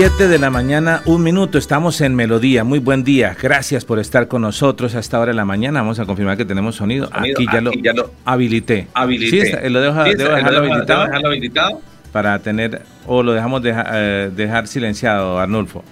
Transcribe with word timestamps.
Siete 0.00 0.28
de 0.28 0.38
la 0.38 0.48
mañana, 0.48 1.02
un 1.04 1.22
minuto, 1.22 1.58
estamos 1.58 2.00
en 2.00 2.14
Melodía. 2.14 2.64
Muy 2.64 2.78
buen 2.78 3.04
día, 3.04 3.36
gracias 3.38 3.84
por 3.84 3.98
estar 3.98 4.28
con 4.28 4.40
nosotros 4.40 4.94
a 4.94 4.98
esta 4.98 5.20
hora 5.20 5.32
de 5.32 5.36
la 5.36 5.44
mañana. 5.44 5.82
Vamos 5.82 5.98
a 5.98 6.06
confirmar 6.06 6.38
que 6.38 6.46
tenemos 6.46 6.76
sonido. 6.76 7.10
aquí, 7.12 7.44
ya, 7.52 7.60
lo, 7.60 8.10
habilité. 8.24 8.86
habilité. 8.94 9.60
Sí, 9.62 9.68
lo 9.68 9.82
dejo, 9.82 10.02
dejarlo, 10.02 11.28
habilitado, 11.28 11.82
Para 12.12 12.38
tener, 12.38 12.80
o 13.06 13.22
lo 13.22 13.34
dejamos 13.34 13.60
eh, 13.62 14.30
dejar 14.34 14.68
silenciado, 14.68 15.38
Arnulfo. 15.38 15.84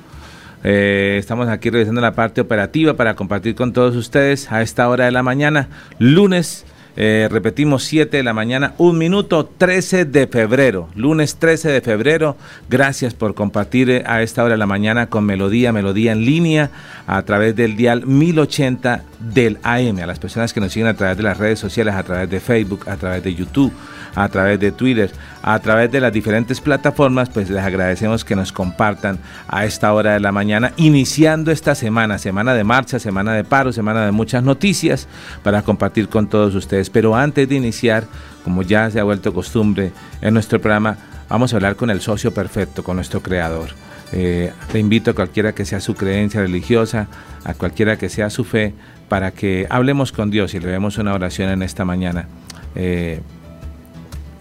Eh, 0.65 1.17
estamos 1.19 1.47
aquí 1.51 1.69
revisando 1.69 2.01
la 2.01 2.13
parte 2.13 2.41
operativa 2.41 2.95
para 2.95 3.15
compartir 3.15 3.55
con 3.55 3.75
todos 3.75 3.95
ustedes 3.95 4.51
a 4.51 4.63
esta 4.63 4.89
hora 4.89 5.05
de 5.05 5.11
la 5.11 5.23
mañana, 5.23 5.69
lunes 5.99 6.65
eh, 7.01 7.29
repetimos 7.31 7.85
7 7.85 8.17
de 8.17 8.23
la 8.25 8.35
mañana, 8.35 8.75
un 8.77 8.99
minuto 8.99 9.47
13 9.47 10.05
de 10.05 10.27
febrero, 10.27 10.89
lunes 10.97 11.37
13 11.37 11.71
de 11.71 11.81
febrero. 11.81 12.37
Gracias 12.69 13.15
por 13.15 13.37
compartir 13.37 13.89
eh, 13.89 14.03
a 14.05 14.21
esta 14.23 14.43
hora 14.43 14.55
de 14.55 14.59
la 14.59 14.67
mañana 14.67 15.07
con 15.07 15.25
Melodía, 15.25 15.71
Melodía 15.71 16.11
en 16.11 16.25
línea 16.25 16.73
a 17.07 17.23
través 17.23 17.55
del 17.55 17.77
dial 17.77 18.05
1080 18.05 19.05
del 19.33 19.61
AM. 19.63 20.01
A 20.01 20.07
las 20.07 20.19
personas 20.19 20.53
que 20.53 20.59
nos 20.59 20.73
siguen 20.73 20.89
a 20.89 20.95
través 20.95 21.17
de 21.17 21.23
las 21.23 21.39
redes 21.39 21.61
sociales, 21.61 21.95
a 21.95 22.03
través 22.03 22.29
de 22.31 22.41
Facebook, 22.41 22.89
a 22.89 22.97
través 22.97 23.23
de 23.23 23.33
YouTube, 23.33 23.73
a 24.17 24.29
través 24.29 24.59
de 24.59 24.73
Twitter, 24.73 25.13
a 25.43 25.59
través 25.61 25.93
de 25.93 26.01
las 26.01 26.13
diferentes 26.13 26.61
plataformas, 26.61 27.31
pues 27.31 27.49
les 27.49 27.63
agradecemos 27.63 28.25
que 28.25 28.35
nos 28.35 28.53
compartan 28.53 29.19
a 29.47 29.65
esta 29.65 29.93
hora 29.93 30.15
de 30.15 30.21
la 30.21 30.33
mañana, 30.33 30.73
iniciando 30.77 31.53
esta 31.53 31.77
semana, 31.77 32.19
semana 32.19 32.55
de 32.55 32.65
marcha, 32.65 32.99
semana 32.99 33.35
de 33.35 33.45
paro, 33.45 33.73
semana 33.73 34.05
de 34.05 34.11
muchas 34.11 34.43
noticias 34.43 35.07
para 35.45 35.63
compartir 35.63 36.09
con 36.09 36.29
todos 36.29 36.55
ustedes. 36.57 36.88
Pero 36.91 37.17
antes 37.17 37.49
de 37.49 37.55
iniciar, 37.55 38.05
como 38.45 38.63
ya 38.63 38.91
se 38.91 39.01
ha 39.01 39.05
vuelto 39.05 39.33
costumbre 39.33 39.93
en 40.21 40.35
nuestro 40.35 40.61
programa, 40.61 40.97
vamos 41.29 41.53
a 41.53 41.57
hablar 41.57 41.77
con 41.77 41.91
el 41.91 42.01
socio 42.01 42.33
perfecto, 42.33 42.83
con 42.83 42.97
nuestro 42.97 43.23
creador. 43.23 43.71
Eh, 44.13 44.53
te 44.73 44.79
invito 44.79 45.11
a 45.11 45.15
cualquiera 45.15 45.55
que 45.55 45.65
sea 45.65 45.81
su 45.81 45.95
creencia 45.95 46.41
religiosa, 46.41 47.09
a 47.45 47.55
cualquiera 47.55 47.99
que 47.99 48.09
sea 48.09 48.31
su 48.31 48.45
fe, 48.45 48.75
para 49.09 49.33
que 49.33 49.67
hablemos 49.71 50.13
con 50.13 50.31
Dios 50.31 50.55
y 50.55 50.61
le 50.61 50.69
demos 50.69 50.99
una 50.99 51.15
oración 51.15 51.51
en 51.51 51.63
esta 51.63 51.85
mañana. 51.85 52.27
Eh, 52.75 53.21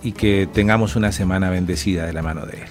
y 0.04 0.12
que 0.12 0.48
tengamos 0.52 0.96
una 0.96 1.12
semana 1.12 1.50
bendecida 1.50 2.06
de 2.06 2.14
la 2.14 2.22
mano 2.22 2.46
de 2.46 2.62
Él. 2.62 2.68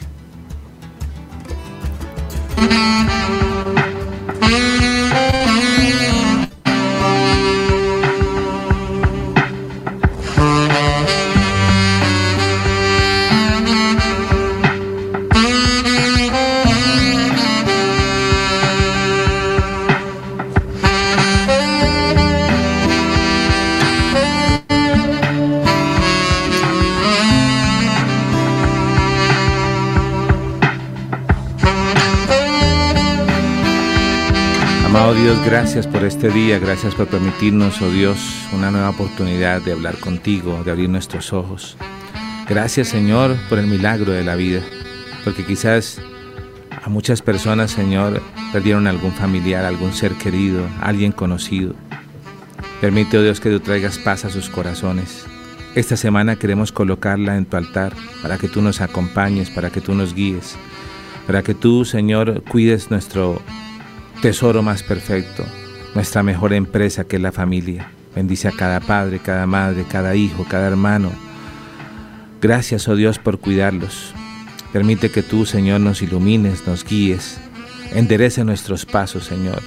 Dios, 34.97 35.39
gracias 35.45 35.87
por 35.87 36.05
este 36.05 36.31
día, 36.31 36.59
gracias 36.59 36.95
por 36.95 37.07
permitirnos, 37.07 37.81
oh 37.81 37.91
Dios, 37.91 38.19
una 38.53 38.71
nueva 38.71 38.91
oportunidad 38.91 39.63
de 39.63 39.73
hablar 39.73 39.99
contigo, 39.99 40.63
de 40.65 40.73
abrir 40.73 40.89
nuestros 40.89 41.33
ojos. 41.33 41.77
Gracias 42.49 42.89
Señor 42.89 43.37
por 43.49 43.59
el 43.59 43.67
milagro 43.67 44.13
de 44.13 44.25
la 44.25 44.35
vida, 44.35 44.61
porque 45.23 45.45
quizás 45.45 46.01
a 46.83 46.89
muchas 46.89 47.23
personas, 47.23 47.71
Señor, 47.71 48.21
perdieron 48.53 48.87
algún 48.87 49.13
familiar, 49.13 49.65
algún 49.65 49.93
ser 49.93 50.13
querido, 50.15 50.67
alguien 50.81 51.13
conocido. 51.13 51.75
Permite, 52.81 53.19
oh 53.19 53.23
Dios, 53.23 53.39
que 53.41 53.51
tú 53.51 53.61
traigas 53.61 53.99
paz 53.99 54.25
a 54.25 54.31
sus 54.31 54.51
corazones. 54.51 55.25
Esta 55.77 55.97
semana 55.97 56.37
queremos 56.37 56.73
colocarla 56.73 57.37
en 57.37 57.47
tu 57.47 57.57
altar 57.57 57.93
para 58.23 58.39
que 58.39 58.49
tú 58.49 58.61
nos 58.61 58.81
acompañes, 58.81 59.51
para 59.51 59.71
que 59.71 59.81
tú 59.81 59.95
nos 59.95 60.15
guíes, 60.15 60.57
para 61.27 61.43
que 61.43 61.55
tú, 61.55 61.85
Señor, 61.85 62.43
cuides 62.43 62.91
nuestro 62.91 63.41
tesoro 64.21 64.63
más 64.63 64.83
perfecto, 64.83 65.45
nuestra 65.95 66.23
mejor 66.23 66.53
empresa 66.53 67.05
que 67.05 67.17
es 67.17 67.23
la 67.23 67.33
familia. 67.33 67.91
Bendice 68.15 68.49
a 68.49 68.53
cada 68.53 68.81
padre, 68.81 69.19
cada 69.19 69.47
madre, 69.47 69.85
cada 69.89 70.15
hijo, 70.15 70.47
cada 70.49 70.69
hermano. 70.69 71.13
Gracias, 72.41 72.89
oh 72.89 72.97
Dios, 72.97 73.19
por 73.19 73.39
cuidarlos. 73.39 74.15
Permite 74.73 75.11
que 75.11 75.23
tú, 75.23 75.47
Señor, 75.47 75.81
nos 75.81 76.03
ilumines, 76.03 76.67
nos 76.67 76.85
guíes, 76.85 77.39
enderece 77.93 78.45
nuestros 78.45 78.87
pasos, 78.87 79.25
Señor, 79.25 79.63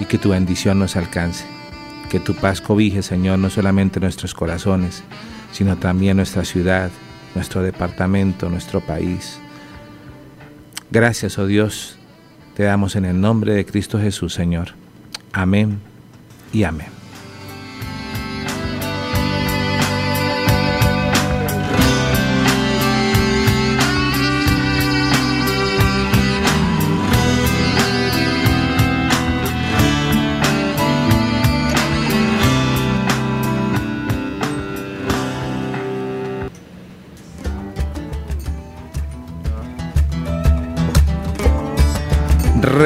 y 0.00 0.04
que 0.04 0.18
tu 0.18 0.30
bendición 0.30 0.78
nos 0.78 0.96
alcance. 0.96 1.44
Que 2.08 2.20
tu 2.20 2.34
paz 2.34 2.60
cobije, 2.60 3.02
Señor, 3.02 3.38
no 3.38 3.50
solamente 3.50 4.00
nuestros 4.00 4.32
corazones, 4.32 5.02
sino 5.52 5.76
también 5.76 6.16
nuestra 6.16 6.44
ciudad, 6.44 6.90
nuestro 7.34 7.62
departamento, 7.62 8.48
nuestro 8.48 8.80
país. 8.80 9.38
Gracias, 10.90 11.38
oh 11.38 11.46
Dios, 11.46 11.97
te 12.58 12.64
damos 12.64 12.96
en 12.96 13.04
el 13.04 13.20
nombre 13.20 13.54
de 13.54 13.64
Cristo 13.64 14.00
Jesús, 14.00 14.34
Señor. 14.34 14.70
Amén 15.32 15.78
y 16.52 16.64
amén. 16.64 16.97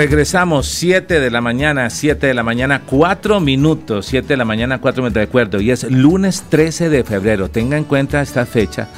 Regresamos 0.03 0.67
7 0.67 1.21
de 1.21 1.31
la 1.31 1.41
mañana, 1.41 1.89
7 1.89 2.27
de 2.27 2.35
la 2.35 2.43
mañana, 2.43 2.83
4 2.85 3.39
minutos, 3.39 4.05
7 4.07 4.27
de 4.27 4.37
la 4.37 4.45
mañana, 4.45 4.81
4 4.81 5.01
minutos 5.01 5.21
de 5.21 5.29
acuerdo. 5.29 5.61
Y 5.61 5.71
es 5.71 5.85
lunes 5.85 6.43
13 6.49 6.89
de 6.89 7.05
febrero. 7.05 7.51
Tenga 7.51 7.77
en 7.77 7.85
cuenta 7.85 8.21
esta 8.21 8.45
fecha 8.45 8.89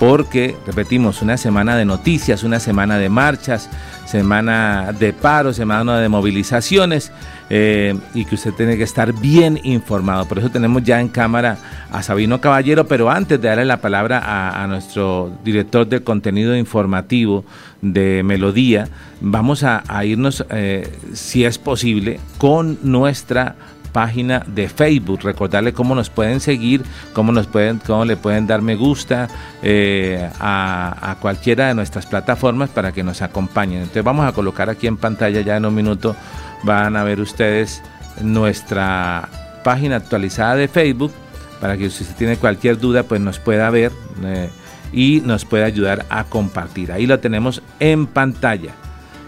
porque, 0.00 0.56
repetimos, 0.66 1.20
una 1.20 1.36
semana 1.36 1.76
de 1.76 1.84
noticias, 1.84 2.44
una 2.44 2.60
semana 2.60 2.96
de 2.96 3.10
marchas, 3.10 3.68
semana 4.06 4.94
de 4.98 5.12
paro, 5.12 5.52
semana 5.52 6.00
de 6.00 6.08
movilizaciones 6.08 7.12
eh, 7.50 7.94
y 8.14 8.24
que 8.24 8.34
usted 8.36 8.52
tiene 8.52 8.76
que 8.76 8.84
estar 8.84 9.12
bien 9.12 9.60
informado. 9.64 10.26
Por 10.26 10.38
eso 10.38 10.50
tenemos 10.50 10.82
ya 10.82 11.00
en 11.00 11.08
cámara 11.08 11.58
a 11.90 12.02
Sabino 12.02 12.40
Caballero, 12.40 12.86
pero 12.86 13.10
antes 13.10 13.40
de 13.40 13.48
darle 13.48 13.64
la 13.64 13.80
palabra 13.80 14.62
a, 14.62 14.66
nuestro 14.66 15.30
director 15.44 15.86
de 15.86 16.02
contenido 16.02 16.56
informativo 16.56 17.44
de 17.82 18.22
Melodía, 18.24 18.88
vamos 19.20 19.62
a, 19.62 19.82
irnos, 20.04 20.44
eh, 20.50 20.90
si 21.12 21.44
es 21.44 21.58
posible, 21.58 22.18
con 22.38 22.78
nuestra 22.82 23.56
página 23.92 24.42
de 24.46 24.68
Facebook. 24.68 25.20
Recordarle 25.22 25.72
cómo 25.72 25.94
nos 25.94 26.10
pueden 26.10 26.40
seguir, 26.40 26.82
cómo 27.12 27.30
nos 27.30 27.46
pueden, 27.46 27.78
cómo 27.78 28.04
le 28.04 28.16
pueden 28.16 28.46
dar 28.46 28.60
me 28.60 28.74
gusta 28.74 29.28
eh, 29.62 30.28
a, 30.40 31.10
a, 31.10 31.14
cualquiera 31.16 31.68
de 31.68 31.74
nuestras 31.74 32.04
plataformas 32.04 32.70
para 32.70 32.90
que 32.90 33.04
nos 33.04 33.22
acompañen. 33.22 33.82
Entonces 33.82 34.02
vamos 34.02 34.26
a 34.26 34.32
colocar 34.32 34.68
aquí 34.68 34.88
en 34.88 34.96
pantalla 34.96 35.40
ya 35.42 35.56
en 35.56 35.64
un 35.66 35.74
minuto 35.74 36.16
van 36.64 36.96
a 36.96 37.04
ver 37.04 37.20
ustedes 37.20 37.82
nuestra 38.20 39.28
página 39.62 39.96
actualizada 39.96 40.56
de 40.56 40.68
Facebook 40.68 41.12
para 41.60 41.76
que 41.76 41.90
si 41.90 42.04
usted 42.04 42.16
tiene 42.16 42.36
cualquier 42.36 42.78
duda 42.78 43.04
pues 43.04 43.20
nos 43.20 43.38
pueda 43.38 43.70
ver 43.70 43.92
eh, 44.22 44.50
y 44.92 45.22
nos 45.24 45.44
pueda 45.44 45.66
ayudar 45.66 46.06
a 46.10 46.24
compartir. 46.24 46.92
Ahí 46.92 47.06
lo 47.06 47.18
tenemos 47.20 47.62
en 47.80 48.06
pantalla. 48.06 48.72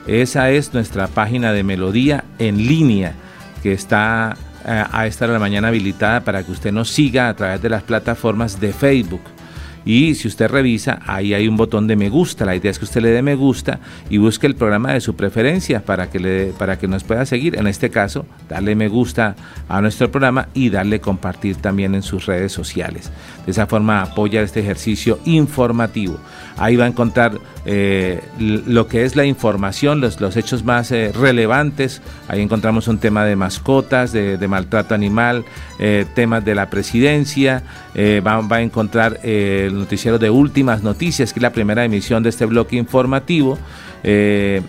Esa 0.06 0.50
es 0.50 0.72
nuestra 0.72 1.08
página 1.08 1.52
de 1.52 1.64
melodía 1.64 2.24
en 2.38 2.58
línea 2.58 3.14
que 3.62 3.72
está 3.72 4.36
eh, 4.64 4.84
a 4.90 5.06
esta 5.06 5.24
hora 5.24 5.32
de 5.32 5.38
la 5.38 5.44
mañana 5.44 5.68
habilitada 5.68 6.20
para 6.20 6.44
que 6.44 6.52
usted 6.52 6.72
nos 6.72 6.90
siga 6.90 7.28
a 7.28 7.34
través 7.34 7.60
de 7.62 7.68
las 7.68 7.82
plataformas 7.82 8.60
de 8.60 8.72
Facebook. 8.72 9.22
Y 9.86 10.16
si 10.16 10.26
usted 10.26 10.50
revisa, 10.50 10.98
ahí 11.06 11.32
hay 11.32 11.46
un 11.46 11.56
botón 11.56 11.86
de 11.86 11.94
me 11.94 12.08
gusta. 12.08 12.44
La 12.44 12.56
idea 12.56 12.72
es 12.72 12.78
que 12.78 12.84
usted 12.84 13.00
le 13.00 13.10
dé 13.10 13.22
me 13.22 13.36
gusta 13.36 13.78
y 14.10 14.18
busque 14.18 14.48
el 14.48 14.56
programa 14.56 14.92
de 14.92 15.00
su 15.00 15.14
preferencia 15.14 15.84
para 15.84 16.10
que, 16.10 16.18
le, 16.18 16.46
para 16.58 16.76
que 16.76 16.88
nos 16.88 17.04
pueda 17.04 17.24
seguir. 17.24 17.56
En 17.56 17.68
este 17.68 17.88
caso, 17.88 18.26
darle 18.48 18.74
me 18.74 18.88
gusta 18.88 19.36
a 19.68 19.80
nuestro 19.80 20.10
programa 20.10 20.48
y 20.54 20.70
darle 20.70 21.00
compartir 21.00 21.56
también 21.56 21.94
en 21.94 22.02
sus 22.02 22.26
redes 22.26 22.50
sociales. 22.50 23.12
De 23.44 23.52
esa 23.52 23.68
forma 23.68 24.02
apoya 24.02 24.42
este 24.42 24.58
ejercicio 24.58 25.20
informativo. 25.24 26.18
Ahí 26.58 26.74
va 26.74 26.86
a 26.86 26.88
encontrar 26.88 27.38
eh, 27.64 28.22
lo 28.38 28.88
que 28.88 29.04
es 29.04 29.14
la 29.14 29.24
información, 29.24 30.00
los, 30.00 30.20
los 30.20 30.36
hechos 30.36 30.64
más 30.64 30.90
eh, 30.90 31.12
relevantes. 31.12 32.02
Ahí 32.28 32.40
encontramos 32.40 32.88
un 32.88 32.98
tema 32.98 33.24
de 33.24 33.36
mascotas, 33.36 34.12
de, 34.12 34.48
maltrato 34.48 34.94
animal, 34.94 35.44
eh, 35.78 36.06
temas 36.14 36.44
de 36.44 36.54
la 36.54 36.70
presidencia. 36.70 37.62
Va, 37.96 38.40
va, 38.42 38.56
a 38.56 38.60
encontrar 38.60 39.20
noticiero 39.78 40.18
de 40.18 40.30
últimas 40.30 40.82
noticias, 40.82 41.32
que 41.32 41.38
es 41.38 41.42
la 41.42 41.52
primera 41.52 41.84
emisión 41.84 42.22
de 42.22 42.30
este 42.30 42.46
bloque 42.46 42.76
informativo. 42.76 43.58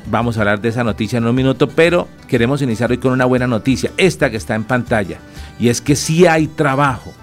vamos 0.07 0.37
a 0.37 0.41
hablar 0.41 0.61
de 0.61 0.69
esa 0.69 0.83
noticia 0.83 1.17
en 1.17 1.25
un 1.25 1.35
minuto, 1.35 1.67
pero 1.67 2.07
queremos 2.27 2.61
iniciar 2.61 2.91
hoy 2.91 2.97
con 2.97 3.11
una 3.11 3.25
buena 3.25 3.47
noticia, 3.47 3.91
esta 3.97 4.29
que 4.29 4.37
está 4.37 4.55
en 4.55 4.63
pantalla, 4.63 5.19
y 5.59 5.69
es 5.69 5.81
que 5.81 5.95
sí 5.95 6.25
hay 6.25 6.47
trabajo. 6.47 7.13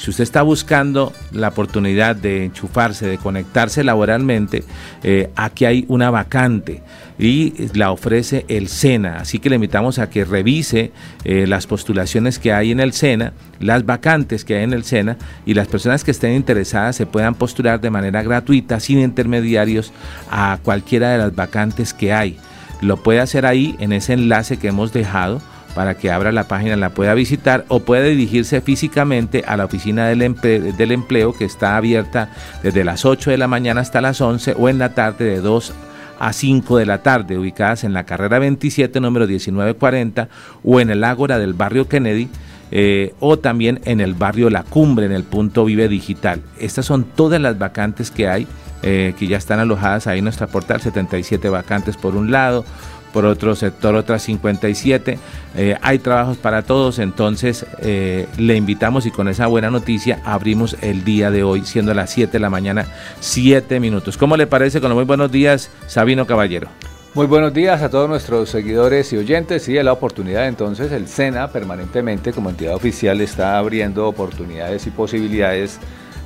Si 0.00 0.08
usted 0.08 0.24
está 0.24 0.40
buscando 0.40 1.12
la 1.30 1.48
oportunidad 1.48 2.16
de 2.16 2.46
enchufarse, 2.46 3.06
de 3.06 3.18
conectarse 3.18 3.84
laboralmente, 3.84 4.64
eh, 5.02 5.28
aquí 5.36 5.66
hay 5.66 5.84
una 5.88 6.10
vacante 6.10 6.82
y 7.18 7.52
la 7.74 7.92
ofrece 7.92 8.46
el 8.48 8.68
SENA. 8.68 9.18
Así 9.18 9.40
que 9.40 9.50
le 9.50 9.56
invitamos 9.56 9.98
a 9.98 10.08
que 10.08 10.24
revise 10.24 10.90
eh, 11.24 11.46
las 11.46 11.66
postulaciones 11.66 12.38
que 12.38 12.50
hay 12.50 12.70
en 12.70 12.80
el 12.80 12.94
SENA, 12.94 13.34
las 13.58 13.84
vacantes 13.84 14.46
que 14.46 14.56
hay 14.56 14.64
en 14.64 14.72
el 14.72 14.84
SENA 14.84 15.18
y 15.44 15.52
las 15.52 15.68
personas 15.68 16.02
que 16.02 16.12
estén 16.12 16.32
interesadas 16.32 16.96
se 16.96 17.04
puedan 17.04 17.34
postular 17.34 17.78
de 17.78 17.90
manera 17.90 18.22
gratuita, 18.22 18.80
sin 18.80 19.00
intermediarios, 19.00 19.92
a 20.30 20.60
cualquiera 20.62 21.10
de 21.10 21.18
las 21.18 21.34
vacantes 21.34 21.92
que 21.92 22.14
hay. 22.14 22.38
Lo 22.80 22.96
puede 22.96 23.20
hacer 23.20 23.44
ahí 23.44 23.76
en 23.80 23.92
ese 23.92 24.14
enlace 24.14 24.56
que 24.56 24.68
hemos 24.68 24.94
dejado 24.94 25.42
para 25.74 25.94
que 25.94 26.10
abra 26.10 26.32
la 26.32 26.48
página, 26.48 26.76
la 26.76 26.90
pueda 26.90 27.14
visitar 27.14 27.64
o 27.68 27.80
puede 27.80 28.10
dirigirse 28.10 28.60
físicamente 28.60 29.44
a 29.46 29.56
la 29.56 29.64
oficina 29.64 30.08
del, 30.08 30.22
empleo 30.22 31.32
que 31.32 31.44
está 31.44 31.76
abierta 31.76 32.30
desde 32.62 32.84
las 32.84 33.04
8 33.04 33.30
de 33.30 33.38
la 33.38 33.48
mañana 33.48 33.80
hasta 33.80 34.00
las 34.00 34.20
11 34.20 34.54
o 34.58 34.68
en 34.68 34.78
la 34.78 34.94
tarde 34.94 35.24
de 35.24 35.40
2 35.40 35.72
a 36.18 36.32
5 36.32 36.76
de 36.76 36.86
la 36.86 37.02
tarde, 37.02 37.38
ubicadas 37.38 37.84
en 37.84 37.94
la 37.94 38.04
carrera 38.04 38.38
27, 38.38 39.00
número 39.00 39.26
1940, 39.26 40.28
o 40.62 40.80
en 40.80 40.90
el 40.90 41.02
Ágora 41.04 41.38
del 41.38 41.54
barrio 41.54 41.88
Kennedy, 41.88 42.28
eh, 42.72 43.14
o 43.20 43.38
también 43.38 43.80
en 43.84 44.00
el 44.00 44.14
barrio 44.14 44.50
La 44.50 44.62
Cumbre, 44.62 45.06
en 45.06 45.12
el 45.12 45.24
punto 45.24 45.64
Vive 45.64 45.88
Digital. 45.88 46.42
Estas 46.58 46.84
son 46.84 47.04
todas 47.04 47.40
las 47.40 47.58
vacantes 47.58 48.10
que 48.10 48.28
hay, 48.28 48.46
eh, 48.82 49.14
que 49.18 49.26
ya 49.26 49.38
están 49.38 49.60
alojadas 49.60 50.06
ahí 50.06 50.18
en 50.18 50.24
nuestra 50.24 50.46
portal, 50.46 50.80
77 50.80 51.48
vacantes 51.48 51.96
por 51.96 52.14
un 52.14 52.30
lado, 52.30 52.64
por 53.12 53.24
otro 53.24 53.54
sector 53.56 53.94
otras 53.94 54.22
57. 54.22 55.18
Eh, 55.56 55.76
hay 55.82 55.98
trabajos 55.98 56.36
para 56.36 56.62
todos, 56.62 56.98
entonces 56.98 57.66
eh, 57.80 58.26
le 58.38 58.56
invitamos 58.56 59.06
y 59.06 59.10
con 59.10 59.28
esa 59.28 59.46
buena 59.46 59.70
noticia 59.70 60.20
abrimos 60.24 60.76
el 60.80 61.04
día 61.04 61.30
de 61.30 61.42
hoy, 61.42 61.64
siendo 61.64 61.94
las 61.94 62.10
7 62.10 62.32
de 62.32 62.38
la 62.38 62.50
mañana, 62.50 62.86
7 63.20 63.80
minutos. 63.80 64.16
¿Cómo 64.16 64.36
le 64.36 64.46
parece 64.46 64.80
con 64.80 64.90
los 64.90 64.96
muy 64.96 65.04
buenos 65.04 65.30
días, 65.30 65.70
Sabino 65.86 66.26
Caballero? 66.26 66.68
Muy 67.12 67.26
buenos 67.26 67.52
días 67.52 67.82
a 67.82 67.90
todos 67.90 68.08
nuestros 68.08 68.50
seguidores 68.50 69.12
y 69.12 69.16
oyentes. 69.16 69.64
Sí, 69.64 69.74
la 69.82 69.92
oportunidad 69.92 70.46
entonces 70.46 70.92
el 70.92 71.08
SENA 71.08 71.48
permanentemente 71.48 72.32
como 72.32 72.50
entidad 72.50 72.76
oficial 72.76 73.20
está 73.20 73.58
abriendo 73.58 74.06
oportunidades 74.06 74.86
y 74.86 74.90
posibilidades 74.90 75.80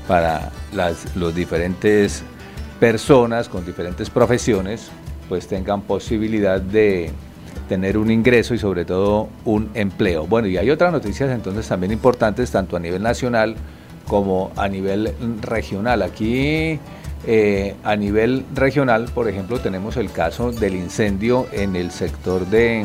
para 0.06 0.50
las 0.75 1.16
los 1.16 1.34
diferentes 1.34 2.22
personas 2.78 3.48
con 3.48 3.64
diferentes 3.64 4.10
profesiones 4.10 4.90
pues 5.29 5.47
tengan 5.47 5.82
posibilidad 5.82 6.61
de 6.61 7.11
tener 7.69 7.97
un 7.97 8.11
ingreso 8.11 8.55
y 8.55 8.59
sobre 8.59 8.85
todo 8.85 9.29
un 9.44 9.71
empleo. 9.75 10.26
Bueno, 10.26 10.49
y 10.49 10.56
hay 10.56 10.71
otras 10.71 10.93
noticias 10.93 11.31
entonces 11.31 11.67
también 11.67 11.93
importantes, 11.93 12.50
tanto 12.50 12.76
a 12.76 12.81
nivel 12.81 13.03
nacional 13.03 13.56
como 14.06 14.53
a 14.56 14.69
nivel 14.69 15.15
regional. 15.41 16.03
Aquí 16.03 16.79
eh, 17.26 17.75
a 17.85 17.97
nivel 17.97 18.44
regional, 18.55 19.11
por 19.15 19.29
ejemplo, 19.29 19.59
tenemos 19.59 19.97
el 19.97 20.11
caso 20.11 20.53
del 20.53 20.75
incendio 20.75 21.47
en 21.53 21.75
el 21.75 21.91
sector 21.91 22.47
de, 22.47 22.85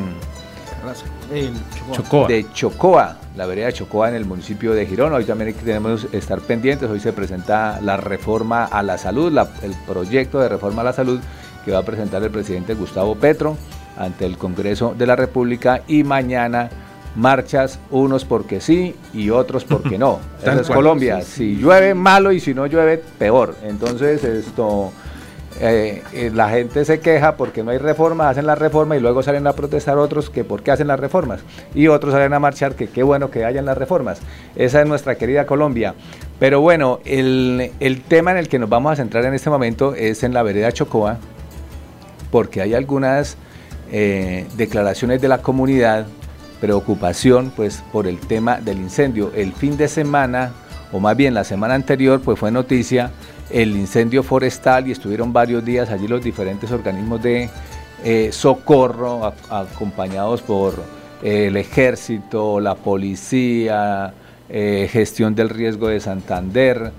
Chocoa. 1.91 2.27
de 2.27 2.45
Chocoa, 2.53 3.17
la 3.35 3.45
vereda 3.45 3.65
de 3.67 3.73
Chocoa 3.73 4.07
en 4.07 4.15
el 4.15 4.25
municipio 4.25 4.73
de 4.73 4.85
Girón. 4.85 5.11
Hoy 5.11 5.25
también 5.25 5.53
tenemos 5.53 6.05
que 6.05 6.17
estar 6.17 6.39
pendientes, 6.39 6.89
hoy 6.89 7.01
se 7.01 7.11
presenta 7.11 7.81
la 7.81 7.97
reforma 7.97 8.63
a 8.63 8.81
la 8.81 8.97
salud, 8.97 9.37
el 9.61 9.75
proyecto 9.85 10.39
de 10.39 10.47
reforma 10.47 10.81
a 10.81 10.85
la 10.85 10.93
salud 10.93 11.19
que 11.65 11.71
va 11.71 11.79
a 11.79 11.83
presentar 11.83 12.23
el 12.23 12.31
presidente 12.31 12.73
Gustavo 12.73 13.15
Petro 13.15 13.57
ante 13.97 14.25
el 14.25 14.37
Congreso 14.37 14.95
de 14.97 15.05
la 15.05 15.15
República 15.15 15.81
y 15.87 16.03
mañana 16.03 16.69
marchas, 17.15 17.79
unos 17.91 18.25
porque 18.25 18.61
sí 18.61 18.95
y 19.13 19.29
otros 19.29 19.65
porque 19.65 19.97
no. 19.97 20.19
Esa 20.41 20.61
es 20.61 20.69
Colombia. 20.69 21.21
Si 21.21 21.55
llueve, 21.55 21.93
malo 21.93 22.31
y 22.31 22.39
si 22.39 22.53
no 22.53 22.65
llueve, 22.65 22.97
peor. 22.97 23.55
Entonces, 23.63 24.23
esto. 24.23 24.91
Eh, 25.61 26.03
eh, 26.13 26.31
la 26.33 26.47
gente 26.49 26.85
se 26.85 27.01
queja 27.01 27.35
porque 27.35 27.63
no 27.63 27.71
hay 27.71 27.79
reforma, 27.79 28.29
hacen 28.29 28.45
la 28.45 28.55
reforma 28.55 28.95
y 28.95 29.01
luego 29.01 29.23
salen 29.23 29.45
a 29.45 29.51
protestar 29.53 29.97
otros 29.97 30.29
que 30.29 30.45
por 30.45 30.63
qué 30.63 30.71
hacen 30.71 30.87
las 30.87 30.97
reformas 30.97 31.41
y 31.75 31.87
otros 31.87 32.13
salen 32.13 32.33
a 32.33 32.39
marchar 32.39 32.75
que 32.75 32.87
qué 32.87 33.03
bueno 33.03 33.29
que 33.29 33.43
hayan 33.43 33.65
las 33.65 33.77
reformas. 33.77 34.21
Esa 34.55 34.79
es 34.79 34.87
nuestra 34.87 35.15
querida 35.15 35.45
Colombia. 35.45 35.95
Pero 36.39 36.61
bueno, 36.61 36.99
el, 37.03 37.71
el 37.81 38.01
tema 38.03 38.31
en 38.31 38.37
el 38.37 38.47
que 38.47 38.57
nos 38.57 38.69
vamos 38.69 38.93
a 38.93 38.95
centrar 38.95 39.25
en 39.25 39.33
este 39.33 39.49
momento 39.49 39.95
es 39.95 40.23
en 40.23 40.33
la 40.33 40.43
vereda 40.43 40.71
Chocoa, 40.71 41.17
porque 42.31 42.61
hay 42.61 42.73
algunas 42.73 43.37
eh, 43.91 44.45
declaraciones 44.55 45.21
de 45.21 45.27
la 45.27 45.39
comunidad, 45.39 46.05
preocupación 46.61 47.51
pues 47.55 47.83
por 47.91 48.05
el 48.07 48.19
tema 48.19 48.59
del 48.59 48.77
incendio. 48.77 49.31
El 49.35 49.53
fin 49.53 49.77
de 49.77 49.87
semana, 49.87 50.51
o 50.91 50.99
más 50.99 51.15
bien 51.17 51.33
la 51.33 51.43
semana 51.43 51.73
anterior, 51.73 52.21
pues 52.21 52.37
fue 52.37 52.51
noticia 52.51 53.11
el 53.49 53.75
incendio 53.75 54.21
forestal 54.21 54.87
y 54.87 54.91
estuvieron 54.91 55.33
varios 55.33 55.65
días 55.65 55.89
allí 55.89 56.07
los 56.07 56.23
diferentes 56.23 56.71
organismos 56.71 57.23
de 57.23 57.49
eh, 58.03 58.29
socorro 58.31 59.33
acompañados 59.49 60.41
por 60.41 60.75
eh, 61.23 61.47
el 61.47 61.57
ejército, 61.57 62.59
la 62.59 62.75
policía, 62.75 64.13
gestión 64.51 65.35
del 65.35 65.47
riesgo 65.47 65.89
de 65.89 65.99
Santander, 65.99 66.91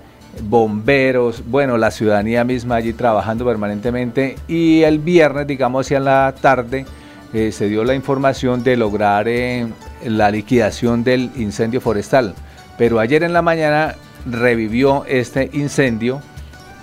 bomberos, 0.43 1.43
bueno, 1.47 1.77
la 1.77 1.91
ciudadanía 1.91 2.43
misma 2.43 2.75
allí 2.75 2.93
trabajando 2.93 3.45
permanentemente 3.45 4.35
y 4.47 4.83
el 4.83 4.99
viernes, 4.99 5.47
digamos, 5.47 5.85
hacia 5.85 5.99
la 5.99 6.33
tarde, 6.39 6.85
eh, 7.33 7.51
se 7.51 7.69
dio 7.69 7.83
la 7.83 7.95
información 7.95 8.63
de 8.63 8.75
lograr 8.77 9.27
eh, 9.27 9.67
la 10.05 10.31
liquidación 10.31 11.03
del 11.03 11.31
incendio 11.35 11.81
forestal. 11.81 12.33
Pero 12.77 12.99
ayer 12.99 13.23
en 13.23 13.33
la 13.33 13.41
mañana 13.41 13.95
revivió 14.25 15.05
este 15.05 15.49
incendio 15.53 16.21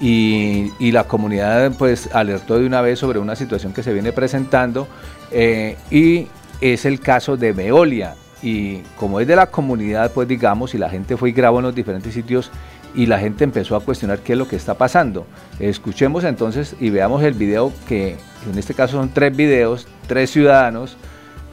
y, 0.00 0.70
la 0.92 1.04
comunidad 1.04 1.72
pues 1.76 2.08
alertó 2.14 2.58
de 2.58 2.66
una 2.66 2.80
vez 2.80 2.98
sobre 2.98 3.18
una 3.18 3.36
situación 3.36 3.72
que 3.72 3.82
se 3.82 3.92
viene 3.92 4.12
presentando 4.12 4.86
eh, 5.30 5.76
y 5.90 6.28
es 6.60 6.84
el 6.84 7.00
caso 7.00 7.36
de 7.36 7.52
Veolia. 7.52 8.14
Y 8.40 8.78
como 8.96 9.18
es 9.18 9.26
de 9.26 9.34
la 9.34 9.46
comunidad, 9.46 10.12
pues 10.12 10.28
digamos, 10.28 10.74
y 10.74 10.78
la 10.78 10.88
gente 10.88 11.16
fue 11.16 11.30
y 11.30 11.32
grabó 11.32 11.58
en 11.58 11.64
los 11.64 11.74
diferentes 11.74 12.14
sitios, 12.14 12.52
y 12.94 13.06
la 13.06 13.18
gente 13.18 13.44
empezó 13.44 13.76
a 13.76 13.80
cuestionar 13.80 14.20
qué 14.20 14.32
es 14.32 14.38
lo 14.38 14.48
que 14.48 14.56
está 14.56 14.74
pasando. 14.74 15.26
Escuchemos 15.60 16.24
entonces 16.24 16.74
y 16.80 16.90
veamos 16.90 17.22
el 17.22 17.34
video 17.34 17.72
que 17.86 18.16
en 18.50 18.58
este 18.58 18.74
caso 18.74 18.96
son 18.96 19.10
tres 19.10 19.36
videos, 19.36 19.86
tres 20.06 20.30
ciudadanos 20.30 20.96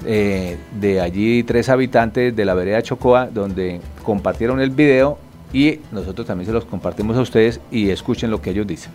eh, 0.05 0.57
de 0.79 1.01
allí, 1.01 1.43
tres 1.43 1.69
habitantes 1.69 2.35
de 2.35 2.45
la 2.45 2.53
vereda 2.53 2.81
Chocoa, 2.81 3.27
donde 3.27 3.81
compartieron 4.03 4.59
el 4.59 4.69
video 4.69 5.17
y 5.53 5.79
nosotros 5.91 6.27
también 6.27 6.47
se 6.47 6.53
los 6.53 6.65
compartimos 6.65 7.17
a 7.17 7.21
ustedes 7.21 7.59
y 7.71 7.89
escuchen 7.89 8.29
lo 8.29 8.41
que 8.41 8.51
ellos 8.51 8.67
dicen. 8.67 8.91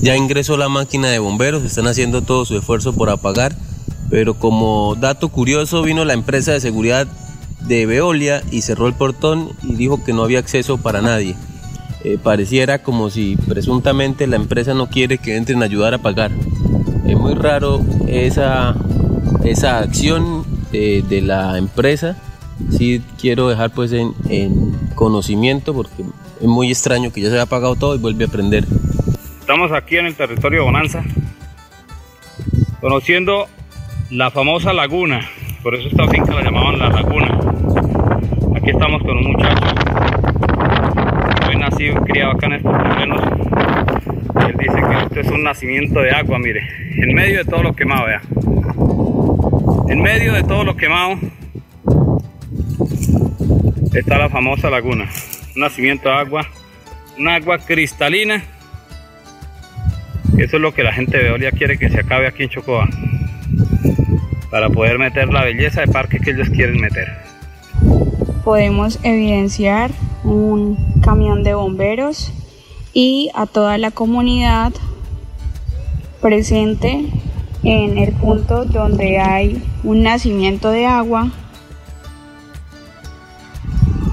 Ya 0.00 0.16
ingresó 0.16 0.56
la 0.56 0.68
máquina 0.68 1.08
de 1.08 1.18
bomberos, 1.18 1.64
están 1.64 1.86
haciendo 1.86 2.22
todo 2.22 2.44
su 2.44 2.56
esfuerzo 2.56 2.92
por 2.94 3.10
apagar, 3.10 3.54
pero 4.10 4.34
como 4.34 4.94
dato 4.94 5.28
curioso 5.28 5.82
vino 5.82 6.04
la 6.04 6.12
empresa 6.12 6.52
de 6.52 6.60
seguridad 6.60 7.08
de 7.66 7.86
Veolia 7.86 8.42
y 8.50 8.62
cerró 8.62 8.86
el 8.86 8.94
portón 8.94 9.50
y 9.62 9.74
dijo 9.74 10.04
que 10.04 10.12
no 10.12 10.22
había 10.22 10.38
acceso 10.38 10.78
para 10.78 11.02
nadie. 11.02 11.36
Eh, 12.04 12.18
pareciera 12.22 12.82
como 12.82 13.10
si 13.10 13.36
presuntamente 13.48 14.26
la 14.26 14.36
empresa 14.36 14.74
no 14.74 14.88
quiere 14.88 15.18
que 15.18 15.36
entren 15.36 15.62
a 15.62 15.64
ayudar 15.64 15.94
a 15.94 15.98
pagar. 15.98 16.30
Es 17.06 17.16
muy 17.16 17.34
raro 17.34 17.84
esa, 18.06 18.76
esa 19.44 19.78
acción 19.78 20.44
de, 20.70 21.22
la 21.22 21.58
empresa. 21.58 22.16
Sí 22.70 23.02
quiero 23.20 23.48
dejar 23.48 23.70
pues 23.70 23.92
en, 23.92 24.12
en, 24.28 24.72
conocimiento 24.94 25.74
porque 25.74 26.04
es 26.40 26.46
muy 26.46 26.70
extraño 26.70 27.12
que 27.12 27.20
ya 27.20 27.28
se 27.28 27.34
haya 27.34 27.46
pagado 27.46 27.76
todo 27.76 27.94
y 27.94 27.98
vuelve 27.98 28.26
a 28.26 28.28
prender. 28.28 28.66
Estamos 29.40 29.72
aquí 29.72 29.96
en 29.96 30.06
el 30.06 30.14
territorio 30.14 30.60
de 30.60 30.64
Bonanza. 30.64 31.04
conociendo 32.80 33.46
la 34.10 34.30
famosa 34.30 34.72
laguna, 34.72 35.28
por 35.62 35.74
eso 35.74 35.88
esta 35.88 36.06
finca 36.08 36.34
la 36.34 36.42
llamaban 36.42 36.78
la 36.78 36.88
laguna. 36.88 37.15
Aquí 38.66 38.72
estamos 38.72 39.00
con 39.00 39.16
un 39.16 39.30
muchacho, 39.30 39.64
he 41.52 41.56
nacido 41.56 41.92
y 41.92 42.04
criado 42.04 42.32
acá 42.32 42.46
en 42.46 42.52
estos 42.54 42.76
terrenos. 42.76 43.22
Él 44.44 44.56
dice 44.58 44.74
que 44.74 45.04
esto 45.04 45.20
es 45.20 45.30
un 45.30 45.44
nacimiento 45.44 46.00
de 46.00 46.10
agua, 46.10 46.40
mire, 46.40 46.68
en 46.96 47.14
medio 47.14 47.38
de 47.38 47.44
todo 47.44 47.62
lo 47.62 47.76
quemado, 47.76 48.06
vea. 48.06 48.22
En 49.88 50.02
medio 50.02 50.32
de 50.32 50.42
todo 50.42 50.64
lo 50.64 50.76
quemado 50.76 51.16
está 53.94 54.18
la 54.18 54.30
famosa 54.30 54.68
laguna, 54.68 55.08
un 55.54 55.60
nacimiento 55.60 56.08
de 56.08 56.16
agua, 56.16 56.44
un 57.16 57.28
agua 57.28 57.58
cristalina. 57.58 58.42
Eso 60.38 60.56
es 60.56 60.60
lo 60.60 60.74
que 60.74 60.82
la 60.82 60.92
gente 60.92 61.18
de 61.18 61.22
Veolia 61.22 61.52
quiere 61.52 61.78
que 61.78 61.88
se 61.88 62.00
acabe 62.00 62.26
aquí 62.26 62.42
en 62.42 62.48
Chocoa 62.48 62.88
para 64.50 64.68
poder 64.70 64.98
meter 64.98 65.28
la 65.28 65.44
belleza 65.44 65.82
de 65.82 65.86
parque 65.86 66.18
que 66.18 66.32
ellos 66.32 66.50
quieren 66.50 66.80
meter. 66.80 67.25
Podemos 68.46 69.00
evidenciar 69.02 69.90
un 70.22 70.76
camión 71.02 71.42
de 71.42 71.54
bomberos 71.54 72.30
y 72.92 73.28
a 73.34 73.46
toda 73.46 73.76
la 73.76 73.90
comunidad 73.90 74.72
presente 76.20 77.08
en 77.64 77.98
el 77.98 78.12
punto 78.12 78.64
donde 78.64 79.18
hay 79.18 79.60
un 79.82 80.04
nacimiento 80.04 80.70
de 80.70 80.86
agua, 80.86 81.32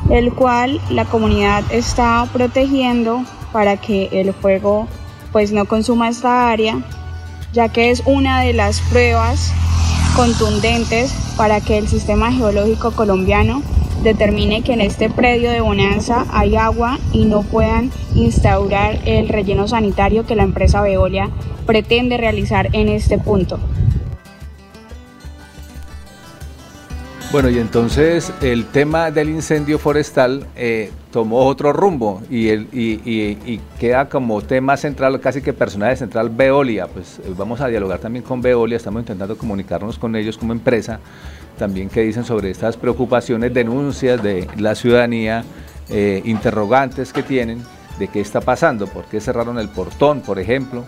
el 0.10 0.34
cual 0.34 0.82
la 0.90 1.06
comunidad 1.06 1.64
está 1.70 2.28
protegiendo 2.34 3.26
para 3.52 3.78
que 3.78 4.10
el 4.14 4.34
fuego 4.34 4.88
pues 5.32 5.52
no 5.52 5.66
consuma 5.66 6.10
esta 6.10 6.50
área, 6.50 6.84
ya 7.54 7.70
que 7.70 7.92
es 7.92 8.02
una 8.08 8.42
de 8.42 8.54
las 8.54 8.82
pruebas 8.82 9.54
contundentes 10.16 11.14
para 11.38 11.62
que 11.62 11.78
el 11.78 11.88
sistema 11.88 12.32
geológico 12.32 12.94
colombiano 12.94 13.62
determine 14.02 14.64
que 14.64 14.74
en 14.74 14.82
este 14.82 15.10
predio 15.10 15.52
de 15.52 15.62
Bonanza 15.62 16.26
hay 16.32 16.56
agua 16.56 17.00
y 17.12 17.26
no 17.26 17.44
puedan 17.44 17.92
instaurar 18.16 19.00
el 19.06 19.30
relleno 19.30 19.68
sanitario 19.68 20.26
que 20.26 20.36
la 20.36 20.44
empresa 20.44 20.82
Veolia 20.82 21.30
pretende 21.66 22.18
realizar 22.18 22.70
en 22.74 22.90
este 22.90 23.18
punto. 23.18 23.60
Bueno, 27.32 27.50
y 27.50 27.58
entonces 27.58 28.32
el 28.42 28.66
tema 28.66 29.10
del 29.10 29.30
incendio 29.30 29.80
forestal 29.80 30.46
eh, 30.56 30.92
tomó 31.14 31.46
otro 31.46 31.72
rumbo 31.72 32.24
y, 32.28 32.50
el, 32.50 32.68
y, 32.74 33.60
queda 33.80 34.10
como 34.10 34.42
tema 34.42 34.76
central, 34.78 35.20
casi 35.20 35.44
que 35.44 35.54
personaje 35.54 35.96
central, 35.96 36.30
Veolia. 36.30 36.88
Pues 36.88 37.20
eh, 37.20 37.34
vamos 37.38 37.62
a 37.62 37.68
dialogar 37.68 38.00
también 38.00 38.26
con 38.26 38.42
Veolia, 38.42 38.78
estamos 38.78 39.02
intentando 39.02 39.38
comunicarnos 39.38 40.00
con 40.00 40.16
ellos 40.16 40.40
como 40.40 40.54
empresa, 40.54 41.00
también 41.60 41.88
qué 41.90 42.02
dicen 42.02 42.26
sobre 42.26 42.50
estas 42.50 42.78
preocupaciones, 42.78 43.54
denuncias 43.54 44.24
de 44.24 44.48
la 44.58 44.74
ciudadanía, 44.74 45.44
eh, 45.90 46.24
interrogantes 46.26 47.14
que 47.14 47.22
tienen 47.22 47.62
de 48.00 48.08
qué 48.08 48.20
está 48.20 48.42
pasando, 48.42 48.88
por 48.88 49.06
qué 49.06 49.22
cerraron 49.22 49.60
el 49.60 49.70
portón, 49.70 50.22
por 50.22 50.40
ejemplo. 50.40 50.84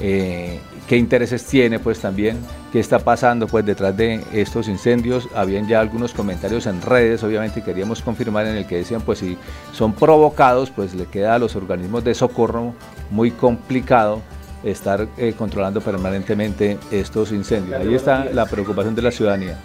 Eh, 0.00 0.58
qué 0.90 0.96
intereses 0.96 1.44
tiene 1.44 1.78
pues 1.78 2.00
también, 2.00 2.36
qué 2.72 2.80
está 2.80 2.98
pasando 2.98 3.46
pues 3.46 3.64
detrás 3.64 3.96
de 3.96 4.24
estos 4.32 4.66
incendios. 4.66 5.28
Habían 5.36 5.68
ya 5.68 5.78
algunos 5.78 6.12
comentarios 6.12 6.66
en 6.66 6.82
redes, 6.82 7.22
obviamente 7.22 7.62
queríamos 7.62 8.02
confirmar 8.02 8.46
en 8.46 8.56
el 8.56 8.66
que 8.66 8.78
decían 8.78 9.00
pues 9.00 9.20
si 9.20 9.38
son 9.72 9.92
provocados 9.92 10.70
pues 10.70 10.92
le 10.94 11.06
queda 11.06 11.36
a 11.36 11.38
los 11.38 11.54
organismos 11.54 12.02
de 12.02 12.12
socorro 12.12 12.74
muy 13.08 13.30
complicado 13.30 14.20
estar 14.64 15.06
eh, 15.16 15.32
controlando 15.38 15.80
permanentemente 15.80 16.76
estos 16.90 17.30
incendios. 17.30 17.80
Ahí 17.80 17.94
está 17.94 18.24
la 18.24 18.46
preocupación 18.46 18.96
de 18.96 19.02
la 19.02 19.12
ciudadanía. 19.12 19.58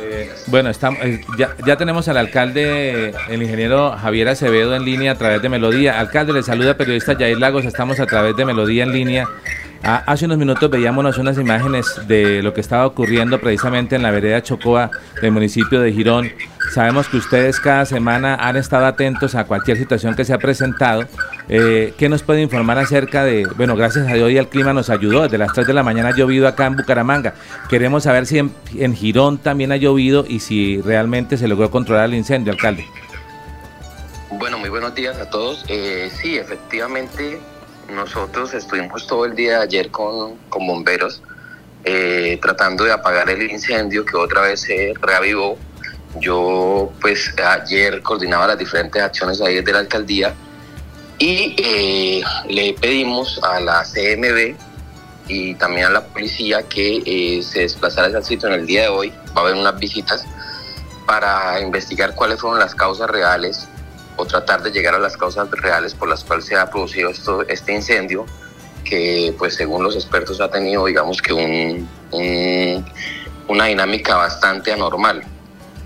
Eh, 0.00 0.30
bueno, 0.46 0.70
estamos, 0.70 1.00
ya, 1.38 1.54
ya, 1.66 1.76
tenemos 1.76 2.08
al 2.08 2.16
alcalde, 2.16 3.12
el 3.28 3.42
ingeniero 3.42 3.90
Javier 3.92 4.28
Acevedo 4.28 4.74
en 4.74 4.86
línea 4.86 5.12
a 5.12 5.14
través 5.16 5.42
de 5.42 5.50
Melodía. 5.50 6.00
Alcalde, 6.00 6.32
le 6.32 6.42
saluda 6.42 6.78
periodista 6.78 7.14
Jair 7.14 7.38
Lagos, 7.38 7.66
estamos 7.66 8.00
a 8.00 8.06
través 8.06 8.34
de 8.36 8.46
Melodía 8.46 8.84
en 8.84 8.92
línea. 8.92 9.26
Ah, 9.88 10.02
hace 10.04 10.24
unos 10.24 10.38
minutos 10.38 10.68
veíamos 10.68 11.16
unas 11.16 11.38
imágenes 11.38 11.86
de 12.08 12.42
lo 12.42 12.52
que 12.52 12.60
estaba 12.60 12.84
ocurriendo 12.86 13.40
precisamente 13.40 13.94
en 13.94 14.02
la 14.02 14.10
vereda 14.10 14.42
Chocoa 14.42 14.90
del 15.22 15.30
municipio 15.30 15.80
de 15.80 15.92
Girón. 15.92 16.32
Sabemos 16.74 17.06
que 17.06 17.18
ustedes 17.18 17.60
cada 17.60 17.86
semana 17.86 18.34
han 18.34 18.56
estado 18.56 18.84
atentos 18.86 19.36
a 19.36 19.44
cualquier 19.44 19.76
situación 19.78 20.16
que 20.16 20.24
se 20.24 20.32
ha 20.34 20.38
presentado. 20.38 21.04
Eh, 21.48 21.94
¿Qué 21.96 22.08
nos 22.08 22.24
puede 22.24 22.42
informar 22.42 22.78
acerca 22.78 23.22
de, 23.22 23.46
bueno, 23.56 23.76
gracias 23.76 24.08
a 24.08 24.14
Dios 24.14 24.32
y 24.32 24.38
el 24.38 24.48
clima 24.48 24.72
nos 24.72 24.90
ayudó, 24.90 25.22
desde 25.22 25.38
las 25.38 25.52
3 25.52 25.68
de 25.68 25.74
la 25.74 25.84
mañana 25.84 26.08
ha 26.08 26.16
llovido 26.16 26.48
acá 26.48 26.66
en 26.66 26.74
Bucaramanga. 26.74 27.34
Queremos 27.68 28.02
saber 28.02 28.26
si 28.26 28.38
en, 28.38 28.96
Girón 28.96 29.38
también 29.38 29.70
ha 29.70 29.76
llovido 29.76 30.24
y 30.26 30.40
si 30.40 30.82
realmente 30.82 31.36
se 31.36 31.46
logró 31.46 31.70
controlar 31.70 32.06
el 32.06 32.14
incendio, 32.14 32.52
alcalde. 32.52 32.84
Bueno, 34.32 34.58
muy 34.58 34.68
buenos 34.68 34.96
días 34.96 35.16
a 35.18 35.30
todos. 35.30 35.64
Eh, 35.68 36.10
sí, 36.20 36.36
efectivamente 36.36 37.38
nosotros 37.88 38.54
estuvimos 38.54 39.06
todo 39.06 39.24
el 39.24 39.34
día 39.34 39.60
ayer 39.60 39.90
con, 39.90 40.38
bomberos 40.50 41.22
eh, 41.84 42.38
tratando 42.42 42.84
de 42.84 42.92
apagar 42.92 43.30
el 43.30 43.50
incendio 43.50 44.04
que 44.04 44.16
otra 44.16 44.42
vez 44.42 44.60
se 44.60 44.94
reavivó. 45.00 45.56
Yo 46.20 46.92
pues 47.00 47.34
ayer 47.38 48.02
coordinaba 48.02 48.48
las 48.48 48.58
diferentes 48.58 49.00
acciones 49.02 49.40
ahí 49.40 49.56
desde 49.56 49.72
la 49.72 49.80
alcaldía 49.80 50.34
y 51.18 51.54
eh, 51.58 52.22
le 52.48 52.74
pedimos 52.74 53.40
a 53.42 53.60
la 53.60 53.82
CMB 53.84 54.56
y 55.28 55.54
también 55.54 55.86
a 55.86 55.90
la 55.90 56.04
policía 56.04 56.62
que 56.62 57.02
eh, 57.04 57.42
se 57.42 57.60
desplazara 57.60 58.16
al 58.16 58.24
sitio 58.24 58.48
en 58.48 58.54
el 58.54 58.66
día 58.66 58.82
de 58.82 58.88
hoy. 58.88 59.12
Va 59.36 59.40
a 59.42 59.44
haber 59.44 59.54
unas 59.54 59.78
visitas 59.78 60.24
para 61.06 61.60
investigar 61.60 62.14
cuáles 62.14 62.40
fueron 62.40 62.58
las 62.58 62.74
causas 62.74 63.08
reales 63.08 63.68
o 64.16 64.24
tratar 64.26 64.62
de 64.62 64.70
llegar 64.70 64.94
a 64.94 64.98
las 64.98 65.16
causas 65.16 65.50
reales 65.50 65.94
por 65.94 66.08
las 66.08 66.24
cuales 66.24 66.46
se 66.46 66.56
ha 66.56 66.70
producido 66.70 67.10
esto, 67.10 67.46
este 67.48 67.72
incendio, 67.72 68.26
que 68.84 69.34
pues 69.38 69.54
según 69.54 69.82
los 69.82 69.94
expertos 69.94 70.40
ha 70.40 70.50
tenido 70.50 70.86
digamos 70.86 71.20
que 71.20 71.32
un, 71.32 71.88
una 73.48 73.64
dinámica 73.66 74.16
bastante 74.16 74.72
anormal. 74.72 75.22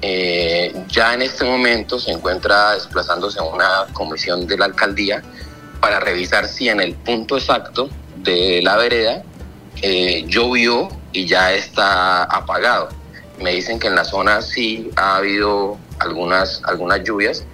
Eh, 0.02 0.72
ya 0.88 1.12
en 1.12 1.22
este 1.22 1.44
momento 1.44 1.98
se 1.98 2.10
encuentra 2.10 2.72
desplazándose 2.72 3.38
una 3.40 3.86
comisión 3.92 4.46
de 4.46 4.56
la 4.56 4.64
alcaldía 4.64 5.22
para 5.80 6.00
revisar 6.00 6.46
si 6.48 6.68
en 6.68 6.80
el 6.80 6.94
punto 6.94 7.36
exacto 7.36 7.90
de 8.16 8.60
la 8.62 8.76
vereda 8.76 9.22
eh, 9.82 10.24
llovió 10.26 10.88
y 11.12 11.26
ya 11.26 11.52
está 11.52 12.24
apagado. 12.24 12.88
Me 13.40 13.52
dicen 13.52 13.78
que 13.78 13.88
en 13.88 13.94
la 13.94 14.04
zona 14.04 14.42
sí 14.42 14.90
ha 14.96 15.16
habido 15.16 15.78
algunas, 15.98 16.62
algunas 16.64 17.02
lluvias, 17.02 17.44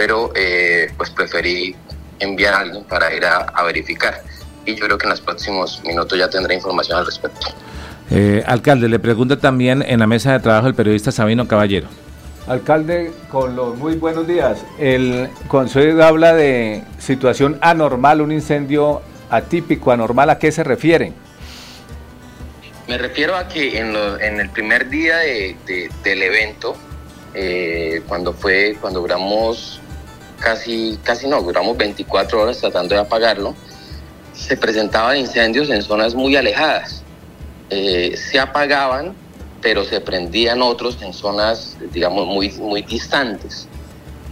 pero 0.00 0.32
eh, 0.34 0.90
pues 0.96 1.10
preferí 1.10 1.76
enviar 2.20 2.54
a 2.54 2.60
alguien 2.60 2.84
para 2.84 3.14
ir 3.14 3.22
a, 3.22 3.62
verificar. 3.64 4.22
Y 4.64 4.74
yo 4.74 4.86
creo 4.86 4.96
que 4.96 5.04
en 5.04 5.10
los 5.10 5.20
próximos 5.20 5.82
minutos 5.84 6.18
ya 6.18 6.30
tendré 6.30 6.54
información 6.54 7.00
al 7.00 7.04
respecto. 7.04 7.48
Eh, 8.10 8.42
alcalde, 8.46 8.88
le 8.88 8.98
pregunta 8.98 9.36
también 9.36 9.84
en 9.86 10.00
la 10.00 10.06
mesa 10.06 10.32
de 10.32 10.40
trabajo 10.40 10.68
el 10.68 10.74
periodista 10.74 11.12
Sabino 11.12 11.46
Caballero. 11.46 11.86
Alcalde, 12.46 13.12
con 13.30 13.54
los 13.54 13.76
muy 13.76 13.96
buenos 13.96 14.26
días. 14.26 14.64
El 14.78 15.28
Consejo 15.48 16.02
habla 16.02 16.32
de 16.32 16.82
situación 16.98 17.58
anormal, 17.60 18.22
un 18.22 18.32
incendio 18.32 19.02
atípico, 19.28 19.92
anormal, 19.92 20.30
¿a 20.30 20.38
qué 20.38 20.50
se 20.50 20.64
refiere? 20.64 21.12
Me 22.88 22.96
refiero 22.96 23.36
a 23.36 23.48
que 23.48 23.78
en, 23.78 23.94
en 23.94 24.40
el 24.40 24.48
primer 24.48 24.88
día 24.88 25.18
de, 25.18 25.90
del 26.02 26.22
evento, 26.22 26.74
eh, 27.34 28.00
cuando 28.08 28.32
fue, 28.32 28.78
cuando 28.80 29.00
duramos 29.00 29.80
casi, 30.40 30.98
casi 31.04 31.28
no, 31.28 31.40
duramos 31.42 31.76
24 31.76 32.42
horas 32.42 32.58
tratando 32.58 32.94
de 32.94 33.00
apagarlo, 33.00 33.54
se 34.32 34.56
presentaban 34.56 35.16
incendios 35.16 35.70
en 35.70 35.82
zonas 35.82 36.14
muy 36.14 36.34
alejadas. 36.34 37.02
Eh, 37.68 38.16
se 38.16 38.40
apagaban, 38.40 39.14
pero 39.62 39.84
se 39.84 40.00
prendían 40.00 40.62
otros 40.62 40.98
en 41.02 41.12
zonas, 41.12 41.76
digamos, 41.92 42.26
muy, 42.26 42.50
muy 42.52 42.82
distantes. 42.82 43.68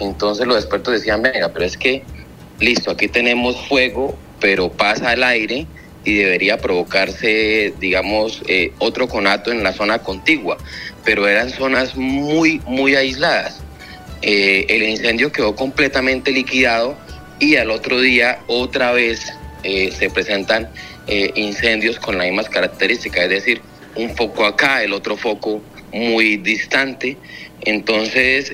Entonces 0.00 0.46
los 0.46 0.56
expertos 0.56 0.94
decían, 0.94 1.22
venga, 1.22 1.48
pero 1.50 1.64
es 1.64 1.76
que, 1.76 2.02
listo, 2.58 2.90
aquí 2.90 3.08
tenemos 3.08 3.56
fuego, 3.68 4.16
pero 4.40 4.70
pasa 4.70 5.12
el 5.12 5.22
aire 5.22 5.66
y 6.04 6.14
debería 6.14 6.58
provocarse, 6.58 7.74
digamos, 7.78 8.42
eh, 8.46 8.72
otro 8.78 9.08
conato 9.08 9.52
en 9.52 9.62
la 9.62 9.72
zona 9.72 9.98
contigua, 9.98 10.56
pero 11.04 11.28
eran 11.28 11.50
zonas 11.50 11.96
muy, 11.96 12.60
muy 12.66 12.94
aisladas. 12.94 13.60
Eh, 14.22 14.66
el 14.68 14.82
incendio 14.82 15.30
quedó 15.30 15.54
completamente 15.54 16.32
liquidado 16.32 16.96
y 17.38 17.56
al 17.56 17.70
otro 17.70 18.00
día 18.00 18.40
otra 18.46 18.92
vez 18.92 19.32
eh, 19.62 19.92
se 19.96 20.10
presentan 20.10 20.68
eh, 21.06 21.30
incendios 21.36 21.98
con 21.98 22.18
las 22.18 22.26
mismas 22.26 22.48
características, 22.48 23.24
es 23.24 23.30
decir, 23.30 23.62
un 23.94 24.14
foco 24.16 24.44
acá, 24.44 24.82
el 24.82 24.92
otro 24.92 25.16
foco 25.16 25.62
muy 25.92 26.36
distante, 26.36 27.16
entonces, 27.62 28.52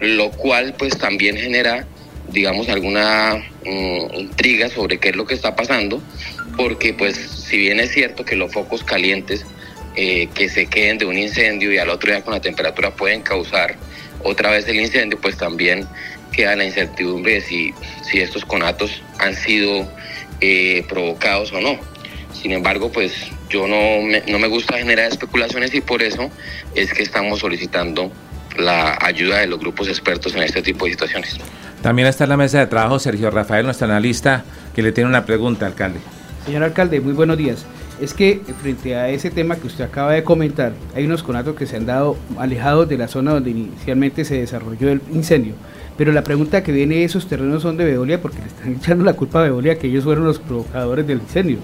lo 0.00 0.30
cual 0.30 0.74
pues 0.76 0.96
también 0.98 1.36
genera, 1.36 1.86
digamos, 2.32 2.68
alguna 2.68 3.36
mm, 3.64 4.14
intriga 4.14 4.68
sobre 4.68 4.98
qué 4.98 5.10
es 5.10 5.16
lo 5.16 5.26
que 5.26 5.34
está 5.34 5.54
pasando, 5.54 6.02
porque 6.56 6.94
pues 6.94 7.16
si 7.16 7.58
bien 7.58 7.78
es 7.80 7.92
cierto 7.92 8.24
que 8.24 8.34
los 8.34 8.52
focos 8.52 8.82
calientes 8.82 9.44
eh, 10.00 10.28
que 10.32 10.48
se 10.48 10.66
queden 10.66 10.98
de 10.98 11.06
un 11.06 11.18
incendio 11.18 11.72
y 11.72 11.78
al 11.78 11.90
otro 11.90 12.12
día 12.12 12.22
con 12.22 12.32
la 12.32 12.40
temperatura 12.40 12.94
pueden 12.94 13.20
causar 13.20 13.74
otra 14.22 14.50
vez 14.50 14.66
el 14.68 14.80
incendio, 14.80 15.18
pues 15.20 15.36
también 15.36 15.86
queda 16.32 16.56
la 16.56 16.64
incertidumbre 16.64 17.34
de 17.34 17.40
si, 17.40 17.74
si 18.02 18.20
estos 18.20 18.44
conatos 18.44 19.02
han 19.18 19.34
sido 19.34 19.88
eh, 20.40 20.84
provocados 20.88 21.52
o 21.52 21.60
no. 21.60 21.78
Sin 22.32 22.52
embargo, 22.52 22.92
pues 22.92 23.12
yo 23.48 23.66
no 23.66 24.02
me, 24.02 24.22
no 24.28 24.38
me 24.38 24.48
gusta 24.48 24.78
generar 24.78 25.10
especulaciones 25.10 25.74
y 25.74 25.80
por 25.80 26.02
eso 26.02 26.30
es 26.74 26.92
que 26.92 27.02
estamos 27.02 27.40
solicitando 27.40 28.12
la 28.56 28.98
ayuda 29.00 29.38
de 29.38 29.46
los 29.46 29.58
grupos 29.58 29.88
expertos 29.88 30.34
en 30.34 30.42
este 30.42 30.62
tipo 30.62 30.84
de 30.84 30.92
situaciones. 30.92 31.36
También 31.82 32.08
está 32.08 32.24
en 32.24 32.30
la 32.30 32.36
mesa 32.36 32.58
de 32.58 32.66
trabajo 32.66 32.98
Sergio 32.98 33.30
Rafael, 33.30 33.64
nuestro 33.64 33.86
analista, 33.86 34.44
que 34.74 34.82
le 34.82 34.92
tiene 34.92 35.08
una 35.08 35.24
pregunta, 35.24 35.66
alcalde. 35.66 36.00
Señor 36.44 36.64
alcalde, 36.64 37.00
muy 37.00 37.12
buenos 37.12 37.38
días. 37.38 37.64
Es 38.00 38.14
que 38.14 38.40
frente 38.60 38.94
a 38.94 39.08
ese 39.08 39.30
tema 39.30 39.56
que 39.56 39.66
usted 39.66 39.84
acaba 39.84 40.12
de 40.12 40.22
comentar, 40.22 40.72
hay 40.94 41.04
unos 41.04 41.22
conatos 41.22 41.56
que 41.56 41.66
se 41.66 41.76
han 41.76 41.86
dado 41.86 42.16
alejados 42.38 42.88
de 42.88 42.96
la 42.96 43.08
zona 43.08 43.32
donde 43.32 43.50
inicialmente 43.50 44.24
se 44.24 44.38
desarrolló 44.38 44.90
el 44.90 45.00
incendio. 45.12 45.54
Pero 45.96 46.12
la 46.12 46.22
pregunta 46.22 46.62
que 46.62 46.70
viene, 46.70 47.02
¿esos 47.02 47.26
terrenos 47.26 47.62
son 47.62 47.76
de 47.76 47.84
Veolia? 47.84 48.22
Porque 48.22 48.38
le 48.38 48.46
están 48.46 48.72
echando 48.80 49.04
la 49.04 49.14
culpa 49.14 49.40
a 49.40 49.44
Veolia 49.44 49.78
que 49.78 49.88
ellos 49.88 50.04
fueron 50.04 50.24
los 50.24 50.38
provocadores 50.38 51.06
del 51.06 51.18
incendio. 51.18 51.58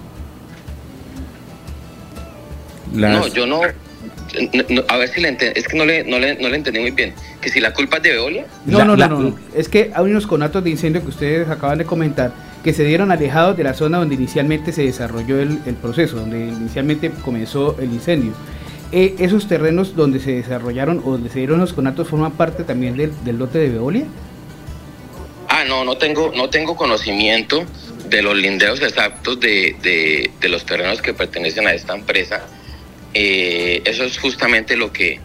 No, 2.93 3.27
yo 3.29 3.47
no, 3.47 3.61
a 4.89 4.97
ver 4.97 5.09
si 5.09 5.21
le 5.21 5.29
entendí, 5.29 5.59
es 5.59 5.69
que 5.69 5.77
no 5.77 5.85
le, 5.85 6.05
no, 6.05 6.19
le, 6.19 6.35
no 6.37 6.49
le 6.49 6.57
entendí 6.57 6.81
muy 6.81 6.91
bien. 6.91 7.13
Que 7.41 7.51
si 7.51 7.61
la 7.61 7.73
culpa 7.73 7.99
es 7.99 8.03
de 8.03 8.13
Veolia. 8.13 8.47
No, 8.67 8.85
no, 8.85 8.97
no, 8.97 9.09
no, 9.09 9.39
Es 9.55 9.69
que 9.69 9.91
hay 9.95 10.05
unos 10.05 10.27
conatos 10.27 10.63
de 10.65 10.71
incendio 10.71 11.03
que 11.03 11.09
ustedes 11.09 11.49
acaban 11.49 11.79
de 11.79 11.85
comentar 11.85 12.33
que 12.65 12.73
se 12.73 12.83
dieron 12.83 13.13
alejados 13.13 13.59
de 13.59 13.63
la 13.63 13.75
zona 13.75 13.99
donde 13.99 14.15
inicialmente 14.15 14.73
se 14.73 14.83
desarrolló 14.83 15.39
el, 15.39 15.59
proceso, 15.83 16.17
donde 16.17 16.47
inicialmente 16.47 17.11
comenzó 17.23 17.77
el 17.79 17.93
incendio. 17.93 18.33
Eh, 18.91 19.17
¿Esos 19.19 19.47
terrenos 19.47 19.95
donde 19.95 20.19
se 20.19 20.33
desarrollaron 20.33 21.03
o 21.05 21.13
donde 21.13 21.29
se 21.29 21.41
dieron 21.41 21.61
los 21.61 21.75
conatos 21.75 22.09
forman 22.09 22.33
parte 22.33 22.65
también 22.65 22.97
del, 22.97 23.13
del 23.23 23.39
lote 23.39 23.59
de 23.59 23.69
Veolia? 23.69 24.07
Ah, 25.49 25.65
no, 25.69 25.85
no 25.85 25.99
tengo, 25.99 26.33
no 26.35 26.49
tengo 26.49 26.75
conocimiento 26.75 27.65
de 28.09 28.23
los 28.23 28.35
lindeos 28.35 28.81
exactos 28.81 29.39
de, 29.41 29.77
de, 29.83 30.31
de 30.41 30.49
los 30.49 30.65
terrenos 30.65 31.03
que 31.03 31.13
pertenecen 31.13 31.67
a 31.67 31.75
esta 31.75 31.95
empresa 31.95 32.47
eh, 33.15 33.83
eso 33.85 34.05
es 34.05 34.19
justamente 34.19 34.77
lo 34.77 34.93
que, 34.93 35.21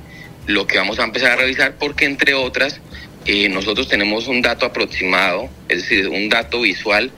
lo 0.45 0.67
que 0.67 0.77
vamos 0.77 0.99
a 0.99 1.03
empezar 1.03 1.31
a 1.31 1.35
revisar 1.35 1.75
porque 1.77 2.05
entre 2.05 2.33
otras 2.33 2.79
eh, 3.25 3.49
nosotros 3.49 3.87
tenemos 3.87 4.27
un 4.27 4.41
dato 4.41 4.65
aproximado, 4.65 5.49
es 5.67 5.83
decir, 5.83 6.07
un 6.07 6.29
dato 6.29 6.61
visual 6.61 7.11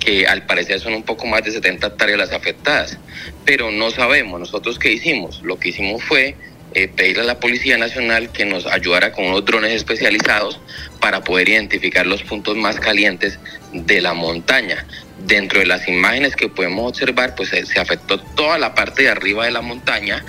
que 0.00 0.26
al 0.26 0.44
parecer 0.44 0.80
son 0.80 0.94
un 0.94 1.02
poco 1.02 1.26
más 1.26 1.44
de 1.44 1.52
70 1.52 1.86
hectáreas 1.86 2.18
las 2.18 2.32
afectadas, 2.32 2.98
pero 3.44 3.70
no 3.70 3.90
sabemos 3.90 4.40
nosotros 4.40 4.78
qué 4.78 4.92
hicimos. 4.92 5.42
Lo 5.42 5.58
que 5.58 5.70
hicimos 5.70 6.02
fue 6.02 6.36
eh, 6.74 6.88
pedirle 6.88 7.22
a 7.22 7.26
la 7.26 7.40
Policía 7.40 7.78
Nacional 7.78 8.30
que 8.30 8.44
nos 8.44 8.66
ayudara 8.66 9.12
con 9.12 9.26
unos 9.26 9.44
drones 9.44 9.72
especializados 9.72 10.58
para 11.00 11.22
poder 11.22 11.48
identificar 11.48 12.06
los 12.06 12.22
puntos 12.24 12.56
más 12.56 12.80
calientes 12.80 13.38
de 13.72 14.00
la 14.00 14.12
montaña. 14.12 14.84
Dentro 15.26 15.60
de 15.60 15.66
las 15.66 15.88
imágenes 15.88 16.36
que 16.36 16.48
podemos 16.48 16.90
observar, 16.90 17.34
pues 17.34 17.50
se, 17.50 17.80
afectó 17.80 18.18
toda 18.18 18.58
la 18.58 18.74
parte 18.74 19.04
de 19.04 19.08
arriba 19.08 19.44
de 19.44 19.50
la 19.50 19.62
montaña. 19.62 20.24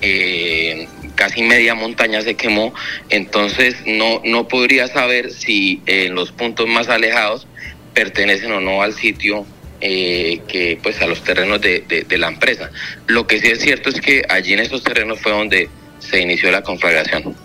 Eh, 0.00 0.88
casi 1.16 1.42
media 1.42 1.74
montaña 1.74 2.22
se 2.22 2.36
quemó, 2.36 2.72
entonces 3.10 3.74
no, 3.84 4.22
no 4.24 4.46
podría 4.46 4.86
saber 4.86 5.32
si 5.32 5.82
en 5.86 6.14
los 6.14 6.30
puntos 6.30 6.68
más 6.68 6.88
alejados 6.88 7.48
pertenecen 7.94 8.52
o 8.52 8.60
no 8.60 8.82
al 8.82 8.94
sitio 8.94 9.44
eh, 9.80 10.40
que 10.48 10.78
pues 10.82 11.00
a 11.02 11.06
los 11.06 11.22
terrenos 11.22 11.60
de, 11.60 11.84
de, 12.08 12.18
la 12.18 12.28
empresa. 12.28 12.70
Lo 13.06 13.26
que 13.26 13.40
sí 13.40 13.48
es 13.48 13.60
cierto 13.60 13.90
es 13.90 14.00
que 14.00 14.22
allí 14.28 14.52
en 14.52 14.60
esos 14.60 14.82
terrenos 14.82 15.20
fue 15.20 15.32
donde 15.32 15.68
se 15.98 16.20
inició 16.20 16.50
la 16.50 16.62
conflagración. 16.62 17.36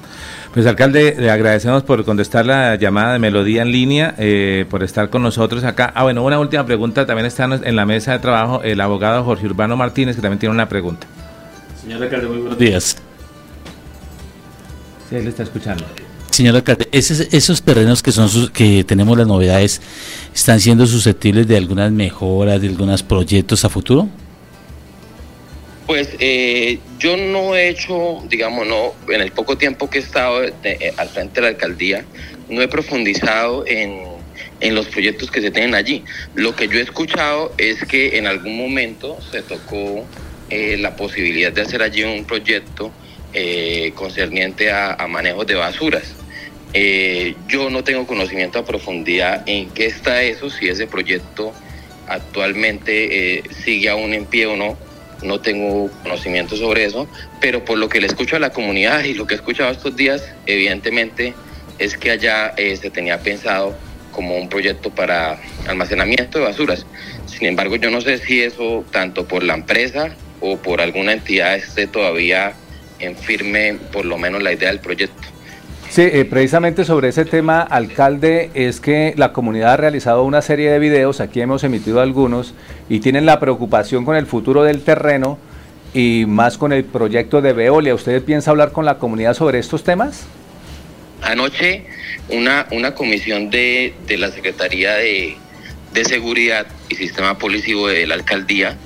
Pues 0.54 0.68
alcalde, 0.68 1.16
le 1.18 1.32
agradecemos 1.32 1.82
por 1.82 2.06
contestar 2.06 2.46
la 2.46 2.76
llamada 2.76 3.14
de 3.14 3.20
Melodía 3.20 3.64
en 3.64 3.72
línea, 3.72 4.14
eh, 4.20 4.68
por 4.70 4.84
estar 4.84 5.10
con 5.10 5.24
nosotros 5.24 5.64
acá. 5.64 5.92
Ah, 5.96 6.04
bueno, 6.04 6.24
una 6.24 6.38
última 6.38 6.64
pregunta, 6.64 7.08
también 7.08 7.26
está 7.26 7.46
en 7.46 7.76
la 7.76 7.88
mesa 7.88 8.12
de 8.12 8.20
trabajo 8.20 8.62
el 8.62 8.80
abogado 8.80 9.24
Jorge 9.24 9.48
Urbano 9.48 9.76
Martínez, 9.76 10.16
que 10.16 10.22
también 10.22 10.38
tiene 10.38 10.54
una 10.54 10.70
pregunta. 10.70 11.08
Señor 11.82 12.04
alcalde, 12.04 12.28
muy 12.28 12.38
buenos 12.38 12.60
días. 12.60 12.98
Sí, 15.10 15.16
él 15.16 15.28
está 15.28 15.42
escuchando. 15.42 15.86
Señor 16.30 16.56
alcalde, 16.56 16.88
esos, 16.92 17.62
terrenos 17.64 18.04
que 18.04 18.12
son 18.12 18.30
que 18.50 18.84
tenemos 18.84 19.18
las 19.18 19.26
novedades, 19.26 19.82
¿están 20.36 20.60
siendo 20.60 20.86
susceptibles 20.86 21.48
de 21.48 21.58
algunas 21.58 21.92
mejoras, 21.92 22.62
de 22.62 22.68
algunos 22.68 23.02
proyectos 23.02 23.66
a 23.66 23.70
futuro? 23.70 24.08
Pues 25.86 26.16
eh, 26.20 26.80
yo 26.98 27.18
no 27.18 27.56
he 27.56 27.68
hecho, 27.68 28.24
digamos, 28.30 28.66
no, 28.66 28.94
en 29.14 29.22
el 29.22 29.32
poco 29.32 29.58
tiempo 29.58 29.90
que 29.90 30.00
he 30.00 30.02
estado 30.02 30.44
eh, 30.44 30.94
al 30.96 31.10
frente 31.10 31.36
de 31.36 31.42
la 31.42 31.48
alcaldía, 31.50 32.06
no 32.50 32.62
he 32.62 32.68
profundizado 32.68 33.66
en, 33.68 34.14
los 34.74 34.88
proyectos 34.88 35.30
que 35.30 35.42
se 35.42 35.52
tienen 35.52 35.76
allí. 35.76 36.06
Lo 36.36 36.56
que 36.56 36.70
yo 36.70 36.80
he 36.80 36.82
escuchado 36.82 37.54
es 37.58 37.84
que 37.84 38.18
en 38.18 38.28
algún 38.28 38.56
momento 38.56 39.18
se 39.30 39.42
tocó 39.42 40.06
eh, 40.50 40.78
la 40.80 40.96
posibilidad 40.96 41.52
de 41.52 41.64
hacer 41.64 41.82
allí 41.82 42.04
un 42.04 42.24
proyecto 42.24 42.92
concerniente 43.96 44.72
a, 44.72 44.94
a, 44.94 45.08
manejos 45.08 45.48
de 45.48 45.56
basuras. 45.56 46.14
yo 47.48 47.72
no 47.72 47.84
tengo 47.84 48.06
conocimiento 48.06 48.60
a 48.60 48.64
profundidad 48.64 49.42
en 49.48 49.72
qué 49.72 49.88
está 49.88 50.22
eso, 50.22 50.52
si 50.52 50.70
ese 50.70 50.86
proyecto 50.86 51.52
actualmente 52.08 53.44
sigue 53.66 53.90
aún 53.90 54.14
en 54.14 54.26
pie 54.26 54.46
o 54.46 54.56
no 54.56 54.78
no 55.24 55.40
tengo 55.40 55.90
conocimiento 56.04 56.56
sobre 56.56 56.86
eso, 56.86 57.08
pero 57.40 57.64
por 57.66 57.78
lo 57.78 57.90
que 57.90 58.02
le 58.02 58.08
escucho 58.08 58.36
a 58.36 58.40
la 58.40 58.52
comunidad 58.52 59.04
y 59.04 59.14
lo 59.14 59.26
que 59.26 59.34
he 59.36 59.38
escuchado 59.38 59.72
estos 59.72 59.96
días, 59.96 60.24
evidentemente 60.46 61.34
es 61.80 61.98
que 61.98 62.12
allá 62.12 62.54
eh, 62.58 62.76
se 62.78 62.90
tenía 62.90 63.20
pensado 63.20 63.76
como 64.12 64.38
un 64.38 64.48
proyecto 64.48 64.90
para 64.92 65.40
almacenamiento 65.68 66.40
de 66.40 66.46
basuras. 66.46 66.86
Sin 67.26 67.48
embargo, 67.48 67.76
yo 67.76 67.90
no 67.90 68.00
sé 68.02 68.20
si 68.20 68.42
eso, 68.42 68.86
tanto 68.92 69.28
por 69.28 69.44
la 69.44 69.56
empresa 69.56 70.16
o 70.40 70.58
por 70.58 70.82
alguna 70.82 71.14
entidad, 71.14 71.56
esté 71.56 71.88
todavía 71.88 72.54
en 73.00 73.18
firme, 73.18 73.78
por 73.92 74.06
lo 74.06 74.18
menos, 74.18 74.44
la 74.44 74.54
idea 74.54 74.70
del 74.70 74.80
proyecto. 74.80 75.33
Sí, 75.94 76.02
eh, 76.02 76.26
precisamente 76.26 76.86
sobre 76.86 77.10
ese 77.10 77.24
tema, 77.24 77.62
alcalde, 77.62 78.50
es 78.56 78.80
que 78.80 79.14
la 79.16 79.32
comunidad 79.32 79.74
ha 79.74 79.78
realizado 79.78 80.24
una 80.24 80.42
serie 80.42 80.72
de 80.72 80.80
videos, 80.80 81.22
aquí 81.22 81.40
hemos 81.40 81.64
emitido 81.64 82.02
algunos, 82.02 82.56
y 82.90 83.00
tienen 83.00 83.28
la 83.28 83.40
preocupación 83.40 84.04
con 84.04 84.16
el 84.16 84.26
futuro 84.26 84.64
del 84.64 84.82
terreno 84.82 85.38
y 85.94 86.26
más 86.28 86.58
con 86.58 86.74
el 86.74 86.84
proyecto 86.84 87.44
de 87.44 87.54
Veolia. 87.54 87.94
¿Usted 87.94 88.24
piensa 88.24 88.50
hablar 88.50 88.72
con 88.72 88.86
la 88.86 88.98
comunidad 88.98 89.36
sobre 89.36 89.60
estos 89.60 89.84
temas? 89.84 90.26
Anoche 91.22 91.86
una, 92.30 92.66
una 92.72 92.96
comisión 92.96 93.52
de, 93.52 93.94
la 94.18 94.32
Secretaría 94.32 94.96
de, 94.96 95.38
Seguridad 96.06 96.66
y 96.90 96.96
Sistema 96.96 97.38
Policivo 97.38 97.88
de 97.88 98.08
la 98.08 98.16
Alcaldía 98.16 98.78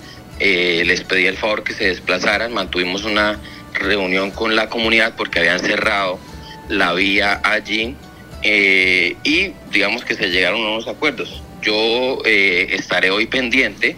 eh, 0.42 0.84
les 0.86 1.06
pedí 1.06 1.26
el 1.26 1.38
favor 1.38 1.64
que 1.64 1.72
se 1.72 1.86
desplazaran, 1.86 2.52
mantuvimos 2.52 3.06
una 3.06 3.40
reunión 3.76 4.32
con 4.32 4.58
la 4.58 4.68
comunidad 4.68 5.14
porque 5.16 5.40
habían 5.40 5.60
cerrado 5.60 6.20
la 6.70 6.94
vía 6.94 7.40
allí 7.44 7.96
eh, 8.44 9.16
y 9.24 9.52
digamos 9.72 10.04
que 10.04 10.16
se 10.16 10.30
llegaron 10.30 10.62
a 10.62 10.70
unos 10.72 10.88
acuerdos. 10.88 11.42
Yo 11.62 12.20
eh, 12.26 12.68
estaré 12.72 13.10
hoy 13.10 13.28
pendiente 13.28 13.98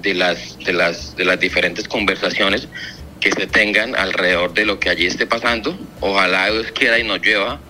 de 0.00 0.14
las, 0.14 0.58
de, 0.58 0.72
las, 0.72 1.16
de 1.16 1.24
las 1.24 1.40
diferentes 1.40 1.88
conversaciones 1.88 2.68
que 3.20 3.32
se 3.32 3.46
tengan 3.46 3.94
alrededor 3.94 4.54
de 4.54 4.64
lo 4.64 4.80
que 4.80 4.88
allí 4.88 5.06
esté 5.06 5.26
pasando. 5.26 5.78
Ojalá 6.00 6.50
Dios 6.50 6.72
quiera 6.72 6.98
y 6.98 7.04
no 7.04 7.16
llueva 7.16 7.60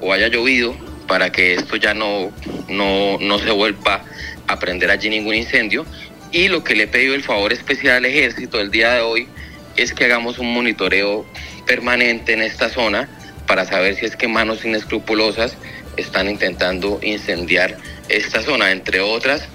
o 0.00 0.12
haya 0.12 0.28
llovido 0.28 0.76
para 1.06 1.32
que 1.32 1.54
esto 1.54 1.76
ya 1.76 1.94
no, 1.94 2.30
no, 2.68 3.18
no 3.18 3.38
se 3.38 3.50
vuelva 3.50 4.04
a 4.46 4.58
prender 4.58 4.90
allí 4.90 5.08
ningún 5.08 5.34
incendio. 5.34 5.86
Y 6.30 6.48
lo 6.48 6.62
que 6.62 6.74
le 6.74 6.84
he 6.84 6.88
pedido 6.88 7.14
el 7.14 7.22
favor 7.22 7.52
especial 7.52 7.96
al 7.96 8.04
ejército 8.04 8.60
el 8.60 8.70
día 8.70 8.94
de 8.94 9.00
hoy 9.00 9.28
es 9.76 9.94
que 9.94 10.04
hagamos 10.04 10.38
un 10.38 10.52
monitoreo 10.52 11.24
permanente 11.66 12.34
en 12.34 12.42
esta 12.42 12.68
zona 12.68 13.08
para 13.48 13.64
saber 13.64 13.96
si 13.96 14.04
es 14.04 14.14
que 14.14 14.28
manos 14.28 14.64
inescrupulosas 14.64 15.56
están 15.96 16.28
intentando 16.28 17.00
incendiar 17.02 17.76
esta 18.08 18.42
zona, 18.42 18.70
entre 18.70 19.00
otras, 19.00 19.48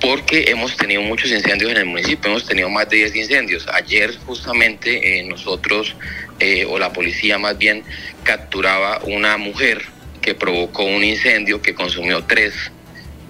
porque 0.00 0.44
hemos 0.48 0.76
tenido 0.76 1.00
muchos 1.02 1.32
incendios 1.32 1.70
en 1.72 1.78
el 1.78 1.86
municipio, 1.86 2.30
hemos 2.30 2.46
tenido 2.46 2.68
más 2.68 2.88
de 2.88 2.98
10 2.98 3.16
incendios. 3.16 3.66
Ayer 3.72 4.14
justamente 4.26 5.18
eh, 5.18 5.24
nosotros, 5.24 5.96
eh, 6.38 6.66
o 6.68 6.78
la 6.78 6.92
policía 6.92 7.38
más 7.38 7.56
bien, 7.56 7.82
capturaba 8.22 9.00
una 9.04 9.38
mujer 9.38 9.82
que 10.20 10.34
provocó 10.34 10.84
un 10.84 11.02
incendio 11.02 11.62
que 11.62 11.74
consumió 11.74 12.24
tres 12.24 12.54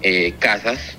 eh, 0.01 0.33
casas 0.39 0.97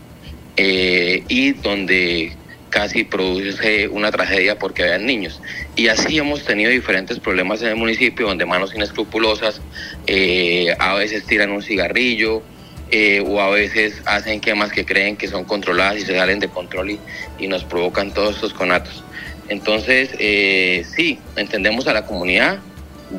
y 0.57 1.53
donde 1.53 2.33
casi 2.71 3.05
produce 3.05 3.89
una 3.89 4.11
tragedia 4.11 4.59
porque 4.59 4.83
había 4.83 4.99
niños. 4.99 5.41
Y 5.77 5.89
así 5.89 6.19
hemos 6.19 6.45
tenido 6.45 6.71
diferentes 6.71 7.19
problemas 7.19 7.63
en 7.63 7.69
el 7.69 7.77
municipio 7.77 8.27
donde 8.27 8.47
manos 8.47 8.75
inescrupulosas 8.75 9.61
eh, 10.07 10.75
a 10.79 10.95
veces 10.95 11.25
tiran 11.25 11.51
un 11.51 11.63
cigarrillo 11.63 12.43
eh, 12.91 13.23
o 13.27 13.41
a 13.41 13.51
veces 13.51 14.03
hacen 14.07 14.41
quemas 14.41 14.73
que 14.73 14.85
creen 14.85 15.17
que 15.17 15.29
son 15.29 15.45
controladas 15.45 15.99
y 15.99 16.01
se 16.03 16.17
salen 16.17 16.39
de 16.39 16.49
control 16.49 16.91
y, 16.91 17.01
y 17.39 17.49
nos 17.49 17.65
provocan 17.65 18.13
todos 18.13 18.37
estos 18.37 18.55
conatos. 18.55 19.05
Entonces, 19.49 20.11
eh, 20.19 20.85
sí, 20.95 21.19
entendemos 21.37 21.87
a 21.87 21.95
la 21.95 22.05
comunidad, 22.05 22.59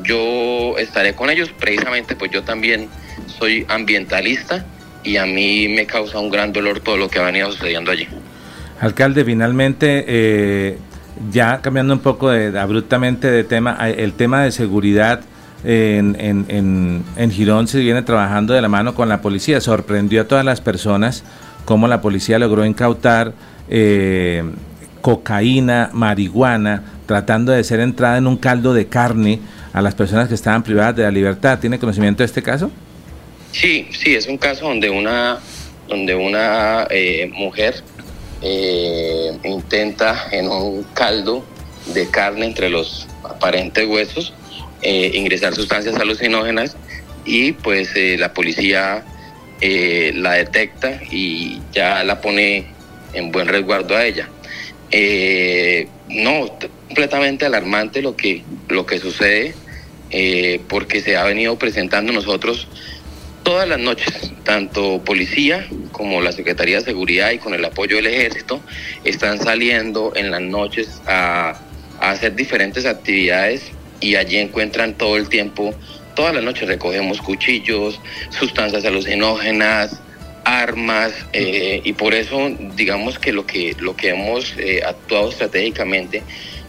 yo 0.04 0.78
estaré 0.78 1.14
con 1.14 1.30
ellos, 1.30 1.50
precisamente 1.58 2.14
pues 2.14 2.30
yo 2.30 2.42
también 2.42 2.88
soy 3.38 3.66
ambientalista 3.68 4.64
y 5.02 5.16
a 5.16 5.26
mí 5.26 5.68
me 5.68 5.86
causa 5.86 6.18
un 6.18 6.30
gran 6.30 6.52
dolor 6.52 6.80
todo 6.80 6.96
lo 6.96 7.08
que 7.08 7.18
ha 7.18 7.22
venido 7.22 7.50
sucediendo 7.50 7.90
allí. 7.90 8.06
Alcalde, 8.80 9.24
finalmente, 9.24 10.04
eh, 10.08 10.78
ya 11.30 11.60
cambiando 11.60 11.92
un 11.92 12.00
poco 12.00 12.30
de, 12.30 12.58
abruptamente 12.58 13.30
de 13.30 13.44
tema, 13.44 13.76
el 13.90 14.14
tema 14.14 14.42
de 14.42 14.52
seguridad 14.52 15.20
en, 15.64 16.16
en, 16.18 17.04
en, 17.16 17.30
Girón 17.30 17.68
se 17.68 17.80
viene 17.80 18.02
trabajando 18.02 18.54
de 18.54 18.62
la 18.62 18.68
mano 18.68 18.94
con 18.94 19.08
la 19.08 19.20
policía. 19.20 19.60
Sorprendió 19.60 20.22
a 20.22 20.24
todas 20.24 20.44
las 20.44 20.60
personas 20.60 21.24
cómo 21.64 21.88
la 21.88 22.00
policía 22.00 22.38
logró 22.38 22.64
incautar 22.64 23.34
eh, 23.68 24.42
cocaína, 25.00 25.90
marihuana, 25.92 26.82
tratando 27.06 27.52
de 27.52 27.62
ser 27.64 27.80
entrada 27.80 28.18
en 28.18 28.26
un 28.26 28.36
caldo 28.36 28.74
de 28.74 28.86
carne 28.86 29.40
a 29.72 29.82
las 29.82 29.94
personas 29.94 30.28
que 30.28 30.34
estaban 30.34 30.62
privadas 30.62 30.96
de 30.96 31.02
la 31.02 31.10
libertad. 31.10 31.58
¿Tiene 31.58 31.78
conocimiento 31.78 32.22
de 32.22 32.26
este 32.26 32.42
caso? 32.42 32.70
Sí, 33.52 33.88
sí, 33.90 34.14
es 34.14 34.26
un 34.26 34.38
caso 34.38 34.66
donde 34.66 34.90
una, 34.90 35.38
donde 35.88 36.14
una 36.14 36.86
eh, 36.90 37.30
mujer 37.34 37.82
eh, 38.42 39.36
intenta 39.44 40.28
en 40.32 40.48
un 40.48 40.82
caldo 40.94 41.44
de 41.86 42.08
carne 42.10 42.46
entre 42.46 42.70
los 42.70 43.06
aparentes 43.24 43.86
huesos 43.86 44.32
eh, 44.82 45.12
ingresar 45.14 45.54
sustancias 45.54 45.96
alucinógenas 45.96 46.76
y 47.24 47.52
pues 47.52 47.90
la 48.18 48.32
policía 48.32 49.04
la 49.60 50.32
detecta 50.32 51.00
y 51.10 51.60
ya 51.70 52.02
la 52.02 52.22
pone 52.22 52.66
en 53.12 53.30
buen 53.30 53.46
resguardo 53.46 53.94
a 53.94 54.06
ella. 54.06 54.28
no, 56.08 56.58
completamente 56.86 57.44
alarmante 57.44 58.00
lo 58.00 58.16
que, 58.16 58.42
lo 58.68 58.86
que 58.86 58.98
sucede 58.98 59.54
porque 60.66 61.02
se 61.02 61.18
ha 61.18 61.24
venido 61.24 61.58
presentando 61.58 62.10
nosotros 62.10 62.66
todas 63.42 63.68
las 63.68 63.78
noches, 63.78 64.32
tanto 64.44 65.02
policía 65.04 65.66
como 65.92 66.20
la 66.20 66.32
Secretaría 66.32 66.78
de 66.78 66.84
Seguridad 66.84 67.30
y 67.30 67.38
con 67.38 67.54
el 67.54 67.64
apoyo 67.64 67.96
del 67.96 68.06
ejército, 68.06 68.60
están 69.04 69.38
saliendo 69.40 70.12
en 70.16 70.30
las 70.30 70.40
noches 70.40 71.00
a, 71.06 71.58
hacer 72.00 72.34
diferentes 72.34 72.86
actividades 72.86 73.72
y 74.00 74.14
allí 74.14 74.38
encuentran 74.38 74.94
todo 74.94 75.18
el 75.18 75.28
tiempo, 75.28 75.74
todas 76.14 76.34
las 76.34 76.42
noches 76.42 76.66
recogemos 76.66 77.20
cuchillos, 77.20 78.00
sustancias 78.30 78.86
alucinógenas, 78.86 80.00
armas 80.44 81.12
eh, 81.34 81.82
y 81.84 81.92
por 81.92 82.14
eso 82.14 82.50
digamos 82.74 83.18
que 83.18 83.32
lo 83.32 83.44
que, 83.46 83.76
lo 83.80 83.94
que 83.96 84.08
hemos 84.08 84.54
eh, 84.56 84.80
actuado 84.82 85.28
estratégicamente 85.28 86.22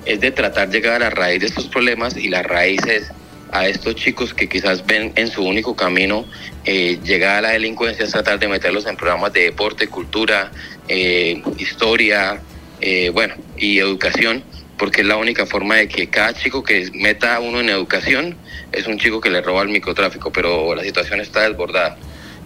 es 0.05 0.19
de 0.19 0.31
tratar 0.31 0.67
de 0.69 0.79
llegar 0.79 0.95
a 0.95 0.99
la 0.99 1.09
raíz 1.11 1.39
de 1.39 1.47
estos 1.47 1.67
problemas 1.67 2.17
y 2.17 2.27
la 2.27 2.43
raíz 2.43 2.81
es 2.85 3.11
a 3.51 3.67
estos 3.67 3.95
chicos 3.95 4.33
que 4.33 4.47
quizás 4.47 4.85
ven 4.85 5.11
en 5.15 5.27
su 5.27 5.43
único 5.43 5.75
camino 5.75 6.25
eh, 6.63 6.99
llegar 7.03 7.37
a 7.37 7.41
la 7.41 7.49
delincuencia 7.49 8.05
es 8.05 8.11
tratar 8.11 8.39
de 8.39 8.47
meterlos 8.47 8.85
en 8.85 8.95
programas 8.95 9.33
de 9.33 9.41
deporte, 9.43 9.87
cultura, 9.87 10.51
eh, 10.87 11.41
historia, 11.57 12.39
eh, 12.79 13.09
bueno, 13.09 13.35
y 13.57 13.79
educación, 13.79 14.43
porque 14.77 15.01
es 15.01 15.07
la 15.07 15.17
única 15.17 15.45
forma 15.45 15.75
de 15.75 15.87
que 15.87 16.07
cada 16.07 16.33
chico 16.33 16.63
que 16.63 16.89
meta 16.93 17.35
a 17.35 17.39
uno 17.39 17.59
en 17.59 17.69
educación 17.69 18.35
es 18.71 18.87
un 18.87 18.97
chico 18.97 19.19
que 19.19 19.29
le 19.29 19.41
roba 19.41 19.63
el 19.63 19.69
microtráfico, 19.69 20.31
pero 20.31 20.73
la 20.73 20.83
situación 20.83 21.19
está 21.19 21.41
desbordada. 21.41 21.97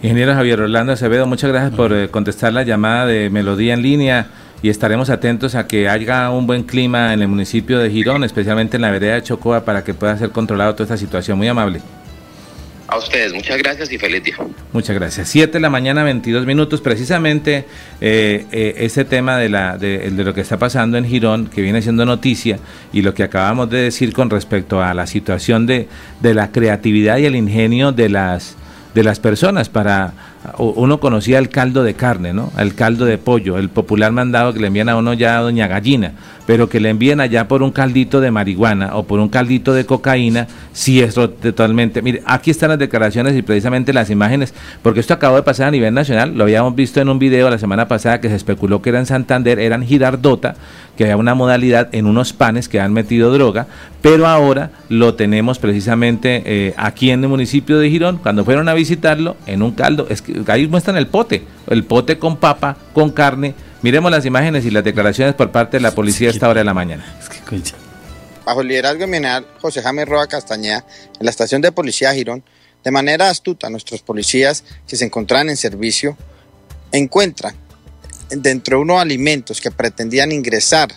Ingeniero 0.02 0.34
Javier 0.34 0.60
Orlando 0.60 0.92
Acevedo, 0.92 1.26
muchas 1.26 1.50
gracias 1.50 1.74
por 1.74 2.10
contestar 2.10 2.52
la 2.52 2.64
llamada 2.64 3.06
de 3.06 3.30
Melodía 3.30 3.74
en 3.74 3.82
línea 3.82 4.26
y 4.62 4.68
estaremos 4.68 5.10
atentos 5.10 5.54
a 5.54 5.66
que 5.66 5.88
haya 5.88 6.30
un 6.30 6.46
buen 6.46 6.62
clima 6.62 7.12
en 7.12 7.22
el 7.22 7.28
municipio 7.28 7.78
de 7.78 7.90
Girón, 7.90 8.24
especialmente 8.24 8.76
en 8.76 8.82
la 8.82 8.90
vereda 8.90 9.14
de 9.14 9.22
Chocoa, 9.22 9.64
para 9.64 9.84
que 9.84 9.94
pueda 9.94 10.16
ser 10.16 10.30
controlado 10.30 10.74
toda 10.74 10.84
esta 10.84 10.96
situación. 10.96 11.38
Muy 11.38 11.48
amable. 11.48 11.80
A 12.88 12.98
ustedes, 12.98 13.34
muchas 13.34 13.58
gracias 13.58 13.90
y 13.90 13.98
feliz 13.98 14.22
día. 14.22 14.36
Muchas 14.72 14.94
gracias. 14.94 15.28
Siete 15.28 15.54
de 15.54 15.60
la 15.60 15.70
mañana, 15.70 16.04
22 16.04 16.46
minutos. 16.46 16.80
Precisamente 16.80 17.64
eh, 18.00 18.46
eh, 18.52 18.74
ese 18.78 19.04
tema 19.04 19.38
de, 19.38 19.48
la, 19.48 19.76
de, 19.76 20.10
de, 20.10 20.24
lo 20.24 20.32
que 20.32 20.42
está 20.42 20.56
pasando 20.56 20.96
en 20.96 21.04
Girón, 21.04 21.48
que 21.48 21.62
viene 21.62 21.82
siendo 21.82 22.06
noticia, 22.06 22.60
y 22.92 23.02
lo 23.02 23.12
que 23.12 23.24
acabamos 23.24 23.70
de 23.70 23.78
decir 23.78 24.12
con 24.12 24.30
respecto 24.30 24.80
a 24.82 24.94
la 24.94 25.08
situación 25.08 25.66
de, 25.66 25.88
de 26.20 26.34
la 26.34 26.52
creatividad 26.52 27.18
y 27.18 27.24
el 27.24 27.34
ingenio 27.34 27.90
de 27.90 28.08
las, 28.08 28.54
de 28.94 29.02
las 29.02 29.18
personas 29.18 29.68
para 29.68 30.35
uno 30.58 31.00
conocía 31.00 31.38
el 31.38 31.48
caldo 31.48 31.82
de 31.82 31.94
carne, 31.94 32.32
¿no? 32.32 32.52
El 32.58 32.74
caldo 32.74 33.04
de 33.04 33.18
pollo, 33.18 33.58
el 33.58 33.68
popular 33.68 34.12
mandado 34.12 34.52
que 34.52 34.60
le 34.60 34.68
envían 34.68 34.88
a 34.88 34.96
uno 34.96 35.14
ya 35.14 35.38
a 35.38 35.40
doña 35.42 35.66
gallina, 35.66 36.12
pero 36.46 36.68
que 36.68 36.80
le 36.80 36.90
envíen 36.90 37.20
allá 37.20 37.48
por 37.48 37.62
un 37.62 37.72
caldito 37.72 38.20
de 38.20 38.30
marihuana 38.30 38.96
o 38.96 39.02
por 39.02 39.20
un 39.20 39.28
caldito 39.28 39.74
de 39.74 39.84
cocaína, 39.84 40.46
sí 40.72 41.00
es 41.00 41.14
totalmente. 41.14 42.02
Mire, 42.02 42.22
aquí 42.24 42.50
están 42.50 42.70
las 42.70 42.78
declaraciones 42.78 43.36
y 43.36 43.42
precisamente 43.42 43.92
las 43.92 44.10
imágenes, 44.10 44.54
porque 44.82 45.00
esto 45.00 45.14
acabó 45.14 45.36
de 45.36 45.42
pasar 45.42 45.68
a 45.68 45.70
nivel 45.70 45.92
nacional, 45.92 46.36
lo 46.36 46.44
habíamos 46.44 46.74
visto 46.74 47.00
en 47.00 47.08
un 47.08 47.18
video 47.18 47.50
la 47.50 47.58
semana 47.58 47.88
pasada 47.88 48.20
que 48.20 48.28
se 48.28 48.36
especuló 48.36 48.80
que 48.80 48.90
era 48.90 48.98
en 48.98 49.06
Santander, 49.06 49.58
eran 49.58 49.84
Girardota, 49.84 50.54
que 50.96 51.04
había 51.04 51.16
una 51.16 51.34
modalidad 51.34 51.88
en 51.92 52.06
unos 52.06 52.32
panes 52.32 52.68
que 52.68 52.80
han 52.80 52.92
metido 52.92 53.32
droga, 53.32 53.66
pero 54.00 54.26
ahora 54.26 54.70
lo 54.88 55.14
tenemos 55.14 55.58
precisamente 55.58 56.42
eh, 56.46 56.74
aquí 56.76 57.10
en 57.10 57.22
el 57.22 57.28
municipio 57.28 57.78
de 57.78 57.90
Girón, 57.90 58.18
cuando 58.18 58.44
fueron 58.44 58.68
a 58.68 58.74
visitarlo, 58.74 59.36
en 59.46 59.62
un 59.62 59.72
caldo, 59.72 60.06
es 60.08 60.22
que 60.22 60.40
ahí 60.46 60.66
muestran 60.68 60.96
el 60.96 61.06
pote, 61.06 61.42
el 61.68 61.84
pote 61.84 62.18
con 62.18 62.36
papa, 62.36 62.76
con 62.92 63.10
carne. 63.10 63.54
Miremos 63.82 64.10
las 64.10 64.24
imágenes 64.24 64.64
y 64.64 64.70
las 64.70 64.84
declaraciones 64.84 65.34
por 65.34 65.52
parte 65.52 65.76
de 65.76 65.82
la 65.82 65.90
policía 65.92 66.28
a 66.28 66.32
esta 66.32 66.48
hora 66.48 66.60
de 66.60 66.64
la 66.64 66.74
mañana. 66.74 67.04
Bajo 68.44 68.60
el 68.60 68.68
liderazgo 68.68 69.00
del 69.00 69.10
general 69.10 69.46
José 69.60 69.82
Jaime 69.82 70.04
Roa 70.04 70.26
Castañeda, 70.26 70.84
en 71.18 71.24
la 71.24 71.30
estación 71.30 71.60
de 71.60 71.72
policía 71.72 72.14
Girón, 72.14 72.42
de 72.82 72.90
manera 72.90 73.28
astuta, 73.28 73.68
nuestros 73.68 74.02
policías 74.02 74.64
que 74.86 74.96
se 74.96 75.04
encontraban 75.04 75.50
en 75.50 75.56
servicio 75.56 76.16
encuentran 76.92 77.56
dentro 78.30 78.78
de 78.78 78.82
unos 78.82 79.00
alimentos 79.00 79.60
que 79.60 79.70
pretendían 79.70 80.32
ingresar 80.32 80.88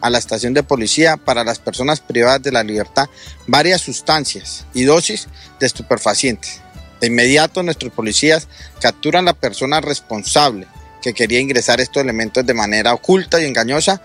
a 0.00 0.10
la 0.10 0.18
estación 0.18 0.54
de 0.54 0.62
policía 0.62 1.16
para 1.16 1.44
las 1.44 1.58
personas 1.58 2.00
privadas 2.00 2.42
de 2.42 2.52
la 2.52 2.64
libertad 2.64 3.08
varias 3.46 3.80
sustancias 3.80 4.66
y 4.74 4.84
dosis 4.84 5.28
de 5.60 5.66
estupefacientes. 5.66 6.60
De 7.00 7.08
inmediato 7.08 7.62
nuestros 7.62 7.92
policías 7.92 8.48
capturan 8.80 9.24
a 9.24 9.32
la 9.32 9.34
persona 9.34 9.80
responsable 9.80 10.66
que 11.02 11.12
quería 11.12 11.40
ingresar 11.40 11.80
estos 11.80 12.02
elementos 12.02 12.46
de 12.46 12.54
manera 12.54 12.94
oculta 12.94 13.40
y 13.40 13.44
engañosa 13.44 14.00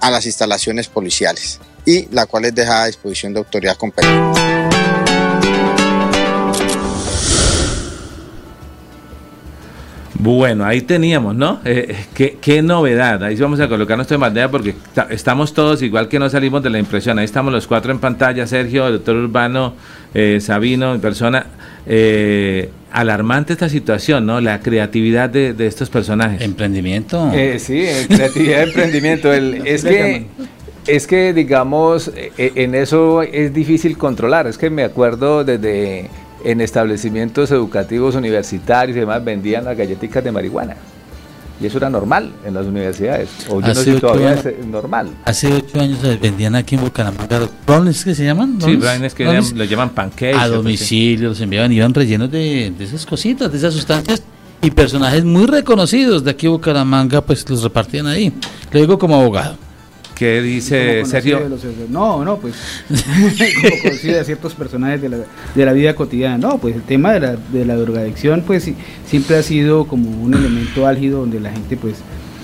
a 0.00 0.10
las 0.10 0.24
instalaciones 0.24 0.88
policiales 0.88 1.60
y 1.84 2.06
la 2.12 2.26
cual 2.26 2.46
es 2.46 2.54
dejada 2.54 2.84
a 2.84 2.86
disposición 2.86 3.34
de 3.34 3.40
autoridad 3.40 3.76
competente. 3.76 5.07
Bueno, 10.18 10.64
ahí 10.64 10.80
teníamos, 10.80 11.36
¿no? 11.36 11.60
Eh, 11.64 11.94
qué, 12.12 12.38
qué, 12.40 12.60
novedad. 12.60 13.22
Ahí 13.22 13.36
vamos 13.36 13.60
a 13.60 13.68
colocar 13.68 13.96
nuestra 13.96 14.16
bandera 14.16 14.50
porque 14.50 14.74
estamos 15.10 15.54
todos 15.54 15.80
igual 15.82 16.08
que 16.08 16.18
no 16.18 16.28
salimos 16.28 16.60
de 16.62 16.70
la 16.70 16.78
impresión. 16.80 17.20
Ahí 17.20 17.24
estamos 17.24 17.52
los 17.52 17.68
cuatro 17.68 17.92
en 17.92 18.00
pantalla, 18.00 18.44
Sergio, 18.46 18.88
el 18.88 18.94
doctor 18.94 19.14
Urbano, 19.16 19.74
eh, 20.14 20.38
Sabino, 20.40 20.92
en 20.92 21.00
persona. 21.00 21.46
Eh, 21.86 22.68
alarmante 22.90 23.52
esta 23.52 23.68
situación, 23.68 24.26
¿no? 24.26 24.40
La 24.40 24.58
creatividad 24.58 25.30
de, 25.30 25.54
estos 25.64 25.88
personajes. 25.88 26.40
Emprendimiento. 26.40 27.30
Eh, 27.32 27.60
sí, 27.60 27.84
creatividad, 28.08 28.64
emprendimiento. 28.64 29.32
El, 29.32 29.62
es 29.66 29.84
que 29.84 30.26
es 30.88 31.06
que 31.06 31.34
digamos 31.34 32.10
en 32.38 32.74
eso 32.74 33.22
es 33.22 33.54
difícil 33.54 33.96
controlar. 33.96 34.48
Es 34.48 34.58
que 34.58 34.68
me 34.68 34.82
acuerdo 34.82 35.44
desde 35.44 36.08
en 36.44 36.60
establecimientos 36.60 37.50
educativos 37.50 38.14
universitarios 38.14 38.96
y 38.96 39.00
demás 39.00 39.24
vendían 39.24 39.64
las 39.64 39.76
galletitas 39.76 40.22
de 40.22 40.32
marihuana. 40.32 40.76
Y 41.60 41.66
eso 41.66 41.78
era 41.78 41.90
normal 41.90 42.30
en 42.44 42.54
las 42.54 42.66
universidades. 42.66 43.28
O 43.48 43.60
yo 43.60 43.68
no 43.68 43.74
sé 43.74 43.98
todavía 43.98 44.34
es 44.34 44.64
normal. 44.64 45.10
Hace 45.24 45.52
ocho 45.52 45.80
años 45.80 45.98
vendían 46.20 46.54
aquí 46.54 46.76
en 46.76 46.82
Bucaramanga 46.82 47.48
brownies 47.66 48.04
que 48.04 48.14
se 48.14 48.24
llaman. 48.24 48.60
Sí, 48.60 48.76
brownies 48.76 49.14
que 49.14 49.24
lo 49.24 49.64
llaman 49.64 49.90
pancakes. 49.90 50.38
A 50.38 50.46
domicilio 50.46 51.30
los 51.30 51.40
enviaban, 51.40 51.72
iban 51.72 51.92
rellenos 51.92 52.30
de, 52.30 52.72
de 52.76 52.84
esas 52.84 53.04
cositas, 53.04 53.50
de 53.50 53.58
esas 53.58 53.74
sustancias. 53.74 54.22
Y 54.62 54.70
personajes 54.70 55.24
muy 55.24 55.46
reconocidos 55.46 56.24
de 56.24 56.32
aquí 56.32 56.46
en 56.46 56.52
Bucaramanga, 56.52 57.20
pues 57.20 57.48
los 57.48 57.62
repartían 57.62 58.06
ahí. 58.06 58.32
Le 58.72 58.80
digo 58.80 58.98
como 58.98 59.16
abogado. 59.16 59.56
¿Qué 60.18 60.42
dice 60.42 61.04
Sergio? 61.04 61.40
no, 61.88 62.24
no, 62.24 62.38
pues 62.38 62.54
como 62.88 63.82
conocida 63.82 64.18
de 64.18 64.24
ciertos 64.24 64.52
personajes 64.54 65.00
de 65.00 65.08
la, 65.10 65.18
de 65.54 65.64
la, 65.64 65.72
vida 65.72 65.94
cotidiana. 65.94 66.38
No, 66.38 66.58
pues 66.58 66.74
el 66.74 66.82
tema 66.82 67.12
de 67.12 67.20
la, 67.20 67.36
de 67.36 67.64
la 67.64 67.76
drogadicción 67.76 68.42
pues 68.44 68.68
siempre 69.06 69.36
ha 69.36 69.42
sido 69.44 69.86
como 69.86 70.10
un 70.10 70.34
elemento 70.34 70.88
álgido 70.88 71.20
donde 71.20 71.38
la 71.38 71.52
gente 71.52 71.76
pues 71.76 71.98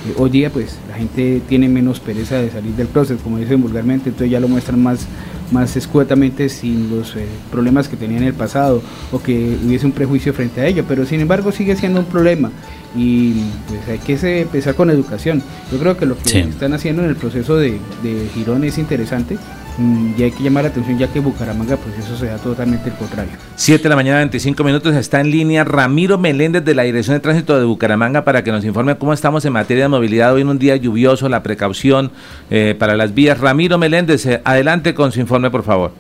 eh, 0.07 0.15
hoy 0.19 0.31
día 0.31 0.51
pues 0.51 0.77
la 0.89 0.95
gente 0.95 1.43
tiene 1.49 1.69
menos 1.69 1.99
pereza 1.99 2.37
de 2.37 2.51
salir 2.51 2.73
del 2.75 2.87
proceso, 2.87 3.21
como 3.25 3.39
dicen 3.39 3.61
vulgarmente, 3.61 4.11
entonces 4.11 4.31
ya 4.31 4.39
lo 4.39 4.49
muestran 4.49 4.81
más 4.81 5.07
más 5.55 5.77
escuetamente 5.77 6.49
sin 6.49 6.91
los 6.91 7.17
eh, 7.17 7.27
problemas 7.51 7.89
que 7.89 7.97
tenía 7.97 8.19
en 8.19 8.25
el 8.25 8.35
pasado 8.35 8.83
o 9.13 9.23
que 9.23 9.57
hubiese 9.65 9.87
un 9.87 9.93
prejuicio 9.93 10.35
frente 10.35 10.61
a 10.61 10.67
ello, 10.67 10.85
pero 10.87 11.07
sin 11.07 11.21
embargo 11.21 11.53
sigue 11.53 11.77
siendo 11.77 12.01
un 12.01 12.07
problema 12.07 12.51
y 12.97 13.33
pues 13.69 13.89
hay 13.89 13.99
que 13.99 14.41
empezar 14.43 14.75
con 14.75 14.91
educación. 14.91 15.43
Yo 15.73 15.79
creo 15.79 15.97
que 15.97 16.07
lo 16.07 16.19
que 16.19 16.41
están 16.41 16.75
haciendo 16.75 17.03
en 17.05 17.09
el 17.09 17.17
proceso 17.17 17.57
de, 17.57 17.79
de 18.03 18.29
Girón 18.35 18.65
es 18.65 18.79
interesante 18.79 19.39
y 19.77 20.23
hay 20.23 20.31
que 20.31 20.43
llamar 20.43 20.63
la 20.63 20.71
atención 20.71 20.99
ya 20.99 21.09
que 21.09 21.19
Bucaramanga 21.19 21.77
pues 21.77 21.99
eso 21.99 22.17
se 22.17 22.27
da 22.27 22.37
totalmente 22.37 22.91
el 22.91 22.95
contrario. 22.97 23.33
7 23.57 23.83
de 23.83 23.89
la 23.89 23.97
mañana 23.97 24.19
25 24.19 24.63
minutos 24.63 24.95
está 24.95 25.21
en 25.21 25.31
línea 25.31 25.65
Ramiro 25.65 26.17
Meléndez 26.17 26.65
de 26.65 26.75
la 26.75 26.85
Dirección 26.85 27.17
de 27.17 27.21
Tránsito 27.21 27.59
de 27.59 27.65
Bucaramanga 27.65 28.23
para 28.25 28.45
que 28.45 28.53
nos 28.53 28.65
informe 28.65 28.97
cómo 28.97 29.13
estamos 29.13 29.45
en 29.45 29.53
materia 29.53 29.85
de 29.85 29.89
movilidad 29.89 30.33
hoy 30.33 30.43
en 30.43 30.49
un 30.49 30.59
día 30.59 30.77
lluvioso, 30.77 31.29
la 31.29 31.43
precaución 31.43 32.13
eh, 32.51 32.77
para 32.79 32.95
las 32.95 33.15
vías. 33.15 33.41
Ramiro 33.41 33.77
Meléndez, 33.77 34.27
eh, 34.27 34.41
adelante 34.45 34.95
con 34.95 35.11
su 35.11 35.21
informe 35.21 35.51
por 35.51 35.65
favor. 35.65 35.91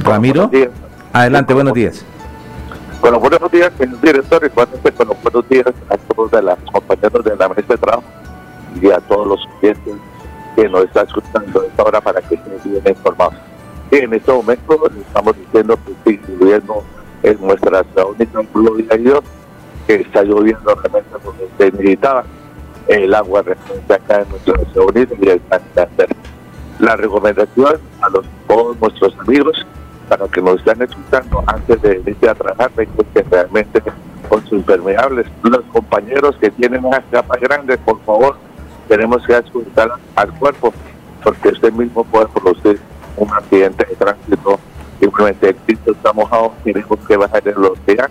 Ramiro, 0.00 0.50
adelante, 1.12 1.52
buenos 1.52 1.74
días. 1.74 2.04
Bueno, 3.00 3.18
buenos 3.18 3.50
días, 3.50 3.72
señor 3.76 4.00
director, 4.00 4.44
igualmente 4.44 4.92
con 4.92 5.08
los 5.08 5.22
buenos 5.22 5.48
días 5.48 5.66
a 5.88 5.96
todos 5.96 6.30
de 6.30 6.42
los 6.42 6.58
compañeros 6.72 7.24
de 7.24 7.36
la 7.36 7.48
mesa 7.48 7.62
de 7.68 7.76
trabajo 7.76 8.04
y 8.80 8.90
a 8.90 8.98
todos 9.00 9.26
los 9.26 9.40
clientes 9.58 9.94
que 10.58 10.68
nos 10.68 10.84
está 10.86 11.02
escuchando 11.02 11.62
esta 11.62 11.84
hora 11.84 12.00
para 12.00 12.20
que 12.20 12.34
estén 12.34 12.52
bien 12.64 12.82
informados. 12.84 13.34
Y 13.92 13.98
en 13.98 14.12
este 14.12 14.32
momento 14.32 14.90
estamos 15.06 15.36
diciendo 15.36 15.78
que 16.04 16.10
el 16.10 16.36
gobierno 16.36 16.82
es 17.22 17.38
nuestra 17.38 17.84
única 18.04 18.96
gloria 18.96 19.20
que 19.86 19.94
está 19.94 20.24
lloviendo 20.24 20.74
realmente 20.74 21.10
donde 21.24 21.48
se 21.56 21.70
necesitaba 21.70 22.24
el 22.88 23.14
agua 23.14 23.42
referente 23.42 23.94
acá 23.94 24.22
en 24.22 24.28
nuestro 24.30 24.56
Estados 24.56 24.90
Unidos 24.90 25.18
y 25.22 25.28
el 25.28 25.40
Santander. 25.48 26.08
La 26.80 26.96
recomendación 26.96 27.78
a 28.00 28.08
los, 28.08 28.26
todos 28.48 28.80
nuestros 28.80 29.16
amigos 29.20 29.64
para 30.08 30.26
que 30.26 30.42
nos 30.42 30.58
están 30.58 30.82
escuchando 30.82 31.44
antes 31.46 31.80
de 31.82 32.02
irse 32.04 32.28
a 32.28 32.34
trabajar, 32.34 32.72
que 32.72 33.22
realmente 33.30 33.80
con 34.28 34.42
sus 34.42 34.54
impermeables, 34.54 35.26
los 35.44 35.62
compañeros 35.72 36.34
que 36.40 36.50
tienen 36.50 36.84
unas 36.84 37.04
capas 37.12 37.40
grandes, 37.40 37.78
por 37.78 38.00
favor, 38.00 38.47
tenemos 38.88 39.24
que 39.26 39.36
escuchar 39.36 39.92
al 40.16 40.32
cuerpo, 40.38 40.72
porque 41.22 41.50
este 41.50 41.70
mismo 41.70 42.04
puede 42.04 42.26
producir 42.28 42.80
un 43.16 43.32
accidente 43.32 43.84
de 43.84 43.94
tránsito. 43.94 44.58
Simplemente 44.98 45.50
el 45.50 45.54
piso 45.54 45.92
está 45.92 46.12
mojado, 46.12 46.52
tenemos 46.64 46.98
que 47.06 47.16
bajar 47.16 47.42
la 47.44 47.52
velocidad, 47.52 48.10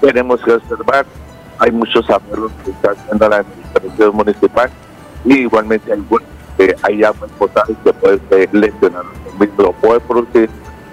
tenemos 0.00 0.40
que 0.42 0.52
observar. 0.52 1.06
Hay 1.58 1.72
muchos 1.72 2.08
abuelos 2.08 2.52
que 2.64 2.70
están 2.70 2.96
haciendo 2.96 3.28
la 3.28 3.36
administración 3.38 4.14
municipal 4.14 4.70
y 5.24 5.34
igualmente 5.38 5.92
hay, 5.92 6.04
eh, 6.58 6.76
hay 6.82 7.02
aguas 7.02 7.30
potales 7.36 7.76
que 7.82 7.92
pueden 7.92 8.20
eh, 8.30 8.48
lesionar 8.52 9.04
o 9.58 9.72
puede 9.72 10.00
producir 10.00 10.50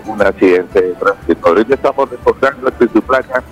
un 0.08 0.21
accidente 0.21 0.82
de 0.82 0.93
tránsito. 0.93 1.52
Hoy 1.52 1.65
estamos 1.69 2.10
recordando 2.10 2.67
a 2.67 3.02
Placa 3.02 3.43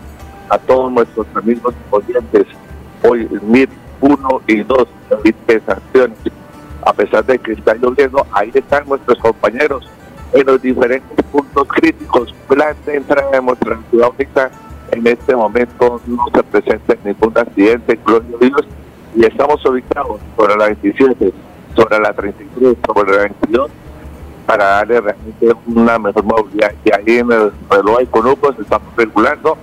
a 0.50 0.58
todos 0.58 0.92
nuestros 0.92 1.28
amigos 1.36 1.74
oyentes. 1.92 2.46
Hoy, 3.04 3.28
mil 3.42 3.70
1 4.04 4.42
y 4.48 4.64
2 4.64 4.88
dispensaciones. 5.24 6.18
A 6.86 6.92
pesar 6.92 7.26
de 7.26 7.40
que 7.40 7.54
está 7.54 7.74
lloviendo, 7.76 8.28
ahí 8.34 8.52
están 8.54 8.88
nuestros 8.88 9.18
compañeros 9.20 9.90
en 10.34 10.46
los 10.46 10.62
diferentes 10.62 11.26
puntos 11.32 11.68
críticos. 11.70 12.36
Plan 12.48 12.76
de 12.86 12.98
entrada 12.98 13.32
democrática 13.32 14.52
en 14.92 15.08
este 15.08 15.36
momento 15.36 16.02
no 16.06 16.26
se 16.34 16.44
presenta 16.44 16.96
ningún 17.04 17.38
accidente, 17.38 17.98
gloria 18.06 18.36
a 18.36 18.46
Dios, 18.46 18.68
y 19.16 19.26
estamos 19.26 19.66
ubicados 19.66 20.20
sobre 20.36 20.56
la 20.58 20.66
27, 20.66 21.34
sobre 21.76 22.00
la 22.00 22.14
33, 22.14 22.78
sobre 22.86 23.12
la 23.12 23.22
22, 23.24 23.72
para 24.46 24.66
darle 24.66 25.02
realmente 25.02 25.54
una 25.68 25.98
mejor 25.98 26.24
movilidad. 26.26 26.74
Y 26.84 26.92
ahí 26.94 27.20
en 27.20 27.32
el 27.32 27.52
reloj 27.70 28.00
de 28.00 28.06
Conuco 28.08 28.54
se 28.54 28.62
estamos 28.64 28.94
circulando 28.98 29.58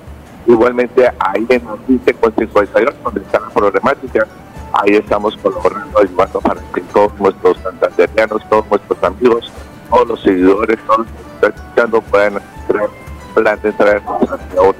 Igualmente 0.51 1.09
ahí 1.21 1.47
en 1.49 1.63
el 1.69 1.79
15 1.87 2.15
con 2.15 2.35
52, 2.35 2.95
donde 3.05 3.21
está 3.21 3.39
la 3.39 3.51
problemática, 3.51 4.27
ahí 4.73 4.97
estamos 4.97 5.37
colaborando, 5.37 6.01
ayudando 6.01 6.41
para 6.41 6.61
que 6.75 6.81
todos 6.93 7.15
nuestros 7.21 7.57
santanderianos, 7.59 8.43
todos 8.49 8.67
nuestros 8.69 9.05
amigos, 9.05 9.53
todos 9.89 10.09
los 10.09 10.21
seguidores, 10.21 10.77
todos 10.89 10.99
los 10.99 11.07
que 11.07 11.23
están 11.35 11.53
escuchando 11.55 12.01
puedan 12.03 12.43
crear 12.67 12.91
plan 13.33 13.61
de 13.63 13.69
entrada 13.69 13.99
en 13.99 14.05
nuestra 14.05 14.39
ciudad 14.39 14.75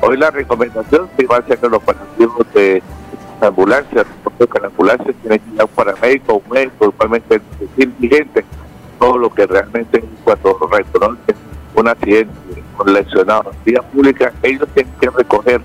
Hoy 0.00 0.16
la 0.16 0.30
recomendación 0.32 1.08
se 1.16 1.26
va 1.26 1.36
a 1.36 1.38
hacer 1.38 1.62
los 1.62 1.74
operativos 1.74 2.44
de 2.52 2.82
ambulancias, 3.40 4.04
porque 4.24 4.60
la 4.60 4.66
ambulancia 4.66 5.12
tiene 5.22 5.38
que 5.38 5.54
ir 5.54 5.60
a 5.60 5.64
un 5.64 5.70
paramédico, 5.70 6.42
un 6.44 6.52
médico, 6.52 6.86
igualmente 6.86 7.40
decir 7.60 7.92
vigente, 8.00 8.44
todo 8.98 9.16
lo 9.16 9.32
que 9.32 9.46
realmente 9.46 10.02
cuando 10.24 10.58
reconocen 10.72 11.36
un 11.76 11.86
accidente 11.86 12.32
lesionados 12.86 13.54
en 13.54 13.64
vía 13.64 13.82
pública, 13.82 14.32
ellos 14.42 14.68
tienen 14.74 14.92
que 15.00 15.10
recoger 15.10 15.60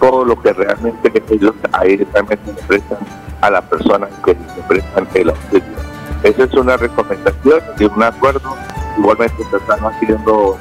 todo 0.00 0.24
lo 0.24 0.40
que 0.40 0.52
realmente 0.52 1.22
ellos 1.30 1.54
ahí 1.72 1.96
realmente 2.12 2.52
le 2.52 2.62
prestan 2.62 2.98
a 3.40 3.50
la 3.50 3.62
persona 3.62 4.08
que 4.24 4.32
le 4.32 4.62
prestan 4.68 5.08
el 5.14 5.30
auxilio. 5.30 5.78
Esa 6.22 6.44
es 6.44 6.54
una 6.54 6.76
recomendación 6.76 7.60
y 7.78 7.84
un 7.84 8.02
acuerdo. 8.02 8.56
Igualmente 8.98 9.44
se 9.50 9.56
están 9.56 9.78
haciendo 9.80 10.58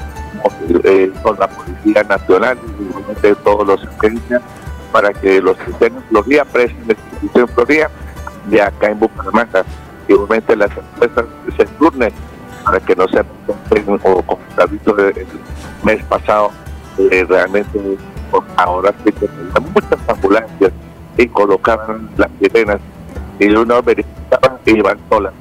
eh, 0.84 1.12
con 1.24 1.38
la 1.40 1.48
Policía 1.48 2.04
Nacional 2.04 2.58
y 2.80 2.84
igualmente 2.84 3.36
todos 3.44 3.68
los 3.68 3.84
agencias 3.98 4.42
para 4.92 5.14
que 5.14 5.42
los 5.42 5.58
estén 5.60 5.96
en 5.96 6.04
Florida 6.04 6.46
presten 6.46 6.84
el 6.90 6.98
servicio 6.98 7.42
en 7.42 7.48
Florida 7.50 7.90
y 8.52 8.60
acá 8.60 8.90
en 8.90 9.00
Bucaramanga. 9.00 9.64
Igualmente 10.08 10.56
las 10.56 10.72
empresas 10.78 11.26
se 11.58 11.66
turnen 11.66 12.14
para 12.68 12.82
que 12.82 12.96
no 12.98 13.08
se 13.08 13.22
o 13.22 14.40
se 14.58 14.68
visto 14.68 14.98
el 14.98 15.28
mes 15.84 16.04
pasado, 16.04 16.52
eh, 16.98 17.26
realmente 17.30 17.98
ahora 18.58 18.94
sí 19.06 19.12
que 19.14 19.30
muchas 19.74 20.10
ambulancias 20.10 20.74
y 21.18 21.28
colocaban 21.28 22.10
las 22.18 22.30
sirenas 22.42 22.80
y 23.40 23.48
uno 23.52 23.82
verificaba 23.82 24.60
y 24.66 24.72
iban 24.72 25.00
solas. 25.10 25.32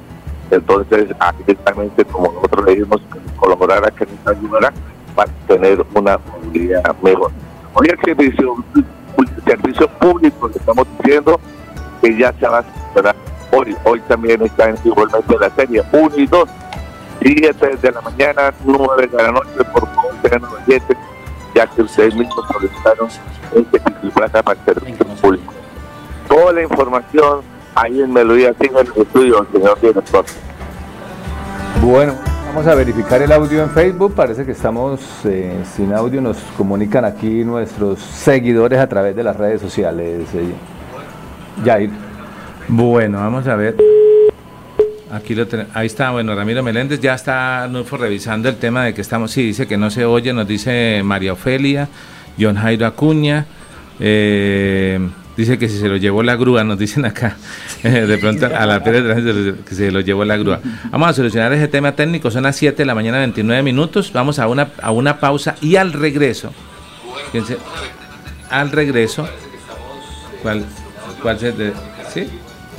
Entonces, 0.51 1.09
directamente, 1.39 2.05
como 2.05 2.31
nosotros 2.31 2.65
le 2.65 2.75
dijimos, 2.75 3.01
colaborar 3.35 3.85
a 3.85 3.91
que 3.91 4.05
nos 4.05 4.37
ayudara 4.37 4.71
para 5.13 5.29
tener 5.47 5.85
una 5.95 6.17
movilidad 6.19 6.95
mejor. 7.01 7.31
Hoy 7.73 7.87
el 7.89 7.99
servicio, 8.05 8.55
el 9.17 9.43
servicio 9.43 9.89
público, 9.99 10.47
le 10.47 10.55
estamos 10.55 10.87
diciendo 10.99 11.37
que 12.01 12.17
ya 12.17 12.31
se 12.39 12.47
va 12.47 12.59
a. 12.59 13.15
Hoy, 13.51 13.75
hoy 13.83 13.99
también 14.07 14.41
está 14.41 14.69
en 14.69 14.77
igualmente 14.85 15.37
la 15.37 15.49
serie 15.49 15.83
1 15.91 16.11
y 16.17 16.27
2 16.27 16.49
7 17.19 17.77
de 17.81 17.91
la 17.91 18.01
mañana, 18.01 18.53
9 18.63 19.07
de 19.07 19.23
la 19.23 19.31
noche, 19.31 19.63
por 19.73 19.87
favor, 19.87 20.13
tengan 20.21 20.41
los 20.41 20.65
dientes, 20.65 20.97
ya 21.55 21.67
que 21.67 21.81
ustedes 21.81 22.15
mismos 22.15 22.45
solicitaron 22.51 23.09
este 23.55 23.79
plaza 24.11 24.43
para 24.43 24.59
el 24.59 24.65
servicio 24.65 25.05
público. 25.21 25.53
Toda 26.27 26.53
la 26.53 26.61
información 26.61 27.41
ahí 27.75 28.01
en 28.01 28.11
Melodía 28.11 28.53
tengo 28.53 28.79
en 28.79 28.87
el 28.87 29.01
estudio, 29.01 29.47
señor 29.51 29.79
director. 29.79 30.25
Bueno, 31.81 32.15
vamos 32.47 32.67
a 32.67 32.75
verificar 32.75 33.21
el 33.21 33.31
audio 33.31 33.63
en 33.63 33.69
Facebook. 33.69 34.13
Parece 34.13 34.45
que 34.45 34.51
estamos 34.51 34.99
eh, 35.25 35.63
sin 35.75 35.93
audio. 35.93 36.21
Nos 36.21 36.37
comunican 36.57 37.05
aquí 37.05 37.43
nuestros 37.43 37.99
seguidores 37.99 38.79
a 38.79 38.87
través 38.87 39.15
de 39.15 39.23
las 39.23 39.37
redes 39.37 39.61
sociales. 39.61 40.27
Eh, 40.33 40.53
Jair. 41.63 41.91
Bueno, 42.67 43.19
vamos 43.19 43.47
a 43.47 43.55
ver. 43.55 43.75
Aquí 45.11 45.35
lo 45.35 45.47
tenemos. 45.47 45.73
Ahí 45.75 45.87
está, 45.87 46.11
bueno, 46.11 46.35
Ramiro 46.35 46.61
Meléndez 46.63 46.99
ya 46.99 47.13
está 47.13 47.69
fue 47.85 47.99
revisando 47.99 48.49
el 48.49 48.57
tema 48.57 48.85
de 48.85 48.93
que 48.93 49.01
estamos, 49.01 49.31
sí, 49.31 49.43
dice 49.43 49.65
que 49.65 49.77
no 49.77 49.89
se 49.89 50.03
oye, 50.05 50.33
nos 50.33 50.47
dice 50.47 51.01
María 51.03 51.33
Ofelia, 51.33 51.87
John 52.37 52.57
Jairo 52.57 52.85
Acuña, 52.85 53.45
eh, 54.01 54.99
dice 55.37 55.57
que 55.57 55.69
si 55.69 55.79
se 55.79 55.87
lo 55.87 55.95
llevó 55.95 56.23
la 56.23 56.35
grúa, 56.35 56.65
nos 56.65 56.77
dicen 56.77 57.05
acá, 57.05 57.37
eh, 57.83 58.05
de 58.05 58.17
pronto 58.17 58.47
a 58.47 58.65
la 58.65 58.79
de 58.79 59.55
que 59.65 59.75
se 59.75 59.91
lo 59.91 60.01
llevó 60.01 60.25
la 60.25 60.35
grúa. 60.35 60.59
Vamos 60.91 61.09
a 61.09 61.13
solucionar 61.13 61.53
ese 61.53 61.69
tema 61.69 61.93
técnico, 61.93 62.29
son 62.29 62.43
las 62.43 62.57
7 62.57 62.75
de 62.75 62.85
la 62.85 62.95
mañana, 62.95 63.19
29 63.19 63.63
minutos, 63.63 64.11
vamos 64.11 64.39
a 64.39 64.47
una, 64.47 64.71
a 64.81 64.91
una 64.91 65.21
pausa 65.21 65.55
y 65.61 65.77
al 65.77 65.93
regreso, 65.93 66.51
al 68.49 68.71
regreso, 68.71 69.25
¿cuál, 70.41 70.65
cuál 71.21 71.39
se, 71.39 71.53
sí? 72.13 72.27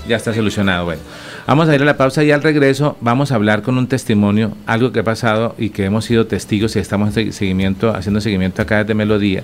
Ya 0.07 0.17
está 0.17 0.35
solucionado, 0.35 0.87
bueno. 0.87 1.03
Vamos 1.49 1.67
a 1.71 1.75
ir 1.75 1.81
a 1.81 1.87
la 1.87 1.97
pausa 1.97 2.23
y 2.23 2.31
al 2.31 2.43
regreso 2.43 2.99
vamos 3.01 3.33
a 3.33 3.37
hablar 3.37 3.63
con 3.63 3.79
un 3.79 3.87
testimonio, 3.87 4.53
algo 4.67 4.93
que 4.93 5.01
ha 5.01 5.03
pasado 5.03 5.55
y 5.57 5.71
que 5.71 5.87
hemos 5.87 6.05
sido 6.05 6.27
testigos 6.27 6.77
y 6.77 6.79
estamos 6.79 7.15
seguimiento, 7.15 7.89
haciendo 7.95 8.21
seguimiento 8.21 8.61
acá 8.61 8.81
desde 8.81 8.93
Melodía. 8.93 9.43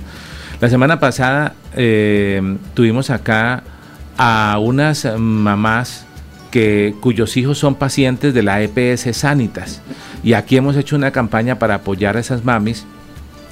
La 0.61 0.69
semana 0.69 1.01
pasada 1.01 1.55
eh, 1.75 2.59
tuvimos 2.75 3.09
acá 3.09 3.63
a 4.19 4.59
unas 4.61 5.09
mamás 5.19 6.05
que, 6.51 6.95
cuyos 7.01 7.39
hijos 7.39 7.57
son 7.57 7.75
pacientes 7.75 8.35
de 8.35 8.43
la 8.43 8.61
EPS 8.61 9.17
Sanitas. 9.17 9.81
Y 10.23 10.35
aquí 10.35 10.59
hemos 10.59 10.77
hecho 10.77 10.97
una 10.97 11.11
campaña 11.11 11.59
para 11.59 11.77
apoyar 11.77 12.19
a 12.19 12.21
esas 12.21 12.45
mamis 12.45 12.85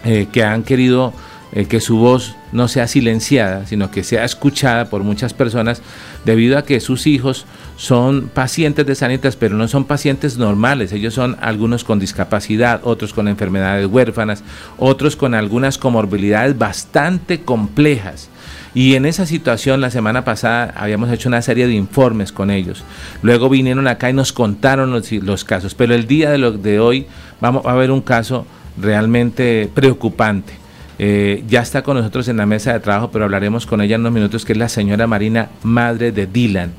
eh, 0.04 0.28
que 0.30 0.44
han 0.44 0.62
querido 0.62 1.14
eh, 1.54 1.66
que 1.66 1.80
su 1.80 1.98
voz 1.98 2.34
no 2.50 2.66
sea 2.66 2.86
silenciada, 2.86 3.66
sino 3.66 3.90
que 3.90 4.04
sea 4.04 4.24
escuchada 4.24 4.86
por 4.86 5.02
muchas 5.02 5.34
personas 5.34 5.82
debido 6.24 6.56
a 6.56 6.64
que 6.64 6.80
sus 6.80 7.06
hijos 7.06 7.44
son 7.76 8.30
pacientes 8.32 8.86
de 8.86 8.94
Sanitas, 8.94 9.36
pero 9.36 9.56
no 9.56 9.68
son 9.68 9.84
pacientes 9.84 10.38
normales. 10.38 10.92
Ellos 10.92 11.12
son 11.12 11.36
algunos 11.40 11.84
con 11.84 11.98
discapacidad, 11.98 12.80
otros 12.84 13.12
con 13.12 13.28
enfermedades 13.28 13.86
huérfanas, 13.86 14.42
otros 14.78 15.14
con 15.14 15.34
algunas 15.34 15.76
comorbilidades 15.76 16.56
bastante 16.56 17.42
complejas. 17.42 18.30
Y 18.74 18.94
en 18.94 19.04
esa 19.04 19.26
situación 19.26 19.82
la 19.82 19.90
semana 19.90 20.24
pasada 20.24 20.72
habíamos 20.76 21.10
hecho 21.10 21.28
una 21.28 21.42
serie 21.42 21.66
de 21.66 21.74
informes 21.74 22.32
con 22.32 22.50
ellos. 22.50 22.82
Luego 23.20 23.50
vinieron 23.50 23.86
acá 23.86 24.08
y 24.08 24.14
nos 24.14 24.32
contaron 24.32 24.90
los, 24.90 25.44
casos. 25.44 25.74
Pero 25.74 25.94
el 25.94 26.06
día 26.06 26.30
de, 26.30 26.50
de 26.52 26.80
hoy 26.80 27.06
vamos 27.40 27.66
a 27.66 27.74
ver 27.74 27.90
un 27.90 28.00
caso 28.00 28.46
realmente 28.78 29.70
preocupante. 29.74 30.61
Eh, 30.98 31.42
ya 31.48 31.62
está 31.62 31.82
con 31.82 31.96
nosotros 31.96 32.28
en 32.28 32.36
la 32.36 32.46
mesa 32.46 32.72
de 32.72 32.80
trabajo, 32.80 33.10
pero 33.10 33.24
hablaremos 33.24 33.66
con 33.66 33.80
ella 33.80 33.96
en 33.96 34.02
unos 34.02 34.12
minutos, 34.12 34.44
que 34.44 34.52
es 34.52 34.58
la 34.58 34.68
señora 34.68 35.06
Marina, 35.06 35.48
madre 35.62 36.12
de 36.12 36.26
Dylan, 36.26 36.72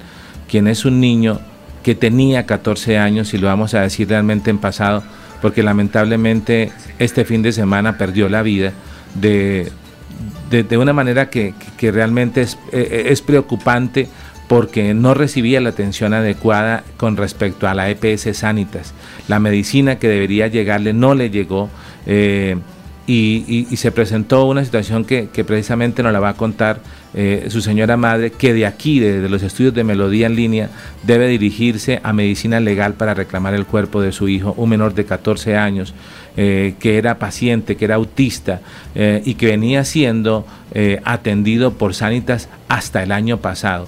quien 0.50 0.68
es 0.68 0.86
un 0.86 1.00
niño 1.00 1.40
que 1.84 1.96
tenía 1.96 2.46
14 2.46 2.98
años 2.98 3.34
y 3.34 3.38
lo 3.38 3.48
vamos 3.48 3.74
a 3.74 3.82
decir 3.82 4.08
realmente 4.08 4.50
en 4.50 4.58
pasado, 4.58 5.04
porque 5.42 5.64
lamentablemente 5.64 6.72
este 7.00 7.26
fin 7.26 7.42
de 7.42 7.52
semana 7.52 7.98
perdió 7.98 8.30
la 8.30 8.42
vida 8.42 8.72
de, 9.16 9.72
de, 10.50 10.78
una 10.78 10.94
manera 10.94 11.30
que, 11.30 11.54
realmente 11.82 12.42
es, 12.42 12.58
eh, 12.72 13.08
es, 13.10 13.22
preocupante 13.22 14.08
porque 14.48 14.94
no 14.94 15.14
recibía 15.14 15.60
la 15.60 15.70
atención 15.70 16.14
adecuada 16.14 16.84
con 16.98 17.18
respecto 17.18 17.68
a 17.68 17.74
la 17.74 17.90
EPS 17.90 18.38
Sanitas. 18.38 18.94
La 19.28 19.40
medicina 19.40 19.98
que 19.98 20.08
debería 20.08 20.48
llegarle 20.48 20.94
no 20.94 21.16
le 21.16 21.30
llegó. 21.30 21.70
Eh, 22.06 22.58
y, 23.06 23.66
se 23.76 23.92
presentó 23.92 24.46
una 24.46 24.64
situación 24.64 25.06
que, 25.06 25.28
precisamente 25.46 26.04
nos 26.04 26.14
la 26.14 26.20
va 26.20 26.30
a 26.30 26.34
contar 26.36 26.82
su 27.50 27.62
señora 27.62 27.96
madre, 27.96 28.32
que 28.32 28.54
de 28.54 28.66
aquí, 28.66 29.00
de, 29.00 29.30
los 29.30 29.44
estudios 29.44 29.74
de 29.74 29.84
Melodía 29.84 30.26
en 30.26 30.36
línea, 30.36 30.70
debe 31.04 31.28
dirigirse 31.28 32.00
a 32.02 32.12
medicina 32.12 32.60
legal 32.60 32.96
para 32.96 33.14
reclamar 33.14 33.54
el 33.54 33.66
cuerpo 33.68 34.02
de 34.02 34.12
su 34.12 34.28
hijo, 34.28 34.56
un 34.58 34.70
menor 34.70 34.96
de 34.96 35.06
14 35.06 35.56
años, 35.56 35.94
eh, 36.36 36.74
que 36.80 36.98
era 36.98 37.20
paciente, 37.20 37.78
que 37.78 37.86
era 37.86 37.94
autista 37.94 38.62
eh, 38.96 39.22
y 39.24 39.36
que 39.36 39.46
venía 39.46 39.86
siendo 39.86 40.48
eh, 40.74 41.00
atendido 41.06 41.74
por 41.74 41.94
Sanitas 41.94 42.50
hasta 42.68 43.04
el 43.04 43.12
año 43.12 43.38
pasado 43.38 43.86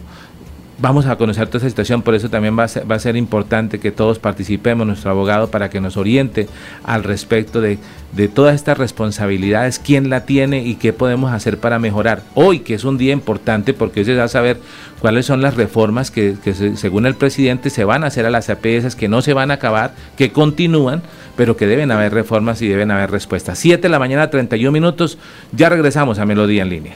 vamos 0.77 1.05
a 1.05 1.15
conocer 1.15 1.47
toda 1.47 1.59
esa 1.59 1.69
situación, 1.69 2.01
por 2.01 2.15
eso 2.15 2.29
también 2.29 2.57
va 2.57 2.63
a, 2.63 2.99
ser, 2.99 3.15
importante 3.15 3.79
que 3.79 3.91
todos 3.91 4.19
participemos, 4.19 4.85
nuestro 4.85 5.11
abogado, 5.11 5.49
para 5.49 5.69
que 5.69 5.79
nos 5.79 5.97
oriente 5.97 6.47
al 6.83 7.03
respecto 7.03 7.61
de, 7.61 7.77
de, 8.13 8.27
todas 8.27 8.55
estas 8.55 8.77
responsabilidades, 8.77 9.79
quién 9.79 10.09
la 10.09 10.25
tiene 10.25 10.63
y 10.63 10.75
qué 10.75 10.93
podemos 10.93 11.31
hacer 11.31 11.57
para 11.57 11.79
mejorar. 11.79 12.23
Hoy, 12.33 12.59
que 12.59 12.73
es 12.73 12.83
un 12.83 12.97
día 12.97 13.13
importante, 13.13 13.73
porque 13.73 14.01
hoy 14.01 14.05
se 14.05 14.15
va 14.15 14.25
a 14.25 14.27
saber 14.27 14.59
cuáles 14.99 15.25
son 15.25 15.41
las 15.41 15.55
reformas 15.55 16.11
que, 16.11 16.35
según 16.75 17.05
el 17.05 17.15
presidente 17.15 17.69
se 17.69 17.85
van 17.85 18.03
a 18.03 18.07
hacer 18.07 18.25
a 18.25 18.29
las 18.29 18.49
APS, 18.49 18.95
que 18.95 19.07
no 19.07 19.21
se 19.21 19.33
van 19.33 19.51
a 19.51 19.55
acabar, 19.55 19.93
que 20.17 20.31
continúan, 20.31 21.01
pero 21.37 21.57
que 21.57 21.67
deben 21.67 21.91
haber 21.91 22.13
reformas 22.13 22.61
y 22.61 22.67
deben 22.67 22.91
haber 22.91 23.11
respuestas. 23.11 23.59
7 23.59 23.81
de 23.81 23.89
la 23.89 23.99
mañana, 23.99 24.29
31 24.29 24.71
minutos, 24.71 25.17
ya 25.51 25.69
regresamos 25.69 26.19
a 26.19 26.25
Melodía 26.25 26.63
en 26.63 26.69
línea. 26.69 26.95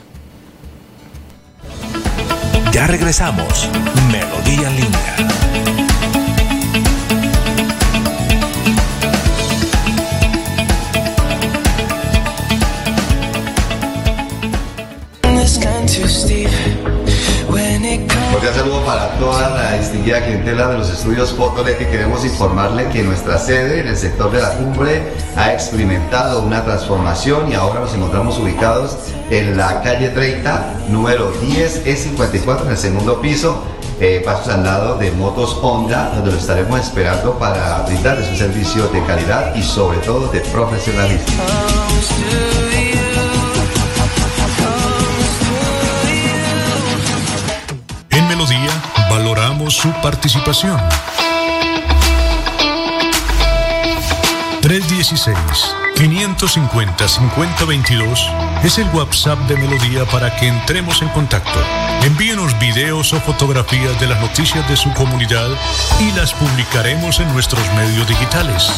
Ya 2.80 2.88
regresamos. 2.88 3.70
Melodía 4.10 4.70
en 4.70 4.78
distinguida 20.00 20.26
clientela 20.26 20.70
de 20.70 20.78
los 20.78 20.90
estudios 20.90 21.34
Fotolet 21.34 21.78
que 21.78 21.88
queremos 21.90 22.24
informarle 22.24 22.88
que 22.88 23.04
nuestra 23.04 23.38
sede 23.38 23.82
en 23.82 23.88
el 23.88 23.98
sector 23.98 24.32
de 24.32 24.42
la 24.42 24.52
cumbre 24.52 25.04
ha 25.36 25.52
experimentado 25.52 26.42
una 26.42 26.64
transformación 26.64 27.52
y 27.52 27.56
ahora 27.56 27.82
nos 27.82 27.94
encontramos 27.94 28.38
ubicados 28.40 28.96
en 29.30 29.58
la 29.58 29.82
calle 29.82 30.10
30, 30.10 30.86
número 30.90 31.32
10 31.42 31.86
E54 31.86 32.64
en 32.64 32.72
el 32.72 32.78
segundo 32.78 33.20
piso. 33.20 33.62
Eh, 34.00 34.22
pasos 34.24 34.48
al 34.54 34.64
lado 34.64 34.98
de 34.98 35.12
Motos 35.12 35.60
Honda, 35.62 36.12
donde 36.16 36.32
lo 36.32 36.38
estaremos 36.38 36.80
esperando 36.80 37.38
para 37.38 37.82
brindarles 37.82 38.30
un 38.30 38.38
servicio 38.38 38.88
de 38.88 39.04
calidad 39.04 39.54
y 39.56 39.62
sobre 39.62 39.98
todo 39.98 40.28
de 40.28 40.40
profesionalismo. 40.40 41.44
En 48.12 48.28
Melodía 48.30 48.72
valoramos 49.10 49.76
su 49.76 49.92
participación. 50.02 50.80
316 54.62 55.79
550-5022 56.00 58.64
es 58.64 58.78
el 58.78 58.88
WhatsApp 58.94 59.38
de 59.50 59.58
Melodía 59.58 60.06
para 60.06 60.34
que 60.34 60.48
entremos 60.48 61.02
en 61.02 61.10
contacto. 61.10 61.60
Envíenos 62.04 62.58
videos 62.58 63.12
o 63.12 63.20
fotografías 63.20 64.00
de 64.00 64.08
las 64.08 64.22
noticias 64.22 64.66
de 64.70 64.78
su 64.78 64.94
comunidad 64.94 65.50
y 66.00 66.14
las 66.14 66.34
publicaremos 66.34 67.20
en 67.20 67.28
nuestros 67.34 67.62
medios 67.74 68.08
digitales. 68.08 68.72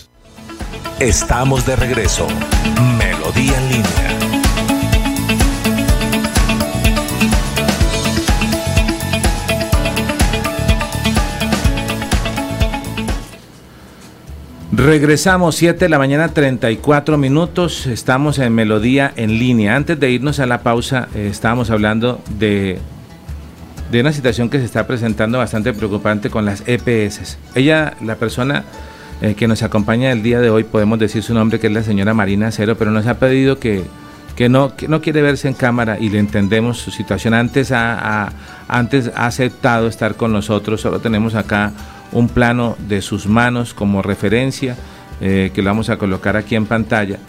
Estamos 1.01 1.65
de 1.65 1.75
regreso. 1.75 2.27
Melodía 2.99 3.57
en 3.57 3.69
línea. 3.69 4.19
Regresamos 14.71 15.55
7 15.55 15.85
de 15.85 15.89
la 15.89 15.97
mañana 15.97 16.27
34 16.27 17.17
minutos, 17.17 17.87
estamos 17.87 18.37
en 18.37 18.53
Melodía 18.53 19.11
en 19.15 19.39
línea. 19.39 19.75
Antes 19.75 19.99
de 19.99 20.11
irnos 20.11 20.39
a 20.39 20.45
la 20.45 20.61
pausa, 20.61 21.07
eh, 21.15 21.29
estábamos 21.31 21.71
hablando 21.71 22.21
de, 22.37 22.77
de 23.89 24.01
una 24.01 24.13
situación 24.13 24.51
que 24.51 24.59
se 24.59 24.65
está 24.65 24.85
presentando 24.85 25.39
bastante 25.39 25.73
preocupante 25.73 26.29
con 26.29 26.45
las 26.45 26.61
EPS. 26.67 27.39
Ella, 27.55 27.95
la 28.01 28.17
persona 28.17 28.65
eh, 29.21 29.35
que 29.35 29.47
nos 29.47 29.61
acompaña 29.63 30.11
el 30.11 30.23
día 30.23 30.39
de 30.39 30.49
hoy, 30.49 30.63
podemos 30.63 30.97
decir 30.97 31.21
su 31.21 31.33
nombre, 31.33 31.59
que 31.59 31.67
es 31.67 31.73
la 31.73 31.83
señora 31.83 32.13
Marina 32.13 32.51
Cero, 32.51 32.75
pero 32.77 32.89
nos 32.89 33.05
ha 33.05 33.19
pedido 33.19 33.59
que, 33.59 33.83
que 34.35 34.49
no, 34.49 34.75
que 34.75 34.87
no 34.87 35.01
quiere 35.01 35.21
verse 35.21 35.47
en 35.47 35.53
cámara 35.53 35.99
y 35.99 36.09
le 36.09 36.17
entendemos 36.17 36.79
su 36.79 36.89
situación. 36.89 37.33
Antes 37.33 37.71
ha, 37.71 38.31
antes 38.67 39.11
ha 39.15 39.27
aceptado 39.27 39.87
estar 39.87 40.15
con 40.15 40.31
nosotros. 40.31 40.81
Solo 40.81 40.99
tenemos 40.99 41.35
acá 41.35 41.71
un 42.11 42.29
plano 42.29 42.75
de 42.87 43.01
sus 43.01 43.27
manos 43.27 43.73
como 43.73 44.01
referencia, 44.01 44.75
eh, 45.21 45.51
que 45.53 45.61
lo 45.61 45.69
vamos 45.69 45.89
a 45.89 45.97
colocar 45.97 46.35
aquí 46.35 46.55
en 46.55 46.65
pantalla. 46.65 47.19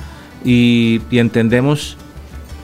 Y, 0.45 1.03
entendemos 1.11 1.97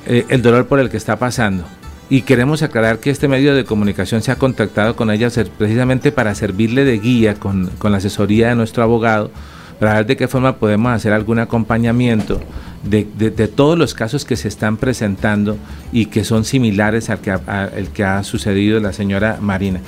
eh, 0.06 0.24
el 0.30 0.40
dolor 0.40 0.66
por 0.66 0.80
el 0.80 0.88
que 0.88 0.96
está 0.96 1.16
pasando. 1.16 1.64
Y 2.11 2.22
queremos 2.22 2.62
aclarar 2.62 3.00
que 3.00 3.11
este 3.11 3.28
medio 3.28 3.54
de 3.54 3.64
comunicación 3.64 4.22
se 4.22 4.30
ha 4.32 4.36
contactado 4.36 4.96
con 4.96 5.11
ella 5.11 5.28
precisamente 5.59 6.11
para 6.11 6.34
servirle 6.34 6.84
de 6.84 6.98
guía 6.98 7.34
con, 7.34 7.66
con 7.78 7.92
la 7.92 7.98
asesoría 7.98 8.48
de 8.48 8.54
nuestro 8.54 8.82
abogado 8.82 9.30
para 9.78 9.94
ver 9.94 10.06
de 10.06 10.16
qué 10.16 10.28
forma 10.28 10.56
podemos 10.56 10.92
hacer 10.92 11.12
algún 11.12 11.38
acompañamiento 11.38 12.40
de, 12.82 13.04
todos 13.48 13.78
los 13.78 13.94
casos 13.94 14.24
que 14.24 14.36
se 14.36 14.48
están 14.48 14.76
presentando 14.76 15.56
y 15.92 16.06
que 16.06 16.24
son 16.24 16.44
similares 16.44 17.11
al 17.11 17.18
que, 17.18 17.30
ha, 17.30 17.70
que 17.92 18.04
ha 18.04 18.22
sucedido 18.22 18.80
la 18.80 18.92
señora 18.92 19.38
Marina. 19.40 19.80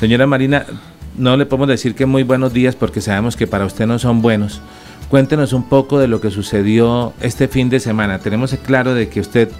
Señora 0.00 0.26
Marina, 0.26 0.66
no 1.16 1.36
le 1.36 1.46
podemos 1.46 1.68
decir 1.68 1.94
que 1.94 2.06
muy 2.06 2.22
buenos 2.22 2.52
días 2.52 2.74
porque 2.76 3.00
sabemos 3.00 3.36
que 3.36 3.46
para 3.46 3.66
usted 3.66 3.86
no 3.86 3.98
son 3.98 4.22
buenos. 4.22 4.60
Cuéntenos 5.08 5.52
un 5.52 5.68
poco 5.68 5.98
de 5.98 6.08
lo 6.08 6.20
que 6.20 6.30
sucedió 6.30 7.12
este 7.20 7.48
fin 7.48 7.68
de 7.68 7.80
semana. 7.80 8.18
Tenemos 8.18 8.54
claro 8.64 8.94
de 8.94 9.08
que 9.08 9.20
usted 9.20 9.50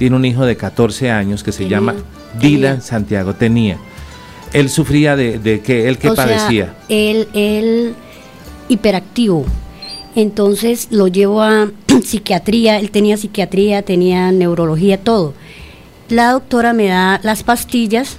tiene 0.00 0.16
un 0.16 0.24
hijo 0.24 0.46
de 0.46 0.56
14 0.56 1.10
años 1.10 1.44
que 1.44 1.52
se 1.52 1.68
llama 1.68 1.94
Dylan 2.40 2.80
Santiago. 2.80 3.34
Tenía. 3.34 3.76
Él 4.54 4.70
sufría 4.70 5.14
de, 5.14 5.38
de 5.38 5.60
que 5.60 5.88
él 5.88 5.98
que 5.98 6.10
padecía. 6.12 6.74
él, 6.88 7.28
él 7.34 7.94
hiperactivo. 8.70 9.44
Entonces 10.16 10.88
lo 10.90 11.06
llevo 11.06 11.42
a 11.42 11.70
psiquiatría, 12.02 12.78
él 12.78 12.90
tenía 12.90 13.18
psiquiatría, 13.18 13.82
tenía 13.82 14.32
neurología, 14.32 14.96
todo. 14.96 15.34
La 16.08 16.32
doctora 16.32 16.72
me 16.72 16.86
da 16.86 17.20
las 17.22 17.42
pastillas 17.42 18.16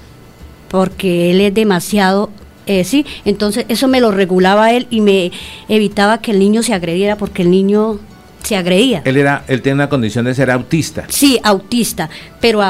porque 0.70 1.32
él 1.32 1.42
es 1.42 1.52
demasiado, 1.56 2.30
eh, 2.68 2.84
sí, 2.84 3.08
entonces 3.26 3.66
eso 3.70 3.88
me 3.88 4.02
lo 4.02 4.12
regulaba 4.12 4.72
él 4.72 4.86
y 4.92 5.02
me 5.02 5.32
evitaba 5.68 6.20
que 6.20 6.30
el 6.30 6.38
niño 6.38 6.62
se 6.62 6.76
agrediera 6.76 7.18
porque 7.18 7.42
el 7.42 7.50
niño 7.50 8.00
se 8.44 8.56
agredía. 8.56 9.02
Él 9.06 9.18
era, 9.18 9.44
él 9.48 9.62
tiene 9.62 9.76
una 9.76 9.90
condición 9.90 10.26
de 10.26 10.34
ser 10.34 10.52
autista. 10.52 11.06
Sí, 11.10 11.40
autista, 11.44 12.10
pero 12.40 12.62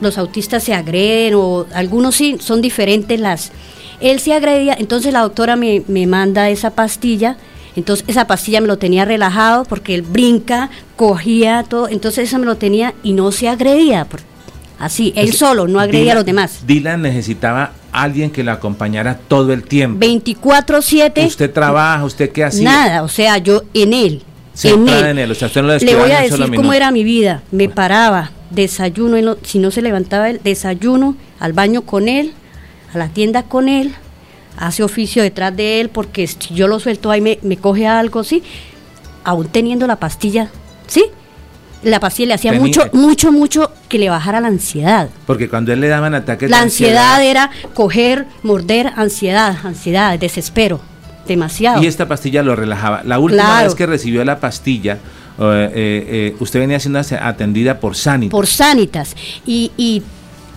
los 0.00 0.18
autistas 0.18 0.62
se 0.64 0.74
agreden 0.74 1.34
o 1.36 1.66
algunos 1.74 2.14
sí 2.16 2.36
son 2.40 2.60
diferentes 2.60 3.18
las 3.20 3.52
él 4.00 4.20
se 4.20 4.32
agredía, 4.34 4.76
entonces 4.78 5.12
la 5.12 5.20
doctora 5.20 5.56
me, 5.56 5.82
manda 6.06 6.50
esa 6.50 6.70
pastilla, 6.70 7.36
entonces 7.76 8.04
esa 8.08 8.26
pastilla 8.26 8.60
me 8.60 8.66
lo 8.66 8.76
tenía 8.76 9.04
relajado 9.04 9.64
porque 9.64 9.94
él 9.94 10.02
brinca, 10.02 10.70
cogía 10.96 11.64
todo, 11.66 11.88
entonces 11.88 12.28
eso 12.28 12.38
me 12.38 12.46
lo 12.46 12.56
tenía 12.56 12.94
y 13.02 13.12
no 13.12 13.32
se 13.32 13.48
agredía. 13.48 14.06
Así, 14.78 15.12
él 15.16 15.32
solo, 15.32 15.68
no 15.68 15.80
agredía 15.80 16.12
a 16.12 16.14
los 16.16 16.24
demás. 16.24 16.66
Dylan 16.66 17.00
necesitaba 17.00 17.72
alguien 17.92 18.30
que 18.30 18.42
lo 18.42 18.52
acompañara 18.52 19.16
todo 19.16 19.52
el 19.52 19.62
tiempo. 19.62 20.04
24/7. 20.04 21.26
¿Usted 21.26 21.52
trabaja? 21.52 22.04
¿Usted 22.04 22.30
qué 22.30 22.44
hacía? 22.44 22.68
Nada, 22.68 23.02
o 23.04 23.08
sea, 23.08 23.38
yo 23.38 23.62
en 23.72 23.92
él. 23.92 24.22
En 24.62 25.18
él. 25.18 25.30
O 25.30 25.34
sea, 25.34 25.48
usted 25.48 25.62
no 25.62 25.68
lo 25.68 25.78
Le 25.78 25.96
voy 25.96 26.10
a 26.10 26.20
decir 26.20 26.54
cómo 26.54 26.72
era 26.72 26.90
mi 26.90 27.04
vida. 27.04 27.42
Me 27.50 27.68
paraba, 27.68 28.30
desayuno, 28.50 29.36
si 29.42 29.58
no 29.58 29.70
se 29.70 29.82
levantaba 29.82 30.30
el 30.30 30.42
desayuno, 30.42 31.16
al 31.40 31.52
baño 31.52 31.82
con 31.82 32.08
él, 32.08 32.32
a 32.92 32.98
la 32.98 33.08
tienda 33.08 33.42
con 33.42 33.68
él, 33.68 33.94
hace 34.56 34.82
oficio 34.82 35.22
detrás 35.22 35.56
de 35.56 35.80
él, 35.80 35.88
porque 35.88 36.26
si 36.26 36.54
yo 36.54 36.68
lo 36.68 36.78
suelto 36.80 37.10
ahí 37.10 37.20
me, 37.20 37.38
me 37.42 37.56
coge 37.56 37.86
algo, 37.86 38.24
¿sí? 38.24 38.42
Aún 39.24 39.48
teniendo 39.48 39.86
la 39.86 39.96
pastilla, 39.96 40.50
¿sí? 40.86 41.06
La 41.82 42.00
pastilla 42.00 42.28
le 42.28 42.34
hacía 42.34 42.52
mucho, 42.52 42.88
mucho, 42.92 43.30
mucho 43.30 43.70
que 43.88 43.98
le 43.98 44.08
bajara 44.08 44.40
la 44.40 44.48
ansiedad. 44.48 45.10
Porque 45.26 45.50
cuando 45.50 45.72
él 45.72 45.80
le 45.80 45.88
daban 45.88 46.14
ataques 46.14 46.48
la 46.48 46.60
ansiedad, 46.60 47.22
era 47.22 47.50
coger, 47.74 48.26
morder, 48.42 48.90
ansiedad, 48.96 49.58
ansiedad, 49.64 50.18
desespero, 50.18 50.80
demasiado. 51.26 51.82
Y 51.82 51.86
esta 51.86 52.06
pastilla 52.08 52.42
lo 52.42 52.56
relajaba. 52.56 53.02
La 53.04 53.18
última 53.18 53.62
vez 53.62 53.74
que 53.74 53.86
recibió 53.86 54.24
la 54.24 54.40
pastilla, 54.40 54.98
eh, 55.38 55.70
eh, 55.74 56.06
eh, 56.08 56.36
usted 56.40 56.60
venía 56.60 56.78
siendo 56.78 56.98
atendida 56.98 57.80
por 57.80 57.96
Sanitas. 57.96 58.30
Por 58.30 58.46
Sanitas. 58.46 59.16
Y, 59.46 59.72
y 59.76 60.02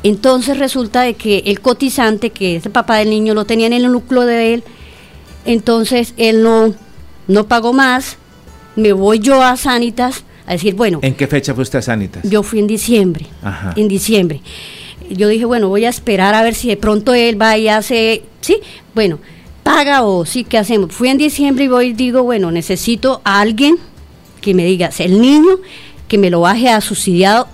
entonces 0.03 0.57
resulta 0.57 1.01
de 1.01 1.15
que 1.15 1.43
el 1.45 1.59
cotizante, 1.61 2.29
que 2.29 2.57
es 2.57 2.65
el 2.65 2.71
papá 2.71 2.97
del 2.97 3.09
niño, 3.09 3.33
lo 3.33 3.45
tenía 3.45 3.67
en 3.67 3.73
el 3.73 3.91
núcleo 3.91 4.25
de 4.25 4.53
él, 4.53 4.63
entonces 5.45 6.13
él 6.17 6.43
no, 6.43 6.73
no 7.27 7.47
pagó 7.47 7.73
más, 7.73 8.17
me 8.75 8.93
voy 8.93 9.19
yo 9.19 9.41
a 9.41 9.57
Sanitas 9.57 10.23
a 10.45 10.53
decir, 10.53 10.75
bueno... 10.75 10.99
¿En 11.01 11.15
qué 11.15 11.27
fecha 11.27 11.53
fue 11.53 11.63
usted 11.63 11.79
a 11.79 11.81
Sanitas? 11.81 12.23
Yo 12.29 12.43
fui 12.43 12.59
en 12.59 12.67
diciembre, 12.67 13.25
Ajá. 13.41 13.73
en 13.75 13.87
diciembre. 13.87 14.41
Yo 15.09 15.27
dije, 15.27 15.45
bueno, 15.45 15.69
voy 15.69 15.85
a 15.85 15.89
esperar 15.89 16.35
a 16.35 16.43
ver 16.43 16.53
si 16.53 16.67
de 16.67 16.77
pronto 16.77 17.13
él 17.13 17.41
va 17.41 17.57
y 17.57 17.67
hace, 17.67 18.23
sí, 18.41 18.59
bueno, 18.93 19.19
paga 19.67 20.03
o 20.03 20.25
sí, 20.25 20.45
¿qué 20.45 20.57
hacemos? 20.57 20.93
Fui 20.93 21.09
en 21.09 21.17
diciembre 21.17 21.65
y 21.65 21.67
voy 21.67 21.87
y 21.87 21.93
digo, 21.93 22.23
bueno, 22.23 22.51
necesito 22.51 23.19
a 23.25 23.41
alguien 23.41 23.75
que 24.39 24.53
me 24.53 24.63
diga, 24.63 24.89
el 24.97 25.19
niño 25.19 25.57
que 26.07 26.17
me 26.17 26.29
lo 26.29 26.39
baje 26.39 26.69
a 26.69 26.79
subsidiado 26.79 27.49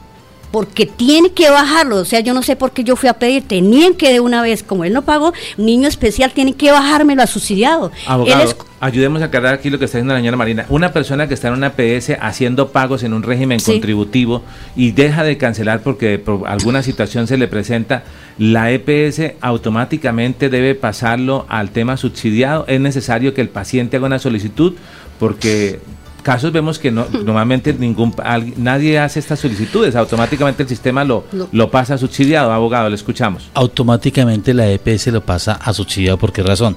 porque 0.52 0.86
tiene 0.86 1.32
que 1.32 1.50
bajarlo. 1.50 1.96
O 1.96 2.06
sea, 2.06 2.20
yo 2.20 2.36
no 2.36 2.44
sé 2.44 2.56
por 2.56 2.70
qué 2.72 2.84
yo 2.84 2.96
fui 2.96 3.10
a 3.10 3.14
pedir, 3.14 3.48
tenían 3.48 3.96
que 3.96 4.14
de 4.14 4.20
una 4.20 4.44
vez, 4.44 4.62
como 4.62 4.84
él 4.84 4.94
no 4.94 5.02
pagó, 5.02 5.34
niño 5.58 5.88
especial 5.88 6.32
tiene 6.32 6.54
que 6.54 6.72
bajármelo 6.72 7.24
a 7.24 7.26
subsidiado. 7.26 7.92
Abogado, 8.06 8.56
ayudemos 8.80 9.24
a 9.24 9.26
aclarar 9.26 9.56
aquí 9.56 9.72
lo 9.72 9.80
que 9.80 9.86
está 9.86 9.98
diciendo 9.98 10.14
la 10.14 10.20
señora 10.20 10.38
Marina. 10.38 10.68
Una 10.70 10.94
persona 10.94 11.28
que 11.28 11.34
está 11.34 11.48
en 11.48 11.56
una 11.56 11.72
PS 11.72 12.12
haciendo 12.22 12.72
pagos 12.72 13.02
en 13.02 13.14
un 13.14 13.24
régimen 13.24 13.60
contributivo 13.60 14.44
y 14.76 14.92
deja 14.92 15.24
de 15.24 15.40
cancelar 15.40 15.82
porque 15.82 16.20
por 16.20 16.48
alguna 16.48 16.84
situación 16.84 17.26
se 17.26 17.38
le 17.38 17.48
presenta, 17.48 18.04
la 18.38 18.72
EPS 18.72 19.36
automáticamente 19.42 20.50
debe 20.50 20.76
pasarlo 20.76 21.46
al 21.50 21.72
tema 21.72 21.98
subsidiado. 21.98 22.66
Es 22.68 22.80
necesario 22.80 23.34
que 23.34 23.42
el 23.42 23.50
paciente 23.50 23.98
haga 23.98 24.06
una 24.06 24.20
solicitud 24.20 24.74
porque 25.20 25.80
casos 26.24 26.52
vemos 26.52 26.80
que 26.80 26.90
no, 26.90 27.06
normalmente 27.12 27.74
ningún 27.74 28.14
nadie 28.58 28.98
hace 28.98 29.20
estas 29.20 29.40
solicitudes, 29.40 29.96
automáticamente 29.96 30.64
el 30.64 30.70
sistema 30.70 31.04
lo, 31.04 31.26
lo 31.52 31.70
pasa 31.70 31.94
a 31.94 31.98
subsidiado, 31.98 32.52
abogado, 32.52 32.90
le 32.90 32.96
escuchamos. 32.96 33.50
Automáticamente 33.54 34.54
la 34.54 34.70
EPS 34.70 35.08
lo 35.08 35.24
pasa 35.24 35.54
a 35.54 35.74
subsidiado, 35.74 36.18
¿por 36.18 36.32
qué 36.32 36.42
razón? 36.42 36.76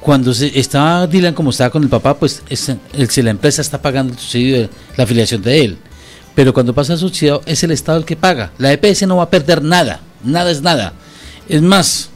cuando 0.00 0.32
se 0.32 0.58
estaba 0.58 1.06
Dylan 1.06 1.34
como 1.34 1.50
estaba 1.50 1.70
con 1.70 1.82
el 1.82 1.88
papá, 1.88 2.14
pues 2.14 2.42
es, 2.48 2.74
si 3.08 3.22
la 3.22 3.30
empresa 3.30 3.60
está 3.60 3.82
pagando 3.82 4.12
el 4.12 4.18
subsidio 4.18 4.60
de 4.60 4.70
la 4.96 5.04
afiliación 5.04 5.42
de 5.42 5.64
él. 5.64 5.78
Pero 6.34 6.54
cuando 6.54 6.72
pasa 6.72 6.94
a 6.94 6.96
subsidiado 6.96 7.42
es 7.46 7.62
el 7.64 7.72
Estado 7.72 7.98
el 7.98 8.04
que 8.04 8.16
paga. 8.16 8.52
La 8.58 8.72
EPS 8.72 9.06
no 9.06 9.16
va 9.16 9.24
a 9.24 9.30
perder 9.30 9.62
nada, 9.62 10.00
nada 10.24 10.50
es 10.50 10.62
nada. 10.62 10.92
Es 11.48 11.62
más, 11.62 12.10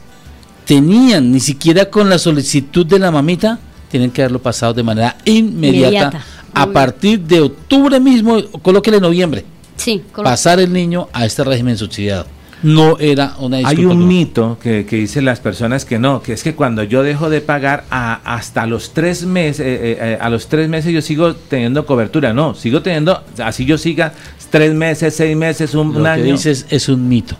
tenían 0.65 1.31
ni 1.31 1.39
siquiera 1.39 1.85
con 1.89 2.09
la 2.09 2.17
solicitud 2.17 2.85
de 2.85 2.99
la 2.99 3.11
mamita 3.11 3.59
tienen 3.93 4.09
que 4.09 4.23
haberlo 4.23 4.41
pasado 4.41 4.73
de 4.73 4.81
manera 4.81 5.15
inmediata, 5.23 6.19
a 6.51 6.65
partir 6.65 7.19
de 7.19 7.41
octubre 7.41 7.99
mismo, 7.99 8.41
colóquele 8.63 8.99
noviembre. 8.99 9.45
Sí, 9.75 10.01
pasar 10.15 10.59
el 10.59 10.73
niño 10.73 11.09
a 11.13 11.27
este 11.27 11.43
régimen 11.43 11.77
subsidiado. 11.77 12.25
No 12.63 12.97
era 12.97 13.35
una 13.37 13.57
Hay 13.57 13.85
un 13.85 14.07
mito 14.07 14.57
que, 14.59 14.87
que, 14.87 14.95
dicen 14.95 15.25
las 15.25 15.39
personas 15.39 15.85
que 15.85 15.99
no, 15.99 16.23
que 16.23 16.33
es 16.33 16.41
que 16.41 16.55
cuando 16.55 16.81
yo 16.81 17.03
dejo 17.03 17.29
de 17.29 17.41
pagar 17.41 17.85
a, 17.91 18.15
hasta 18.25 18.65
los 18.65 18.95
tres 18.95 19.27
meses, 19.27 19.59
eh, 19.59 19.73
eh, 19.73 19.97
eh, 19.99 20.17
a 20.19 20.27
los 20.31 20.47
tres 20.47 20.69
meses 20.69 20.91
yo 20.91 21.03
sigo 21.03 21.35
teniendo 21.35 21.85
cobertura. 21.85 22.33
No, 22.33 22.55
sigo 22.55 22.81
teniendo, 22.81 23.23
así 23.43 23.63
yo 23.63 23.77
siga 23.77 24.13
tres 24.49 24.73
meses, 24.73 25.15
seis 25.15 25.37
meses, 25.37 25.75
un, 25.75 25.93
Lo 26.01 26.09
año. 26.09 26.23
que 26.23 26.31
dices 26.31 26.65
es 26.71 26.89
un 26.89 27.07
mito. 27.07 27.35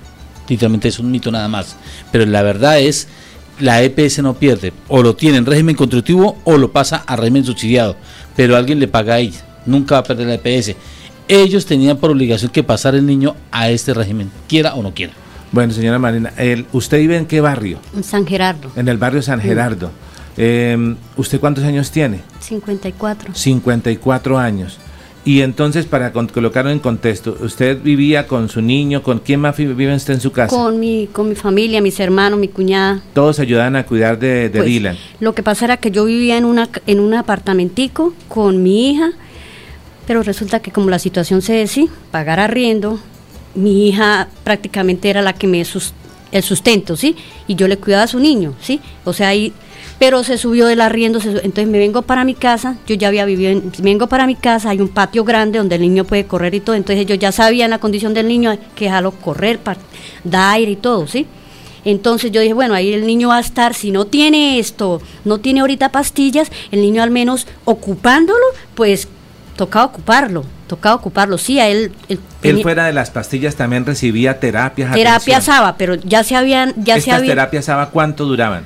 Literalmente 0.48 0.88
es 0.88 1.00
un 1.00 1.12
mito 1.12 1.32
nada 1.32 1.48
más. 1.48 1.76
Pero 2.12 2.26
la 2.26 2.42
verdad 2.42 2.80
es 2.80 3.08
la 3.60 3.82
EPS 3.84 4.20
no 4.20 4.34
pierde, 4.34 4.74
o 4.88 5.04
lo 5.04 5.16
tiene 5.16 5.38
en 5.38 5.46
régimen 5.46 5.76
contributivo 5.76 6.38
o 6.44 6.58
lo 6.58 6.72
pasa 6.72 7.04
a 7.06 7.16
régimen 7.16 7.46
subsidiado, 7.46 7.96
pero 8.36 8.56
alguien 8.56 8.80
le 8.80 8.88
paga 8.88 9.16
ahí, 9.16 9.34
nunca 9.66 9.96
va 9.96 10.00
a 10.00 10.04
perder 10.04 10.28
la 10.28 10.34
EPS. 10.36 10.76
Ellos 11.28 11.66
tenían 11.66 11.98
por 11.98 12.12
obligación 12.12 12.52
que 12.52 12.64
pasar 12.64 12.96
el 12.96 13.06
niño 13.06 13.36
a 13.52 13.70
este 13.70 13.94
régimen, 13.94 14.32
quiera 14.48 14.74
o 14.76 14.84
no 14.84 14.94
quiera. 14.94 15.14
Bueno, 15.52 15.72
señora 15.72 16.00
Marina, 16.00 16.34
el, 16.38 16.66
¿usted 16.74 16.98
vive 16.98 17.16
en 17.16 17.28
qué 17.28 17.40
barrio? 17.40 17.80
En 17.96 18.04
San 18.04 18.26
Gerardo. 18.26 18.72
En 18.76 18.88
el 18.88 18.98
barrio 18.98 19.22
San 19.22 19.40
Gerardo. 19.40 19.92
Em, 20.36 20.96
¿Usted 21.16 21.40
cuántos 21.40 21.64
años 21.64 21.92
tiene? 21.92 22.22
54. 22.40 23.36
54 23.36 24.40
años. 24.40 24.80
Y 25.26 25.42
entonces, 25.42 25.86
para 25.86 26.12
colocarlo 26.12 26.70
en 26.70 26.80
contexto, 26.80 27.38
¿usted 27.40 27.82
vivía 27.82 28.28
con 28.28 28.50
su 28.50 28.62
niño? 28.62 29.04
¿Con 29.04 29.20
quién 29.20 29.40
más 29.40 29.56
vive 29.56 29.96
usted 29.96 30.16
en 30.16 30.20
su 30.20 30.34
casa? 30.34 30.56
Con 30.56 30.80
mi, 30.80 31.08
con 31.08 31.30
mi 31.30 31.36
familia, 31.36 31.82
mis 31.82 32.00
hermanos, 32.00 32.38
mi 32.38 32.50
cuñada. 32.50 33.02
¿Todos 33.14 33.40
ayudaban 33.40 33.78
a 33.78 33.86
cuidar 33.86 34.20
de, 34.20 34.50
de 34.50 34.60
pues, 34.60 34.66
Dylan? 34.66 34.98
Lo 35.22 35.34
que 35.34 35.42
pasa 35.42 35.64
era 35.64 35.78
que 35.78 35.92
yo 35.92 36.04
vivía 36.04 36.38
en, 36.38 36.44
una, 36.44 36.70
en 36.88 37.00
un 37.00 37.14
apartamentico 37.14 38.14
con 38.28 38.64
mi 38.64 38.92
hija, 38.92 39.12
pero 40.06 40.24
resulta 40.24 40.60
que 40.60 40.72
como 40.72 40.90
la 40.90 41.00
situación 41.00 41.42
se 41.42 41.54
decía, 41.54 41.88
pagar 42.12 42.42
arriendo, 42.42 43.00
mi 43.56 43.88
hija 43.88 44.28
prácticamente 44.44 45.10
era 45.10 45.22
la 45.22 45.34
que 45.34 45.48
me 45.48 45.64
el 46.34 46.44
sustento, 46.44 46.98
¿sí? 46.98 47.16
Y 47.48 47.56
yo 47.56 47.68
le 47.68 47.78
cuidaba 47.78 48.04
a 48.04 48.08
su 48.08 48.20
niño, 48.20 48.56
¿sí? 48.60 48.82
O 49.06 49.14
sea, 49.14 49.30
ahí 49.30 49.54
pero 50.00 50.24
se 50.24 50.38
subió 50.38 50.66
del 50.66 50.82
arriendo, 50.82 51.20
entonces 51.20 51.68
me 51.68 51.78
vengo 51.78 52.02
para 52.02 52.24
mi 52.24 52.34
casa, 52.34 52.78
yo 52.88 52.96
ya 52.96 53.08
había 53.08 53.26
vivido, 53.26 53.52
en, 53.52 53.72
me 53.80 53.92
vengo 53.92 54.08
para 54.08 54.28
mi 54.28 54.36
casa, 54.36 54.70
hay 54.70 54.82
un 54.82 54.90
patio 54.90 55.24
grande 55.24 55.60
donde 55.60 55.76
el 55.76 55.82
niño 55.82 56.04
puede 56.04 56.26
correr 56.26 56.56
y 56.56 56.60
todo, 56.60 56.76
entonces 56.76 57.06
yo 57.06 57.16
ya 57.16 57.32
sabía 57.32 57.66
en 57.66 57.72
la 57.72 57.80
condición 57.80 58.14
del 58.14 58.28
niño 58.28 58.58
que 58.76 58.86
dejarlo 58.86 59.12
correr, 59.12 59.60
da 60.24 60.52
aire 60.52 60.72
y 60.72 60.76
todo, 60.76 61.08
¿sí? 61.08 61.28
Entonces 61.86 62.32
yo 62.32 62.42
dije, 62.42 62.54
bueno, 62.54 62.74
ahí 62.74 62.94
el 62.94 63.06
niño 63.06 63.30
va 63.30 63.38
a 63.38 63.42
estar, 63.42 63.74
si 63.74 63.92
no 63.92 64.06
tiene 64.06 64.60
esto, 64.60 65.02
no 65.26 65.40
tiene 65.40 65.60
ahorita 65.62 65.90
pastillas, 65.90 66.50
el 66.72 66.82
niño 66.82 67.04
al 67.04 67.12
menos 67.12 67.48
ocupándolo, 67.66 68.46
pues 68.76 69.08
toca 69.56 69.84
ocuparlo, 69.84 70.46
toca 70.68 70.96
ocuparlo. 70.96 71.38
Sí, 71.38 71.60
a 71.60 71.68
él... 71.68 71.92
Él, 72.42 72.62
fuera 72.62 72.86
de 72.86 72.94
las 72.94 73.12
pastillas 73.12 73.56
también 73.56 73.86
recibía 73.86 74.40
terapias. 74.40 74.94
Terapia 74.94 75.42
SABA, 75.42 75.78
pero 75.78 75.96
ya 75.96 76.24
se 76.24 76.36
habían... 76.36 76.74
Ya 76.78 76.96
¿Estas 76.96 77.04
se 77.04 77.12
habían, 77.12 77.36
terapias 77.36 77.66
SABA 77.66 77.90
cuánto 77.90 78.26
duraban? 78.26 78.66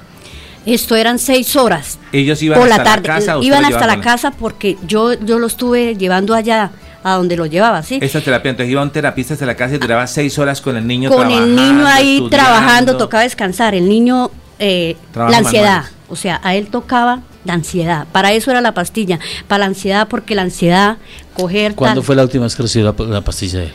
Esto 0.67 0.95
eran 0.95 1.17
seis 1.17 1.55
horas. 1.55 1.97
Ellos 2.11 2.41
iban 2.41 2.61
hasta 2.61 2.77
la, 2.77 2.83
tarde, 2.83 3.03
casa. 3.03 3.37
Iban 3.41 3.65
hasta 3.65 3.87
la 3.87 4.01
casa 4.01 4.31
porque 4.31 4.77
yo, 4.85 5.13
yo 5.13 5.39
lo 5.39 5.47
estuve 5.47 5.95
llevando 5.95 6.33
allá 6.33 6.71
a 7.03 7.13
donde 7.13 7.37
lo 7.37 7.45
llevaba, 7.45 7.83
¿sí? 7.83 7.99
Esta 8.01 8.19
terapia, 8.19 8.49
entonces 8.51 8.71
iba 8.71 8.81
un 8.81 8.89
terapista 8.89 9.33
hasta 9.33 9.45
la 9.45 9.55
casa 9.55 9.75
y 9.75 9.77
duraba 9.77 10.05
seis 10.07 10.37
horas 10.37 10.59
con 10.59 10.75
el 10.75 10.85
niño 10.85 11.09
Con 11.09 11.31
el 11.31 11.55
niño 11.55 11.87
ahí 11.87 12.27
trabajando, 12.29 12.97
tocaba 12.97 13.23
descansar. 13.23 13.75
El 13.75 13.87
niño, 13.87 14.29
eh, 14.59 14.97
la 15.15 15.37
ansiedad, 15.37 15.85
o 16.09 16.17
sea, 16.17 16.41
a 16.43 16.55
él 16.55 16.67
tocaba 16.67 17.21
la 17.45 17.53
ansiedad. 17.53 18.05
Para 18.11 18.33
eso 18.33 18.51
era 18.51 18.59
la 18.59 18.73
pastilla, 18.73 19.19
para 19.47 19.59
la 19.59 19.65
ansiedad, 19.67 20.09
porque 20.09 20.35
la 20.35 20.41
ansiedad, 20.41 20.97
coger... 21.33 21.75
¿Cuándo 21.75 22.03
fue 22.03 22.15
la 22.17 22.23
última 22.23 22.43
vez 22.43 22.55
que 22.55 22.63
recibió 22.63 22.93
la, 22.97 23.21
pastilla 23.21 23.59
de 23.59 23.71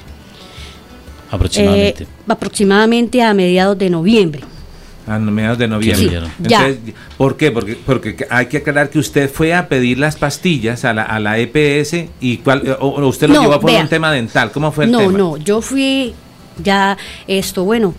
Aproximadamente. 1.31 2.05
Eh, 2.05 2.07
aproximadamente 2.29 3.23
a 3.23 3.33
mediados 3.33 3.79
de 3.79 3.89
noviembre. 3.89 4.43
A 5.07 5.19
mediados 5.19 5.59
de 5.59 5.67
noviembre. 5.67 6.23
Entonces, 6.39 6.79
¿Por 7.17 7.37
qué? 7.37 7.51
Porque, 7.51 7.75
porque 7.75 8.17
hay 8.31 8.47
que 8.47 8.59
aclarar 8.59 8.89
que 8.89 9.01
usted 9.01 9.29
fue 9.29 9.53
a 9.53 9.69
pedir 9.69 9.99
las 9.99 10.17
pastillas 10.17 10.85
a 10.85 10.93
la, 10.93 11.03
a 11.03 11.19
la 11.19 11.39
EPS 11.39 12.07
y 12.21 12.39
cuál, 12.39 12.77
o, 12.79 13.05
usted 13.07 13.29
lo 13.29 13.41
llevó 13.41 13.59
por 13.59 13.71
un 13.71 13.89
tema 13.89 14.13
dental. 14.13 14.53
¿Cómo 14.53 14.71
fue 14.71 14.85
el 14.85 14.93
tema? 14.93 15.03
No, 15.05 15.11
no, 15.11 15.37
yo 15.39 15.61
fui 15.61 16.15
ya 16.63 16.97
esto, 17.27 17.65
bueno, 17.65 17.95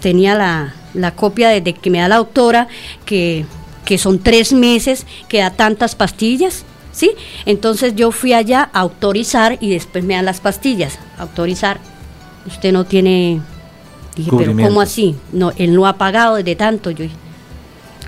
tenía 0.00 0.36
la, 0.36 0.74
la 0.94 1.14
copia 1.14 1.48
de, 1.48 1.62
que 1.72 1.90
me 1.90 1.98
da 1.98 2.08
la 2.08 2.16
doctora 2.16 2.68
que, 3.04 3.44
que 3.84 3.98
son 3.98 4.20
tres 4.20 4.52
meses 4.52 5.06
que 5.28 5.38
da 5.38 5.50
tantas 5.50 5.94
pastillas. 5.94 6.64
¿Sí? 6.92 7.10
Entonces 7.44 7.94
yo 7.94 8.10
fui 8.10 8.32
allá 8.32 8.70
a 8.72 8.80
autorizar 8.80 9.58
y 9.60 9.68
después 9.68 10.02
me 10.02 10.14
dan 10.14 10.24
las 10.24 10.40
pastillas. 10.40 10.98
Autorizar. 11.18 11.78
Usted 12.46 12.72
no 12.72 12.84
tiene 12.84 13.42
Dije, 14.16 14.30
pero 14.36 14.56
¿cómo 14.56 14.80
así? 14.80 15.14
No, 15.32 15.52
él 15.56 15.74
no 15.74 15.86
ha 15.86 15.98
pagado 15.98 16.36
desde 16.36 16.56
tanto. 16.56 16.90
Yo 16.90 17.04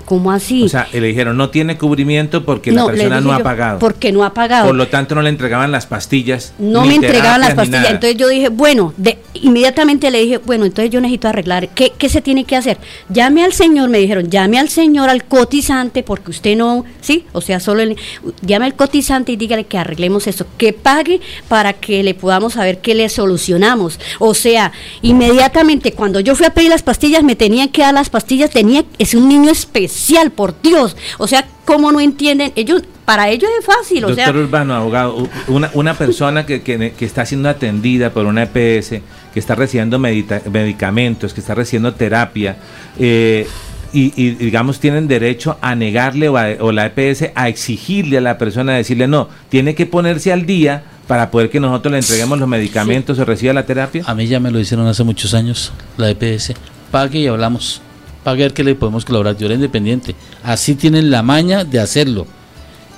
¿Cómo 0.09 0.31
así? 0.31 0.63
O 0.63 0.69
sea, 0.69 0.87
le 0.91 1.01
dijeron, 1.01 1.37
no 1.37 1.51
tiene 1.51 1.77
cubrimiento 1.77 2.43
porque 2.43 2.71
la 2.71 2.83
persona 2.83 3.21
no 3.21 3.31
ha 3.31 3.43
pagado. 3.43 3.77
Porque 3.77 4.11
no 4.11 4.23
ha 4.23 4.33
pagado. 4.33 4.65
Por 4.65 4.75
lo 4.75 4.87
tanto, 4.87 5.13
no 5.13 5.21
le 5.21 5.29
entregaban 5.29 5.71
las 5.71 5.85
pastillas. 5.85 6.55
No 6.57 6.83
me 6.83 6.95
entregaban 6.95 7.39
las 7.39 7.53
pastillas. 7.53 7.91
Entonces 7.91 8.17
yo 8.17 8.27
dije, 8.27 8.49
bueno, 8.49 8.91
de, 8.97 9.19
inmediatamente 9.35 10.09
le 10.09 10.23
dije, 10.23 10.39
bueno, 10.39 10.65
entonces 10.65 10.89
yo 10.89 10.99
necesito 10.99 11.27
arreglar. 11.27 11.69
¿Qué, 11.69 11.93
¿Qué, 11.95 12.09
se 12.09 12.21
tiene 12.21 12.45
que 12.45 12.55
hacer? 12.55 12.79
Llame 13.09 13.43
al 13.43 13.53
señor, 13.53 13.91
me 13.91 13.99
dijeron, 13.99 14.31
llame 14.31 14.57
al 14.57 14.69
señor, 14.69 15.09
al 15.11 15.25
cotizante, 15.25 16.01
porque 16.01 16.31
usted 16.31 16.57
no, 16.57 16.85
¿sí? 17.01 17.25
O 17.33 17.41
sea, 17.41 17.59
solo 17.59 17.83
el, 17.83 17.95
llame 18.41 18.65
al 18.65 18.73
cotizante 18.73 19.33
y 19.33 19.35
dígale 19.35 19.65
que 19.65 19.77
arreglemos 19.77 20.25
eso, 20.25 20.47
que 20.57 20.73
pague 20.73 21.21
para 21.47 21.73
que 21.73 22.01
le 22.01 22.15
podamos 22.15 22.53
saber 22.53 22.79
qué 22.79 22.95
le 22.95 23.07
solucionamos. 23.09 23.99
O 24.17 24.33
sea, 24.33 24.71
inmediatamente 25.03 25.91
cuando 25.91 26.19
yo 26.19 26.33
fui 26.33 26.47
a 26.47 26.53
pedir 26.55 26.69
las 26.71 26.81
pastillas, 26.81 27.21
me 27.21 27.35
tenían 27.35 27.69
que 27.69 27.83
dar 27.83 27.93
las 27.93 28.09
pastillas, 28.09 28.49
tenía, 28.49 28.83
es 28.97 29.13
un 29.13 29.29
niño 29.29 29.51
especial 29.51 29.98
por 30.31 30.61
Dios. 30.61 30.95
O 31.17 31.27
sea, 31.27 31.45
¿cómo 31.65 31.91
no 31.91 31.99
entienden? 31.99 32.51
Ellos, 32.55 32.83
para 33.05 33.29
ellos 33.29 33.49
es 33.59 33.65
fácil. 33.65 34.01
Doctor 34.01 34.35
o 34.35 34.39
Urbano, 34.41 34.75
abogado, 34.75 35.29
una, 35.47 35.69
una 35.73 35.93
persona 35.93 36.45
que, 36.45 36.61
que, 36.61 36.93
está 36.99 37.25
siendo 37.25 37.49
atendida 37.49 38.11
por 38.11 38.25
una 38.25 38.43
EPS, 38.43 39.01
que 39.33 39.39
está 39.39 39.55
recibiendo 39.55 39.99
medicamentos, 39.99 41.33
que 41.33 41.41
está 41.41 41.55
recibiendo 41.55 41.93
terapia, 41.93 42.57
eh, 42.99 43.47
y, 43.91 44.31
digamos 44.31 44.79
tienen 44.79 45.07
derecho 45.07 45.57
a 45.61 45.73
negarle 45.73 46.29
o, 46.29 46.71
la 46.71 46.85
EPS 46.85 47.31
a 47.33 47.47
exigirle 47.49 48.17
a 48.17 48.21
la 48.21 48.37
persona, 48.37 48.73
a 48.73 48.75
decirle 48.75 49.07
no, 49.07 49.29
tiene 49.49 49.73
que 49.73 49.87
ponerse 49.87 50.31
al 50.31 50.45
día 50.45 50.83
para 51.07 51.31
poder 51.31 51.49
que 51.49 51.59
nosotros 51.59 51.91
le 51.91 51.97
entreguemos 51.97 52.37
los 52.37 52.47
medicamentos 52.47 53.17
o 53.17 53.25
reciba 53.25 53.51
la 53.51 53.65
terapia? 53.65 54.03
A 54.05 54.13
mí 54.13 54.27
ya 54.27 54.39
me 54.39 54.51
lo 54.51 54.59
hicieron 54.59 54.85
hace 54.85 55.03
muchos 55.03 55.33
años, 55.33 55.71
la 55.97 56.11
EPS. 56.11 56.53
Pague 56.91 57.19
y 57.19 57.27
hablamos 57.27 57.81
para 58.23 58.37
ver 58.37 58.53
qué 58.53 58.63
le 58.63 58.75
podemos 58.75 59.05
colaborar. 59.05 59.37
Yo 59.37 59.45
era 59.45 59.55
independiente. 59.55 60.15
Así 60.43 60.75
tienen 60.75 61.11
la 61.11 61.23
maña 61.23 61.63
de 61.63 61.79
hacerlo. 61.79 62.27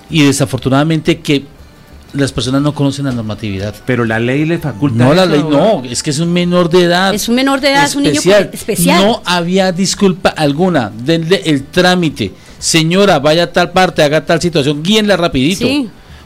Y 0.09 0.23
desafortunadamente 0.23 1.19
que 1.19 1.45
las 2.13 2.31
personas 2.31 2.61
no 2.61 2.73
conocen 2.73 3.05
la 3.05 3.11
normatividad. 3.11 3.75
Pero 3.85 4.05
la 4.05 4.19
ley 4.19 4.45
le 4.45 4.57
faculta. 4.59 5.03
No, 5.03 5.13
la 5.13 5.25
ley 5.25 5.43
no, 5.47 5.83
es 5.83 6.03
que 6.03 6.09
es 6.09 6.19
un 6.19 6.31
menor 6.31 6.69
de 6.69 6.83
edad. 6.83 7.13
Es 7.13 7.29
un 7.29 7.35
menor 7.35 7.61
de 7.61 7.71
edad, 7.71 7.85
es 7.85 7.95
un 7.95 8.03
niño 8.03 8.19
especial. 8.51 9.05
No 9.05 9.21
había 9.25 9.71
disculpa 9.71 10.29
alguna. 10.29 10.91
Denle 11.03 11.41
el 11.45 11.63
trámite. 11.65 12.33
Señora, 12.59 13.19
vaya 13.19 13.43
a 13.43 13.51
tal 13.51 13.71
parte, 13.71 14.03
haga 14.03 14.25
tal 14.25 14.41
situación, 14.41 14.83
guíenla 14.83 15.17
rapidito. 15.17 15.65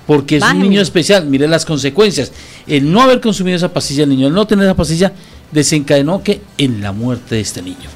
Porque 0.08 0.38
es 0.38 0.43
un 0.43 0.60
niño 0.60 0.82
especial. 0.82 1.26
Mire 1.26 1.48
las 1.48 1.66
consecuencias. 1.66 2.32
El 2.68 2.91
no 2.91 3.02
haber 3.02 3.22
consumido 3.22 3.58
esa 3.58 3.72
pastilla, 3.72 4.04
el 4.04 4.10
niño, 4.10 4.28
el 4.28 4.34
no 4.34 4.46
tener 4.48 4.66
esa 4.66 4.76
pastilla, 4.76 5.14
desencadenó 5.52 6.24
que 6.24 6.41
en 6.58 6.82
la 6.82 6.91
muerte 6.91 7.36
de 7.36 7.41
este 7.41 7.62
niño. 7.62 7.89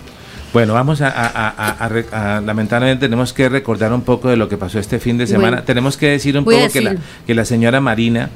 Bueno, 0.51 0.73
vamos 0.73 1.01
a, 1.01 2.41
lamentablemente 2.43 3.05
tenemos 3.05 3.33
que 3.33 3.49
recordar 3.49 3.93
un 3.93 4.01
poco 4.01 4.29
de 4.29 4.35
lo 4.35 4.49
que 4.49 4.57
pasó 4.57 4.79
este 4.79 4.99
fin 4.99 5.17
de 5.17 5.27
semana. 5.27 5.63
tenemos 5.63 5.95
que 5.95 6.07
decir 6.07 6.37
un 6.37 6.43
poco 6.43 6.57
que 6.73 6.81
la, 6.81 6.95
que 7.27 7.35
la 7.35 7.45
señora 7.45 7.79
Marina 7.81 8.29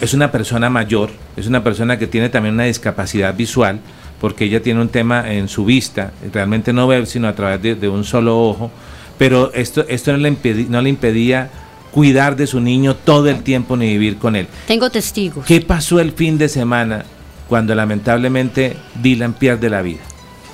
es 0.00 0.14
una 0.14 0.30
persona 0.30 0.70
mayor, 0.70 1.10
es 1.36 1.46
una 1.46 1.64
persona 1.64 1.98
que 1.98 2.06
tiene 2.06 2.28
también 2.28 2.54
una 2.54 2.64
discapacidad 2.64 3.34
visual, 3.34 3.80
porque 4.20 4.44
ella 4.44 4.62
tiene 4.62 4.80
un 4.80 4.88
tema 4.88 5.32
en 5.32 5.48
su 5.48 5.64
vista, 5.64 6.12
realmente 6.32 6.72
no 6.72 6.86
ve 6.86 7.04
sino 7.06 7.26
a 7.26 7.34
través 7.34 7.80
de, 7.80 7.88
un 7.88 8.04
solo 8.04 8.40
ojo, 8.40 8.70
pero 9.18 9.52
esto, 9.52 9.84
esto 9.88 10.12
no, 10.12 10.18
le 10.18 10.36
no 10.68 10.80
le 10.80 10.88
impedía 10.88 11.50
cuidar 11.90 12.36
de 12.36 12.46
su 12.46 12.60
niño 12.60 12.94
todo 12.94 13.28
el 13.28 13.42
tiempo 13.42 13.76
ni 13.76 13.86
vivir 13.86 14.18
con 14.18 14.36
él. 14.36 14.46
Tengo 14.66 14.90
testigos. 14.90 15.44
¿Qué 15.46 15.60
pasó 15.60 15.98
el 15.98 16.12
fin 16.12 16.38
de 16.38 16.48
semana 16.48 17.04
cuando 17.48 17.74
lamentablemente 17.74 18.76
Dylan 19.02 19.32
pierde 19.32 19.68
la 19.68 19.82
vida? 19.82 20.02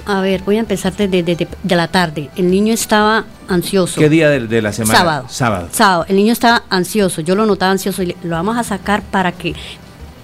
A 0.05 0.21
ver, 0.21 0.43
voy 0.43 0.57
a 0.57 0.61
empezar 0.61 0.95
desde 0.97 1.23
de, 1.23 1.77
la 1.77 1.89
tarde. 1.89 2.31
El 2.37 2.51
niño 2.51 2.75
estaba 2.75 3.25
ansioso. 3.49 4.01
¿Qué 4.01 4.09
día 4.09 4.29
de, 4.29 4.63
la 4.63 4.73
semana? 4.73 4.99
Sábado. 4.99 5.27
Sábado. 5.29 5.69
Sábado. 5.71 6.07
El 6.09 6.17
niño 6.17 6.33
estaba 6.33 6.65
ansioso. 6.71 7.21
Yo 7.21 7.35
lo 7.35 7.47
notaba 7.47 7.73
ansioso 7.73 8.03
y 8.03 8.17
lo 8.25 8.31
vamos 8.31 8.57
a 8.57 8.65
sacar 8.65 9.03
para 9.03 9.33
que, 9.33 9.55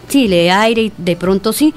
sí, 0.08 0.26
le 0.26 0.36
dé 0.36 0.50
aire 0.50 0.82
y 0.82 0.92
de 0.96 1.16
pronto 1.16 1.52
sí. 1.52 1.74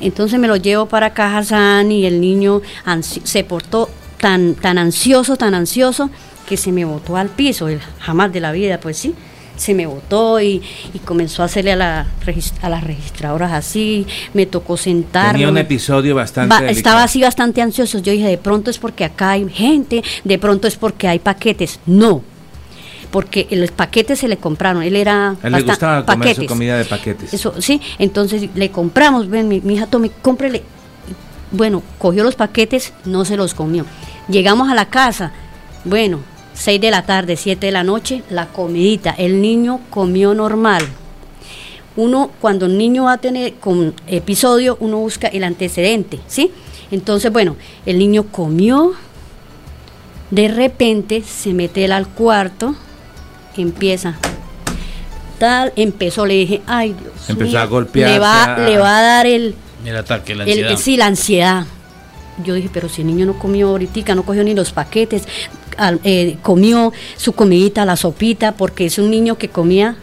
Entonces 0.00 0.38
me 0.40 0.48
lo 0.48 0.56
llevo 0.56 0.86
para 0.86 1.14
Cajazán 1.14 1.92
y 1.92 2.06
el 2.06 2.20
niño 2.20 2.60
se 3.00 3.44
portó 3.44 3.88
tan, 4.18 4.54
tan 4.54 4.76
ansioso, 4.76 5.36
tan 5.36 5.54
ansioso, 5.54 6.10
que 6.46 6.56
se 6.56 6.72
me 6.72 6.84
botó 6.84 7.16
al 7.16 7.28
piso. 7.28 7.68
Jamás 8.00 8.32
de 8.32 8.40
la 8.40 8.52
vida, 8.52 8.80
pues 8.80 8.98
sí 8.98 9.14
se 9.56 9.74
me 9.74 9.86
botó 9.86 10.40
y, 10.40 10.62
comenzó 11.04 11.42
a 11.42 11.46
hacerle 11.46 11.72
a, 11.72 11.76
la, 11.76 12.06
a 12.62 12.68
las 12.68 12.84
registradoras 12.84 13.52
así, 13.52 14.06
me 14.34 14.46
tocó 14.46 14.76
sentar. 14.76 15.32
Tenía 15.32 15.48
un 15.48 15.58
episodio 15.58 16.14
bastante... 16.14 16.70
estaba 16.70 17.02
así 17.02 17.22
bastante 17.22 17.62
ansioso, 17.62 17.98
yo 17.98 18.12
dije, 18.12 18.28
de 18.28 18.38
pronto 18.38 18.70
es 18.70 18.78
porque 18.78 19.04
acá 19.04 19.32
hay 19.32 19.48
gente, 19.48 20.02
de 20.24 20.38
pronto 20.38 20.68
es 20.68 20.76
porque 20.76 21.08
hay 21.08 21.18
paquetes. 21.18 21.80
No, 21.86 22.22
porque 23.10 23.46
los 23.50 23.70
paquetes 23.70 24.18
se 24.18 24.28
le 24.28 24.36
compraron, 24.36 24.82
él 24.82 24.96
era... 24.96 25.36
A 25.42 25.46
él 25.46 25.52
le 25.52 25.62
gustaba 25.62 26.04
comer 26.04 26.34
su 26.34 26.46
comida 26.46 26.76
de 26.76 26.84
paquetes. 26.84 27.32
Eso, 27.32 27.60
sí, 27.60 27.80
entonces 27.98 28.50
le 28.54 28.70
compramos, 28.70 29.28
ven, 29.28 29.48
mi, 29.48 29.62
hija, 29.74 29.86
tome, 29.86 30.10
cómprele. 30.22 30.62
Bueno, 31.52 31.82
cogió 31.98 32.24
los 32.24 32.34
paquetes, 32.34 32.92
no 33.04 33.24
se 33.24 33.36
los 33.36 33.54
comió. 33.54 33.86
Llegamos 34.28 34.68
a 34.68 34.74
la 34.74 34.86
casa, 34.86 35.32
bueno, 35.84 36.20
6 36.56 36.80
de 36.80 36.90
la 36.90 37.02
tarde, 37.02 37.36
7 37.36 37.66
de 37.66 37.72
la 37.72 37.84
noche, 37.84 38.22
la 38.30 38.46
comidita. 38.46 39.10
El 39.10 39.40
niño 39.40 39.80
comió 39.90 40.34
normal. 40.34 40.82
Uno, 41.96 42.30
cuando 42.40 42.66
el 42.66 42.76
niño 42.76 43.04
va 43.04 43.14
a 43.14 43.18
tener 43.18 43.54
con 43.54 43.94
episodio, 44.06 44.76
uno 44.80 44.98
busca 44.98 45.28
el 45.28 45.44
antecedente, 45.44 46.18
¿sí? 46.26 46.50
Entonces, 46.90 47.32
bueno, 47.32 47.56
el 47.84 47.98
niño 47.98 48.24
comió, 48.24 48.92
de 50.30 50.48
repente 50.48 51.22
se 51.22 51.52
mete 51.52 51.84
él 51.84 51.92
al 51.92 52.08
cuarto, 52.08 52.74
empieza, 53.56 54.16
tal, 55.38 55.72
empezó, 55.76 56.26
le 56.26 56.34
dije, 56.34 56.62
ay 56.66 56.94
Dios. 56.94 57.28
Empezó 57.28 57.58
a 57.58 57.66
golpear. 57.66 58.10
Le 58.10 58.18
va, 58.18 58.58
le 58.58 58.78
va 58.78 58.98
a 58.98 59.02
dar 59.02 59.26
el, 59.26 59.54
el 59.84 59.96
ataque, 59.96 60.34
la 60.34 60.44
ansiedad. 60.44 60.76
sí, 60.76 60.96
la 60.96 61.06
ansiedad. 61.06 61.66
Yo 62.44 62.52
dije, 62.52 62.68
pero 62.70 62.88
si 62.90 63.00
el 63.00 63.06
niño 63.06 63.24
no 63.24 63.38
comió 63.38 63.68
ahorita, 63.68 64.14
no 64.14 64.22
cogió 64.22 64.44
ni 64.44 64.54
los 64.54 64.72
paquetes, 64.72 65.26
eh, 66.04 66.38
comió 66.42 66.92
su 67.16 67.32
comidita, 67.32 67.84
la 67.84 67.96
sopita, 67.96 68.52
porque 68.52 68.86
es 68.86 68.98
un 68.98 69.10
niño 69.10 69.38
que 69.38 69.48
comía 69.48 69.96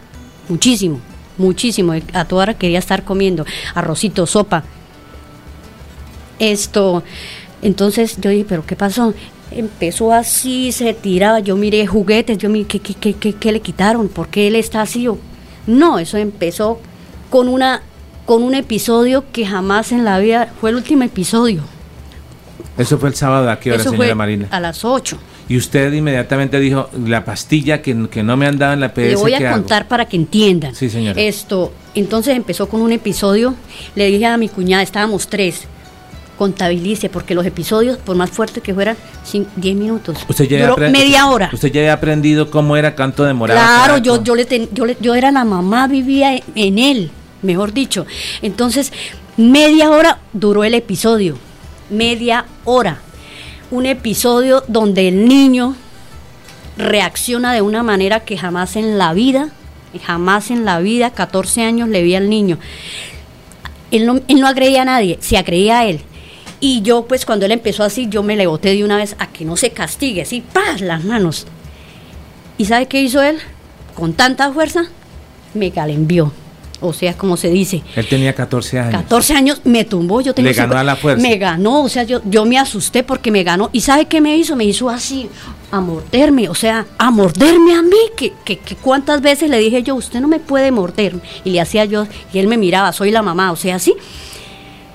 muchísimo, 0.49 0.99
muchísimo. 1.37 1.93
A 2.13 2.25
toda 2.25 2.43
hora 2.43 2.53
quería 2.53 2.79
estar 2.79 3.03
comiendo 3.03 3.45
arrocito, 3.75 4.25
sopa. 4.25 4.63
Esto, 6.39 7.03
entonces 7.61 8.17
yo 8.19 8.29
dije, 8.29 8.45
pero 8.47 8.65
¿qué 8.65 8.75
pasó? 8.75 9.13
empezó 9.55 10.11
así, 10.11 10.71
se 10.71 10.93
tiraba, 10.93 11.39
yo 11.39 11.55
miré 11.55 11.85
juguetes, 11.85 12.37
yo 12.37 12.49
miré, 12.49 12.65
¿qué, 12.65 12.79
qué, 12.79 13.13
qué, 13.13 13.33
qué 13.33 13.51
le 13.51 13.61
quitaron? 13.61 14.07
¿Por 14.07 14.27
qué 14.27 14.47
él 14.47 14.55
está 14.55 14.81
así? 14.81 15.07
No, 15.67 15.99
eso 15.99 16.17
empezó 16.17 16.79
con, 17.29 17.47
una, 17.47 17.81
con 18.25 18.43
un 18.43 18.55
episodio 18.55 19.23
que 19.31 19.45
jamás 19.45 19.91
en 19.91 20.05
la 20.05 20.19
vida, 20.19 20.51
fue 20.59 20.71
el 20.71 20.77
último 20.77 21.03
episodio. 21.03 21.63
¿Eso 22.77 22.97
fue 22.97 23.09
el 23.09 23.15
sábado 23.15 23.49
a 23.49 23.59
qué 23.59 23.71
hora, 23.71 23.83
señora 23.83 24.15
Marina? 24.15 24.47
A 24.49 24.59
las 24.59 24.83
8. 24.83 25.17
Y 25.49 25.57
usted 25.57 25.91
inmediatamente 25.91 26.59
dijo, 26.59 26.89
la 27.05 27.25
pastilla 27.25 27.81
que, 27.81 28.07
que 28.09 28.23
no 28.23 28.37
me 28.37 28.47
han 28.47 28.57
dado 28.57 28.73
en 28.73 28.79
la 28.79 28.93
PS. 28.93 28.97
Le 28.97 29.15
voy 29.15 29.33
a 29.33 29.51
contar 29.51 29.87
para 29.87 30.05
que 30.05 30.15
entiendan. 30.15 30.73
Sí, 30.73 30.89
señora. 30.89 31.19
Esto, 31.21 31.73
entonces 31.95 32.35
empezó 32.35 32.69
con 32.69 32.81
un 32.81 32.91
episodio, 32.91 33.55
le 33.95 34.07
dije 34.07 34.25
a 34.25 34.37
mi 34.37 34.47
cuñada, 34.47 34.81
estábamos 34.83 35.27
tres, 35.27 35.67
contabilice, 36.37 37.09
porque 37.09 37.35
los 37.35 37.45
episodios, 37.45 37.97
por 37.97 38.15
más 38.15 38.29
fuertes 38.29 38.63
que 38.63 38.73
fueran, 38.73 38.97
10 39.55 39.75
minutos. 39.75 40.17
Usted 40.27 40.45
ya 40.45 40.67
Duró 40.67 40.89
media 40.89 41.27
hora. 41.27 41.49
Usted 41.51 41.71
ya 41.71 41.81
había 41.81 41.93
aprendido 41.93 42.49
cómo 42.49 42.75
era 42.77 42.95
canto 42.95 43.23
de 43.23 43.33
morado. 43.33 43.59
Claro, 43.59 43.97
yo, 43.97 44.23
yo, 44.23 44.35
le 44.35 44.69
yo, 44.71 44.85
le, 44.85 44.97
yo 44.99 45.15
era 45.15 45.31
la 45.31 45.43
mamá, 45.43 45.87
vivía 45.87 46.41
en 46.55 46.79
él, 46.79 47.11
mejor 47.41 47.73
dicho. 47.73 48.05
Entonces, 48.41 48.91
media 49.37 49.91
hora 49.91 50.19
duró 50.33 50.63
el 50.63 50.73
episodio. 50.73 51.37
Media 51.89 52.45
hora. 52.65 52.99
Un 53.73 53.87
episodio 53.87 54.63
donde 54.67 55.07
el 55.07 55.27
niño 55.27 55.75
reacciona 56.77 57.53
de 57.53 57.63
una 57.63 57.81
manera 57.81 58.19
que 58.19 58.37
jamás 58.37 58.75
en 58.75 58.99
la 58.99 59.13
vida, 59.13 59.49
jamás 60.05 60.51
en 60.51 60.63
la 60.63 60.77
vida, 60.77 61.09
14 61.09 61.63
años 61.63 61.89
le 61.89 62.03
vi 62.03 62.13
al 62.13 62.29
niño. 62.29 62.59
Él 63.89 64.05
no, 64.05 64.21
él 64.27 64.39
no 64.39 64.47
agredía 64.47 64.83
a 64.83 64.85
nadie, 64.85 65.17
se 65.21 65.39
agredía 65.39 65.79
a 65.79 65.85
él. 65.87 66.01
Y 66.59 66.83
yo, 66.83 67.07
pues 67.07 67.25
cuando 67.25 67.47
él 67.47 67.51
empezó 67.51 67.83
así, 67.83 68.07
yo 68.07 68.21
me 68.21 68.35
le 68.35 68.45
boté 68.45 68.75
de 68.75 68.83
una 68.83 68.97
vez 68.97 69.15
a 69.17 69.25
que 69.25 69.43
no 69.43 69.57
se 69.57 69.71
castigue, 69.71 70.21
así, 70.21 70.41
¡paz! 70.41 70.79
las 70.79 71.03
manos. 71.03 71.47
¿Y 72.59 72.65
sabe 72.65 72.85
qué 72.85 73.01
hizo 73.01 73.23
él? 73.23 73.39
Con 73.95 74.13
tanta 74.13 74.53
fuerza, 74.53 74.83
me 75.55 75.71
calenvió. 75.71 76.31
O 76.83 76.93
sea, 76.93 77.15
como 77.15 77.37
se 77.37 77.49
dice. 77.49 77.81
Él 77.95 78.07
tenía 78.07 78.33
14 78.33 78.79
años. 78.79 79.01
14 79.03 79.33
años, 79.33 79.61
me 79.63 79.85
tumbó, 79.85 80.21
yo 80.21 80.33
tenía... 80.33 80.51
Le 80.51 80.57
ganó 80.57 80.77
a 80.77 80.83
la 80.83 80.95
fuerza. 80.95 81.21
Me 81.21 81.37
ganó, 81.37 81.83
o 81.83 81.89
sea, 81.89 82.03
yo, 82.03 82.21
yo 82.25 82.45
me 82.45 82.59
asusté 82.59 83.03
porque 83.03 83.31
me 83.31 83.43
ganó. 83.43 83.69
¿Y 83.71 83.81
sabe 83.81 84.05
qué 84.05 84.21
me 84.21 84.37
hizo? 84.37 84.55
Me 84.55 84.65
hizo 84.65 84.89
así, 84.89 85.29
a 85.71 85.79
morderme, 85.79 86.49
o 86.49 86.55
sea, 86.55 86.85
a 86.97 87.09
morderme 87.09 87.73
a 87.73 87.81
mí, 87.81 87.97
que, 88.15 88.33
que, 88.43 88.59
que 88.59 88.75
cuántas 88.75 89.21
veces 89.21 89.49
le 89.49 89.57
dije 89.57 89.81
yo, 89.81 89.95
usted 89.95 90.19
no 90.19 90.27
me 90.27 90.39
puede 90.39 90.71
morder. 90.71 91.15
Y 91.43 91.51
le 91.51 91.61
hacía 91.61 91.85
yo, 91.85 92.05
y 92.33 92.39
él 92.39 92.47
me 92.47 92.57
miraba, 92.57 92.91
soy 92.93 93.11
la 93.11 93.21
mamá, 93.21 93.51
o 93.51 93.55
sea, 93.55 93.75
así 93.75 93.95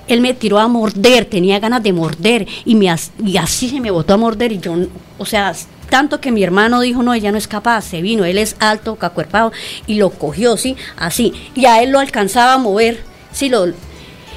él 0.09 0.21
me 0.21 0.33
tiró 0.33 0.59
a 0.59 0.67
morder, 0.67 1.25
tenía 1.25 1.59
ganas 1.59 1.83
de 1.83 1.93
morder 1.93 2.47
y, 2.65 2.75
me, 2.75 2.93
y 3.23 3.37
así 3.37 3.69
se 3.69 3.79
me 3.79 3.91
botó 3.91 4.15
a 4.15 4.17
morder 4.17 4.51
y 4.51 4.59
yo, 4.59 4.75
o 5.17 5.25
sea, 5.25 5.53
tanto 5.89 6.21
que 6.21 6.31
mi 6.31 6.43
hermano 6.43 6.81
dijo, 6.81 7.03
no, 7.03 7.13
ella 7.13 7.31
no 7.31 7.37
es 7.37 7.47
capaz, 7.47 7.83
se 7.83 8.01
vino, 8.01 8.25
él 8.25 8.37
es 8.37 8.55
alto, 8.59 8.95
cacuerpado, 8.95 9.51
y 9.87 9.95
lo 9.95 10.09
cogió, 10.09 10.57
¿sí? 10.57 10.75
Así, 10.97 11.33
y 11.55 11.65
a 11.65 11.81
él 11.81 11.91
lo 11.91 11.99
alcanzaba 11.99 12.53
a 12.53 12.57
mover, 12.57 13.03
¿sí? 13.31 13.49
Lo, 13.49 13.67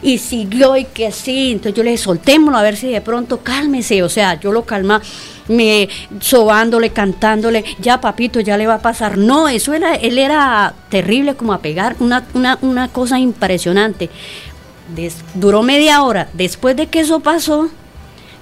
y 0.03 0.19
siguió 0.19 0.77
y 0.77 0.85
que 0.85 1.13
sí, 1.13 1.53
entonces 1.53 1.75
yo 1.75 1.85
le 1.85 1.93
dije, 1.93 2.03
soltémoslo 2.03 2.59
a 2.59 2.63
ver 2.63 2.77
si 2.77 2.89
de 2.89 3.01
pronto 3.01 3.39
cálmese, 3.39 4.03
o 4.03 4.09
sea, 4.09 4.41
yo 4.41 4.51
lo 4.51 4.65
calma, 4.65 5.01
me 5.49 5.89
sobándole, 6.21 6.91
cantándole, 6.91 7.65
ya 7.79 8.01
papito, 8.01 8.41
ya 8.41 8.57
le 8.57 8.67
va 8.67 8.75
a 8.75 8.83
pasar. 8.83 9.17
No, 9.17 9.49
eso 9.49 9.75
era, 9.75 9.95
él 9.95 10.19
era 10.19 10.75
terrible 10.89 11.35
como 11.35 11.53
a 11.53 11.59
pegar, 11.59 11.97
una, 12.01 12.25
una, 12.35 12.59
una 12.63 12.89
cosa 12.89 13.19
impresionante 13.19 14.11
duró 15.35 15.63
media 15.63 16.03
hora. 16.03 16.29
Después 16.33 16.77
de 16.77 16.87
que 16.87 17.01
eso 17.01 17.21
pasó, 17.21 17.71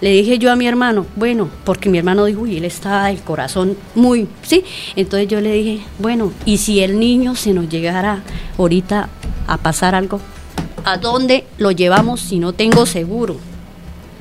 le 0.01 0.11
dije 0.11 0.39
yo 0.39 0.51
a 0.51 0.57
mi 0.57 0.67
hermano, 0.67 1.07
bueno, 1.17 1.49
porque 1.65 1.89
mi 1.89 1.99
hermano 1.99 2.25
dijo, 2.25 2.47
y 2.47 2.57
él 2.57 2.65
estaba 2.65 3.11
el 3.11 3.21
corazón 3.21 3.77
muy, 3.95 4.29
¿sí? 4.43 4.65
Entonces 4.97 5.29
yo 5.29 5.41
le 5.41 5.53
dije, 5.53 5.85
bueno, 5.99 6.33
¿y 6.45 6.59
si 6.59 6.81
el 6.81 6.99
niño 6.99 7.35
se 7.35 7.53
nos 7.53 7.69
llegara 7.69 8.23
ahorita 8.59 9.09
a 9.47 9.57
pasar 9.59 9.95
algo? 9.95 10.21
¿A 10.85 10.97
dónde 10.97 11.45
lo 11.59 11.71
llevamos 11.71 12.21
si 12.21 12.39
no 12.39 12.53
tengo 12.53 12.87
seguro? 12.87 13.37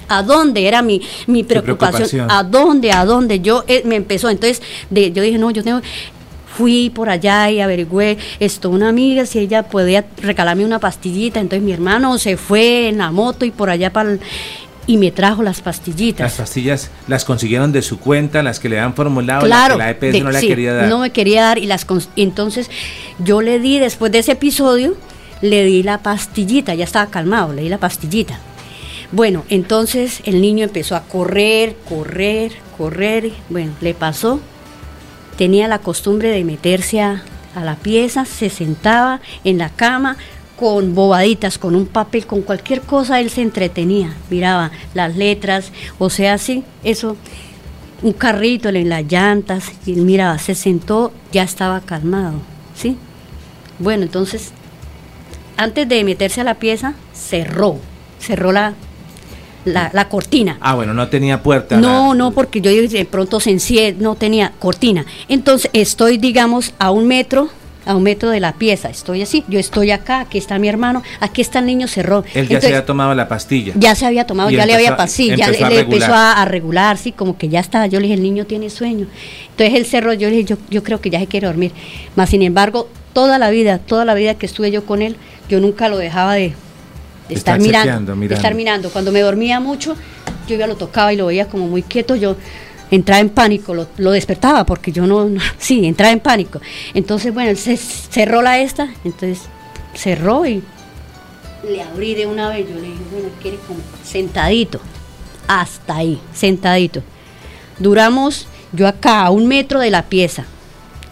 ¿A 0.10 0.24
dónde 0.24 0.68
era 0.68 0.82
mi, 0.82 1.02
mi 1.28 1.44
preocupación? 1.44 2.30
¿A 2.30 2.44
dónde? 2.44 2.92
¿A 2.92 3.06
dónde? 3.06 3.40
Yo 3.40 3.64
eh, 3.68 3.84
me 3.86 3.96
empezó, 3.96 4.30
entonces 4.30 4.62
de, 4.90 5.12
yo 5.12 5.24
dije, 5.24 5.38
no, 5.38 5.52
yo 5.52 5.64
tengo, 5.64 5.82
fui 6.58 6.90
por 6.90 7.10
allá 7.10 7.50
y 7.50 7.62
averigüé 7.62 8.18
esto, 8.42 8.70
una 8.70 8.90
amiga, 8.90 9.26
si 9.26 9.40
ella 9.40 9.64
podía 9.64 10.06
regalarme 10.22 10.66
una 10.66 10.80
pastillita. 10.80 11.40
Entonces 11.40 11.64
mi 11.64 11.72
hermano 11.72 12.18
se 12.18 12.36
fue 12.36 12.90
en 12.90 12.98
la 12.98 13.12
moto 13.12 13.46
y 13.46 13.52
por 13.52 13.70
allá 13.70 13.94
para 13.94 14.18
y 14.90 14.98
me 14.98 15.12
trajo 15.12 15.44
las 15.44 15.62
pastillitas. 15.62 16.26
Las 16.26 16.34
pastillas 16.34 16.90
las 17.08 17.24
consiguieron 17.24 17.72
de 17.72 17.84
su 17.84 18.00
cuenta, 18.00 18.42
las 18.42 18.60
que 18.60 18.70
le 18.70 18.80
han 18.80 18.96
formulado, 18.96 19.46
claro, 19.46 19.78
la 19.78 19.92
EPS 19.92 20.24
no 20.24 20.32
le 20.32 20.40
quería 20.40 20.74
dar. 20.74 20.90
No 20.90 20.98
me 20.98 21.12
quería 21.12 21.44
dar 21.44 21.60
y 21.60 21.68
las 21.68 21.86
entonces 22.16 22.72
yo 23.20 23.44
le 23.44 23.60
di 23.60 23.78
después 23.78 24.12
de 24.12 24.18
ese 24.18 24.32
episodio 24.32 24.98
le 25.44 25.64
di 25.64 25.84
la 25.84 26.00
pastillita, 26.00 26.74
ya 26.74 26.86
estaba 26.86 27.12
calmado, 27.12 27.54
le 27.54 27.62
di 27.62 27.70
la 27.70 27.78
pastillita. 27.78 28.40
Bueno, 29.12 29.46
entonces 29.50 30.22
el 30.24 30.42
niño 30.42 30.64
empezó 30.64 30.96
a 30.96 31.04
correr, 31.04 31.76
correr, 31.88 32.54
correr, 32.76 33.32
bueno, 33.48 33.74
le 33.82 33.94
pasó 33.94 34.40
tenía 35.38 35.68
la 35.68 35.80
costumbre 35.80 36.32
de 36.32 36.44
meterse 36.44 37.00
a, 37.00 37.24
la 37.56 37.76
pieza, 37.76 38.26
se 38.26 38.50
sentaba 38.50 39.22
en 39.44 39.58
la 39.58 39.70
cama 39.70 40.18
con 40.60 40.94
bobaditas, 40.94 41.58
con 41.58 41.74
un 41.74 41.86
papel, 41.86 42.26
con 42.26 42.42
cualquier 42.42 42.82
cosa, 42.82 43.22
él 43.22 43.30
se 43.30 43.42
entretenía, 43.42 44.14
miraba 44.30 44.72
las 44.94 45.16
letras, 45.16 45.72
o 45.98 46.10
sea, 46.10 46.38
sí, 46.38 46.66
eso, 46.84 47.16
un 48.02 48.12
carrito 48.12 48.68
en 48.68 48.90
las 48.90 49.10
llantas, 49.10 49.72
y 49.86 49.94
miraba, 49.94 50.38
se 50.38 50.56
sentó, 50.56 51.14
ya 51.32 51.44
estaba 51.44 51.80
calmado, 51.80 52.42
¿sí? 52.76 52.98
Bueno, 53.80 54.04
entonces, 54.04 54.52
antes 55.56 55.88
de 55.88 56.04
meterse 56.04 56.42
a 56.42 56.44
la 56.44 56.56
pieza, 56.56 56.94
cerró, 57.14 57.78
cerró 58.20 58.52
la, 58.52 58.74
la, 59.64 60.10
cortina. 60.10 60.58
Ah, 60.60 60.76
bueno, 60.76 60.94
no 60.94 61.08
tenía 61.08 61.42
puerta. 61.42 61.78
No, 61.78 62.16
no, 62.16 62.32
porque 62.32 62.60
yo 62.60 62.72
de 62.72 63.06
pronto 63.06 63.40
se 63.40 63.58
no 63.98 64.16
tenía 64.16 64.52
cortina. 64.60 65.06
Entonces 65.30 65.72
estoy, 65.74 66.18
digamos, 66.18 66.74
a 66.80 66.92
un 66.92 67.08
metro 67.08 67.50
a 67.86 67.96
un 67.96 68.04
metro 68.04 68.30
de 68.30 68.40
la 68.40 68.54
pieza, 68.54 68.90
estoy 68.90 69.22
así, 69.22 69.44
yo 69.48 69.60
estoy 69.60 69.92
acá, 69.92 70.22
aquí 70.22 70.38
está 70.38 70.60
mi 70.60 70.68
hermano, 70.68 71.02
aquí 71.20 71.42
está 71.42 71.60
el 71.60 71.66
niño 71.66 71.88
cerró. 71.88 72.24
Él 72.34 72.48
ya 72.48 72.62
se 72.62 72.68
había 72.68 72.86
tomado 72.86 73.16
la 73.16 73.28
pastilla. 73.28 73.74
Ya 73.76 73.96
se 73.96 74.06
había 74.06 74.28
tomado, 74.28 74.50
ya 74.50 74.66
le 74.66 74.74
había 74.74 74.98
pasado, 74.98 75.36
ya 75.36 75.50
le 75.50 75.80
empezó 75.80 76.14
a, 76.14 76.46
regular, 76.46 76.98
sí, 76.98 77.12
como 77.12 77.38
que 77.38 77.50
ya 77.50 77.60
estaba, 77.60 77.88
yo 77.88 78.00
le 78.00 78.04
dije, 78.04 78.16
el 78.16 78.24
niño 78.24 78.46
tiene 78.46 78.70
sueño. 78.70 79.08
Entonces 79.52 79.76
él 79.76 79.86
cerró, 79.86 80.14
yo 80.14 80.30
le 80.30 80.38
dije, 80.38 80.50
yo, 80.50 80.58
yo 80.70 80.84
creo 80.84 81.02
que 81.02 81.10
ya 81.10 81.20
se 81.20 81.28
quiere 81.28 81.48
dormir. 81.48 81.72
Más 82.16 82.30
sin 82.30 82.42
embargo, 82.42 82.90
toda 83.14 83.40
la 83.40 83.50
vida, 83.50 83.80
toda 83.80 84.06
la 84.06 84.14
vida 84.14 84.36
que 84.36 84.46
estuve 84.46 84.72
yo 84.72 84.86
con 84.86 85.02
él, 85.02 85.16
yo 85.50 85.60
nunca 85.60 85.90
lo 85.90 85.98
dejaba 85.98 86.36
de, 86.36 86.54
estar, 87.30 87.60
mirando, 87.60 88.14
estar 88.30 88.56
mirando. 88.56 88.90
Cuando 88.90 89.12
me 89.12 89.22
dormía 89.22 89.60
mucho, 89.60 89.96
yo 90.48 90.58
ya 90.58 90.68
lo 90.68 90.76
tocaba 90.76 91.14
y 91.14 91.18
lo 91.18 91.28
veía 91.28 91.48
como 91.48 91.68
muy 91.68 91.82
quieto, 91.82 92.16
yo 92.16 92.36
entraba 92.92 93.22
en 93.22 93.30
pánico, 93.30 93.74
lo, 93.98 94.12
despertaba 94.12 94.66
porque 94.66 94.92
yo 94.92 95.06
no, 95.06 95.30
sí, 95.58 95.86
entraba 95.86 96.12
en 96.12 96.20
pánico. 96.20 96.60
Entonces, 96.94 97.34
bueno, 97.34 97.52
él 97.52 97.58
se 97.58 97.78
cerró 97.78 98.42
la 98.42 98.60
esta, 98.60 98.90
entonces 99.04 99.42
cerró 99.94 100.46
y 100.46 100.64
le 101.68 101.82
abrí 101.82 102.16
de 102.16 102.26
una 102.26 102.50
vez, 102.50 102.68
yo 102.68 102.76
le 102.76 102.84
dije, 102.84 103.00
bueno, 103.12 103.30
quiere 103.42 103.58
como 103.68 103.80
sentadito, 104.04 104.80
hasta 105.48 105.98
ahí, 105.98 106.20
sentadito. 106.34 107.02
Duramos, 107.80 108.48
yo 108.72 108.88
acá 108.88 109.26
a 109.26 109.32
un 109.32 109.48
metro 109.48 109.80
de 109.80 109.90
la 109.90 110.04
pieza, 110.04 110.46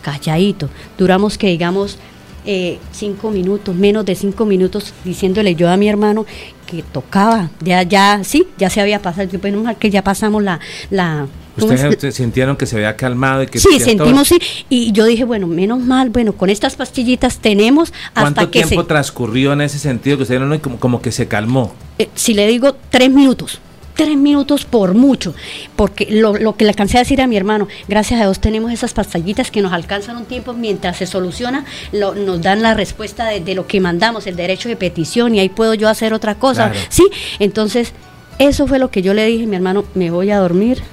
calladito, 0.01 0.69
duramos 0.97 1.37
que 1.37 1.47
digamos 1.47 1.97
eh, 2.45 2.79
cinco 2.91 3.29
minutos, 3.29 3.75
menos 3.75 4.05
de 4.05 4.15
cinco 4.15 4.45
minutos, 4.45 4.93
diciéndole 5.03 5.55
yo 5.55 5.69
a 5.69 5.75
mi 5.75 5.89
hermano 5.89 6.25
que 6.65 6.81
tocaba, 6.81 7.49
ya, 7.59 7.83
ya, 7.83 8.21
sí, 8.23 8.47
ya 8.57 8.69
se 8.69 8.79
había 8.79 9.01
pasado, 9.01 9.29
yo 9.29 9.39
pensé 9.39 9.75
que 9.75 9.89
ya 9.89 10.03
pasamos 10.03 10.43
la... 10.43 10.59
la 10.89 11.27
¿Ustedes 11.57 12.15
sintieron 12.15 12.55
que 12.55 12.65
se 12.65 12.75
había 12.75 12.95
calmado 12.95 13.43
y 13.43 13.47
que 13.47 13.59
Sí, 13.59 13.79
sentimos 13.79 14.27
sí, 14.27 14.39
y 14.69 14.91
yo 14.91 15.05
dije, 15.05 15.23
bueno, 15.23 15.47
menos 15.47 15.79
mal, 15.79 16.09
bueno, 16.09 16.33
con 16.33 16.49
estas 16.49 16.75
pastillitas 16.75 17.39
tenemos 17.39 17.93
hasta 18.13 18.21
¿Cuánto 18.21 18.49
tiempo 18.49 18.85
transcurrió 18.85 19.53
en 19.53 19.61
ese 19.61 19.79
sentido 19.79 20.17
que 20.17 20.23
usted 20.23 20.39
no 20.39 20.61
como, 20.61 20.79
como 20.79 21.01
que 21.01 21.11
se 21.11 21.27
calmó? 21.27 21.73
Eh, 21.97 22.09
si 22.15 22.33
le 22.33 22.47
digo 22.47 22.75
tres 22.89 23.09
minutos 23.11 23.59
tres 23.97 24.15
minutos 24.15 24.63
por 24.63 24.93
mucho, 24.93 25.33
porque 25.75 26.07
lo, 26.09 26.55
que 26.55 26.63
le 26.63 26.69
alcancé 26.69 26.97
a 26.97 26.99
decir 27.01 27.19
a 27.19 27.27
mi 27.27 27.35
hermano, 27.35 27.67
gracias 27.87 28.21
a 28.21 28.23
Dios 28.23 28.39
tenemos 28.39 28.71
esas 28.71 28.93
pastillitas 28.93 29.49
que 29.49 29.61
nos 29.61 29.73
alcanzan 29.73 30.15
un 30.17 30.25
tiempo 30.25 30.53
mientras 30.53 30.97
se 30.97 31.07
soluciona, 31.07 31.65
nos 31.91 32.41
dan 32.41 32.61
la 32.61 32.75
respuesta 32.75 33.25
de, 33.25 33.55
lo 33.55 33.65
que 33.65 33.81
mandamos, 33.81 34.27
el 34.27 34.35
derecho 34.35 34.69
de 34.69 34.75
petición 34.75 35.33
y 35.33 35.39
ahí 35.39 35.49
puedo 35.49 35.73
yo 35.73 35.89
hacer 35.89 36.13
otra 36.13 36.35
cosa, 36.35 36.71
¿sí? 36.89 37.07
Entonces, 37.39 37.93
eso 38.37 38.67
fue 38.67 38.77
lo 38.77 38.91
que 38.91 39.01
yo 39.01 39.15
le 39.15 39.25
dije, 39.25 39.47
mi 39.47 39.55
hermano, 39.55 39.83
me 39.95 40.11
voy 40.11 40.29
a 40.29 40.37
dormir 40.37 40.83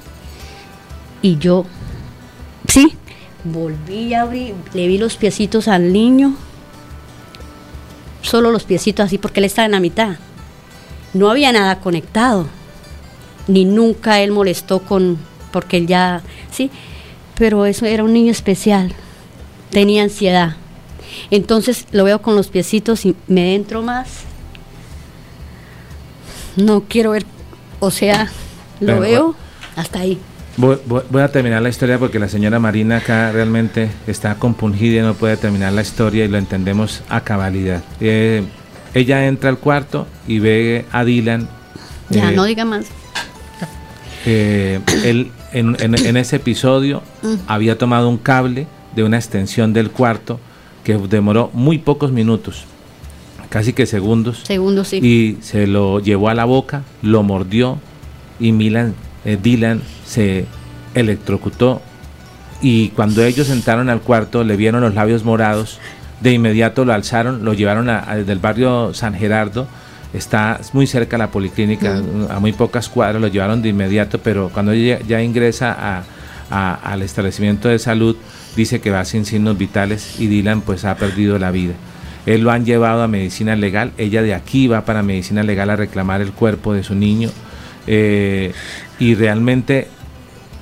y 1.24 1.38
yo, 1.38 1.64
sí, 2.68 2.92
volví 3.44 4.12
a 4.12 4.22
abrir, 4.22 4.54
le 4.74 4.86
vi 4.86 4.98
los 4.98 5.16
piecitos 5.16 5.68
al 5.68 5.90
niño, 5.90 6.36
solo 8.20 8.50
los 8.50 8.64
piecitos 8.64 9.06
así 9.06 9.16
porque 9.16 9.40
él 9.40 9.46
estaba 9.46 9.64
en 9.64 9.72
la 9.72 9.80
mitad. 9.80 10.16
No 11.14 11.30
había 11.30 11.50
nada 11.50 11.80
conectado 11.80 12.46
ni 13.46 13.64
nunca 13.64 14.20
él 14.20 14.32
molestó 14.32 14.80
con, 14.80 15.16
porque 15.50 15.78
él 15.78 15.86
ya, 15.86 16.20
sí, 16.50 16.70
pero 17.38 17.64
eso 17.64 17.86
era 17.86 18.04
un 18.04 18.12
niño 18.12 18.30
especial, 18.30 18.92
tenía 19.70 20.02
ansiedad. 20.02 20.56
Entonces 21.30 21.86
lo 21.90 22.04
veo 22.04 22.20
con 22.20 22.36
los 22.36 22.48
piecitos 22.48 23.06
y 23.06 23.16
me 23.28 23.54
entro 23.54 23.80
más. 23.80 24.24
No 26.56 26.82
quiero 26.82 27.12
ver, 27.12 27.24
o 27.80 27.90
sea, 27.90 28.30
lo 28.80 29.00
veo 29.00 29.34
hasta 29.74 30.00
ahí. 30.00 30.20
Voy, 30.56 31.22
a 31.22 31.28
terminar 31.28 31.62
la 31.62 31.68
historia 31.68 31.98
porque 31.98 32.18
la 32.18 32.28
señora 32.28 32.60
Marina 32.60 32.98
acá 32.98 33.32
realmente 33.32 33.90
está 34.06 34.36
compungida 34.36 35.00
y 35.00 35.02
no 35.02 35.14
puede 35.14 35.36
terminar 35.36 35.72
la 35.72 35.82
historia 35.82 36.24
y 36.24 36.28
lo 36.28 36.38
entendemos 36.38 37.02
a 37.08 37.22
cabalidad. 37.22 37.82
Eh, 38.00 38.44
ella 38.94 39.26
entra 39.26 39.50
al 39.50 39.58
cuarto 39.58 40.06
y 40.28 40.38
ve 40.38 40.84
a 40.92 41.04
Dylan. 41.04 41.48
Ya, 42.10 42.30
eh, 42.30 42.36
no 42.36 42.44
diga 42.44 42.64
más. 42.64 42.86
Eh, 44.26 44.80
él 45.04 45.32
en, 45.52 46.16
ese 46.16 46.36
episodio 46.36 47.02
mm. 47.22 47.34
había 47.46 47.76
tomado 47.76 48.08
un 48.08 48.18
cable 48.18 48.66
de 48.94 49.04
una 49.04 49.16
extensión 49.16 49.72
del 49.72 49.90
cuarto 49.90 50.40
que 50.82 50.96
demoró 50.96 51.50
muy 51.52 51.78
pocos 51.78 52.12
minutos, 52.12 52.64
casi 53.48 53.72
que 53.72 53.86
segundos. 53.86 54.42
Segundos, 54.44 54.88
sí. 54.88 54.98
Y 54.98 55.42
se 55.42 55.66
lo 55.66 56.00
llevó 56.00 56.28
a 56.28 56.34
la 56.34 56.44
boca, 56.44 56.82
lo 57.02 57.22
mordió 57.22 57.78
y 58.40 58.52
Milan, 58.52 58.94
Dylan 59.24 59.82
se 60.06 60.46
electrocutó 60.94 61.82
y 62.60 62.88
cuando 62.90 63.24
ellos 63.24 63.50
entraron 63.50 63.90
al 63.90 64.00
cuarto 64.00 64.44
le 64.44 64.56
vieron 64.56 64.80
los 64.80 64.94
labios 64.94 65.24
morados, 65.24 65.78
de 66.20 66.32
inmediato 66.32 66.84
lo 66.84 66.92
alzaron, 66.92 67.44
lo 67.44 67.52
llevaron 67.52 67.90
a, 67.90 68.16
del 68.16 68.38
barrio 68.38 68.94
San 68.94 69.14
Gerardo, 69.14 69.66
está 70.12 70.60
muy 70.72 70.86
cerca 70.86 71.18
la 71.18 71.30
policlínica, 71.30 72.00
a 72.30 72.40
muy 72.40 72.52
pocas 72.52 72.88
cuadras, 72.88 73.20
lo 73.20 73.28
llevaron 73.28 73.60
de 73.60 73.68
inmediato, 73.70 74.18
pero 74.18 74.48
cuando 74.48 74.72
ya, 74.72 75.00
ya 75.00 75.22
ingresa 75.22 76.04
al 76.50 77.02
establecimiento 77.02 77.68
de 77.68 77.78
salud, 77.78 78.16
dice 78.56 78.80
que 78.80 78.90
va 78.90 79.04
sin 79.04 79.26
signos 79.26 79.58
vitales 79.58 80.18
y 80.20 80.28
Dylan 80.28 80.62
pues 80.62 80.84
ha 80.84 80.96
perdido 80.96 81.38
la 81.38 81.50
vida. 81.50 81.74
Él 82.24 82.40
lo 82.40 82.52
han 82.52 82.64
llevado 82.64 83.02
a 83.02 83.08
medicina 83.08 83.56
legal, 83.56 83.92
ella 83.98 84.22
de 84.22 84.32
aquí 84.32 84.68
va 84.68 84.86
para 84.86 85.02
medicina 85.02 85.42
legal 85.42 85.68
a 85.68 85.76
reclamar 85.76 86.22
el 86.22 86.32
cuerpo 86.32 86.72
de 86.72 86.82
su 86.82 86.94
niño 86.94 87.28
eh, 87.86 88.52
y 88.98 89.14
realmente 89.14 89.88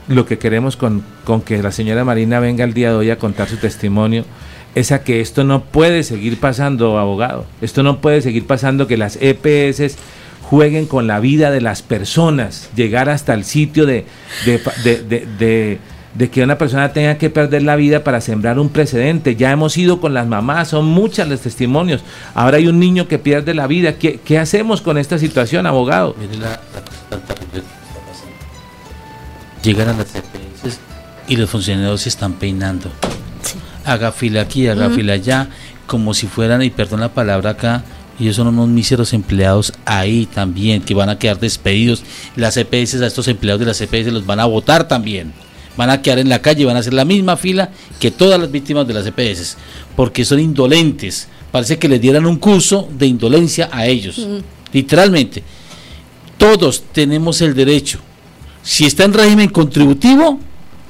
lo 0.09 0.27
que 0.27 0.39
queremos 0.39 0.77
con, 0.77 1.05
que 1.45 1.63
la 1.63 1.73
señora 1.73 2.05
Marina 2.05 2.41
venga 2.41 2.65
el 2.65 2.75
día 2.75 2.91
de 2.91 2.97
hoy 2.97 3.11
a 3.11 3.19
contar 3.19 3.49
su 3.49 3.57
testimonio 3.57 4.25
es 4.75 4.91
a 4.91 5.05
que 5.05 5.21
esto 5.21 5.45
no 5.45 5.65
puede 5.65 6.03
seguir 6.03 6.41
pasando, 6.41 6.99
abogado. 6.99 7.45
Esto 7.61 7.83
no 7.83 8.01
puede 8.01 8.23
seguir 8.23 8.47
pasando 8.47 8.87
que 8.87 8.97
las 8.97 9.19
EPS 9.21 9.97
jueguen 10.43 10.87
con 10.87 11.07
la 11.07 11.21
vida 11.21 11.51
de 11.51 11.61
las 11.61 11.83
personas, 11.83 12.71
llegar 12.75 13.09
hasta 13.09 13.35
el 13.35 13.45
sitio 13.45 13.87
de, 13.87 14.07
de, 14.45 15.27
de, 15.39 15.79
que 16.31 16.43
una 16.43 16.59
persona 16.59 16.93
tenga 16.93 17.17
que 17.17 17.31
perder 17.31 17.63
la 17.63 17.77
vida 17.77 18.05
para 18.05 18.21
sembrar 18.21 18.59
un 18.59 18.69
precedente. 18.69 19.37
Ya 19.37 19.51
hemos 19.51 19.77
ido 19.77 20.01
con 20.01 20.15
las 20.15 20.27
mamás, 20.27 20.69
son 20.69 20.87
muchas 20.87 21.29
los 21.29 21.41
testimonios. 21.41 22.03
Ahora 22.35 22.59
hay 22.59 22.69
un 22.69 22.79
niño 22.79 23.09
que 23.09 23.19
pierde 23.19 23.55
la 23.55 23.67
vida. 23.67 23.95
¿Qué, 23.95 24.21
qué 24.25 24.39
hacemos 24.39 24.83
con 24.83 24.99
esta 24.99 25.19
situación, 25.19 25.67
abogado? 25.67 26.15
llegan 29.63 29.89
a 29.89 29.93
las 29.93 30.15
EPS 30.15 30.79
y 31.29 31.37
los 31.37 31.49
funcionarios 31.49 32.03
se 32.03 32.09
están 32.09 32.35
peinando. 32.35 32.91
Haga 33.85 34.13
fila 34.13 34.43
aquí, 34.43 34.69
haga 34.69 34.91
fila 34.91 35.15
allá, 35.15 35.49
como 35.87 36.15
si 36.15 36.27
fueran, 36.27 36.63
y 36.63 36.71
perdón 36.71 37.01
la 37.01 37.13
palabra 37.13 37.51
acá, 37.51 37.85
ellos 38.21 38.37
son 38.37 38.49
unos 38.49 38.69
míseros 38.69 39.13
empleados 39.13 39.73
ahí 39.85 40.27
también, 40.27 40.83
que 40.83 40.95
van 40.95 41.09
a 41.09 41.19
quedar 41.19 41.41
despedidos. 41.41 42.05
Las 42.37 42.57
EPS, 42.57 43.01
a 43.01 43.07
estos 43.07 43.27
empleados 43.29 43.61
de 43.61 43.67
las 43.67 43.81
EPS 43.81 44.13
los 44.13 44.27
van 44.27 44.41
a 44.41 44.45
votar 44.45 44.87
también. 44.87 45.33
Van 45.77 45.91
a 45.91 46.03
quedar 46.03 46.19
en 46.19 46.29
la 46.29 46.43
calle, 46.43 46.65
van 46.65 46.77
a 46.77 46.81
hacer 46.81 46.93
la 46.93 47.05
misma 47.05 47.37
fila 47.37 47.71
que 47.99 48.11
todas 48.11 48.39
las 48.39 48.51
víctimas 48.51 48.87
de 48.87 48.95
las 48.95 49.07
EPS, 49.07 49.57
porque 49.97 50.25
son 50.25 50.41
indolentes. 50.41 51.29
Parece 51.51 51.79
que 51.79 51.89
les 51.89 52.01
dieran 52.01 52.27
un 52.27 52.37
curso 52.37 52.89
de 52.93 53.07
indolencia 53.07 53.69
a 53.73 53.87
ellos. 53.87 54.27
Literalmente. 54.73 55.43
Todos 56.37 56.85
tenemos 56.93 57.41
el 57.41 57.55
derecho 57.55 58.01
si 58.63 58.87
está 58.87 59.05
en 59.05 59.13
régimen 59.13 59.49
contributivo, 59.49 60.39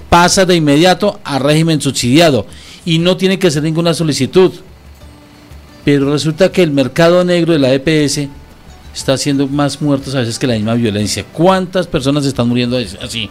pasa 0.08 0.44
de 0.44 0.56
inmediato 0.56 1.20
a 1.24 1.38
régimen 1.38 1.80
subsidiado 1.80 2.46
y 2.84 2.98
no 2.98 3.16
tiene 3.16 3.38
que 3.38 3.46
hacer 3.46 3.62
ninguna 3.62 3.94
solicitud. 3.94 4.52
Pero 5.84 6.12
resulta 6.12 6.52
que 6.52 6.62
el 6.62 6.70
mercado 6.70 7.24
negro 7.24 7.54
de 7.54 7.58
la 7.58 7.72
EPS 7.72 8.28
está 8.94 9.14
haciendo 9.14 9.48
más 9.48 9.80
muertos 9.80 10.14
a 10.14 10.20
veces 10.20 10.38
que 10.38 10.46
la 10.46 10.54
misma 10.54 10.74
violencia. 10.74 11.24
¿Cuántas 11.32 11.86
personas 11.86 12.26
están 12.26 12.48
muriendo 12.48 12.76
así? 13.00 13.30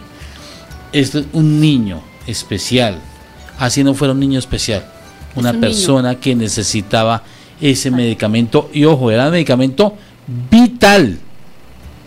Es 0.92 1.14
un 1.32 1.60
niño 1.60 2.02
especial. 2.26 3.00
Así 3.58 3.82
no 3.84 3.94
fuera 3.94 4.12
un 4.12 4.20
niño 4.20 4.38
especial. 4.38 4.84
Una 5.34 5.54
persona 5.54 6.16
que 6.16 6.34
necesitaba 6.34 7.22
ese 7.60 7.90
medicamento. 7.90 8.70
Y 8.72 8.84
ojo, 8.84 9.10
era 9.10 9.26
un 9.26 9.32
medicamento 9.32 9.96
vital. 10.50 11.18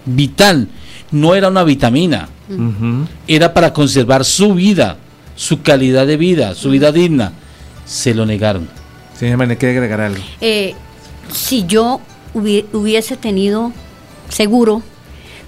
Vital 0.05 0.67
no 1.11 1.35
era 1.35 1.47
una 1.47 1.63
vitamina, 1.63 2.27
era 3.27 3.53
para 3.53 3.73
conservar 3.73 4.25
su 4.25 4.53
vida, 4.53 4.97
su 5.35 5.61
calidad 5.61 6.05
de 6.07 6.17
vida, 6.17 6.55
su 6.55 6.69
vida 6.69 6.91
digna. 6.91 7.33
Se 7.85 8.13
lo 8.13 8.25
negaron. 8.25 8.67
Señor 9.17 9.37
Mané, 9.37 9.57
¿quiere 9.57 9.75
agregar 9.75 10.01
algo? 10.01 10.21
Eh, 10.41 10.73
si 11.31 11.65
yo 11.65 12.01
hubiese 12.33 13.15
tenido 13.15 13.71
seguro, 14.29 14.81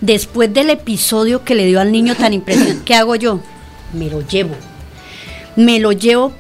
después 0.02 0.54
del 0.54 0.70
episodio 0.70 1.44
que 1.44 1.56
le 1.56 1.66
dio 1.66 1.80
al 1.80 1.92
niño 1.92 2.16
tan 2.16 2.34
impresionante, 2.34 2.82
¿qué 2.86 2.96
hago 2.96 3.16
yo? 3.16 3.40
Me 3.94 4.10
lo 4.10 4.26
llevo. 4.28 4.56
Me 5.56 5.80
lo 5.80 5.92
llevo 5.92 6.34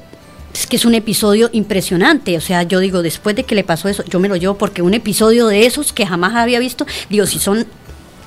es 0.54 0.66
que 0.66 0.78
es 0.78 0.86
un 0.86 0.96
episodio 0.96 1.50
impresionante. 1.54 2.36
O 2.36 2.42
sea, 2.42 2.64
yo 2.64 2.80
digo, 2.80 3.04
después 3.04 3.36
de 3.36 3.44
que 3.44 3.54
le 3.54 3.64
pasó 3.64 3.90
eso, 3.90 4.04
yo 4.06 4.20
me 4.20 4.28
lo 4.28 4.36
llevo 4.36 4.58
porque 4.58 4.82
un 4.82 4.96
episodio 4.96 5.48
de 5.48 5.68
esos 5.68 5.94
que 5.94 6.06
jamás 6.06 6.34
había 6.34 6.60
visto, 6.60 6.86
digo, 7.10 7.28
si 7.28 7.38
son 7.38 7.68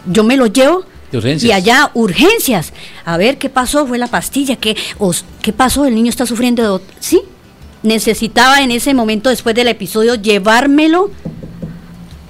yo 0.07 0.24
me 0.24 0.37
lo 0.37 0.47
llevo 0.47 0.85
y 1.12 1.51
allá 1.51 1.91
urgencias. 1.95 2.72
A 3.05 3.16
ver 3.16 3.39
qué 3.39 3.49
pasó, 3.49 3.87
fue 3.87 3.99
la 3.99 4.07
pastilla, 4.07 4.57
qué, 4.57 4.76
qué 5.43 5.53
pasó, 5.53 5.87
el 5.87 5.95
niño 5.95 6.09
está 6.09 6.24
sufriendo 6.24 6.78
de... 6.78 6.85
Sí, 7.01 7.22
necesitaba 7.83 8.62
en 8.62 8.70
ese 8.70 8.95
momento, 8.95 9.28
después 9.28 9.55
del 9.55 9.68
episodio, 9.68 10.14
llevármelo. 10.14 11.11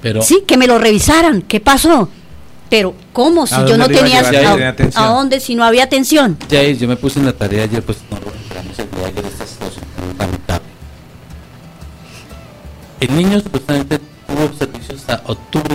Pero, 0.01 0.23
sí, 0.23 0.45
que 0.47 0.57
me 0.57 0.67
lo 0.67 0.79
revisaran, 0.79 1.43
¿qué 1.43 1.61
pasó? 1.61 2.09
Pero, 2.71 2.95
¿cómo? 3.13 3.47
Si 3.47 3.57
yo 3.67 3.77
no 3.77 3.89
tenía... 3.89 4.21
A, 4.95 5.05
a, 5.05 5.09
dónde 5.09 5.41
si 5.41 5.55
no 5.55 5.65
había 5.65 5.85
atención? 5.85 6.39
Ya, 6.49 6.63
yo 6.63 6.89
me 6.89 6.97
puse 6.97 7.19
en 7.19 7.27
la 7.27 7.33
tarea 7.33 7.65
ayer, 7.65 7.83
pues 7.83 7.99
no 8.11 8.19
El 13.01 13.17
niño 13.17 13.41
supuestamente 13.41 13.99
tuvo 14.27 14.59
servicio 14.59 14.95
hasta 14.95 15.23
octubre 15.25 15.75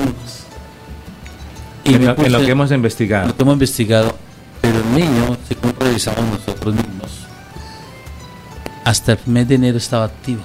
y 1.86 1.93
en, 1.93 2.06
lo, 2.06 2.16
que 2.16 2.52
hemos 2.52 2.72
investigado. 2.72 3.28
Lo 3.28 3.36
que 3.36 3.43
hemos 3.43 3.54
investigado, 3.54 4.16
pero 4.60 4.80
el 4.80 4.93
niño, 4.93 5.38
según 5.48 5.76
revisamos 5.80 6.39
nosotros 6.39 6.74
mismos, 6.74 7.12
hasta 8.84 9.14
el 9.14 9.20
mes 9.28 9.48
de 9.48 9.56
enero 9.56 9.78
estaba 9.78 10.06
activo. 10.06 10.41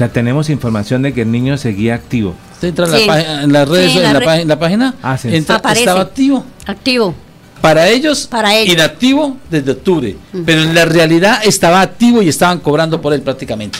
O 0.00 0.02
sea, 0.02 0.10
tenemos 0.10 0.48
información 0.48 1.02
de 1.02 1.12
que 1.12 1.20
el 1.20 1.30
niño 1.30 1.58
seguía 1.58 1.94
activo. 1.94 2.34
Usted 2.54 2.68
entra 2.68 2.86
en, 2.86 3.52
las 3.52 3.68
redes, 3.68 3.94
en, 3.94 4.48
la, 4.48 4.58
página, 4.58 4.94
ah, 5.02 5.18
estaba 5.22 6.00
activo. 6.00 6.42
Activo. 6.64 7.14
Para 7.60 7.86
ellos, 7.86 8.26
Para 8.26 8.56
ellos, 8.56 8.72
inactivo 8.72 9.36
desde 9.50 9.72
octubre. 9.72 10.16
Pero 10.46 10.62
en 10.62 10.74
la 10.74 10.86
realidad 10.86 11.40
estaba 11.44 11.82
activo 11.82 12.22
y 12.22 12.30
estaban 12.30 12.60
cobrando 12.60 12.98
por 13.02 13.12
él 13.12 13.20
prácticamente 13.20 13.78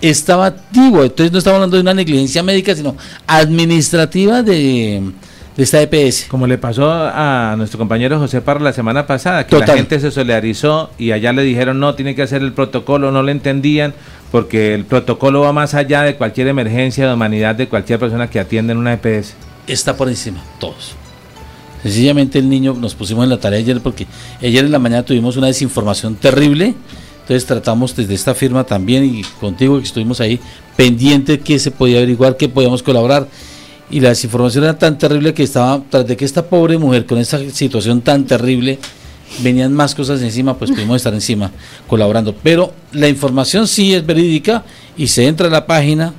estaba 0.00 0.46
activo. 0.46 1.02
Entonces 1.02 1.32
no 1.32 1.38
estamos 1.38 1.56
hablando 1.56 1.76
de 1.76 1.82
una 1.82 1.94
negligencia 1.94 2.44
médica, 2.44 2.72
sino 2.76 2.96
administrativa 3.26 4.44
de, 4.44 5.10
esta 5.56 5.82
EPS. 5.82 6.26
Como 6.28 6.46
le 6.46 6.58
pasó 6.58 6.90
a 6.90 7.54
nuestro 7.56 7.78
compañero 7.78 8.18
José 8.18 8.40
Parra 8.40 8.60
la 8.60 8.72
semana 8.72 9.06
pasada, 9.06 9.46
que 9.46 9.58
la 9.58 9.66
gente 9.66 10.00
se 10.00 10.10
solidarizó 10.10 10.90
y 10.98 11.12
allá 11.12 11.32
le 11.32 11.42
dijeron 11.42 11.80
no, 11.80 11.94
tiene 11.94 12.14
que 12.14 12.22
hacer 12.22 12.42
el 12.42 12.52
protocolo, 12.52 13.10
no 13.10 13.22
le 13.22 13.32
entendían, 13.32 13.94
porque 14.30 14.74
el 14.74 14.84
protocolo 14.84 15.40
va 15.40 15.52
más 15.52 15.74
allá 15.74 16.02
de 16.02 16.16
cualquier 16.16 16.48
emergencia 16.48 17.06
de 17.06 17.14
humanidad 17.14 17.54
de 17.54 17.68
cualquier 17.68 17.98
persona 17.98 18.30
que 18.30 18.40
atiende 18.40 18.72
en 18.72 18.78
una 18.78 18.92
EPS. 18.94 19.34
Está 19.66 19.96
por 19.96 20.08
encima, 20.08 20.42
todos. 20.58 20.94
Sencillamente 21.82 22.38
el 22.38 22.48
niño 22.48 22.74
nos 22.74 22.94
pusimos 22.94 23.24
en 23.24 23.30
la 23.30 23.40
tarea 23.40 23.58
ayer 23.58 23.80
porque 23.80 24.06
ayer 24.42 24.64
en 24.64 24.72
la 24.72 24.78
mañana 24.78 25.02
tuvimos 25.02 25.36
una 25.36 25.46
desinformación 25.46 26.14
terrible 26.16 26.74
entonces 27.30 27.46
tratamos 27.46 27.94
desde 27.94 28.12
esta 28.12 28.34
firma 28.34 28.64
también 28.64 29.04
y 29.04 29.22
contigo 29.38 29.78
que 29.78 29.84
estuvimos 29.84 30.20
ahí 30.20 30.40
pendiente 30.74 31.38
qué 31.38 31.60
se 31.60 31.70
podía 31.70 31.98
averiguar, 31.98 32.36
qué 32.36 32.48
podíamos 32.48 32.82
colaborar. 32.82 33.28
Y 33.88 34.00
la 34.00 34.08
desinformación 34.08 34.64
era 34.64 34.76
tan 34.76 34.98
terrible 34.98 35.32
que 35.32 35.44
estaba, 35.44 35.80
tras 35.88 36.08
de 36.08 36.16
que 36.16 36.24
esta 36.24 36.44
pobre 36.46 36.76
mujer 36.76 37.06
con 37.06 37.18
esta 37.18 37.38
situación 37.50 38.00
tan 38.00 38.24
terrible, 38.24 38.80
venían 39.38 39.72
más 39.72 39.94
cosas 39.94 40.20
encima, 40.22 40.56
pues 40.58 40.70
pudimos 40.70 40.96
estar 40.96 41.14
encima 41.14 41.50
colaborando. 41.86 42.34
Pero 42.34 42.72
la 42.92 43.08
información 43.08 43.66
sí 43.66 43.94
es 43.94 44.04
verídica 44.04 44.64
y 44.96 45.08
se 45.08 45.26
entra 45.26 45.46
a 45.46 45.50
la 45.50 45.66
página 45.66 46.12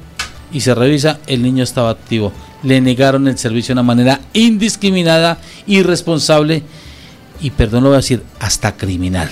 y 0.51 0.61
se 0.61 0.75
revisa, 0.75 1.19
el 1.27 1.43
niño 1.43 1.63
estaba 1.63 1.89
activo. 1.89 2.31
Le 2.63 2.81
negaron 2.81 3.27
el 3.27 3.37
servicio 3.37 3.73
de 3.73 3.81
una 3.81 3.83
manera 3.83 4.21
indiscriminada, 4.33 5.39
irresponsable 5.67 6.63
y 7.41 7.49
perdón 7.51 7.83
lo 7.83 7.89
voy 7.89 7.95
a 7.95 8.01
decir, 8.01 8.23
hasta 8.39 8.75
criminal. 8.75 9.29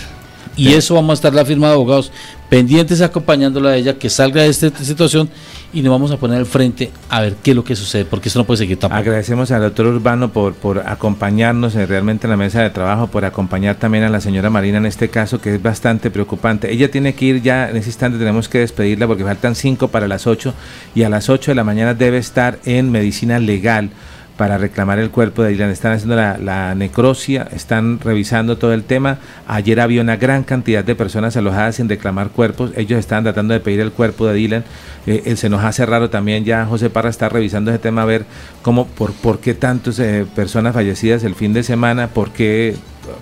Y 0.56 0.74
eso 0.74 0.96
vamos 0.96 1.12
a 1.12 1.14
estar 1.14 1.34
la 1.34 1.46
firma 1.46 1.68
de 1.68 1.74
abogados 1.74 2.12
pendientes 2.50 3.02
acompañándola 3.02 3.70
a 3.70 3.76
ella 3.76 3.98
que 3.98 4.10
salga 4.10 4.42
de 4.42 4.50
esta 4.50 4.84
situación 4.84 5.30
y 5.72 5.82
nos 5.84 5.92
vamos 5.92 6.12
a 6.12 6.18
poner 6.18 6.40
al 6.40 6.48
frente 6.48 6.92
a 7.10 7.22
ver 7.22 7.36
qué 7.44 7.52
es 7.52 7.56
lo 7.56 7.64
que 7.64 7.76
sucede, 7.76 8.06
porque 8.06 8.30
eso 8.30 8.40
no 8.40 8.46
puede 8.46 8.58
seguir 8.58 8.78
tampoco. 8.78 9.00
Agradecemos 9.00 9.52
al 9.52 9.62
doctor 9.62 9.86
Urbano 9.86 10.34
por, 10.34 10.56
por 10.56 10.80
acompañarnos 10.80 11.76
realmente 11.76 12.26
en 12.26 12.32
la 12.32 12.38
mesa 12.38 12.62
de 12.64 12.72
trabajo, 12.72 13.08
por 13.08 13.24
acompañar 13.24 13.76
también 13.76 14.04
a 14.04 14.10
la 14.10 14.20
señora 14.20 14.50
Marina 14.50 14.80
en 14.80 14.88
este 14.88 15.10
caso, 15.10 15.40
que 15.40 15.56
es 15.56 15.62
bastante 15.62 16.10
preocupante. 16.10 16.72
Ella 16.72 16.90
tiene 16.90 17.14
que 17.14 17.26
ir 17.26 17.42
ya, 17.42 17.70
en 17.70 17.78
ese 17.78 17.90
instante 17.90 18.18
tenemos 18.18 18.50
que 18.50 18.60
despedirla 18.60 19.06
porque 19.06 19.24
faltan 19.24 19.54
cinco 19.54 19.90
para 19.90 20.08
las 20.08 20.26
ocho 20.26 20.54
y 20.96 21.04
a 21.04 21.10
las 21.10 21.30
ocho 21.30 21.52
de 21.52 21.56
la 21.56 21.64
mañana 21.64 21.94
debe 21.94 22.18
estar 22.18 22.60
en 22.66 22.92
medicina 22.92 23.38
legal 23.38 23.92
para 24.40 24.58
reclamar 24.58 25.00
el 25.00 25.10
cuerpo 25.10 25.44
de 25.44 25.50
Dylan. 25.50 25.70
Están 25.70 25.92
haciendo 25.92 26.16
la, 26.16 26.74
necrosia, 26.74 27.46
están 27.52 28.00
revisando 28.00 28.58
todo 28.58 28.72
el 28.72 28.86
tema. 28.86 29.18
Ayer 29.46 29.82
había 29.82 30.02
una 30.02 30.16
gran 30.16 30.44
cantidad 30.44 30.82
de 30.82 30.96
personas 30.96 31.36
alojadas 31.36 31.76
sin 31.76 31.90
reclamar 31.90 32.30
cuerpos. 32.30 32.72
Ellos 32.78 32.98
están 32.98 33.24
tratando 33.24 33.54
de 33.54 33.60
pedir 33.60 33.82
el 33.82 33.92
cuerpo 33.92 34.28
de 34.28 34.36
Dylan. 34.36 34.64
Eh, 35.08 35.36
se 35.36 35.50
nos 35.50 35.62
hace 35.66 35.86
raro 35.86 36.10
también 36.10 36.46
ya 36.46 36.66
José 36.66 36.90
Parra 36.90 37.10
está 37.10 37.28
revisando 37.28 37.70
ese 37.70 37.80
tema 37.80 38.04
a 38.04 38.06
ver 38.06 38.24
cómo, 38.62 38.88
por, 38.88 39.12
por 39.12 39.40
qué 39.40 39.56
tantas 39.56 40.00
eh, 40.00 40.26
personas 40.34 40.74
fallecidas 40.74 41.26
el 41.26 41.36
fin 41.36 41.52
de 41.52 41.64
semana, 41.64 42.08
por 42.08 42.32
qué 42.32 42.78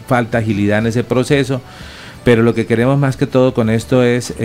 falta 0.08 0.38
agilidad 0.38 0.78
en 0.78 0.86
ese 0.86 1.04
proceso. 1.04 1.62
Pero 2.26 2.44
lo 2.44 2.54
que 2.54 2.68
queremos 2.68 3.00
más 3.00 3.18
que 3.18 3.26
todo 3.26 3.56
con 3.56 3.72
esto 3.72 4.04
es... 4.04 4.36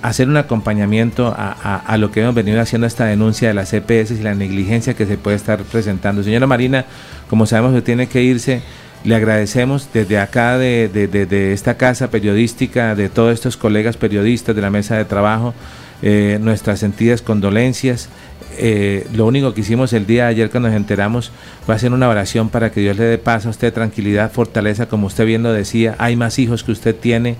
Hacer 0.00 0.28
un 0.28 0.36
acompañamiento 0.36 1.34
a, 1.36 1.96
lo 1.98 2.12
que 2.12 2.20
hemos 2.20 2.34
venido 2.34 2.60
haciendo 2.60 2.86
esta 2.86 3.04
denuncia 3.06 3.48
de 3.48 3.54
las 3.54 3.70
CPS 3.70 4.12
y 4.12 4.22
la 4.22 4.34
negligencia 4.34 4.94
que 4.94 5.06
se 5.06 5.18
puede 5.18 5.36
estar 5.36 5.60
presentando. 5.64 6.22
Señora 6.22 6.46
Marina, 6.46 6.84
como 7.28 7.46
sabemos 7.46 7.74
que 7.74 7.82
tiene 7.82 8.06
que 8.06 8.22
irse, 8.22 8.62
le 9.04 9.14
agradecemos 9.14 9.88
desde 9.92 10.18
acá 10.18 10.58
de, 10.58 10.88
de, 10.88 11.52
esta 11.52 11.76
casa 11.76 12.10
periodística, 12.10 12.94
de 12.94 13.08
todos 13.08 13.34
estos 13.34 13.56
colegas 13.56 13.96
periodistas 13.96 14.54
de 14.54 14.62
la 14.62 14.70
mesa 14.70 14.96
de 14.96 15.04
trabajo, 15.04 15.54
eh, 16.02 16.38
nuestras 16.40 16.78
sentidas 16.78 17.22
condolencias. 17.22 18.08
Eh, 18.56 19.06
lo 19.14 19.26
único 19.26 19.54
que 19.54 19.60
hicimos 19.60 19.92
el 19.92 20.06
día 20.06 20.24
de 20.24 20.30
ayer 20.30 20.50
cuando 20.50 20.68
nos 20.68 20.76
enteramos 20.76 21.30
fue 21.64 21.74
hacer 21.76 21.92
una 21.92 22.08
oración 22.08 22.48
para 22.48 22.70
que 22.72 22.80
Dios 22.80 22.96
le 22.96 23.04
dé 23.04 23.18
paz 23.18 23.46
a 23.46 23.50
usted, 23.50 23.72
tranquilidad, 23.72 24.32
fortaleza, 24.32 24.86
como 24.86 25.06
usted 25.06 25.26
bien 25.26 25.44
lo 25.44 25.52
decía, 25.52 25.94
hay 25.98 26.16
más 26.16 26.38
hijos 26.38 26.64
que 26.64 26.72
usted 26.72 26.96
tiene, 26.96 27.36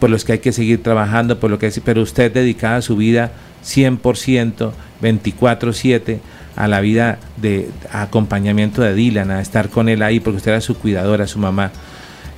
por 0.00 0.10
los 0.10 0.24
que 0.24 0.32
hay 0.32 0.38
que 0.38 0.52
seguir 0.52 0.82
trabajando, 0.82 1.38
por 1.38 1.50
lo 1.50 1.58
que 1.58 1.70
pero 1.84 2.02
usted 2.02 2.32
dedicada 2.32 2.82
su 2.82 2.96
vida 2.96 3.32
100%, 3.62 4.72
24/7 5.00 6.18
a 6.56 6.66
la 6.66 6.80
vida 6.80 7.18
de 7.36 7.70
acompañamiento 7.92 8.82
de 8.82 8.94
Dylan, 8.94 9.30
a 9.30 9.40
estar 9.40 9.68
con 9.68 9.88
él 9.88 10.02
ahí, 10.02 10.18
porque 10.18 10.38
usted 10.38 10.52
era 10.52 10.60
su 10.60 10.76
cuidadora, 10.76 11.26
su 11.26 11.38
mamá. 11.38 11.70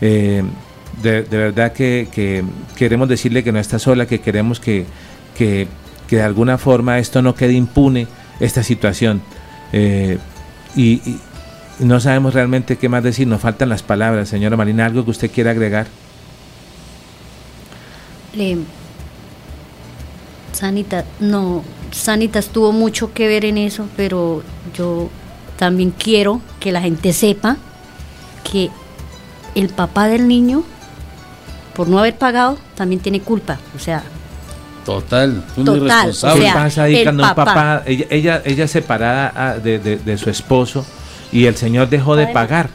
Eh, 0.01 0.43
de, 1.03 1.23
verdad 1.23 1.73
que, 1.73 2.45
queremos 2.77 3.09
decirle 3.09 3.43
que 3.43 3.53
no 3.53 3.59
está 3.59 3.79
sola, 3.79 4.07
que 4.07 4.21
queremos 4.21 4.61
que, 4.61 4.85
que, 5.37 5.67
de 6.11 6.23
alguna 6.23 6.59
forma 6.59 6.99
esto 6.99 7.23
no 7.23 7.35
quede 7.35 7.55
impune, 7.55 8.07
esta 8.39 8.63
situación. 8.63 9.23
Eh, 9.73 10.19
y, 10.77 11.01
y 11.07 11.21
no 11.79 12.01
sabemos 12.01 12.35
realmente 12.35 12.77
qué 12.77 12.89
más 12.89 13.03
decir, 13.03 13.27
nos 13.27 13.41
faltan 13.41 13.69
las 13.69 13.83
palabras. 13.83 14.29
Señora 14.29 14.57
Marina, 14.57 14.85
¿algo 14.85 15.05
que 15.05 15.11
usted 15.11 15.31
quiera 15.31 15.53
agregar? 15.53 15.87
Sanita, 20.53 21.05
no, 21.21 21.65
Sanitas 21.91 22.49
tuvo 22.49 22.73
mucho 22.73 23.13
que 23.13 23.29
ver 23.29 23.45
en 23.45 23.59
eso, 23.59 23.89
pero 23.97 24.43
yo 24.77 25.11
también 25.59 25.91
quiero 25.91 26.41
que 26.61 26.73
la 26.73 26.81
gente 26.81 27.13
sepa 27.13 27.57
que 28.51 28.71
el 29.55 29.69
papá 29.69 30.09
del 30.09 30.29
niño, 30.29 30.65
por 31.75 31.89
no 31.89 31.99
haber 31.99 32.17
pagado, 32.17 32.59
también 32.75 33.01
tiene 33.01 33.21
culpa. 33.21 33.59
O 33.77 33.79
sea, 33.79 34.03
Total, 34.85 35.45
un 35.57 35.65
total, 35.65 36.11
O 36.11 36.13
sea, 36.13 36.89
el 36.89 37.17
papá. 37.17 37.85
ella, 37.87 38.43
ella, 38.45 38.67
separada 38.67 39.33
ah, 39.37 39.55
de, 39.55 39.79
de, 39.79 40.19
su 40.19 40.29
esposo 40.29 40.85
y 41.31 41.47
el 41.47 41.57
señor 41.57 41.89
dejó 41.89 42.17
de 42.17 42.27
pagar 42.27 42.69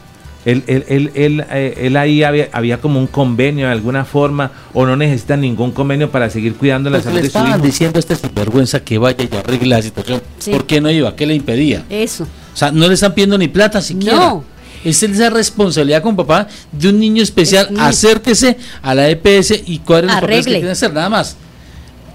él, 0.44 0.62
él, 0.66 0.84
él, 0.88 1.10
él, 1.14 1.44
eh, 1.50 1.74
él 1.82 1.96
ahí 1.96 2.22
había, 2.22 2.48
había, 2.52 2.80
como 2.80 3.00
un 3.00 3.06
convenio 3.06 3.66
de 3.66 3.72
alguna 3.72 4.04
forma 4.04 4.52
o 4.72 4.86
no 4.86 4.96
necesita 4.96 5.36
ningún 5.36 5.72
convenio 5.72 6.10
para 6.10 6.30
seguir 6.30 6.54
cuidando 6.54 6.90
la 6.90 7.02
salud 7.02 7.20
de 7.20 7.28
su 7.28 7.38
hijo. 7.38 7.58
diciendo 7.58 7.98
a 7.98 8.00
este 8.00 8.16
sinvergüenza 8.16 8.80
que 8.80 8.98
vaya 8.98 9.24
y 9.30 9.36
arregle 9.36 9.68
la 9.68 9.82
situación. 9.82 10.22
¿Por 10.50 10.66
qué 10.66 10.80
no 10.80 10.90
iba? 10.90 11.14
¿Qué 11.16 11.26
le 11.26 11.34
impedía? 11.34 11.84
Eso. 11.90 12.24
O 12.24 12.56
sea, 12.56 12.70
no 12.70 12.86
le 12.88 12.94
están 12.94 13.14
pidiendo 13.14 13.36
ni 13.36 13.48
plata 13.48 13.80
siquiera. 13.82 14.16
No. 14.16 14.44
Es 14.84 15.02
esa 15.02 15.28
responsabilidad 15.28 16.02
con 16.02 16.14
papá 16.14 16.46
de 16.70 16.88
un 16.88 17.00
niño 17.00 17.22
especial. 17.22 17.68
Acérquese 17.78 18.56
a 18.80 18.94
la 18.94 19.08
EPS 19.08 19.62
y 19.66 19.80
cuadre 19.80 20.06
los 20.06 20.14
papeles 20.16 20.44
que 20.44 20.52
tiene 20.52 20.66
que 20.66 20.70
hacer, 20.70 20.92
nada 20.92 21.08
más. 21.08 21.36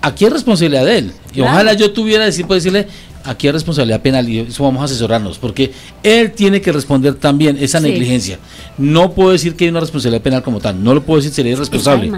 Aquí 0.02 0.26
es 0.26 0.34
responsabilidad 0.34 0.86
de 0.86 0.98
él. 0.98 1.14
Y 1.34 1.42
ojalá 1.42 1.74
yo 1.74 1.92
tuviera 1.92 2.26
decir, 2.26 2.46
puede 2.46 2.60
decirle, 2.60 2.88
aquí 3.24 3.48
hay 3.48 3.54
responsabilidad 3.54 4.02
penal 4.02 4.28
y 4.28 4.40
eso 4.40 4.64
vamos 4.64 4.82
a 4.82 4.86
asesorarnos, 4.86 5.38
porque 5.38 5.72
él 6.04 6.32
tiene 6.32 6.62
que 6.62 6.72
responder 6.72 7.16
también 7.16 7.58
esa 7.60 7.80
negligencia. 7.80 8.40
No 8.78 9.12
puedo 9.12 9.32
decir 9.32 9.56
que 9.56 9.66
hay 9.66 9.70
una 9.70 9.80
responsabilidad 9.80 10.22
penal 10.22 10.44
como 10.44 10.60
tal, 10.60 10.84
no 10.84 10.94
lo 10.94 11.04
puedo 11.04 11.20
decir, 11.20 11.34
sería 11.34 11.54
irresponsable. 11.54 12.12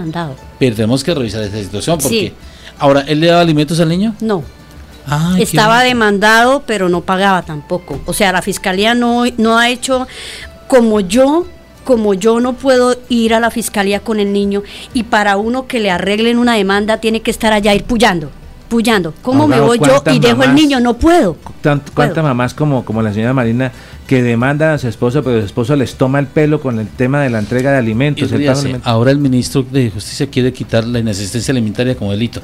Pero 0.58 0.76
tenemos 0.76 1.04
que 1.04 1.14
revisar 1.14 1.42
esa 1.42 1.58
situación, 1.58 1.98
porque 1.98 2.32
ahora, 2.78 3.02
¿él 3.02 3.20
le 3.20 3.28
daba 3.28 3.40
alimentos 3.40 3.80
al 3.80 3.88
niño? 3.88 4.14
No. 4.20 4.42
Estaba 5.38 5.82
demandado, 5.82 6.64
pero 6.66 6.88
no 6.88 7.02
pagaba 7.02 7.42
tampoco. 7.42 8.00
O 8.06 8.12
sea, 8.12 8.32
la 8.32 8.42
fiscalía 8.42 8.94
no, 8.94 9.24
no 9.36 9.58
ha 9.58 9.70
hecho 9.70 10.06
como 10.68 11.00
yo 11.00 11.46
como 11.84 12.14
yo 12.14 12.40
no 12.40 12.54
puedo 12.54 12.96
ir 13.08 13.32
a 13.32 13.38
la 13.38 13.52
fiscalía 13.52 14.00
con 14.00 14.18
el 14.18 14.32
niño 14.32 14.64
y 14.92 15.04
para 15.04 15.36
uno 15.36 15.68
que 15.68 15.78
le 15.78 15.92
arreglen 15.92 16.36
una 16.36 16.54
demanda 16.54 16.96
tiene 16.98 17.20
que 17.22 17.30
estar 17.30 17.52
allá 17.52 17.76
ir 17.76 17.84
puyando 17.84 18.32
pullando. 18.68 19.14
¿Cómo 19.22 19.46
me 19.46 19.60
voy 19.60 19.78
yo 19.78 20.02
y 20.12 20.18
dejo 20.18 20.42
el 20.42 20.54
niño? 20.54 20.80
No 20.80 20.94
puedo. 20.94 21.36
¿Cuántas 21.94 22.22
mamás 22.22 22.54
como, 22.54 22.84
como 22.84 23.02
la 23.02 23.12
señora 23.12 23.32
Marina 23.32 23.72
que 24.06 24.22
demandan 24.22 24.70
a 24.70 24.78
su 24.78 24.88
esposo, 24.88 25.22
pero 25.22 25.40
su 25.40 25.46
esposo 25.46 25.74
les 25.76 25.94
toma 25.94 26.18
el 26.18 26.26
pelo 26.26 26.60
con 26.60 26.78
el 26.78 26.86
tema 26.86 27.22
de 27.22 27.30
la 27.30 27.38
entrega 27.38 27.72
de 27.72 27.78
alimentos? 27.78 28.30
ahora 28.84 29.10
el 29.10 29.18
ministro 29.18 29.62
de 29.62 29.90
Justicia 29.90 30.28
quiere 30.28 30.52
quitar 30.52 30.84
la 30.84 30.98
inasistencia 30.98 31.52
alimentaria 31.52 31.96
como 31.96 32.12
delito. 32.12 32.40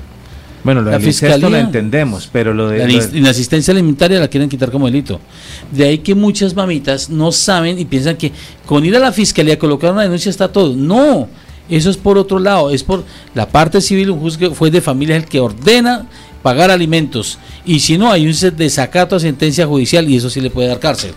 Bueno, 0.65 0.81
lo 0.81 0.93
la 0.93 1.01
fiscalía 1.01 1.49
lo 1.49 1.57
entendemos, 1.57 2.29
pero 2.33 2.55
lo 2.55 2.69
de... 2.69 2.79
La 2.79 3.19
inasistencia 3.19 3.73
alimentaria 3.73 4.21
la 4.21 4.29
quieren 4.29 4.49
quitar 4.49 4.71
como 4.71 4.87
delito. 4.87 5.21
De 5.73 5.85
ahí 5.85 5.99
que 5.99 6.15
muchas 6.15 6.55
mamitas 6.55 7.11
no 7.11 7.33
saben 7.33 7.79
y 7.79 7.85
piensan 7.85 8.17
que 8.17 8.33
con 8.65 8.85
ir 8.85 8.95
a 8.95 9.01
la 9.01 9.11
fiscalía, 9.11 9.59
colocar 9.59 9.93
una 9.93 10.03
denuncia 10.03 10.31
está 10.31 10.53
todo. 10.53 10.77
No, 10.77 11.29
eso 11.77 11.91
es 11.91 11.97
por 11.97 12.19
otro 12.19 12.39
lado, 12.39 12.71
es 12.71 12.83
por 12.83 13.05
la 13.35 13.49
parte 13.49 13.81
civil, 13.81 14.11
un 14.11 14.21
juez 14.21 14.39
fue 14.55 14.71
de 14.71 14.81
familia 14.81 15.17
el 15.17 15.25
que 15.25 15.41
ordena 15.41 16.07
pagar 16.43 16.71
alimentos. 16.71 17.39
Y 17.65 17.81
si 17.81 17.97
no, 17.97 18.11
hay 18.11 18.27
un 18.27 18.57
desacato 18.57 19.17
a 19.17 19.21
sentencia 19.21 19.67
judicial 19.67 20.09
y 20.11 20.17
eso 20.17 20.29
sí 20.29 20.41
le 20.41 20.51
puede 20.51 20.69
dar 20.69 20.81
cárcel. 20.81 21.13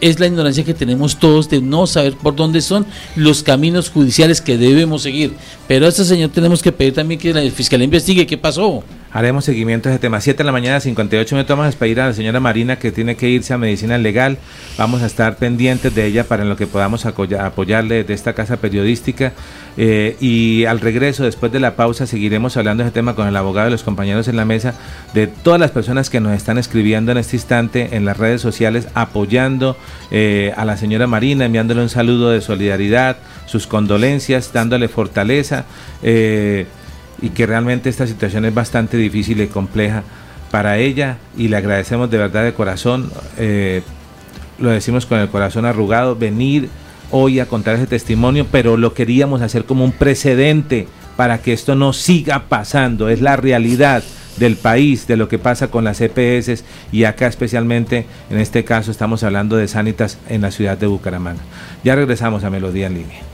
Es 0.00 0.20
la 0.20 0.28
ignorancia 0.28 0.62
que 0.62 0.74
tenemos 0.74 1.18
todos 1.18 1.50
de 1.50 1.60
no 1.60 1.88
saber 1.88 2.14
por 2.14 2.36
dónde 2.36 2.60
son 2.60 2.86
los 3.16 3.42
caminos 3.42 3.90
judiciales 3.90 4.40
que 4.40 4.56
debemos 4.56 5.02
seguir. 5.02 5.32
Pero 5.66 5.86
a 5.86 5.88
este 5.88 6.04
señor 6.04 6.30
tenemos 6.30 6.62
que 6.62 6.70
pedir 6.70 6.94
también 6.94 7.18
que 7.18 7.34
la 7.34 7.50
fiscalía 7.50 7.84
investigue 7.84 8.24
qué 8.24 8.38
pasó. 8.38 8.84
Haremos 9.10 9.44
seguimiento 9.44 9.88
a 9.88 9.92
ese 9.92 9.98
tema. 9.98 10.20
7 10.20 10.38
de 10.38 10.44
la 10.44 10.52
mañana, 10.52 10.78
58 10.78 11.34
minutos. 11.34 11.48
Vamos 11.48 11.64
a 11.64 11.66
despedir 11.70 12.00
a 12.00 12.06
la 12.08 12.12
señora 12.12 12.38
Marina 12.38 12.78
que 12.78 12.92
tiene 12.92 13.16
que 13.16 13.28
irse 13.28 13.54
a 13.54 13.58
medicina 13.58 13.98
legal. 13.98 14.38
Vamos 14.76 15.02
a 15.02 15.06
estar 15.06 15.36
pendientes 15.36 15.92
de 15.92 16.06
ella 16.06 16.24
para 16.24 16.44
en 16.44 16.48
lo 16.48 16.56
que 16.56 16.68
podamos 16.68 17.04
apoyarle 17.04 18.04
de 18.04 18.14
esta 18.14 18.34
casa 18.34 18.58
periodística. 18.58 19.32
Eh, 19.80 20.16
y 20.20 20.64
al 20.64 20.80
regreso, 20.80 21.22
después 21.22 21.52
de 21.52 21.60
la 21.60 21.76
pausa, 21.76 22.04
seguiremos 22.04 22.56
hablando 22.56 22.82
de 22.82 22.88
ese 22.88 22.94
tema 22.94 23.14
con 23.14 23.28
el 23.28 23.36
abogado 23.36 23.68
y 23.68 23.70
los 23.70 23.84
compañeros 23.84 24.26
en 24.26 24.34
la 24.34 24.44
mesa, 24.44 24.74
de 25.14 25.28
todas 25.28 25.60
las 25.60 25.70
personas 25.70 26.10
que 26.10 26.18
nos 26.18 26.32
están 26.32 26.58
escribiendo 26.58 27.12
en 27.12 27.18
este 27.18 27.36
instante 27.36 27.94
en 27.94 28.04
las 28.04 28.16
redes 28.16 28.40
sociales, 28.42 28.88
apoyando 28.94 29.76
eh, 30.10 30.52
a 30.56 30.64
la 30.64 30.76
señora 30.76 31.06
Marina, 31.06 31.44
enviándole 31.44 31.80
un 31.80 31.88
saludo 31.88 32.30
de 32.30 32.40
solidaridad, 32.40 33.18
sus 33.46 33.68
condolencias, 33.68 34.52
dándole 34.52 34.88
fortaleza. 34.88 35.64
Eh, 36.02 36.66
y 37.20 37.30
que 37.30 37.46
realmente 37.46 37.88
esta 37.88 38.06
situación 38.06 38.44
es 38.44 38.54
bastante 38.54 38.96
difícil 38.96 39.40
y 39.40 39.48
compleja 39.48 40.04
para 40.52 40.78
ella 40.78 41.18
y 41.36 41.48
le 41.48 41.56
agradecemos 41.56 42.08
de 42.10 42.18
verdad 42.18 42.44
de 42.44 42.54
corazón, 42.54 43.10
lo 44.60 44.70
decimos 44.70 45.04
con 45.04 45.18
el 45.18 45.28
corazón 45.28 45.64
arrugado, 45.64 46.14
venir 46.14 46.68
hoy 47.10 47.40
a 47.40 47.46
contar 47.46 47.76
ese 47.76 47.86
testimonio, 47.86 48.46
pero 48.50 48.76
lo 48.76 48.94
queríamos 48.94 49.42
hacer 49.42 49.64
como 49.64 49.84
un 49.84 49.92
precedente 49.92 50.86
para 51.16 51.38
que 51.38 51.52
esto 51.52 51.74
no 51.74 51.92
siga 51.92 52.44
pasando, 52.48 53.08
es 53.08 53.20
la 53.20 53.36
realidad 53.36 54.02
del 54.38 54.56
país, 54.56 55.06
de 55.06 55.16
lo 55.16 55.28
que 55.28 55.38
pasa 55.38 55.68
con 55.68 55.84
las 55.84 56.00
EPS 56.00 56.64
y 56.92 57.04
acá 57.04 57.26
especialmente, 57.26 58.06
en 58.30 58.38
este 58.38 58.64
caso 58.64 58.90
estamos 58.90 59.24
hablando 59.24 59.56
de 59.56 59.68
Sanitas 59.68 60.18
en 60.28 60.42
la 60.42 60.50
ciudad 60.50 60.78
de 60.78 60.86
Bucaramanga. 60.86 61.42
Ya 61.82 61.96
regresamos 61.96 62.44
a 62.44 62.50
Melodía 62.50 62.86
en 62.86 62.94
línea. 62.94 63.27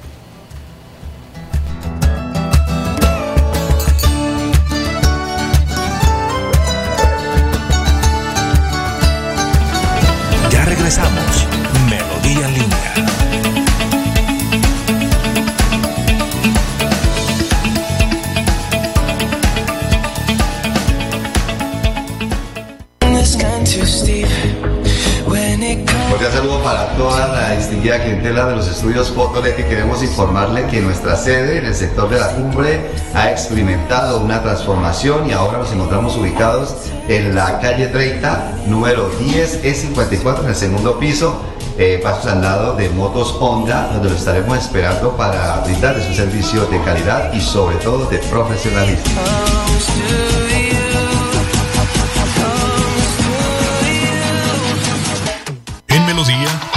Estudios 28.84 29.12
Fotoleti, 29.12 29.62
queremos 29.62 30.02
informarle 30.02 30.66
que 30.66 30.82
nuestra 30.82 31.16
sede 31.16 31.56
en 31.56 31.64
el 31.64 31.74
sector 31.74 32.10
de 32.10 32.20
la 32.20 32.28
cumbre 32.34 32.90
ha 33.14 33.30
experimentado 33.30 34.20
una 34.20 34.42
transformación 34.42 35.26
y 35.26 35.32
ahora 35.32 35.56
nos 35.56 35.72
encontramos 35.72 36.18
ubicados 36.18 36.74
en 37.08 37.34
la 37.34 37.60
calle 37.60 37.86
30, 37.86 38.64
número 38.66 39.08
10 39.20 39.64
E54, 39.64 40.42
en 40.42 40.48
el 40.50 40.54
segundo 40.54 40.98
piso, 40.98 41.34
eh, 41.78 41.98
pasos 42.02 42.26
al 42.26 42.42
lado 42.42 42.76
de 42.76 42.90
Motos 42.90 43.34
Honda, 43.40 43.88
donde 43.90 44.10
lo 44.10 44.16
estaremos 44.16 44.58
esperando 44.58 45.16
para 45.16 45.62
brindarles 45.64 46.06
un 46.06 46.14
servicio 46.14 46.66
de 46.66 46.78
calidad 46.82 47.32
y 47.32 47.40
sobre 47.40 47.76
todo 47.76 48.04
de 48.10 48.18
profesionalismo. 48.18 49.02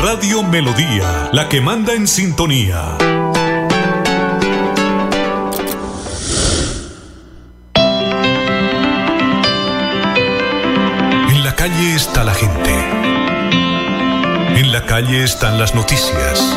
Radio 0.00 0.44
Melodía, 0.44 1.30
la 1.32 1.48
que 1.48 1.60
manda 1.60 1.94
en 1.94 2.06
sintonía. 2.06 2.96
En 11.28 11.42
la 11.42 11.56
calle 11.56 11.96
está 11.96 12.22
la 12.22 12.34
gente. 12.34 12.70
En 14.60 14.70
la 14.70 14.86
calle 14.86 15.24
están 15.24 15.58
las 15.58 15.74
noticias. 15.74 16.56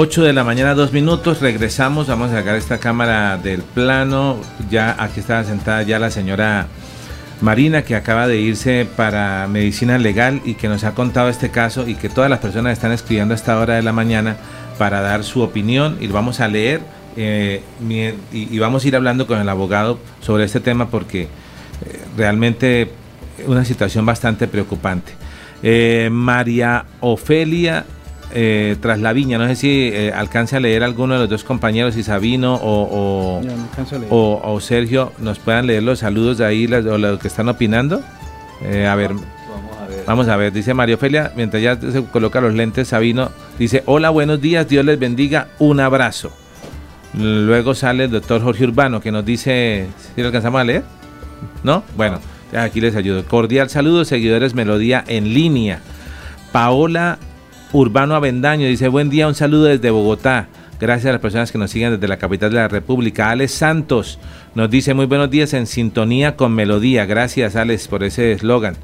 8 0.00 0.22
de 0.22 0.32
la 0.32 0.44
mañana, 0.44 0.76
dos 0.76 0.92
minutos, 0.92 1.40
regresamos, 1.40 2.06
vamos 2.06 2.30
a 2.30 2.34
sacar 2.34 2.54
esta 2.54 2.78
cámara 2.78 3.36
del 3.36 3.62
plano, 3.62 4.38
ya 4.70 4.94
aquí 4.96 5.18
está 5.18 5.42
sentada 5.42 5.82
ya 5.82 5.98
la 5.98 6.12
señora 6.12 6.68
Marina 7.40 7.82
que 7.82 7.96
acaba 7.96 8.28
de 8.28 8.38
irse 8.38 8.86
para 8.96 9.48
medicina 9.48 9.98
legal 9.98 10.40
y 10.44 10.54
que 10.54 10.68
nos 10.68 10.84
ha 10.84 10.94
contado 10.94 11.28
este 11.28 11.50
caso 11.50 11.88
y 11.88 11.96
que 11.96 12.08
todas 12.08 12.30
las 12.30 12.38
personas 12.38 12.74
están 12.74 12.92
escribiendo 12.92 13.34
a 13.34 13.36
esta 13.36 13.58
hora 13.58 13.74
de 13.74 13.82
la 13.82 13.92
mañana 13.92 14.36
para 14.78 15.00
dar 15.00 15.24
su 15.24 15.42
opinión 15.42 15.98
y 16.00 16.06
lo 16.06 16.14
vamos 16.14 16.38
a 16.38 16.46
leer 16.46 16.80
eh, 17.16 17.64
y, 18.32 18.56
vamos 18.60 18.84
a 18.84 18.88
ir 18.88 18.94
hablando 18.94 19.26
con 19.26 19.40
el 19.40 19.48
abogado 19.48 19.98
sobre 20.20 20.44
este 20.44 20.60
tema 20.60 20.90
porque 20.90 21.22
eh, 21.22 21.28
realmente 22.16 22.92
una 23.48 23.64
situación 23.64 24.06
bastante 24.06 24.46
preocupante. 24.46 25.10
Eh, 25.64 26.08
María 26.12 26.84
Ofelia 27.00 27.84
eh, 28.32 28.76
tras 28.80 29.00
la 29.00 29.12
viña. 29.12 29.38
No 29.38 29.46
sé 29.46 29.56
si 29.56 29.90
eh, 29.92 30.12
alcance 30.12 30.56
a 30.56 30.60
leer 30.60 30.82
alguno 30.82 31.14
de 31.14 31.20
los 31.20 31.28
dos 31.28 31.44
compañeros, 31.44 31.94
si 31.94 32.02
Sabino 32.02 32.54
o, 32.54 33.40
o, 34.10 34.60
Sergio, 34.60 35.12
nos 35.18 35.38
puedan 35.38 35.66
leer 35.66 35.82
los 35.82 36.00
saludos 36.00 36.38
de 36.38 36.44
ahí 36.44 36.66
o 36.66 36.98
los 36.98 37.18
que 37.18 37.28
están 37.28 37.48
opinando. 37.48 38.02
Eh, 38.62 38.86
a 38.86 38.94
ver. 38.94 39.12
Vamos 40.06 40.28
a 40.28 40.36
ver, 40.36 40.52
dice 40.52 40.72
María 40.72 40.94
Ofelia, 40.94 41.32
mientras 41.36 41.62
ya 41.62 41.78
se 41.78 42.02
coloca 42.04 42.40
los 42.40 42.54
lentes, 42.54 42.88
Sabino 42.88 43.30
dice, 43.58 43.82
hola, 43.84 44.08
buenos 44.08 44.40
días, 44.40 44.66
Dios 44.66 44.82
les 44.82 44.98
bendiga, 44.98 45.48
un 45.58 45.80
abrazo. 45.80 46.32
Luego 47.12 47.74
sale 47.74 48.04
el 48.04 48.10
doctor 48.10 48.42
Jorge 48.42 48.64
Urbano 48.64 49.00
que 49.00 49.12
nos 49.12 49.24
dice, 49.24 49.86
si 50.14 50.20
lo 50.22 50.28
alcanzamos 50.28 50.60
a 50.62 50.64
leer? 50.64 50.82
¿No? 51.62 51.82
Bueno, 51.96 52.20
aquí 52.56 52.80
les 52.80 52.96
ayudo. 52.96 53.24
Cordial 53.24 53.68
saludo, 53.68 54.04
seguidores 54.04 54.54
Melodía 54.54 55.04
en 55.06 55.34
línea. 55.34 55.80
Paola 56.52 57.18
Urbano 57.72 58.14
Avendaño 58.14 58.66
dice, 58.66 58.88
buen 58.88 59.10
día, 59.10 59.28
un 59.28 59.34
saludo 59.34 59.64
desde 59.64 59.90
Bogotá. 59.90 60.48
Gracias 60.80 61.06
a 61.06 61.12
las 61.12 61.20
personas 61.20 61.52
que 61.52 61.58
nos 61.58 61.70
siguen 61.70 61.92
desde 61.92 62.08
la 62.08 62.16
capital 62.16 62.50
de 62.50 62.56
la 62.56 62.68
República. 62.68 63.30
Alex 63.30 63.52
Santos 63.52 64.18
nos 64.54 64.70
dice, 64.70 64.94
muy 64.94 65.06
buenos 65.06 65.30
días 65.30 65.52
en 65.52 65.66
sintonía 65.66 66.36
con 66.36 66.54
melodía. 66.54 67.04
Gracias, 67.04 67.56
Alex, 67.56 67.88
por 67.88 68.04
ese 68.04 68.32
eslogan. 68.32 68.76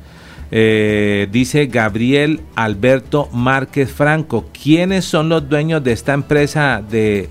Eh, 0.51 1.29
dice 1.33 1.67
Gabriel 1.67 2.41
Alberto 2.55 3.29
Márquez 3.33 3.91
Franco, 3.91 4.47
¿quiénes 4.53 5.05
son 5.05 5.29
los 5.29 5.49
dueños 5.49 5.83
de 5.83 5.93
esta 5.93 6.13
empresa 6.13 6.83
de 6.89 7.29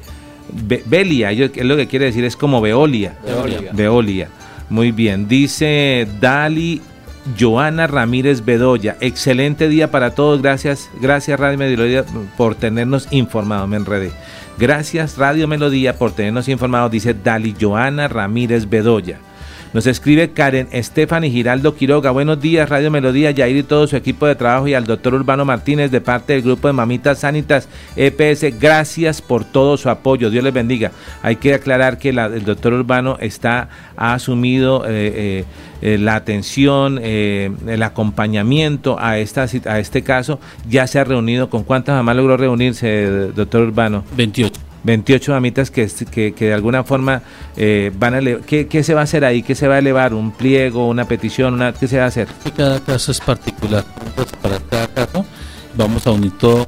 Belia? 0.85 1.31
es 1.31 1.55
lo 1.63 1.77
que 1.77 1.87
quiere 1.87 2.05
decir, 2.05 2.23
es 2.23 2.35
como 2.35 2.61
Veolia. 2.61 3.15
Veolia. 3.23 3.71
Veolia. 3.73 4.29
Muy 4.69 4.91
bien. 4.91 5.27
Dice 5.27 6.07
Dali 6.19 6.81
Joana 7.39 7.87
Ramírez 7.87 8.43
Bedoya. 8.43 8.97
Excelente 8.99 9.69
día 9.69 9.89
para 9.91 10.11
todos. 10.11 10.41
Gracias, 10.41 10.89
gracias 11.01 11.39
Radio 11.39 11.57
Melodía 11.57 12.05
por 12.37 12.55
tenernos 12.55 13.07
informados. 13.11 13.67
Me 13.69 13.77
enredé. 13.77 14.11
Gracias 14.57 15.17
Radio 15.17 15.47
Melodía 15.47 15.97
por 15.97 16.11
tenernos 16.11 16.47
informados, 16.47 16.91
dice 16.91 17.13
Dali 17.13 17.55
Joana 17.59 18.07
Ramírez 18.07 18.69
Bedoya. 18.69 19.19
Nos 19.73 19.87
escribe 19.87 20.29
Karen 20.29 20.67
Estefani 20.71 21.31
Giraldo 21.31 21.75
Quiroga. 21.75 22.11
Buenos 22.11 22.39
días, 22.39 22.69
Radio 22.69 22.91
Melodía, 22.91 23.31
Yair 23.31 23.57
y 23.57 23.63
todo 23.63 23.87
su 23.87 23.95
equipo 23.95 24.27
de 24.27 24.35
trabajo 24.35 24.67
y 24.67 24.75
al 24.75 24.85
doctor 24.85 25.15
Urbano 25.15 25.45
Martínez 25.45 25.89
de 25.89 25.99
parte 25.99 26.33
del 26.33 26.43
grupo 26.43 26.67
de 26.67 26.73
Mamitas 26.73 27.21
Sanitas 27.21 27.67
EPS. 27.95 28.59
Gracias 28.59 29.19
por 29.23 29.43
todo 29.43 29.75
su 29.77 29.89
apoyo. 29.89 30.29
Dios 30.29 30.43
les 30.43 30.53
bendiga. 30.53 30.91
Hay 31.23 31.37
que 31.37 31.55
aclarar 31.55 31.97
que 31.97 32.09
el 32.09 32.45
doctor 32.45 32.73
Urbano 32.73 33.17
está, 33.19 33.69
ha 33.97 34.13
asumido 34.13 34.85
eh, 34.85 34.89
eh, 34.91 35.45
eh, 35.81 35.97
la 35.97 36.17
atención, 36.17 36.99
el 36.99 37.81
acompañamiento 37.81 38.97
a, 38.99 39.17
esta, 39.17 39.47
a 39.65 39.79
este 39.79 40.03
caso. 40.03 40.39
Ya 40.69 40.85
se 40.85 40.99
ha 40.99 41.03
reunido. 41.03 41.49
¿Con 41.49 41.63
cuántas 41.63 41.95
mamás 41.95 42.15
logró 42.15 42.37
reunirse, 42.37 43.31
doctor 43.33 43.63
Urbano? 43.63 44.03
28. 44.15 44.72
28 44.83 45.31
mamitas 45.31 45.71
que, 45.71 45.87
que, 45.87 46.33
de 46.33 46.53
alguna 46.53 46.83
forma 46.83 47.21
eh, 47.55 47.91
van 47.97 48.15
a 48.15 48.19
¿qué, 48.45 48.67
¿qué, 48.67 48.83
se 48.83 48.93
va 48.93 49.01
a 49.01 49.03
hacer 49.03 49.25
ahí? 49.25 49.43
¿Qué 49.43 49.55
se 49.55 49.67
va 49.67 49.75
a 49.75 49.79
elevar? 49.79 50.13
¿Un 50.13 50.31
pliego, 50.31 50.87
una 50.87 51.05
petición? 51.05 51.53
Una, 51.53 51.73
¿Qué 51.73 51.87
se 51.87 51.97
va 51.97 52.05
a 52.05 52.07
hacer? 52.07 52.27
Cada 52.55 52.79
caso 52.79 53.11
es 53.11 53.19
particular. 53.19 53.83
Para 54.41 54.59
cada 54.59 54.87
caso 54.87 55.25
vamos 55.75 56.05
a 56.05 56.11
unir 56.11 56.37
todo 56.37 56.67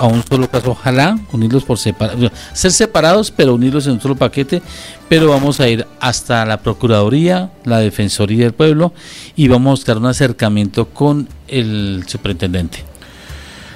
a 0.00 0.06
un 0.06 0.24
solo 0.24 0.48
caso. 0.48 0.70
Ojalá 0.70 1.18
unirlos 1.32 1.64
por 1.64 1.78
separado, 1.78 2.30
ser 2.52 2.72
separados, 2.72 3.30
pero 3.30 3.54
unirlos 3.54 3.86
en 3.86 3.94
un 3.94 4.00
solo 4.00 4.16
paquete. 4.16 4.62
Pero 5.08 5.28
vamos 5.28 5.60
a 5.60 5.68
ir 5.68 5.86
hasta 6.00 6.44
la 6.44 6.58
Procuraduría, 6.58 7.50
la 7.64 7.78
Defensoría 7.78 8.44
del 8.44 8.52
Pueblo 8.52 8.92
y 9.36 9.48
vamos 9.48 9.68
a 9.68 9.72
buscar 9.72 9.98
un 9.98 10.06
acercamiento 10.06 10.88
con 10.88 11.28
el 11.48 12.04
superintendente. 12.06 12.91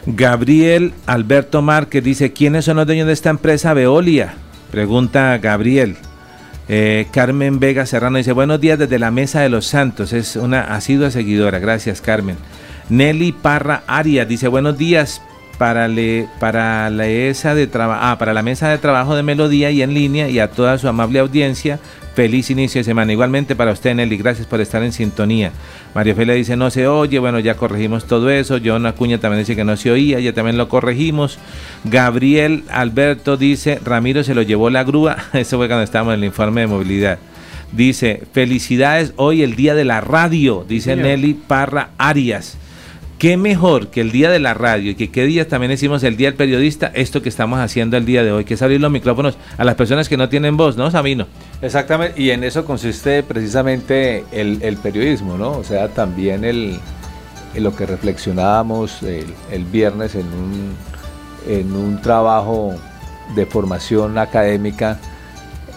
Gabriel 0.07 0.95
Alberto 1.07 1.63
Márquez 1.63 2.03
dice, 2.05 2.33
¿quiénes 2.33 2.65
son 2.65 2.77
los 2.77 2.87
dueños 2.87 3.09
de 3.09 3.13
esta 3.13 3.31
empresa 3.31 3.75
Veolia? 3.75 4.35
Pregunta 4.71 5.37
Gabriel. 5.39 5.97
Eh, 6.69 7.07
Carmen 7.13 7.59
Vega 7.59 7.87
Serrano 7.87 8.19
dice, 8.19 8.33
buenos 8.33 8.61
días 8.61 8.79
desde 8.79 9.01
la 9.01 9.11
Mesa 9.11 9.41
de 9.41 9.49
los 9.49 9.67
Santos. 9.67 10.13
Es 10.13 10.37
una 10.37 10.75
asidua 10.75 11.11
seguidora. 11.11 11.59
Gracias, 11.59 12.01
Carmen. 12.01 12.37
Nelly 12.89 13.33
Parra 13.33 13.83
Arias 13.89 14.29
dice, 14.29 14.47
buenos 14.47 14.79
días 14.79 15.23
para, 15.59 15.89
le, 15.89 16.29
para, 16.39 16.89
la, 16.91 17.05
de 17.05 17.71
ah, 17.75 18.17
para 18.19 18.33
la 18.33 18.43
mesa 18.43 18.69
de 18.69 18.79
trabajo 18.79 19.17
de 19.17 19.25
Melodía 19.25 19.71
y 19.71 19.83
en 19.83 19.93
línea 19.95 20.29
y 20.29 20.39
a 20.39 20.51
toda 20.51 20.79
su 20.79 20.87
amable 20.87 21.19
audiencia. 21.19 21.81
Feliz 22.17 22.49
inicio 22.49 22.81
de 22.81 22.85
semana. 22.85 23.13
Igualmente 23.13 23.55
para 23.55 23.73
usted, 23.73 23.95
Nelly, 23.95 24.17
gracias 24.17 24.47
por 24.47 24.63
estar 24.63 24.83
en 24.83 24.93
sintonía. 24.93 25.53
María 25.95 26.15
Ophelia 26.15 26.33
dice 26.35 26.57
no 26.57 26.71
se 26.71 26.89
oye, 26.89 27.19
bueno, 27.19 27.41
ya 27.41 27.59
corregimos 27.59 28.07
todo 28.07 28.31
eso. 28.31 28.59
John 28.65 28.87
Acuña 28.87 29.19
también 29.19 29.41
dice 29.41 29.55
que 29.55 29.65
no 29.65 29.77
se 29.77 29.91
oía, 29.91 30.19
ya 30.19 30.33
también 30.33 30.57
lo 30.57 30.71
corregimos. 30.71 31.39
Gabriel 31.85 32.65
Alberto 32.71 33.37
dice, 33.37 33.81
Ramiro 33.85 34.25
se 34.25 34.35
lo 34.35 34.41
llevó 34.41 34.71
la 34.71 34.83
grúa. 34.83 35.19
Eso 35.35 35.59
fue 35.59 35.67
cuando 35.67 35.85
estábamos 35.85 36.15
en 36.15 36.21
el 36.21 36.25
informe 36.25 36.63
de 36.63 36.69
movilidad. 36.69 37.19
Dice, 37.73 38.23
felicidades 38.33 39.13
hoy 39.17 39.43
el 39.43 39.55
día 39.55 39.75
de 39.75 39.85
la 39.85 40.01
radio, 40.01 40.65
dice 40.67 40.97
Nelly 40.97 41.35
Parra 41.35 41.91
Arias. 41.99 42.57
¿Qué 43.19 43.37
mejor 43.37 43.89
que 43.89 44.01
el 44.01 44.11
día 44.11 44.31
de 44.31 44.39
la 44.39 44.55
radio 44.55 44.93
y 44.93 44.95
que 44.95 45.11
qué 45.11 45.27
día 45.27 45.49
también 45.49 45.71
decimos 45.71 46.03
el 46.03 46.17
día 46.17 46.29
del 46.29 46.37
periodista? 46.37 46.91
Esto 46.95 47.21
que 47.21 47.29
estamos 47.29 47.59
haciendo 47.59 47.99
el 47.99 48.07
día 48.07 48.25
de 48.25 48.33
hoy, 48.33 48.45
que 48.47 48.55
es 48.55 48.63
abrir 48.63 48.81
los 48.81 48.91
micrófonos 48.91 49.37
a 49.59 49.65
las 49.65 49.75
personas 49.75 50.09
que 50.09 50.17
no 50.17 50.31
tienen 50.31 50.57
voz, 50.57 50.79
¿no, 50.79 50.91
Sabino? 50.91 51.27
Exactamente, 51.63 52.21
y 52.21 52.31
en 52.31 52.45
eso 52.45 52.65
consiste 52.65 53.23
precisamente 53.23 54.25
el, 54.31 54.77
periodismo, 54.77 55.39
¿no? 55.39 55.53
O 55.53 55.65
sea, 55.65 55.89
también 55.89 56.45
el, 56.45 56.79
lo 57.55 57.75
que 57.75 57.87
reflexionábamos 57.87 59.03
el, 59.03 59.65
viernes 59.65 60.15
en 60.15 60.27
un, 60.27 60.75
en 61.49 61.75
un 61.75 62.03
trabajo 62.03 62.75
de 63.35 63.47
formación 63.47 64.19
académica 64.19 64.99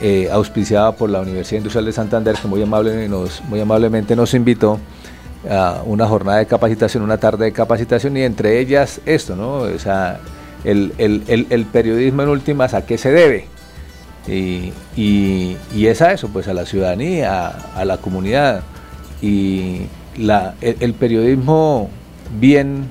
eh, 0.02 0.30
auspiciada 0.32 0.92
por 0.92 1.10
la 1.10 1.22
Universidad 1.22 1.60
Industrial 1.60 1.86
de 1.86 1.94
Santander, 1.94 2.36
que 2.36 2.48
muy, 2.48 2.62
amable 2.62 3.08
nos, 3.08 3.42
muy 3.46 3.60
amablemente 3.60 4.16
nos 4.16 4.34
invitó 4.34 4.80
una 5.86 6.06
jornada 6.06 6.40
de 6.40 6.46
capacitación, 6.46 7.04
una 7.04 7.18
tarde 7.18 7.46
de 7.46 7.52
capacitación 7.54 8.18
y 8.18 8.24
entre 8.24 8.60
ellas 8.60 9.00
esto, 9.06 9.36
¿no? 9.36 9.60
O 9.60 9.80
sea, 9.80 10.20
el, 10.64 11.68
periodismo 11.72 12.24
en 12.24 12.30
últimas 12.30 12.74
a 12.74 12.86
qué 12.86 12.98
se 12.98 13.12
debe. 13.12 13.48
Y, 14.30 14.74
y, 14.96 15.86
es 15.88 16.02
a 16.02 16.12
eso, 16.12 16.30
pues 16.30 16.48
a 16.48 16.54
la 16.54 16.66
ciudadanía, 16.66 17.48
a, 17.48 17.84
la 17.86 17.98
comunidad. 17.98 18.62
Y 19.22 19.88
la, 20.18 20.54
el, 20.62 20.94
periodismo 20.94 21.90
bien, 22.40 22.86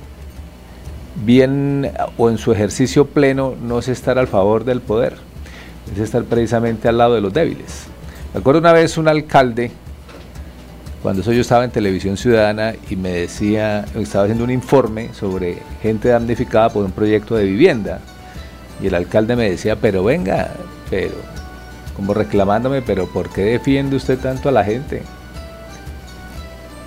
bien 1.25 1.91
o 2.17 2.29
en 2.29 2.37
su 2.37 2.51
ejercicio 2.51 3.05
pleno 3.05 3.55
no 3.61 3.79
es 3.79 3.87
estar 3.87 4.19
al 4.19 4.27
favor 4.27 4.65
del 4.65 4.81
poder, 4.81 5.15
es 5.93 5.99
estar 5.99 6.23
precisamente 6.25 6.89
al 6.89 6.97
lado 6.97 7.15
de 7.15 7.21
los 7.21 7.33
débiles. 7.33 7.85
Me 8.33 8.41
acuerdo 8.41 8.59
una 8.59 8.73
vez 8.73 8.97
un 8.97 9.07
alcalde 9.07 9.71
cuando 11.01 11.21
eso 11.21 11.31
yo 11.31 11.41
estaba 11.41 11.63
en 11.63 11.71
Televisión 11.71 12.17
Ciudadana 12.17 12.73
y 12.89 12.97
me 12.97 13.11
decía, 13.11 13.85
estaba 13.95 14.25
haciendo 14.25 14.43
un 14.43 14.51
informe 14.51 15.13
sobre 15.13 15.59
gente 15.81 16.09
damnificada 16.09 16.69
por 16.69 16.83
un 16.83 16.91
proyecto 16.91 17.35
de 17.35 17.45
vivienda. 17.45 18.01
Y 18.81 18.87
el 18.87 18.95
alcalde 18.95 19.37
me 19.37 19.49
decía, 19.49 19.77
pero 19.77 20.03
venga, 20.03 20.51
pero, 20.89 21.15
como 21.95 22.13
reclamándome, 22.13 22.81
pero 22.81 23.07
¿por 23.07 23.29
qué 23.29 23.41
defiende 23.41 23.95
usted 23.95 24.17
tanto 24.19 24.49
a 24.49 24.51
la 24.51 24.63
gente? 24.63 25.03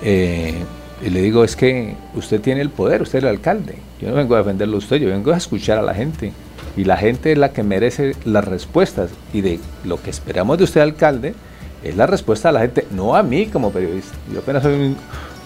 Eh, 0.03 0.63
y 1.03 1.09
le 1.09 1.21
digo, 1.21 1.43
es 1.43 1.55
que 1.55 1.95
usted 2.15 2.41
tiene 2.41 2.61
el 2.61 2.69
poder, 2.69 3.01
usted 3.01 3.19
es 3.19 3.23
el 3.23 3.29
alcalde. 3.29 3.75
Yo 4.01 4.09
no 4.09 4.15
vengo 4.15 4.35
a 4.35 4.39
defenderlo 4.39 4.75
a 4.75 4.79
usted, 4.79 4.97
yo 4.97 5.09
vengo 5.09 5.31
a 5.33 5.37
escuchar 5.37 5.77
a 5.77 5.81
la 5.81 5.93
gente. 5.93 6.31
Y 6.75 6.85
la 6.85 6.97
gente 6.97 7.31
es 7.31 7.37
la 7.37 7.51
que 7.51 7.63
merece 7.63 8.15
las 8.25 8.45
respuestas. 8.45 9.11
Y 9.33 9.41
de 9.41 9.59
lo 9.83 10.01
que 10.01 10.09
esperamos 10.09 10.57
de 10.57 10.63
usted, 10.63 10.81
alcalde, 10.81 11.35
es 11.83 11.97
la 11.97 12.07
respuesta 12.07 12.49
a 12.49 12.51
la 12.51 12.61
gente, 12.61 12.87
no 12.91 13.15
a 13.15 13.23
mí 13.23 13.47
como 13.47 13.71
periodista. 13.71 14.15
Yo 14.33 14.39
apenas 14.39 14.63
soy 14.63 14.95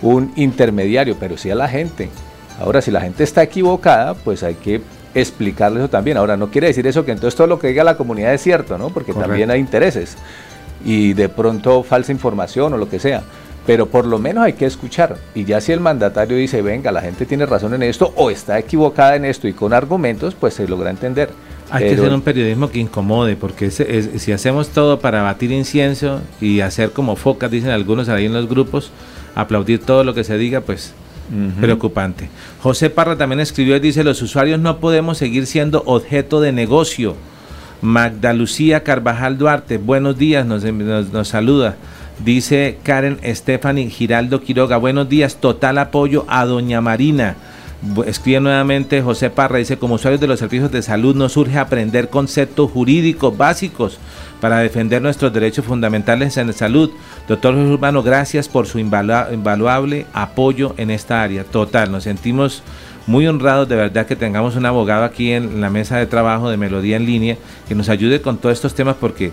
un, 0.01 0.31
intermediario, 0.35 1.17
pero 1.19 1.37
sí 1.37 1.49
a 1.49 1.55
la 1.55 1.67
gente. 1.67 2.09
Ahora, 2.59 2.81
si 2.81 2.91
la 2.91 3.01
gente 3.01 3.23
está 3.23 3.43
equivocada, 3.43 4.13
pues 4.13 4.43
hay 4.43 4.55
que 4.55 4.81
explicarle 5.13 5.79
eso 5.79 5.89
también. 5.89 6.17
Ahora, 6.17 6.37
no 6.37 6.49
quiere 6.49 6.67
decir 6.67 6.85
eso 6.87 7.05
que 7.05 7.11
entonces 7.11 7.35
todo 7.35 7.47
lo 7.47 7.59
que 7.59 7.67
diga 7.67 7.83
la 7.83 7.97
comunidad 7.97 8.33
es 8.33 8.41
cierto, 8.41 8.77
¿no? 8.77 8.89
Porque 8.89 9.13
también 9.13 9.51
hay 9.51 9.59
intereses 9.59 10.17
y 10.85 11.13
de 11.13 11.29
pronto 11.29 11.83
falsa 11.83 12.11
información 12.11 12.73
o 12.73 12.77
lo 12.77 12.89
que 12.89 12.99
sea. 12.99 13.23
Pero 13.65 13.87
por 13.87 14.05
lo 14.05 14.17
menos 14.17 14.45
hay 14.45 14.53
que 14.53 14.65
escuchar. 14.65 15.17
Y 15.35 15.43
ya 15.43 15.59
si 15.59 15.73
el 15.73 15.81
mandatario 15.81 16.37
dice, 16.37 16.61
venga, 16.61 16.89
la 16.91 17.01
gente 17.01 17.25
tiene 17.25 17.45
razón 17.45 17.73
en 17.73 17.83
esto 17.83 18.13
o 18.15 18.29
está 18.29 18.57
equivocada 18.57 19.17
en 19.17 19.25
esto 19.25 19.47
y 19.47 19.53
con 19.53 19.73
argumentos, 19.73 20.35
pues 20.35 20.53
se 20.53 20.67
logra 20.67 20.89
entender. 20.89 21.29
Hay 21.69 21.83
que 21.83 21.95
hacer 21.95 22.13
un 22.13 22.21
periodismo 22.21 22.69
que 22.71 22.79
incomode, 22.79 23.35
porque 23.35 23.69
si 23.69 24.31
hacemos 24.31 24.69
todo 24.69 24.99
para 24.99 25.21
batir 25.23 25.51
incienso 25.51 26.21
y 26.39 26.61
hacer 26.61 26.91
como 26.91 27.17
focas, 27.17 27.51
dicen 27.51 27.71
algunos 27.71 28.07
ahí 28.07 28.25
en 28.25 28.33
los 28.33 28.47
grupos, 28.47 28.89
aplaudir 29.35 29.81
todo 29.81 30.05
lo 30.05 30.13
que 30.13 30.23
se 30.23 30.37
diga, 30.37 30.61
pues 30.61 30.93
preocupante. 31.59 32.29
José 32.61 32.89
Parra 32.89 33.17
también 33.17 33.39
escribió 33.39 33.75
y 33.75 33.79
dice, 33.79 34.03
los 34.03 34.21
usuarios 34.21 34.59
no 34.59 34.77
podemos 34.79 35.17
seguir 35.17 35.45
siendo 35.45 35.83
objeto 35.85 36.41
de 36.41 36.51
negocio. 36.51 37.15
Magda 37.81 38.33
Lucía 38.33 38.83
Carvajal 38.83 39.37
Duarte, 39.37 39.77
buenos 39.77 40.17
días, 40.17 40.45
nos, 40.45 40.63
nos 40.63 41.27
saluda. 41.27 41.75
Dice 42.23 42.79
Karen 42.81 43.19
Stephanie 43.23 43.89
Giraldo 43.89 44.41
Quiroga, 44.41 44.77
buenos 44.77 45.07
días, 45.07 45.35
total 45.35 45.77
apoyo 45.77 46.25
a 46.27 46.45
Doña 46.45 46.81
Marina. 46.81 47.35
Escribe 48.07 48.39
nuevamente 48.39 49.03
José 49.03 49.29
Parra, 49.29 49.59
dice, 49.59 49.77
como 49.77 49.95
usuarios 49.95 50.19
de 50.19 50.25
los 50.25 50.39
servicios 50.39 50.71
de 50.71 50.81
salud 50.81 51.15
nos 51.15 51.33
surge 51.33 51.59
aprender 51.59 52.09
conceptos 52.09 52.71
jurídicos 52.71 53.37
básicos 53.37 53.99
para 54.41 54.59
defender 54.59 54.99
nuestros 54.99 55.31
derechos 55.31 55.63
fundamentales 55.63 56.37
en 56.37 56.51
salud. 56.53 56.89
Doctor 57.27 57.53
Urbano, 57.53 58.01
gracias 58.01 58.49
por 58.49 58.65
su 58.65 58.79
invaluable 58.79 60.07
apoyo 60.11 60.73
en 60.77 60.89
esta 60.89 61.21
área. 61.21 61.43
Total, 61.43 61.91
nos 61.91 62.05
sentimos 62.05 62.63
muy 63.05 63.27
honrados 63.27 63.69
de 63.69 63.75
verdad 63.75 64.07
que 64.07 64.15
tengamos 64.15 64.55
un 64.55 64.65
abogado 64.65 65.05
aquí 65.05 65.31
en 65.31 65.61
la 65.61 65.69
mesa 65.69 65.97
de 65.97 66.07
trabajo 66.07 66.49
de 66.49 66.57
Melodía 66.57 66.97
en 66.97 67.05
línea 67.05 67.37
que 67.67 67.75
nos 67.75 67.89
ayude 67.89 68.21
con 68.21 68.37
todos 68.37 68.53
estos 68.53 68.73
temas 68.73 68.95
porque 68.99 69.31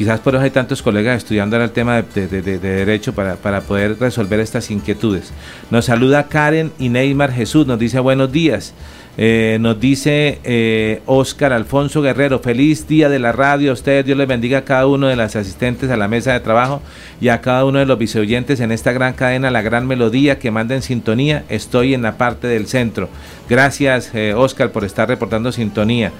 Quizás 0.00 0.18
por 0.20 0.34
eso 0.34 0.42
hay 0.42 0.50
tantos 0.50 0.80
colegas 0.80 1.18
estudiando 1.18 1.62
el 1.62 1.70
tema 1.72 2.00
de, 2.00 2.26
derecho 2.40 3.12
para, 3.12 3.60
poder 3.60 3.98
resolver 3.98 4.40
estas 4.40 4.70
inquietudes. 4.70 5.30
Nos 5.70 5.84
saluda 5.84 6.26
Karen 6.26 6.72
y 6.78 6.88
Neymar 6.88 7.30
Jesús, 7.30 7.66
nos 7.66 7.78
dice 7.78 8.00
buenos 8.00 8.32
días. 8.32 8.72
Eh, 9.18 9.58
nos 9.60 9.78
dice 9.78 10.38
eh, 10.42 11.02
Oscar 11.04 11.52
Alfonso 11.52 12.00
Guerrero, 12.00 12.38
feliz 12.38 12.88
día 12.88 13.10
de 13.10 13.18
la 13.18 13.32
radio 13.32 13.72
a 13.72 13.74
ustedes, 13.74 14.06
Dios 14.06 14.16
les 14.16 14.26
bendiga 14.26 14.60
a 14.60 14.64
cada 14.64 14.86
uno 14.86 15.06
de 15.06 15.16
los 15.16 15.36
asistentes 15.36 15.90
a 15.90 15.98
la 15.98 16.08
mesa 16.08 16.32
de 16.32 16.40
trabajo 16.40 16.80
y 17.20 17.28
a 17.28 17.42
cada 17.42 17.66
uno 17.66 17.78
de 17.78 17.84
los 17.84 17.98
viceoyentes 17.98 18.60
en 18.60 18.72
esta 18.72 18.92
gran 18.92 19.12
cadena, 19.12 19.50
la 19.50 19.60
gran 19.60 19.86
melodía 19.86 20.38
que 20.38 20.50
manda 20.50 20.74
en 20.74 20.80
sintonía, 20.80 21.44
estoy 21.50 21.92
en 21.92 22.00
la 22.00 22.16
parte 22.16 22.46
del 22.46 22.68
centro. 22.68 23.10
Gracias 23.50 24.12
eh, 24.14 24.32
Oscar 24.34 24.72
por 24.72 24.86
estar 24.86 25.06
reportando 25.06 25.52
sintonía. 25.52 26.10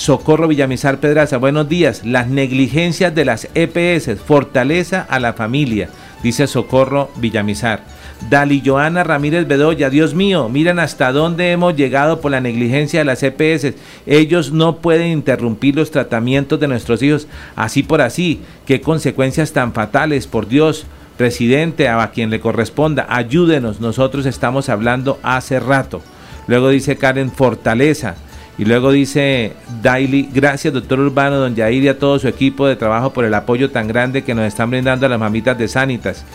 Socorro 0.00 0.48
Villamizar 0.48 0.98
Pedraza, 0.98 1.36
buenos 1.36 1.68
días. 1.68 2.06
Las 2.06 2.26
negligencias 2.26 3.14
de 3.14 3.26
las 3.26 3.48
EPS, 3.54 4.18
fortaleza 4.18 5.06
a 5.06 5.20
la 5.20 5.34
familia, 5.34 5.90
dice 6.22 6.46
Socorro 6.46 7.10
Villamizar. 7.16 7.82
Dali 8.30 8.62
Joana 8.64 9.04
Ramírez 9.04 9.46
Bedoya, 9.46 9.90
Dios 9.90 10.14
mío, 10.14 10.48
miren 10.48 10.78
hasta 10.78 11.12
dónde 11.12 11.52
hemos 11.52 11.76
llegado 11.76 12.22
por 12.22 12.30
la 12.30 12.40
negligencia 12.40 13.00
de 13.00 13.04
las 13.04 13.22
EPS. 13.22 13.74
Ellos 14.06 14.52
no 14.52 14.76
pueden 14.76 15.08
interrumpir 15.08 15.76
los 15.76 15.90
tratamientos 15.90 16.58
de 16.58 16.68
nuestros 16.68 17.02
hijos 17.02 17.28
así 17.54 17.82
por 17.82 18.00
así. 18.00 18.40
Qué 18.64 18.80
consecuencias 18.80 19.52
tan 19.52 19.74
fatales, 19.74 20.26
por 20.26 20.48
Dios. 20.48 20.86
Presidente, 21.18 21.88
a 21.90 22.10
quien 22.10 22.30
le 22.30 22.40
corresponda, 22.40 23.04
ayúdenos, 23.10 23.82
nosotros 23.82 24.24
estamos 24.24 24.70
hablando 24.70 25.18
hace 25.22 25.60
rato. 25.60 26.00
Luego 26.46 26.70
dice 26.70 26.96
Karen 26.96 27.30
Fortaleza. 27.30 28.16
Y 28.60 28.66
luego 28.66 28.92
dice 28.92 29.54
Daily, 29.80 30.28
gracias 30.34 30.74
doctor 30.74 31.00
Urbano, 31.00 31.36
don 31.36 31.54
Yair 31.54 31.82
y 31.82 31.88
a 31.88 31.98
todo 31.98 32.18
su 32.18 32.28
equipo 32.28 32.66
de 32.66 32.76
trabajo 32.76 33.10
por 33.10 33.24
el 33.24 33.32
apoyo 33.32 33.70
tan 33.70 33.88
grande 33.88 34.22
que 34.22 34.34
nos 34.34 34.44
están 34.44 34.68
brindando 34.68 35.06
a 35.06 35.08
las 35.08 35.18
mamitas 35.18 35.56
de 35.56 35.66
Sanitas. 35.66 36.26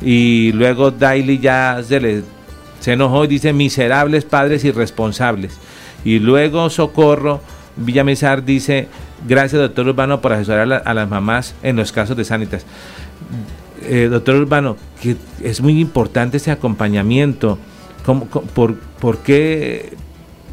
Y 0.00 0.52
luego 0.52 0.90
Daily 0.90 1.38
ya 1.38 1.82
se, 1.86 2.24
enojó 2.86 3.26
y 3.26 3.28
dice 3.28 3.52
miserables 3.52 4.24
padres 4.24 4.64
irresponsables. 4.64 5.58
Y 6.02 6.18
luego 6.18 6.70
Socorro 6.70 7.42
Villamizar 7.76 8.42
dice, 8.42 8.88
gracias 9.28 9.60
doctor 9.60 9.86
Urbano 9.86 10.22
por 10.22 10.32
asesorar 10.32 10.82
a, 10.82 10.94
las 10.94 11.10
mamás 11.10 11.54
en 11.62 11.76
los 11.76 11.92
casos 11.92 12.16
de 12.16 12.24
Sanitas. 12.24 12.64
Eh, 13.82 14.08
doctor 14.10 14.36
Urbano, 14.36 14.78
que 15.02 15.16
es 15.44 15.60
muy 15.60 15.78
importante 15.78 16.38
ese 16.38 16.50
acompañamiento. 16.50 17.58
por, 18.54 18.76
¿Por 18.78 19.18
qué 19.18 19.92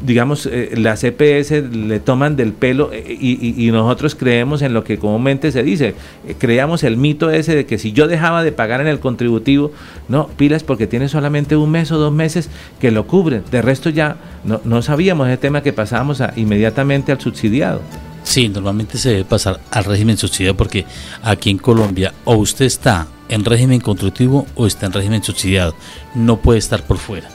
digamos, 0.04 0.46
eh, 0.46 0.74
las 0.76 1.02
EPS 1.02 1.50
le 1.72 1.98
toman 2.00 2.36
del 2.36 2.52
pelo 2.52 2.90
eh, 2.92 3.16
y, 3.18 3.70
nosotros 3.70 4.14
creemos 4.14 4.62
en 4.62 4.74
lo 4.74 4.84
que 4.84 4.98
comúnmente 4.98 5.50
se 5.50 5.62
dice, 5.62 5.94
eh, 6.26 6.34
creamos 6.38 6.84
el 6.84 6.96
mito 6.96 7.30
ese 7.30 7.56
de 7.56 7.66
que 7.66 7.78
si 7.78 7.92
yo 7.92 8.06
dejaba 8.06 8.44
de 8.44 8.52
pagar 8.52 8.80
en 8.80 8.86
el 8.86 9.00
contributivo, 9.00 9.72
no, 10.08 10.28
pilas 10.28 10.62
porque 10.62 10.86
tiene 10.86 11.08
solamente 11.08 11.56
un 11.56 11.70
mes 11.70 11.90
o 11.90 11.98
dos 11.98 12.12
meses 12.12 12.50
que 12.80 12.90
lo 12.90 13.06
cubren, 13.06 13.42
de 13.50 13.62
resto 13.62 13.90
ya 13.90 14.16
no, 14.44 14.60
no 14.64 14.82
sabíamos 14.82 15.28
ese 15.28 15.38
tema 15.38 15.62
que 15.62 15.72
pasábamos 15.72 16.22
inmediatamente 16.36 17.10
al 17.10 17.20
subsidiado. 17.20 17.80
Sí, 18.22 18.48
normalmente 18.48 18.98
se 18.98 19.10
debe 19.10 19.24
pasar 19.24 19.60
al 19.70 19.84
régimen 19.84 20.16
subsidiado 20.16 20.56
porque 20.56 20.86
aquí 21.22 21.50
en 21.50 21.58
Colombia 21.58 22.14
o 22.24 22.36
usted 22.36 22.64
está 22.64 23.06
en 23.28 23.44
régimen 23.44 23.80
contributivo 23.80 24.46
o 24.54 24.66
está 24.66 24.86
en 24.86 24.92
régimen 24.92 25.22
subsidiado, 25.22 25.74
no 26.14 26.38
puede 26.38 26.58
estar 26.58 26.82
por 26.86 26.98
fuera. 26.98 27.33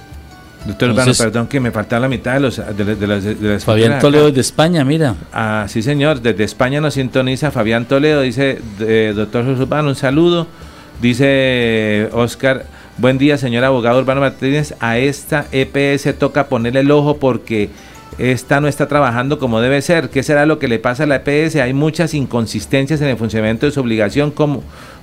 Doctor 0.66 0.90
Urbano, 0.90 1.14
perdón 1.18 1.48
que 1.48 1.60
me 1.60 1.72
falta 1.72 2.00
la 2.00 2.10
mitad 2.10 2.34
de, 2.34 2.40
los, 2.42 2.58
de, 2.58 3.08
las, 3.08 3.64
Fabián 3.64 4.00
Toledo 4.00 4.32
de 4.32 4.42
España, 4.42 4.84
mira. 4.84 5.16
Ah, 5.32 5.66
sí, 5.70 5.82
señor, 5.82 6.22
desde 6.22 6.44
España 6.44 6.82
nos 6.82 6.96
sintoniza 6.96 7.50
Fabián 7.50 7.86
Toledo, 7.86 8.22
dice, 8.22 8.60
doctor 9.16 9.46
José 9.46 9.62
Urbano, 9.62 9.90
un 9.90 9.96
saludo. 9.96 10.48
Dice 11.02 12.10
Oscar, 12.12 12.66
buen 12.98 13.18
día, 13.18 13.38
señor 13.38 13.64
abogado 13.64 14.00
Urbano 14.00 14.20
Martínez, 14.20 14.74
a 14.82 14.98
esta 14.98 15.46
EPS 15.54 16.18
toca 16.20 16.48
ponerle 16.48 16.82
el 16.82 16.92
ojo 16.92 17.18
porque 17.18 17.70
esta 18.18 18.60
no 18.60 18.68
está 18.68 18.90
trabajando 18.90 19.40
como 19.40 19.62
debe 19.62 19.82
ser. 19.82 20.10
¿Qué 20.10 20.24
será 20.24 20.46
lo 20.46 20.60
que 20.60 20.68
le 20.68 20.78
pasa 20.78 21.04
a 21.04 21.08
la 21.08 21.22
EPS? 21.24 21.56
Hay 21.56 21.74
muchas 21.74 22.14
inconsistencias 22.14 23.00
en 23.00 23.08
el 23.08 23.18
funcionamiento 23.18 23.66
de 23.66 23.72
su 23.72 23.80
obligación 23.80 24.32
como... 24.32 24.62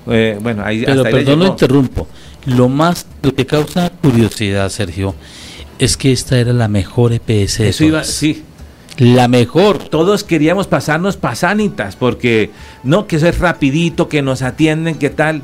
Eh, 0.09 0.37
bueno, 0.39 0.63
ahí, 0.63 0.83
Pero 0.85 1.03
perdón, 1.03 1.39
lo 1.39 1.47
interrumpo. 1.47 2.07
Lo 2.45 2.69
más, 2.69 3.07
lo 3.23 3.33
que 3.33 3.45
causa 3.45 3.89
curiosidad, 3.89 4.69
Sergio, 4.69 5.15
es 5.79 5.97
que 5.97 6.11
esta 6.11 6.39
era 6.39 6.53
la 6.53 6.67
mejor 6.67 7.13
EPS 7.13 7.61
Eso 7.61 7.83
iba, 7.83 8.03
sí. 8.03 8.43
La 8.97 9.27
mejor. 9.27 9.77
Todos 9.77 10.23
queríamos 10.23 10.65
pasarnos 10.67 11.17
pasanitas 11.17 11.95
porque 11.95 12.49
no, 12.83 13.05
que 13.05 13.17
eso 13.17 13.27
es 13.27 13.37
rapidito, 13.37 14.09
que 14.09 14.21
nos 14.21 14.41
atienden, 14.41 14.95
¿qué 14.95 15.09
tal? 15.11 15.43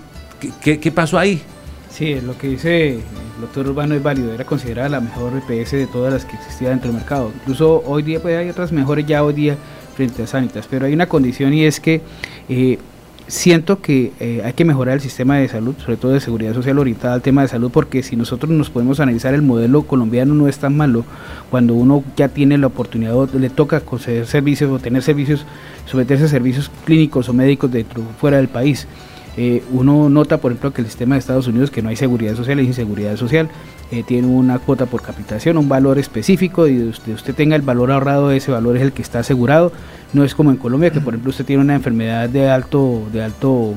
¿Qué, 0.62 0.80
qué, 0.80 0.92
pasó 0.92 1.20
ahí? 1.20 1.42
Sí, 1.90 2.20
lo 2.20 2.38
que 2.38 2.48
dice 2.48 2.96
el 2.96 3.02
doctor 3.40 3.68
Urbano 3.68 3.96
es 3.96 4.02
válido, 4.02 4.34
era 4.34 4.44
considerada 4.44 4.90
la 4.90 5.02
mejor 5.02 5.34
EPS 5.48 5.72
de 5.72 5.88
todas 5.88 6.12
las 6.12 6.26
que 6.26 6.36
existía 6.36 6.70
dentro 6.70 6.90
del 6.90 6.98
mercado. 6.98 7.32
Incluso 7.34 7.84
hoy 7.86 8.02
día 8.02 8.20
pues, 8.20 8.38
hay 8.38 8.50
otras 8.50 8.72
mejores 8.72 9.06
ya 9.06 9.24
hoy 9.24 9.34
día 9.34 9.56
frente 9.96 10.24
a 10.24 10.28
Sanitas, 10.28 10.68
pero 10.70 10.88
hay 10.88 10.94
una 10.94 11.08
condición 11.08 11.54
y 11.54 11.66
es 11.66 11.80
que 11.80 12.02
eh, 12.50 12.80
siento 13.28 13.82
que 13.82 14.12
eh, 14.20 14.42
hay 14.44 14.54
que 14.54 14.66
mejorar 14.66 14.96
el 14.96 15.02
sistema 15.02 15.38
de 15.38 15.48
salud, 15.48 15.76
sobre 15.78 15.98
todo 15.98 16.12
de 16.12 16.20
seguridad 16.20 16.54
social 16.54 16.78
orientada 16.80 17.14
al 17.14 17.22
tema 17.22 17.42
de 17.42 17.48
salud, 17.48 17.72
porque 17.72 18.04
si 18.04 18.16
nosotros 18.16 18.52
nos 18.52 18.70
podemos 18.70 19.00
analizar 19.00 19.34
el 19.34 19.42
modelo 19.42 19.84
colombiano 19.84 20.34
no 20.34 20.48
es 20.48 20.58
tan 20.58 20.76
malo 20.76 21.06
cuando 21.50 21.74
uno 21.74 22.04
ya 22.16 22.30
tiene 22.30 22.58
la 22.58 22.68
oportunidad, 22.68 23.30
le 23.34 23.50
toca 23.50 23.80
conceder 23.82 24.26
servicios 24.28 24.70
o 24.72 24.80
tener 24.80 25.02
servicios, 25.02 25.46
someterse 25.86 26.26
a 26.26 26.28
servicios 26.28 26.70
clínicos 26.86 27.30
o 27.30 27.34
médicos 27.34 27.72
dentro 27.72 28.04
fuera 28.20 28.38
del 28.38 28.48
país. 28.48 28.88
Eh, 29.36 29.64
uno 29.72 30.10
nota, 30.10 30.38
por 30.38 30.52
ejemplo, 30.52 30.74
que 30.74 30.82
el 30.82 30.88
sistema 30.88 31.16
de 31.16 31.20
Estados 31.20 31.48
Unidos, 31.48 31.72
que 31.72 31.82
no 31.82 31.90
hay 31.90 31.96
seguridad 31.96 32.36
social, 32.36 32.60
es 32.60 32.68
inseguridad 32.68 33.16
social, 33.18 33.50
eh, 33.94 34.02
tiene 34.02 34.28
una 34.28 34.58
cuota 34.58 34.88
por 34.88 35.04
capitación, 35.04 35.56
un 35.56 35.70
valor 35.70 36.00
específico, 36.00 36.68
y 36.68 36.82
usted, 36.82 37.36
tenga 37.36 37.56
el 37.56 37.62
valor 37.62 37.92
ahorrado, 37.92 38.32
ese 38.32 38.50
valor 38.50 38.76
es 38.76 38.82
el 38.82 38.92
que 38.92 39.04
está 39.04 39.20
asegurado. 39.20 39.72
No 40.14 40.24
es 40.24 40.34
como 40.34 40.50
en 40.50 40.58
Colombia, 40.58 40.90
que 40.90 41.00
por 41.00 41.14
ejemplo 41.14 41.30
usted 41.30 41.46
tiene 41.46 41.62
una 41.62 41.76
enfermedad 41.76 42.28
de 42.28 42.50
alto, 42.50 43.04
de 43.14 43.22
alto, 43.22 43.76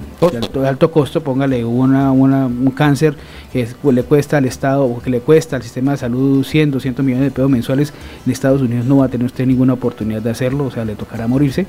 de 0.55 0.69
alto, 0.69 0.91
costo, 0.91 1.23
póngale 1.23 1.67
una, 1.67 2.13
un 2.13 2.71
cáncer 2.75 3.15
que 3.53 3.69
le 3.93 4.03
cuesta 4.05 4.39
al 4.39 4.47
Estado 4.47 4.85
o 4.85 5.03
que 5.03 5.11
le 5.11 5.21
cuesta 5.21 5.57
al 5.57 5.63
sistema 5.63 5.93
de 5.93 5.99
salud 5.99 6.43
100, 6.43 6.71
200 6.71 7.05
millones 7.05 7.27
de 7.27 7.31
pesos 7.33 7.51
mensuales, 7.51 7.93
en 8.25 8.33
Estados 8.33 8.63
Unidos 8.63 8.87
no 8.87 8.99
va 8.99 9.07
a 9.07 9.09
tener 9.09 9.27
usted 9.27 9.47
ninguna 9.47 9.75
oportunidad 9.75 10.23
de 10.23 10.31
hacerlo, 10.31 10.65
o 10.65 10.71
sea, 10.71 10.87
le 10.87 10.95
tocará 10.95 11.27
morirse 11.27 11.67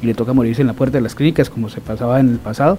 y 0.00 0.06
le 0.06 0.14
toca 0.14 0.32
morirse 0.32 0.62
en 0.62 0.68
la 0.68 0.74
puerta 0.74 0.96
de 0.96 1.02
las 1.02 1.14
clínicas 1.14 1.50
como 1.50 1.68
se 1.68 1.82
pasaba 1.82 2.18
en 2.18 2.30
el 2.30 2.38
pasado 2.38 2.78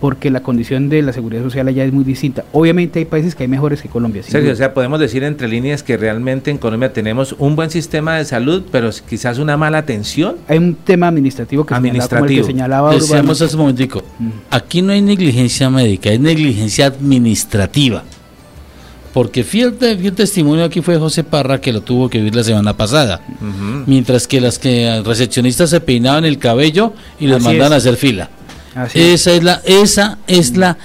porque 0.00 0.30
la 0.30 0.40
condición 0.40 0.88
de 0.88 1.02
la 1.02 1.12
seguridad 1.12 1.42
social 1.42 1.68
allá 1.68 1.84
es 1.84 1.92
muy 1.92 2.04
distinta. 2.04 2.44
Obviamente 2.52 2.98
hay 2.98 3.04
países 3.04 3.34
que 3.34 3.44
hay 3.44 3.48
mejores 3.48 3.82
que 3.82 3.88
Colombia. 3.88 4.22
Sergio, 4.22 4.52
o 4.52 4.56
sea, 4.56 4.72
podemos 4.72 4.98
decir 4.98 5.22
entre 5.22 5.46
líneas 5.46 5.82
que 5.82 5.96
realmente 5.98 6.50
en 6.50 6.56
Colombia 6.56 6.92
tenemos 6.92 7.34
un 7.38 7.54
buen 7.54 7.70
sistema 7.70 8.16
de 8.16 8.24
salud, 8.24 8.62
pero 8.72 8.90
quizás 9.08 9.38
una 9.38 9.58
mala 9.58 9.78
atención. 9.78 10.36
Hay 10.48 10.56
un 10.56 10.74
tema 10.74 11.08
administrativo 11.08 11.66
que, 11.66 11.74
administrativo. 11.74 12.46
Señalaba, 12.46 12.88
como 12.88 13.00
Decíamos 13.00 13.42
hace 13.42 13.54
un 13.54 13.60
momentico, 13.60 14.02
aquí 14.50 14.80
no 14.80 14.92
hay 14.92 15.02
negligencia 15.02 15.68
médica, 15.68 16.10
hay 16.10 16.18
negligencia 16.18 16.86
administrativa. 16.86 18.02
Porque 19.12 19.42
fiel, 19.42 19.74
fiel, 19.74 20.12
testimonio 20.12 20.64
aquí 20.64 20.82
fue 20.82 20.96
José 20.96 21.24
Parra 21.24 21.60
que 21.60 21.72
lo 21.72 21.80
tuvo 21.80 22.08
que 22.08 22.18
vivir 22.18 22.36
la 22.36 22.44
semana 22.44 22.76
pasada. 22.76 23.20
Mientras 23.86 24.28
que 24.28 24.40
las 24.40 24.58
que 24.58 25.02
recepcionistas 25.04 25.68
se 25.68 25.80
peinaban 25.80 26.24
el 26.24 26.38
cabello 26.38 26.94
y 27.18 27.26
les 27.26 27.42
mandaban 27.42 27.72
a 27.72 27.76
hacer 27.76 27.96
fila 27.96 28.30
esa 28.94 29.32
es 29.32 29.42
la, 29.42 29.60
esa 29.64 30.18
es 30.26 30.56
la, 30.56 30.76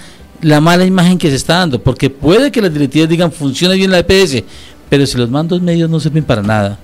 la 0.41 0.61
mala 0.61 0.85
imagen 0.85 1.17
que 1.17 1.29
se 1.29 1.35
está 1.35 1.55
dando, 1.59 1.81
porque 1.81 2.09
puede 2.09 2.51
que 2.51 2.61
las 2.61 2.73
directivas 2.73 3.09
digan 3.09 3.31
funciona 3.31 3.75
bien 3.75 3.91
la 3.91 3.99
EPS, 3.99 4.43
pero 4.89 5.05
si 5.05 5.17
los 5.17 5.29
mandos 5.29 5.61
medios 5.61 5.89
no 5.89 5.99
sirven 5.99 6.23
para 6.23 6.41
nada, 6.41 6.77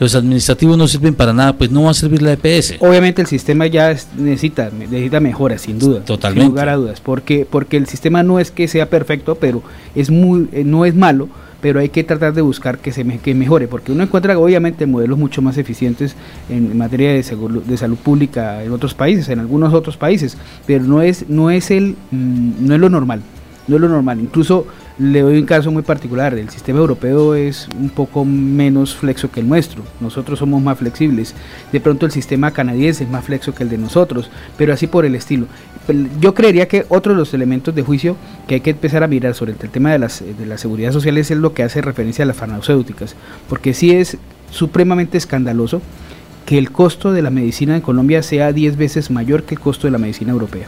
los 0.00 0.14
administrativos 0.14 0.78
no 0.78 0.88
sirven 0.88 1.14
para 1.14 1.34
nada, 1.34 1.52
pues 1.52 1.70
no 1.70 1.84
va 1.84 1.90
a 1.90 1.94
servir 1.94 2.22
la 2.22 2.32
EPS. 2.32 2.76
Obviamente 2.80 3.20
el 3.20 3.28
sistema 3.28 3.66
ya 3.66 3.94
necesita, 4.16 4.70
necesita 4.70 5.20
mejoras, 5.20 5.60
sin 5.60 5.78
duda. 5.78 6.00
Totalmente. 6.00 6.46
Sin 6.46 6.50
lugar 6.50 6.70
a 6.70 6.76
dudas, 6.76 7.00
porque, 7.00 7.46
porque 7.48 7.76
el 7.76 7.86
sistema 7.86 8.22
no 8.22 8.40
es 8.40 8.50
que 8.50 8.66
sea 8.66 8.88
perfecto, 8.88 9.34
pero 9.34 9.62
es 9.94 10.10
muy, 10.10 10.48
eh, 10.52 10.64
no 10.64 10.84
es 10.84 10.94
malo 10.94 11.28
pero 11.60 11.78
hay 11.78 11.90
que 11.90 12.04
tratar 12.04 12.32
de 12.32 12.40
buscar 12.40 12.78
que 12.78 12.90
se 12.90 13.04
que 13.18 13.34
mejore, 13.34 13.68
porque 13.68 13.92
uno 13.92 14.02
encuentra 14.02 14.38
obviamente 14.38 14.86
modelos 14.86 15.18
mucho 15.18 15.42
más 15.42 15.58
eficientes 15.58 16.16
en, 16.48 16.74
materia 16.74 17.10
de, 17.12 17.22
de 17.66 17.76
salud 17.76 17.98
pública 17.98 18.64
en 18.64 18.72
otros 18.72 18.94
países, 18.94 19.28
en 19.28 19.40
algunos 19.40 19.74
otros 19.74 19.98
países, 19.98 20.38
pero 20.66 20.84
no 20.84 21.02
es 21.02 21.28
no 21.28 21.50
es 21.50 21.70
el 21.70 21.96
mm, 22.12 22.66
no 22.66 22.74
es 22.74 22.80
lo 22.80 22.88
normal, 22.88 23.20
no 23.68 23.76
es 23.76 23.82
lo 23.82 23.90
normal. 23.90 24.20
Incluso 24.20 24.66
le 25.00 25.22
doy 25.22 25.38
un 25.38 25.46
caso 25.46 25.70
muy 25.70 25.82
particular, 25.82 26.34
el 26.34 26.50
sistema 26.50 26.78
europeo 26.78 27.34
es 27.34 27.68
un 27.78 27.88
poco 27.88 28.24
menos 28.26 28.94
flexo 28.94 29.30
que 29.30 29.40
el 29.40 29.48
nuestro, 29.48 29.82
nosotros 29.98 30.38
somos 30.38 30.62
más 30.62 30.78
flexibles, 30.78 31.34
de 31.72 31.80
pronto 31.80 32.04
el 32.04 32.12
sistema 32.12 32.50
canadiense 32.50 33.04
es 33.04 33.10
más 33.10 33.24
flexo 33.24 33.54
que 33.54 33.62
el 33.62 33.70
de 33.70 33.78
nosotros, 33.78 34.30
pero 34.58 34.74
así 34.74 34.86
por 34.86 35.06
el 35.06 35.14
estilo. 35.14 35.46
Yo 36.20 36.34
creería 36.34 36.68
que 36.68 36.84
otro 36.90 37.14
de 37.14 37.18
los 37.18 37.32
elementos 37.32 37.74
de 37.74 37.82
juicio 37.82 38.16
que 38.46 38.56
hay 38.56 38.60
que 38.60 38.70
empezar 38.70 39.02
a 39.02 39.08
mirar 39.08 39.34
sobre 39.34 39.52
el 39.52 39.58
tema 39.58 39.90
de, 39.90 39.98
las, 39.98 40.22
de 40.22 40.46
la 40.46 40.58
seguridad 40.58 40.92
social 40.92 41.16
es 41.16 41.30
lo 41.30 41.54
que 41.54 41.62
hace 41.62 41.80
referencia 41.80 42.24
a 42.24 42.26
las 42.26 42.36
farmacéuticas, 42.36 43.16
porque 43.48 43.72
sí 43.72 43.92
es 43.92 44.18
supremamente 44.50 45.16
escandaloso 45.16 45.80
que 46.44 46.58
el 46.58 46.70
costo 46.72 47.12
de 47.12 47.22
la 47.22 47.30
medicina 47.30 47.74
en 47.74 47.80
Colombia 47.80 48.22
sea 48.22 48.52
10 48.52 48.76
veces 48.76 49.10
mayor 49.10 49.44
que 49.44 49.54
el 49.54 49.60
costo 49.60 49.86
de 49.86 49.92
la 49.92 49.98
medicina 49.98 50.32
europea. 50.32 50.66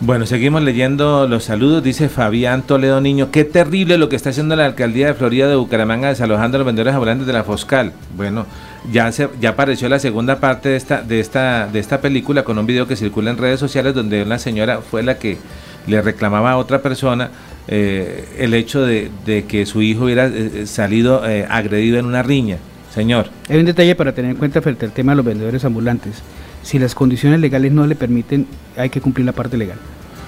Bueno, 0.00 0.26
seguimos 0.26 0.62
leyendo 0.62 1.28
los 1.28 1.44
saludos. 1.44 1.82
Dice 1.82 2.08
Fabián 2.08 2.62
Toledo 2.62 3.00
Niño, 3.00 3.30
qué 3.30 3.44
terrible 3.44 3.96
lo 3.96 4.08
que 4.08 4.16
está 4.16 4.30
haciendo 4.30 4.56
la 4.56 4.66
alcaldía 4.66 5.06
de 5.06 5.14
Florida 5.14 5.48
de 5.48 5.54
Bucaramanga 5.54 6.08
desalojando 6.08 6.56
a 6.56 6.58
los 6.58 6.66
vendedores 6.66 6.94
ambulantes 6.94 7.26
de 7.26 7.32
la 7.32 7.44
Foscal. 7.44 7.92
Bueno, 8.16 8.44
ya 8.92 9.10
se, 9.12 9.28
ya 9.40 9.50
apareció 9.50 9.88
la 9.88 10.00
segunda 10.00 10.40
parte 10.40 10.70
de 10.70 10.76
esta, 10.76 11.00
de 11.00 11.20
esta, 11.20 11.68
de 11.68 11.78
esta 11.78 12.00
película 12.00 12.42
con 12.42 12.58
un 12.58 12.66
video 12.66 12.88
que 12.88 12.96
circula 12.96 13.30
en 13.30 13.38
redes 13.38 13.60
sociales 13.60 13.94
donde 13.94 14.22
una 14.24 14.38
señora 14.38 14.80
fue 14.80 15.02
la 15.02 15.16
que 15.16 15.38
le 15.86 16.02
reclamaba 16.02 16.52
a 16.52 16.56
otra 16.56 16.82
persona 16.82 17.30
eh, 17.68 18.28
el 18.38 18.52
hecho 18.52 18.84
de, 18.84 19.10
que 19.48 19.64
su 19.64 19.80
hijo 19.80 20.04
hubiera 20.04 20.26
eh, 20.26 20.50
eh, 20.54 20.66
salido 20.66 21.22
agredido 21.48 21.98
en 21.98 22.06
una 22.06 22.22
riña. 22.22 22.58
Señor. 22.92 23.26
Hay 23.48 23.58
un 23.58 23.64
detalle 23.64 23.96
para 23.96 24.12
tener 24.12 24.32
en 24.32 24.36
cuenta 24.36 24.62
frente 24.62 24.86
al 24.86 24.92
tema 24.92 25.12
de 25.12 25.16
los 25.16 25.24
vendedores 25.24 25.64
ambulantes 25.64 26.22
si 26.64 26.78
las 26.78 26.94
condiciones 26.94 27.40
legales 27.40 27.72
no 27.72 27.86
le 27.86 27.94
permiten, 27.94 28.46
hay 28.76 28.90
que 28.90 29.00
cumplir 29.00 29.26
la 29.26 29.32
parte 29.32 29.56
legal. 29.56 29.78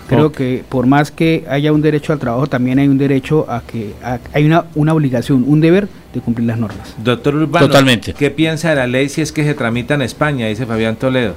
Creo 0.09 0.31
que 0.31 0.65
por 0.69 0.87
más 0.87 1.11
que 1.11 1.45
haya 1.51 1.73
un 1.73 1.83
derecho 1.83 2.13
al 2.13 2.21
trabajo, 2.21 2.47
también 2.47 2.79
hay 2.79 2.87
un 2.87 2.97
derecho 2.97 3.45
a 3.51 3.63
que 3.63 3.93
hay 4.33 4.45
una, 4.45 4.67
una 4.77 4.95
obligación, 4.95 5.45
un 5.47 5.61
deber 5.61 5.89
de 6.15 6.21
cumplir 6.21 6.47
las 6.47 6.59
normas. 6.59 6.95
Doctor 7.03 7.35
Urbano, 7.35 7.67
Totalmente. 7.67 8.15
¿qué 8.15 8.31
piensa 8.31 8.71
de 8.71 8.77
la 8.77 8.87
ley 8.87 9.09
si 9.09 9.21
es 9.21 9.33
que 9.33 9.43
se 9.43 9.55
tramita 9.55 9.95
en 9.95 10.03
España? 10.03 10.47
Dice 10.47 10.65
Fabián 10.65 10.95
Toledo, 10.95 11.35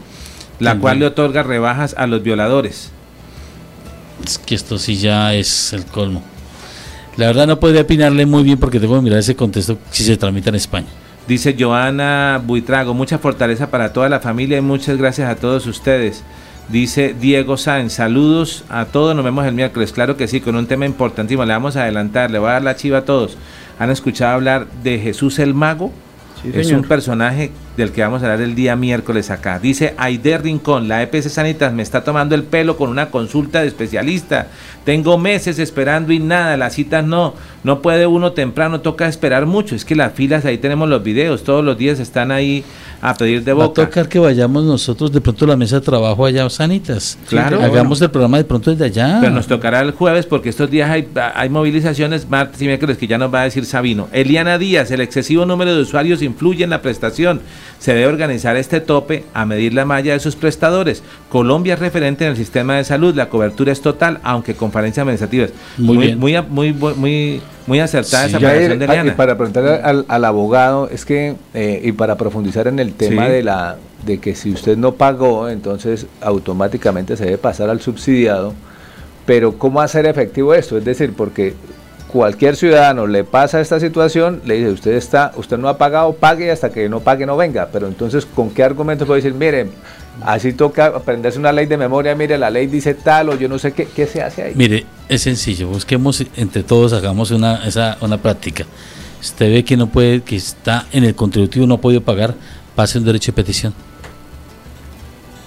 la 0.60 0.78
cual 0.78 1.00
le 1.00 1.08
otorga 1.08 1.42
rebajas 1.42 1.96
a 1.98 2.06
los 2.06 2.22
violadores. 2.22 2.92
Es 4.24 4.38
que 4.38 4.54
esto 4.54 4.78
sí 4.78 4.98
ya 4.98 5.34
es 5.34 5.74
el 5.74 5.86
colmo. 5.86 6.22
La 7.18 7.26
verdad 7.28 7.48
no 7.48 7.60
podría 7.60 7.82
opinarle 7.82 8.26
muy 8.26 8.44
bien 8.44 8.60
porque 8.60 8.80
tengo 8.80 8.96
que 8.96 9.02
mirar 9.02 9.20
ese 9.20 9.36
contexto 9.36 9.80
si 9.90 10.04
se 10.04 10.16
tramita 10.16 10.50
en 10.50 10.56
España. 10.56 10.88
Dice 11.30 11.56
Joana 11.60 12.42
Buitrago, 12.44 12.96
mucha 12.96 13.20
fortaleza 13.20 13.70
para 13.70 13.94
toda 13.94 14.10
la 14.10 14.20
familia 14.20 14.58
y 14.58 14.62
muchas 14.62 14.98
gracias 14.98 15.30
a 15.30 15.36
todos 15.36 15.68
ustedes. 15.68 16.24
Dice 16.70 17.14
Diego 17.14 17.56
Sáenz, 17.56 17.94
saludos 17.94 18.64
a 18.68 18.86
todos, 18.86 19.16
nos 19.16 19.24
vemos 19.24 19.46
el 19.46 19.54
miércoles. 19.54 19.94
Claro 19.94 20.18
que 20.18 20.28
sí, 20.28 20.42
con 20.42 20.56
un 20.56 20.66
tema 20.66 20.88
importantísimo, 20.88 21.46
le 21.46 21.54
vamos 21.54 21.76
a 21.76 21.84
adelantar, 21.84 22.32
le 22.32 22.40
voy 22.40 22.50
a 22.50 22.54
dar 22.54 22.64
la 22.64 22.76
chiva 22.76 22.98
a 22.98 23.06
todos. 23.06 23.38
¿Han 23.78 23.92
escuchado 23.92 24.34
hablar 24.34 24.66
de 24.82 24.98
Jesús 24.98 25.38
el 25.38 25.54
Mago? 25.54 25.94
es 26.52 26.72
un 26.72 26.82
personaje 26.82 27.52
del 27.80 27.92
que 27.92 28.02
vamos 28.02 28.22
a 28.22 28.26
hablar 28.26 28.42
el 28.42 28.56
día 28.56 28.76
miércoles 28.76 29.32
acá. 29.32 29.58
Dice 29.58 29.96
Aider 29.98 30.44
Rincón, 30.44 30.88
la 30.88 31.02
EPS 31.02 31.32
Sanitas 31.32 31.74
me 31.74 31.82
está 31.82 32.04
tomando 32.04 32.36
el 32.36 32.44
pelo 32.44 32.78
con 32.78 32.90
una 32.90 33.10
consulta 33.10 33.62
de 33.62 33.68
especialista. 33.68 34.48
Tengo 34.84 35.18
meses 35.18 35.60
esperando 35.60 36.12
y 36.12 36.20
nada, 36.20 36.58
las 36.58 36.74
citas 36.74 37.06
no, 37.06 37.34
no 37.64 37.82
puede 37.82 38.06
uno 38.06 38.34
temprano, 38.34 38.82
toca 38.82 39.08
esperar 39.08 39.46
mucho. 39.46 39.76
Es 39.76 39.86
que 39.86 39.96
las 39.96 40.14
filas, 40.14 40.46
ahí 40.46 40.58
tenemos 40.58 40.90
los 40.90 41.02
videos, 41.02 41.44
todos 41.44 41.64
los 41.64 41.78
días 41.78 42.00
están 42.00 42.32
ahí 42.32 42.64
a 43.02 43.14
pedir 43.14 43.44
de 43.44 43.54
boca. 43.54 43.82
Va 43.82 43.86
a 43.86 43.90
tocar 43.90 44.10
que 44.10 44.20
vayamos 44.20 44.64
nosotros 44.64 45.12
de 45.12 45.22
pronto 45.22 45.46
a 45.46 45.50
la 45.50 45.56
mesa 45.56 45.80
de 45.80 45.82
trabajo 45.86 46.26
allá 46.26 46.46
a 46.46 46.50
Sanitas. 46.50 47.18
Claro. 47.28 47.62
Hagamos 47.62 48.02
el 48.02 48.12
programa 48.12 48.38
de 48.38 48.44
pronto 48.44 48.72
desde 48.72 48.86
allá. 48.86 49.20
Pero 49.22 49.34
nos 49.34 49.48
tocará 49.48 49.82
el 49.82 49.92
jueves 49.92 50.26
porque 50.26 50.50
estos 50.50 50.70
días 50.70 50.90
hay, 50.90 51.08
hay 51.36 51.50
movilizaciones, 51.50 52.30
martes 52.30 52.62
y 52.62 52.66
miércoles, 52.66 52.98
que 52.98 53.08
ya 53.08 53.18
nos 53.18 53.34
va 53.34 53.42
a 53.42 53.44
decir 53.46 53.66
Sabino. 53.66 54.10
Eliana 54.12 54.58
Díaz, 54.58 54.92
el 54.92 55.02
excesivo 55.02 55.46
número 55.46 55.74
de 55.74 55.82
usuarios 55.82 56.22
influye 56.22 56.64
en 56.64 56.70
la 56.72 56.82
prestación. 56.82 57.42
Se 57.80 57.94
debe 57.94 58.08
organizar 58.08 58.58
este 58.58 58.82
tope 58.82 59.24
a 59.34 59.46
medir 59.46 59.74
la 59.74 59.86
malla 59.86 60.14
de 60.14 60.20
sus 60.20 60.36
prestadores. 60.36 61.02
Colombia 61.30 61.76
es 61.76 61.80
referente 61.80 62.26
en 62.26 62.32
el 62.32 62.38
sistema 62.38 62.76
de 62.76 62.84
salud, 62.84 63.16
la 63.16 63.30
cobertura 63.30 63.72
es 63.72 63.82
total, 63.82 64.20
aunque 64.24 64.54
con 64.54 64.72
falencias 64.72 65.04
administrativas. 65.04 65.52
Muy, 65.78 65.98
muy, 65.98 66.32
bien. 66.32 66.46
muy, 66.50 66.74
muy, 66.74 66.94
muy 66.94 67.42
muy 67.70 67.80
acertada 67.80 68.26
esa 68.26 68.40
de 68.40 68.66
Eliana. 68.66 69.16
Para 69.16 69.38
preguntarle 69.38 70.04
al, 70.08 70.26
abogado, 70.26 70.90
es 70.90 71.06
que, 71.06 71.36
eh, 71.54 71.82
y 71.84 71.92
para 71.92 72.18
profundizar 72.18 72.68
en 72.68 72.80
el 72.80 72.94
tema 72.94 73.30
de 73.30 73.44
la 73.44 73.78
de 74.06 74.18
que 74.18 74.34
si 74.34 74.52
usted 74.52 74.76
no 74.76 74.94
pagó, 74.94 75.50
entonces 75.50 76.08
automáticamente 76.22 77.16
se 77.16 77.26
debe 77.26 77.38
pasar 77.38 77.70
al 77.70 77.80
subsidiado. 77.80 78.54
Pero 79.26 79.60
¿cómo 79.60 79.82
hacer 79.82 80.08
efectivo 80.08 80.56
esto? 80.56 80.78
Es 80.78 80.86
decir, 80.86 81.14
porque 81.16 81.54
cualquier 82.12 82.56
ciudadano 82.56 83.08
le 83.08 83.24
pasa 83.24 83.62
esta 83.62 83.80
situación, 83.80 84.42
le 84.46 84.56
dice, 84.56 84.72
usted 84.72 84.92
está, 84.94 85.32
usted 85.38 85.58
no 85.58 85.70
ha 85.70 85.78
pagado, 85.78 86.14
pague 86.14 86.52
hasta 86.52 86.72
que 86.72 86.90
no 86.90 87.00
pague 87.00 87.26
no 87.26 87.38
venga. 87.38 87.70
Pero 87.72 87.88
entonces, 87.88 88.26
¿con 88.26 88.50
qué 88.50 88.64
argumento 88.64 89.06
puede 89.06 89.22
decir, 89.22 89.34
miren, 89.34 89.72
Así 90.22 90.54
toca 90.54 90.88
aprenderse 90.88 91.40
una 91.40 91.52
ley 91.52 91.66
de 91.66 91.78
memoria, 91.78 92.14
mire, 92.14 92.38
la 92.38 92.50
ley 92.50 92.68
dice 92.68 92.94
tal 92.94 93.30
o 93.30 93.38
yo 93.38 93.48
no 93.48 93.58
sé 93.58 93.72
qué, 93.72 93.86
qué 93.86 94.06
se 94.06 94.22
hace 94.22 94.44
ahí. 94.44 94.54
Mire, 94.56 94.86
es 95.08 95.22
sencillo, 95.22 95.70
busquemos 95.70 96.24
entre 96.36 96.64
todos, 96.64 96.94
hagamos 96.94 97.32
una, 97.32 97.66
esa, 97.66 97.98
una 98.02 98.18
práctica. 98.18 98.66
Usted 99.22 99.52
ve 99.52 99.64
que 99.64 99.78
no 99.78 99.88
puede, 99.88 100.22
que 100.22 100.36
está 100.36 100.88
en 100.92 101.06
el 101.06 101.16
contributivo, 101.16 101.66
no 101.68 101.76
ha 101.76 101.82
podido 101.82 102.02
pagar, 102.02 102.36
pase 102.76 102.98
un 102.98 103.06
derecho 103.06 103.32
de 103.32 103.36
petición. 103.36 103.74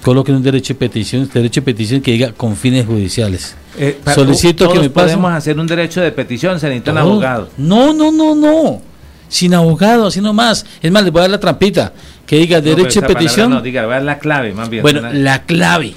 Coloquen 0.03 0.35
un 0.35 0.43
derecho 0.43 0.75
de 0.75 0.79
petición, 0.81 1.31
derecho 1.33 1.61
de 1.61 1.65
petición 1.65 2.01
que 2.01 2.11
diga 2.13 2.33
con 2.33 2.57
fines 2.57 2.85
judiciales. 2.85 3.55
Eh, 3.79 4.01
Solicito 4.15 4.69
que 4.73 4.81
me 4.81 4.91
pase. 4.91 5.07
podemos 5.15 5.33
hacer 5.33 5.59
un 5.59 5.67
derecho 5.67 6.01
de 6.01 6.11
petición, 6.11 6.59
se 6.59 6.67
necesita 6.67 6.91
un 6.91 6.99
abogado. 6.99 7.51
No, 7.57 7.93
no, 7.93 8.11
no, 8.11 8.35
no. 8.35 8.83
Sin 9.29 9.55
abogado, 9.55 10.09
así 10.09 10.21
nomás. 10.21 10.67
Es 10.83 10.91
más, 10.91 11.05
le 11.05 11.11
voy 11.11 11.21
a 11.21 11.23
dar 11.23 11.31
la 11.31 11.41
trampita 11.41 11.93
que 12.27 12.37
diga 12.37 12.61
derecho 12.61 13.01
de 13.01 13.07
petición. 13.07 13.51
No, 13.51 13.63
diga, 13.63 13.87
va 13.87 13.99
a 13.99 14.01
la 14.01 14.19
clave, 14.19 14.53
más 14.53 14.69
bien. 14.69 14.83
Bueno, 14.83 15.03
la 15.13 15.45
clave. 15.45 15.95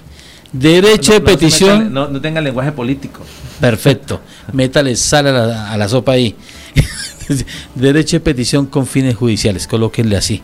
Derecho 0.52 1.14
de 1.14 1.22
petición. 1.22 1.92
no, 1.92 2.08
no, 2.08 2.22
tenga 2.22 2.42
lenguaje 2.42 2.72
político. 2.72 3.22
Perfecto. 3.60 4.22
Métale 4.54 4.96
sal 4.96 5.28
a 5.28 5.32
la, 5.32 5.72
a 5.72 5.78
la 5.78 5.90
sopa 5.90 6.12
ahí. 6.12 6.36
derecho 7.76 8.18
de 8.18 8.20
petición 8.22 8.68
con 8.68 8.86
fines 8.86 9.16
judiciales. 9.16 9.68
Colóquenle 9.68 10.16
así. 10.16 10.44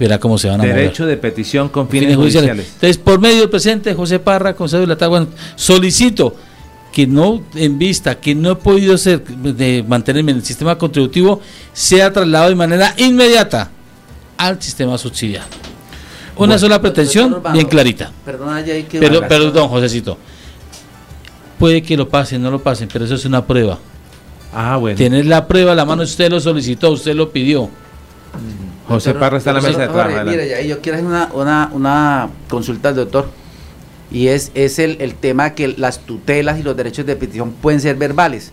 Verá 0.00 0.18
cómo 0.18 0.38
se 0.38 0.48
van 0.48 0.62
a 0.62 0.64
Derecho 0.64 1.04
de 1.04 1.18
petición 1.18 1.68
con 1.68 1.86
fines, 1.86 2.16
judiciales. 2.16 2.70
Entonces, 2.72 2.96
por 2.96 3.20
medio 3.20 3.40
del 3.40 3.50
presidente 3.50 3.92
José 3.92 4.18
Parra, 4.18 4.54
con 4.54 4.66
cédula 4.66 4.96
tal, 4.96 5.28
solicito 5.56 6.34
que 6.90 7.06
no 7.06 7.42
en 7.54 7.78
vista 7.78 8.18
que 8.18 8.34
no 8.34 8.52
he 8.52 8.56
podido 8.56 8.96
ser 8.96 9.22
de 9.22 9.84
mantenerme 9.86 10.32
en 10.32 10.38
el 10.38 10.44
sistema 10.44 10.78
contributivo 10.78 11.42
sea 11.74 12.10
trasladado 12.10 12.48
de 12.48 12.56
manera 12.56 12.94
inmediata 12.96 13.70
al 14.38 14.60
sistema 14.62 14.96
subsidiado. 14.96 15.46
Una 16.36 16.58
sola 16.58 16.80
pretensión, 16.80 17.42
bien 17.52 17.68
clarita. 17.68 18.10
Perdona, 18.24 18.62
ya 18.62 18.72
hay 18.72 18.84
que 18.84 18.98
pero, 18.98 19.28
perdón, 19.28 19.68
Josecito. 19.68 20.16
Puede 21.58 21.82
que 21.82 21.94
lo 21.98 22.08
pasen, 22.08 22.40
no 22.40 22.50
lo 22.50 22.62
pasen, 22.62 22.88
pero 22.90 23.04
eso 23.04 23.16
es 23.16 23.26
una 23.26 23.44
prueba. 23.44 23.78
Ah, 24.54 24.78
bueno. 24.78 24.96
Tienes 24.96 25.26
la 25.26 25.46
prueba 25.46 25.72
a 25.72 25.74
la 25.74 25.84
mano, 25.84 26.04
usted 26.04 26.30
lo 26.30 26.40
solicitó, 26.40 26.90
usted 26.90 27.14
lo 27.14 27.30
pidió. 27.30 27.68
José 28.90 29.14
Parra 29.14 29.38
está 29.38 29.50
en 29.50 29.56
la 29.56 29.62
mesa 29.62 29.78
de 29.78 29.88
trabajo. 29.88 30.24
Mira, 30.24 30.44
ya, 30.44 30.60
yo 30.62 30.80
quiero 30.80 30.98
hacer 30.98 31.06
una, 31.06 31.30
una, 31.32 31.70
una 31.72 32.28
consulta 32.48 32.88
al 32.88 32.96
doctor. 32.96 33.28
Y 34.10 34.26
es, 34.26 34.50
es 34.54 34.80
el, 34.80 34.96
el 35.00 35.14
tema 35.14 35.54
que 35.54 35.68
las 35.68 36.00
tutelas 36.00 36.58
y 36.58 36.64
los 36.64 36.76
derechos 36.76 37.06
de 37.06 37.14
petición 37.14 37.52
pueden 37.52 37.80
ser 37.80 37.94
verbales. 37.94 38.50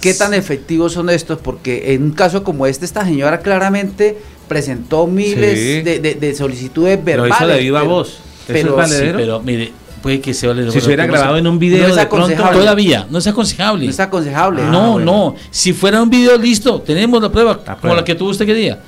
¿Qué 0.00 0.14
tan 0.14 0.32
efectivos 0.32 0.94
son 0.94 1.10
estos? 1.10 1.38
Porque 1.38 1.92
en 1.92 2.04
un 2.04 2.10
caso 2.12 2.42
como 2.42 2.66
este, 2.66 2.86
esta 2.86 3.04
señora 3.04 3.40
claramente 3.40 4.16
presentó 4.48 5.06
miles 5.06 5.84
de, 5.84 6.16
de, 6.18 6.34
solicitudes 6.34 7.04
verbales. 7.04 7.36
Pero 7.38 7.50
eso 7.50 7.58
de 7.58 7.62
viva 7.62 7.82
voz. 7.82 8.20
Pero, 8.46 8.82
sí, 8.86 8.94
pero 9.14 9.40
mire, 9.40 9.70
puede 10.02 10.22
que 10.22 10.32
se 10.32 10.46
vale 10.46 10.70
Si 10.72 10.80
se 10.80 10.86
hubiera 10.86 11.06
grabado 11.06 11.36
en 11.36 11.46
un 11.46 11.58
video 11.58 11.88
no 11.88 11.94
de 11.94 12.06
pronto 12.06 12.42
todavía, 12.50 13.06
no 13.10 13.18
es 13.18 13.26
aconsejable. 13.26 13.84
No 13.84 13.90
es 13.90 14.00
aconsejable. 14.00 14.62
no, 14.62 14.96
ah, 14.96 15.00
no. 15.02 15.34
Si 15.50 15.74
fuera 15.74 16.02
un 16.02 16.08
video 16.08 16.38
listo, 16.38 16.80
tenemos 16.80 17.20
la 17.20 17.30
prueba, 17.30 17.62
como 17.78 17.94
la 17.94 18.02
que 18.02 18.14
tuvo 18.14 18.30
usted 18.30 18.46
que 18.46 18.54
día. 18.54 18.80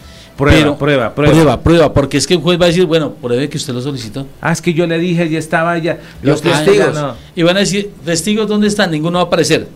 Prueba, 0.42 0.76
prueba, 0.76 1.14
prueba. 1.14 1.32
Prueba, 1.32 1.60
prueba, 1.60 1.92
porque 1.92 2.16
es 2.16 2.26
que 2.26 2.34
un 2.34 2.42
juez 2.42 2.60
va 2.60 2.64
a 2.64 2.68
decir, 2.68 2.84
bueno, 2.84 3.12
pruebe 3.12 3.48
que 3.48 3.56
usted 3.56 3.72
lo 3.72 3.80
solicitó. 3.80 4.26
Ah, 4.40 4.50
es 4.50 4.60
que 4.60 4.74
yo 4.74 4.86
le 4.86 4.98
dije, 4.98 5.28
ya 5.28 5.38
estaba 5.38 5.78
ya. 5.78 6.00
Los, 6.22 6.42
testigos. 6.42 6.96
Y 7.36 7.42
van 7.42 7.56
a 7.56 7.60
decir, 7.60 7.92
testigos, 8.04 8.48
¿dónde 8.48 8.66
están? 8.66 8.90
Ninguno 8.90 9.18
va 9.18 9.24
a 9.24 9.26
aparecer. 9.26 9.68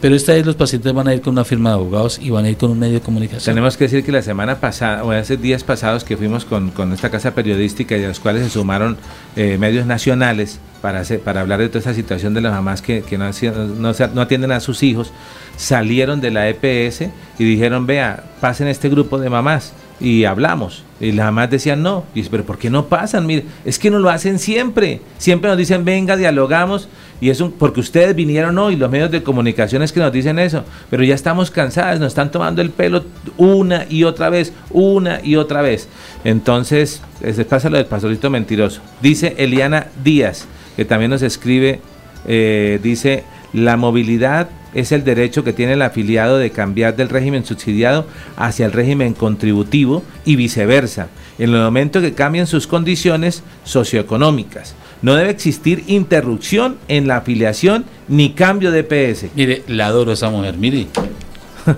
pero 0.00 0.14
esta 0.14 0.32
vez 0.32 0.46
los 0.46 0.56
pacientes 0.56 0.92
van 0.92 1.08
a 1.08 1.14
ir 1.14 1.20
con 1.20 1.32
una 1.32 1.44
firma 1.44 1.70
de 1.70 1.74
abogados 1.76 2.18
y 2.20 2.30
van 2.30 2.44
a 2.44 2.50
ir 2.50 2.56
con 2.56 2.70
un 2.70 2.78
medio 2.78 2.94
de 2.94 3.00
comunicación. 3.00 3.54
Tenemos 3.54 3.76
que 3.76 3.84
decir 3.84 4.04
que 4.04 4.12
la 4.12 4.22
semana 4.22 4.58
pasada, 4.58 5.04
o 5.04 5.10
hace 5.10 5.36
días 5.36 5.62
pasados 5.62 6.04
que 6.04 6.16
fuimos 6.16 6.44
con, 6.44 6.72
esta 6.92 7.10
casa 7.10 7.34
periodística 7.34 7.96
y 7.96 8.00
de 8.00 8.08
los 8.08 8.20
cuales 8.20 8.44
se 8.44 8.50
sumaron 8.50 8.96
eh, 9.36 9.58
medios 9.58 9.86
nacionales 9.86 10.58
para, 10.80 11.00
hacer, 11.00 11.20
para 11.20 11.42
hablar 11.42 11.60
de 11.60 11.68
toda 11.68 11.80
esta 11.80 11.94
situación 11.94 12.34
de 12.34 12.40
las 12.40 12.52
mamás 12.52 12.82
que, 12.82 13.02
que 13.02 13.18
no, 13.18 13.30
no, 13.78 13.92
no, 14.14 14.20
atienden 14.20 14.52
a 14.52 14.60
sus 14.60 14.82
hijos, 14.82 15.12
salieron 15.56 16.20
de 16.20 16.30
la 16.30 16.48
EPS 16.48 17.02
y 17.38 17.44
dijeron, 17.44 17.86
vea, 17.86 18.24
pasen 18.40 18.68
este 18.68 18.88
grupo 18.88 19.18
de 19.18 19.28
mamás 19.28 19.74
y 20.00 20.24
hablamos. 20.24 20.84
Y 20.98 21.12
las 21.12 21.26
mamás 21.26 21.50
decían 21.50 21.82
no. 21.82 22.04
Y 22.14 22.20
dice, 22.20 22.30
pero 22.30 22.44
¿por 22.44 22.58
qué 22.58 22.70
no 22.70 22.86
pasan? 22.86 23.26
Mire, 23.26 23.44
es 23.64 23.78
que 23.78 23.90
no 23.90 23.98
lo 23.98 24.08
hacen 24.10 24.38
siempre. 24.38 25.00
Siempre 25.18 25.50
nos 25.50 25.58
dicen, 25.58 25.84
venga, 25.84 26.16
dialogamos. 26.16 26.88
Y 27.20 27.30
es 27.30 27.40
un, 27.40 27.52
porque 27.52 27.80
ustedes 27.80 28.14
vinieron 28.14 28.56
hoy, 28.58 28.76
los 28.76 28.90
medios 28.90 29.10
de 29.10 29.22
comunicación 29.22 29.82
es 29.82 29.92
que 29.92 30.00
nos 30.00 30.12
dicen 30.12 30.38
eso. 30.38 30.64
Pero 30.88 31.04
ya 31.04 31.14
estamos 31.14 31.50
cansados, 31.50 32.00
nos 32.00 32.08
están 32.08 32.30
tomando 32.30 32.62
el 32.62 32.70
pelo 32.70 33.04
una 33.36 33.86
y 33.88 34.04
otra 34.04 34.30
vez, 34.30 34.52
una 34.70 35.20
y 35.22 35.36
otra 35.36 35.60
vez. 35.62 35.88
Entonces, 36.24 37.02
se 37.20 37.44
pasa 37.44 37.68
lo 37.68 37.76
del 37.76 37.86
pastorito 37.86 38.30
mentiroso. 38.30 38.80
Dice 39.02 39.34
Eliana 39.38 39.88
Díaz, 40.02 40.46
que 40.76 40.84
también 40.84 41.10
nos 41.10 41.22
escribe, 41.22 41.80
eh, 42.26 42.80
dice, 42.82 43.24
la 43.52 43.76
movilidad 43.76 44.48
es 44.74 44.92
el 44.92 45.04
derecho 45.04 45.44
que 45.44 45.52
tiene 45.52 45.74
el 45.74 45.82
afiliado 45.82 46.38
de 46.38 46.50
cambiar 46.50 46.96
del 46.96 47.08
régimen 47.08 47.44
subsidiado 47.44 48.06
hacia 48.36 48.66
el 48.66 48.72
régimen 48.72 49.14
contributivo 49.14 50.02
y 50.24 50.36
viceversa, 50.36 51.08
en 51.38 51.50
el 51.54 51.60
momento 51.60 52.00
que 52.00 52.14
cambien 52.14 52.46
sus 52.46 52.66
condiciones 52.66 53.42
socioeconómicas. 53.64 54.74
No 55.02 55.14
debe 55.14 55.30
existir 55.30 55.84
interrupción 55.86 56.76
en 56.88 57.08
la 57.08 57.18
afiliación 57.18 57.84
ni 58.08 58.30
cambio 58.30 58.70
de 58.70 58.84
PS. 58.84 59.26
Mire, 59.34 59.62
la 59.66 59.86
adoro 59.86 60.12
esa 60.12 60.30
mujer, 60.30 60.56
mire. 60.56 60.88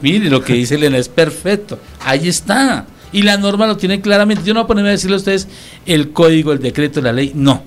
mire, 0.02 0.28
lo 0.28 0.42
que 0.42 0.54
dice 0.54 0.74
Elena 0.74 0.98
es 0.98 1.08
perfecto. 1.08 1.78
Ahí 2.04 2.28
está. 2.28 2.86
Y 3.12 3.22
la 3.22 3.36
norma 3.36 3.66
lo 3.66 3.76
tiene 3.76 4.00
claramente. 4.00 4.42
Yo 4.44 4.54
no 4.54 4.60
voy 4.60 4.64
a 4.64 4.68
ponerme 4.68 4.88
a 4.88 4.92
decirle 4.92 5.16
a 5.16 5.18
ustedes 5.18 5.46
el 5.86 6.10
código, 6.10 6.52
el 6.52 6.58
decreto, 6.58 7.00
la 7.00 7.12
ley. 7.12 7.32
No. 7.34 7.62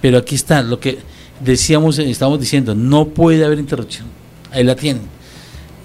Pero 0.00 0.18
aquí 0.18 0.36
está 0.36 0.62
lo 0.62 0.78
que 0.78 0.98
decíamos, 1.40 1.98
estamos 1.98 2.40
diciendo, 2.40 2.74
no 2.74 3.08
puede 3.08 3.44
haber 3.44 3.58
interrupción. 3.58 4.06
Ahí 4.52 4.64
la 4.64 4.76
tienen. 4.76 5.02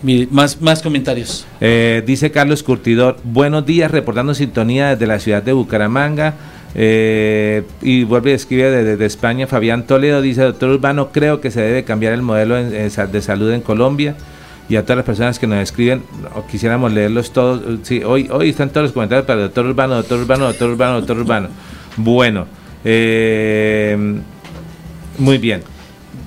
Mire, 0.03 0.27
más, 0.31 0.61
más 0.61 0.81
comentarios. 0.81 1.45
Eh, 1.61 2.03
dice 2.05 2.30
Carlos 2.31 2.61
Curtidor, 2.61 3.17
buenos 3.23 3.65
días, 3.65 3.89
reportando 3.89 4.34
sintonía 4.34 4.89
desde 4.89 5.07
la 5.07 5.19
ciudad 5.19 5.41
de 5.41 5.53
Bucaramanga. 5.53 6.35
Eh, 6.76 7.64
y 7.82 8.04
vuelve 8.04 8.32
a 8.32 8.36
escribir 8.36 8.72
desde, 8.72 9.06
España, 9.06 9.45
Fabián 9.45 9.86
Toledo 9.86 10.22
dice, 10.22 10.41
doctor 10.41 10.70
Urbano, 10.70 11.12
creo 11.12 11.40
que 11.40 11.52
se 11.52 11.62
debe 11.62 11.84
cambiar 11.84 12.14
el 12.14 12.22
modelo 12.22 12.56
de 12.56 13.22
salud 13.22 13.52
en 13.52 13.62
Colombia. 13.62 14.16
Y 14.70 14.78
a 14.78 14.84
todas 14.84 14.98
las 14.98 15.06
personas 15.06 15.40
que 15.40 15.45
nos 15.45 15.60
escriben, 15.60 16.04
quisiéramos 16.50 16.94
leerlos 16.94 17.32
todos. 17.34 17.62
Sí, 17.84 18.02
hoy, 18.04 18.30
hoy 18.32 18.50
están 18.50 18.70
todos 18.70 18.86
los 18.86 18.91
comentarios 18.94 19.26
para 19.26 19.41
el 19.41 19.48
doctor 19.48 19.66
Urbano, 19.66 19.95
doctor 19.95 20.20
Urbano, 20.20 20.45
doctor 20.45 20.70
Urbano, 20.70 20.94
doctor 20.95 21.18
Urbano. 21.18 21.50
Bueno, 21.98 22.48
eh, 22.86 24.22
muy 25.18 25.38
bien. 25.38 25.62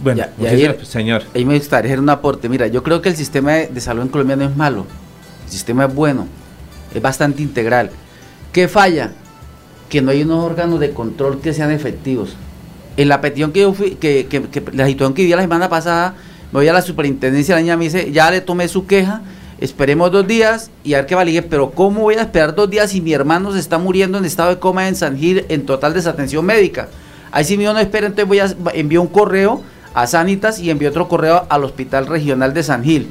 Bueno, 0.02 0.24
señor. 0.82 1.22
Ahí 1.34 1.44
me 1.44 1.56
gustaría 1.58 1.90
hacer 1.90 2.00
un 2.00 2.10
aporte. 2.10 2.48
Mira, 2.48 2.66
yo 2.66 2.82
creo 2.82 3.00
que 3.00 3.08
el 3.08 3.16
sistema 3.16 3.52
de, 3.52 3.80
salud 3.80 4.02
en 4.02 4.08
Colombia 4.08 4.36
no 4.36 4.44
es 4.44 4.56
malo. 4.56 4.86
El 5.46 5.50
sistema 5.50 5.86
es 5.86 5.94
bueno. 5.94 6.28
Es 6.94 7.00
bastante 7.02 7.42
integral. 7.42 7.90
¿Qué 8.52 8.68
falla? 8.68 9.12
Que 9.88 10.02
no 10.02 10.10
hay 10.10 10.22
unos 10.22 10.44
órganos 10.44 10.80
de 10.80 10.90
control 10.90 11.40
que 11.40 11.52
sean 11.52 11.70
efectivos. 11.70 12.36
En 12.96 13.08
la 13.08 13.20
petición 13.20 13.52
que 13.52 13.60
yo 13.60 13.72
fui, 13.72 13.92
que, 13.92 14.26
que, 14.26 14.62
la 14.72 14.86
situación 14.86 15.14
que 15.14 15.22
vi 15.24 15.30
la 15.30 15.42
semana 15.42 15.68
pasada, 15.68 16.14
me 16.52 16.60
voy 16.60 16.68
a 16.68 16.72
la 16.72 16.82
superintendencia, 16.82 17.54
la 17.54 17.60
niña 17.60 17.76
me 17.76 17.84
dice, 17.84 18.10
ya 18.10 18.30
le 18.30 18.40
tomé 18.40 18.68
su 18.68 18.86
queja, 18.86 19.22
esperemos 19.60 20.10
dos 20.12 20.26
días 20.26 20.70
y 20.84 20.94
a 20.94 20.98
ver 20.98 21.06
qué 21.06 21.14
vale. 21.14 21.42
pero 21.42 21.70
¿cómo 21.70 22.02
voy 22.02 22.14
a 22.14 22.22
esperar 22.22 22.54
dos 22.54 22.70
días 22.70 22.90
si 22.90 23.00
mi 23.00 23.12
hermano 23.12 23.52
se 23.52 23.58
está 23.58 23.78
muriendo 23.78 24.18
en 24.18 24.24
estado 24.24 24.50
de 24.50 24.58
coma 24.58 24.88
en 24.88 24.96
San 24.96 25.18
Gil 25.18 25.44
en 25.48 25.66
total 25.66 25.94
desatención 25.94 26.44
médica? 26.44 26.88
Ahí 27.32 27.44
sí 27.44 27.58
mío 27.58 27.72
no 27.72 27.78
espera, 27.78 28.06
entonces 28.06 28.28
voy 28.28 28.38
a 28.38 28.54
enviar 28.74 29.00
un 29.00 29.08
correo 29.08 29.62
a 29.92 30.06
Sanitas 30.06 30.58
y 30.58 30.70
envió 30.70 30.90
otro 30.90 31.08
correo 31.08 31.46
al 31.48 31.64
Hospital 31.64 32.06
Regional 32.06 32.54
de 32.54 32.62
San 32.62 32.84
Gil. 32.84 33.08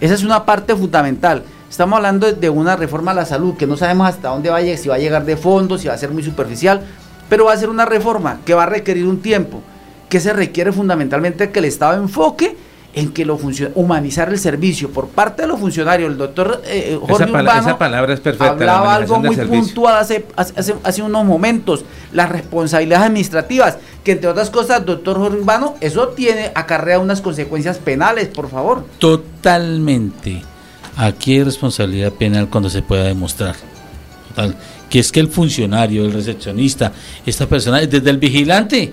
Esa 0.00 0.14
es 0.14 0.24
una 0.24 0.44
parte 0.44 0.74
fundamental. 0.76 1.44
Estamos 1.74 1.96
hablando 1.96 2.30
de 2.30 2.50
una 2.50 2.76
reforma 2.76 3.10
a 3.10 3.14
la 3.14 3.24
salud 3.26 3.56
que 3.56 3.66
no 3.66 3.76
sabemos 3.76 4.06
hasta 4.06 4.28
dónde 4.28 4.48
va 4.48 4.58
a 4.58 4.60
llegar, 4.60 4.78
si 4.78 4.88
va 4.88 4.94
a 4.94 4.98
llegar 4.98 5.24
de 5.24 5.36
fondo, 5.36 5.76
si 5.76 5.88
va 5.88 5.94
a 5.94 5.98
ser 5.98 6.12
muy 6.12 6.22
superficial, 6.22 6.82
pero 7.28 7.46
va 7.46 7.52
a 7.52 7.56
ser 7.56 7.68
una 7.68 7.84
reforma 7.84 8.38
que 8.44 8.54
va 8.54 8.62
a 8.62 8.66
requerir 8.66 9.04
un 9.08 9.20
tiempo, 9.20 9.60
que 10.08 10.20
se 10.20 10.32
requiere 10.32 10.70
fundamentalmente 10.70 11.50
que 11.50 11.58
el 11.58 11.64
Estado 11.64 12.00
enfoque 12.00 12.56
en 12.94 13.12
que 13.12 13.24
lo 13.24 13.40
humanizar 13.74 14.28
el 14.28 14.38
servicio 14.38 14.90
por 14.90 15.08
parte 15.08 15.42
de 15.42 15.48
los 15.48 15.58
funcionarios. 15.58 16.12
El 16.12 16.16
doctor 16.16 16.62
eh, 16.64 16.92
eh, 16.92 16.98
Jorge 17.00 17.24
esa, 17.24 17.76
palabra 17.76 18.14
es 18.14 18.20
perfecta. 18.20 18.50
Hablaba 18.50 18.94
algo 18.94 19.18
muy 19.18 19.34
puntual 19.34 19.96
hace, 19.96 20.26
hace, 20.36 20.76
hace, 20.80 21.02
unos 21.02 21.24
momentos, 21.24 21.84
las 22.12 22.28
responsabilidades 22.28 23.08
administrativas, 23.08 23.78
que 24.04 24.12
entre 24.12 24.28
otras 24.28 24.48
cosas, 24.50 24.86
doctor 24.86 25.18
Jorge 25.18 25.38
Urbano, 25.38 25.74
eso 25.80 26.06
tiene, 26.10 26.52
acarrea 26.54 27.00
unas 27.00 27.20
consecuencias 27.20 27.78
penales, 27.78 28.28
por 28.28 28.48
favor. 28.48 28.84
Totalmente. 29.00 30.53
Aquí 30.96 31.34
hay 31.34 31.44
responsabilidad 31.44 32.12
penal 32.12 32.48
cuando 32.48 32.70
se 32.70 32.82
pueda 32.82 33.04
demostrar. 33.04 33.56
Total. 34.28 34.56
Que 34.88 35.00
es 35.00 35.10
que 35.10 35.20
el 35.20 35.28
funcionario, 35.28 36.04
el 36.04 36.12
recepcionista, 36.12 36.92
esta 37.26 37.46
persona, 37.46 37.80
desde 37.80 38.10
el 38.10 38.18
vigilante, 38.18 38.92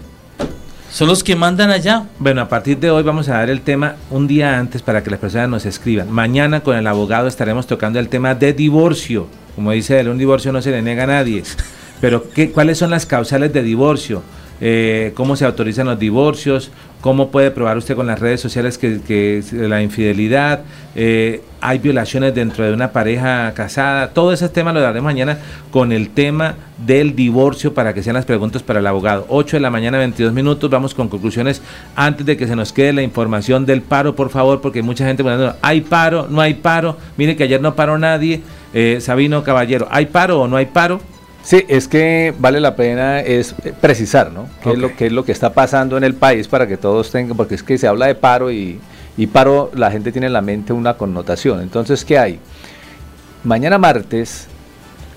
son 0.92 1.08
los 1.08 1.24
que 1.24 1.36
mandan 1.36 1.70
allá. 1.70 2.06
Bueno, 2.20 2.42
a 2.42 2.50
partir 2.50 2.78
de 2.80 2.92
hoy 2.92 3.04
vamos 3.04 3.30
a 3.30 3.34
dar 3.34 3.50
el 3.50 3.62
tema 3.62 3.96
un 4.10 4.28
día 4.28 4.58
antes 4.58 4.82
para 4.82 5.04
que 5.04 5.10
las 5.10 5.20
personas 5.20 5.48
nos 5.48 5.66
escriban. 5.66 6.12
Mañana 6.12 6.62
con 6.62 6.76
el 6.76 6.86
abogado 6.88 7.28
estaremos 7.28 7.68
tocando 7.68 8.00
el 8.00 8.10
tema 8.10 8.36
de 8.36 8.54
divorcio. 8.54 9.28
Como 9.56 9.72
dice 9.72 10.00
él, 10.00 10.10
un 10.10 10.18
divorcio 10.18 10.52
no 10.52 10.62
se 10.62 10.72
le 10.72 10.82
niega 10.82 11.04
a 11.04 11.08
nadie. 11.08 11.44
Pero 12.02 12.30
¿qué, 12.32 12.52
¿cuáles 12.52 12.78
son 12.78 12.90
las 12.90 13.06
causales 13.06 13.54
de 13.54 13.62
divorcio? 13.62 14.24
Eh, 14.64 15.12
cómo 15.16 15.36
se 15.36 15.44
autorizan 15.44 15.88
los 15.88 15.98
divorcios, 15.98 16.72
cómo 17.02 17.32
puede 17.32 17.50
probar 17.50 17.78
usted 17.78 17.96
con 17.96 18.06
las 18.06 18.20
redes 18.20 18.40
sociales 18.42 18.78
que, 18.78 19.44
la 19.52 19.82
infidelidad, 19.82 20.62
eh, 20.96 21.42
hay 21.62 21.80
violaciones 21.80 22.36
dentro 22.36 22.64
de 22.64 22.72
una 22.72 22.92
pareja 22.92 23.52
casada, 23.56 24.10
todo 24.10 24.32
ese 24.32 24.50
tema 24.50 24.72
lo 24.72 24.80
daremos 24.80 25.12
mañana 25.12 25.40
con 25.72 25.92
el 25.92 26.10
tema 26.10 26.56
del 26.86 27.16
divorcio 27.16 27.74
para 27.74 27.96
que 27.96 28.04
sean 28.04 28.16
las 28.16 28.26
preguntas 28.26 28.62
para 28.62 28.80
el 28.80 28.88
abogado. 28.88 29.26
8 29.30 29.58
de 29.58 29.62
la 29.62 29.72
mañana, 29.72 29.98
22 29.98 30.32
minutos, 30.32 30.70
vamos 30.70 30.94
con 30.94 31.10
conclusiones 31.10 31.64
antes 31.96 32.24
de 32.26 32.38
que 32.38 32.46
se 32.46 32.56
nos 32.56 32.72
quede 32.72 32.94
la 32.94 33.02
información 33.02 33.66
del 33.66 33.82
paro, 33.82 34.16
por 34.16 34.30
favor, 34.30 34.62
porque 34.62 34.84
mucha 34.84 35.08
gente 35.08 35.24
poniendo, 35.24 35.56
hay 35.64 35.82
paro, 35.82 36.28
no 36.30 36.40
hay 36.40 36.54
paro, 36.54 36.98
mire 37.18 37.36
que 37.36 37.46
ayer 37.46 37.62
no 37.62 37.74
paró 37.74 37.98
nadie, 37.98 38.42
eh, 38.76 39.00
Sabino 39.02 39.44
Caballero, 39.44 39.88
¿hay 39.90 40.06
paro 40.06 40.42
o 40.42 40.48
no 40.48 40.56
hay 40.58 40.68
paro? 40.68 41.02
Sí, 41.44 41.66
es 41.68 41.88
que 41.88 42.34
vale 42.38 42.60
la 42.60 42.76
pena 42.76 43.20
es 43.20 43.56
precisar, 43.82 44.32
¿no? 44.32 44.48
¿Qué, 44.64 44.72
es 44.72 44.78
lo, 44.78 44.96
qué 44.96 45.08
es 45.08 45.12
lo 45.12 45.26
que 45.26 45.32
está 45.32 45.54
pasando 45.54 45.98
en 45.98 46.04
el 46.04 46.14
país 46.14 46.48
para 46.48 46.68
que 46.68 46.78
todos 46.78 47.12
tengan, 47.12 47.36
porque 47.36 47.56
es 47.56 47.64
que 47.64 47.78
se 47.78 47.88
habla 47.88 48.06
de 48.08 48.16
paro 48.16 48.52
y, 48.52 48.80
y 49.18 49.28
paro, 49.28 49.72
la 49.74 49.92
gente 49.92 50.12
tiene 50.12 50.28
en 50.28 50.34
la 50.34 50.42
mente 50.42 50.72
una 50.72 50.96
connotación. 50.96 51.62
Entonces, 51.62 52.06
¿qué 52.06 52.20
hay? 52.20 52.40
Mañana 53.44 53.78
martes 53.80 54.48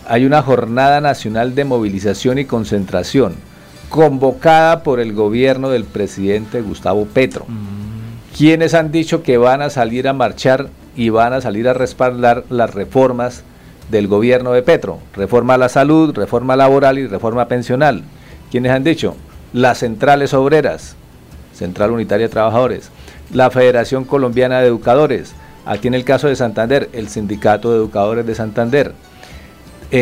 hay 0.07 0.25
una 0.25 0.43
jornada 0.43 1.01
nacional 1.01 1.55
de 1.55 1.65
movilización 1.65 2.39
y 2.39 2.45
concentración 2.45 3.35
convocada 3.89 4.83
por 4.83 4.99
el 4.99 5.13
gobierno 5.13 5.71
del 5.71 5.85
presidente 5.85 6.61
Gustavo 6.63 7.07
Petro. 7.07 7.45
Mm. 7.47 8.37
Quienes 8.37 8.75
han 8.75 8.91
dicho 8.91 9.23
que 9.23 9.37
van 9.37 9.63
a 9.63 9.71
salir 9.71 10.09
a 10.09 10.13
marchar 10.13 10.69
y 10.97 11.11
van 11.11 11.33
a 11.33 11.41
salir 11.41 11.69
a 11.69 11.75
respaldar 11.75 12.45
las 12.51 12.75
reformas 12.75 13.45
del 13.91 14.09
gobierno 14.09 14.53
de 14.53 14.63
Petro. 14.63 14.99
Reforma 15.15 15.55
a 15.55 15.59
la 15.59 15.69
salud, 15.69 16.15
reforma 16.15 16.57
laboral 16.57 16.99
y 16.99 17.07
reforma 17.07 17.49
pensional. 17.49 18.03
¿Quiénes 18.51 18.73
han 18.73 18.85
dicho? 18.85 19.17
Las 19.53 19.79
centrales 19.79 20.35
obreras, 20.35 20.97
Central 21.55 21.93
Unitaria 21.93 22.27
de 22.27 22.33
Trabajadores, 22.33 22.91
la 23.33 23.51
Federación 23.51 24.05
Colombiana 24.05 24.61
de 24.61 24.67
Educadores, 24.67 25.35
aquí 25.65 25.89
en 25.89 25.95
el 25.95 26.05
caso 26.05 26.29
de 26.29 26.37
Santander, 26.37 26.89
el 26.93 27.09
Sindicato 27.09 27.71
de 27.71 27.79
Educadores 27.79 28.27
de 28.27 28.35
Santander, 28.35 28.93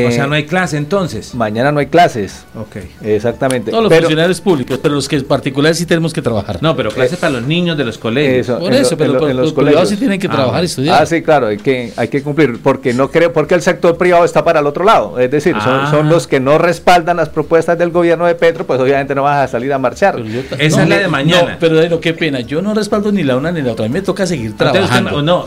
o 0.07 0.11
sea, 0.11 0.27
no 0.27 0.35
hay 0.35 0.45
clase 0.45 0.77
entonces. 0.77 1.35
Mañana 1.35 1.73
no 1.73 1.81
hay 1.81 1.87
clases. 1.87 2.45
Ok. 2.55 2.77
Exactamente. 3.03 3.71
Todos 3.71 3.85
los 3.85 3.95
funcionarios 3.95 4.41
públicos, 4.41 4.79
pero 4.83 4.95
los 4.95 5.09
que 5.09 5.21
particulares 5.21 5.79
sí 5.79 5.87
tenemos 5.87 6.13
que 6.13 6.23
trabajar. 6.23 6.59
No, 6.63 6.77
pero 6.77 6.91
clases 6.91 7.19
para 7.19 7.35
los 7.35 7.43
niños 7.43 7.77
de 7.77 7.85
los 7.85 7.99
colegios. 7.99 8.59
Por 8.59 8.73
eso, 8.73 8.97
pero 8.97 9.13
los, 9.33 9.53
colegios 9.53 9.89
sí 9.89 9.97
tienen 9.97 10.19
que 10.19 10.27
ah, 10.29 10.31
trabajar 10.31 10.63
y 10.63 10.67
estudiar. 10.67 11.03
Ah, 11.03 11.07
sí, 11.07 11.23
claro, 11.23 11.49
hay 11.49 11.59
que, 11.59 11.93
hay 11.97 12.09
que 12.09 12.23
cumplir, 12.23 12.61
porque 12.63 12.93
no 12.93 13.11
creo, 13.11 13.33
porque 13.33 13.55
el 13.55 13.63
sector 13.63 13.97
privado 13.97 14.25
está 14.25 14.45
para 14.45 14.61
el 14.61 14.67
otro 14.67 14.85
lado. 14.85 15.19
Es 15.19 15.31
decir, 15.31 15.55
son, 15.63 15.91
son, 15.91 16.07
ah. 16.07 16.11
los 16.11 16.27
que 16.27 16.41
no 16.41 16.59
respaldan 16.59 17.17
las 17.17 17.29
propuestas 17.29 17.79
del 17.79 17.91
gobierno 17.91 18.27
de 18.27 18.35
Petro, 18.35 18.67
pues 18.67 18.81
obviamente 18.81 19.15
no 19.15 19.23
vas 19.23 19.45
a 19.45 19.49
salir 19.49 19.73
a 19.73 19.79
marchar. 19.79 20.21
Esa 20.59 20.83
es 20.83 20.89
la 20.89 20.99
de 20.99 21.09
mañana. 21.09 21.57
pero 21.61 21.77
de 21.77 21.89
lo 21.89 22.01
qué 22.01 22.15
pena, 22.15 22.41
yo 22.41 22.63
no 22.63 22.75
respaldo 22.75 23.13
ni 23.13 23.23
la 23.23 23.37
una 23.37 23.53
ni 23.53 23.63
la 23.63 23.73
otra. 23.73 23.87
A 23.87 23.89
mí 23.89 23.95
me 23.95 24.03
toca 24.03 24.27
seguir 24.27 24.57
trabajando. 24.57 25.23
no, 25.23 25.47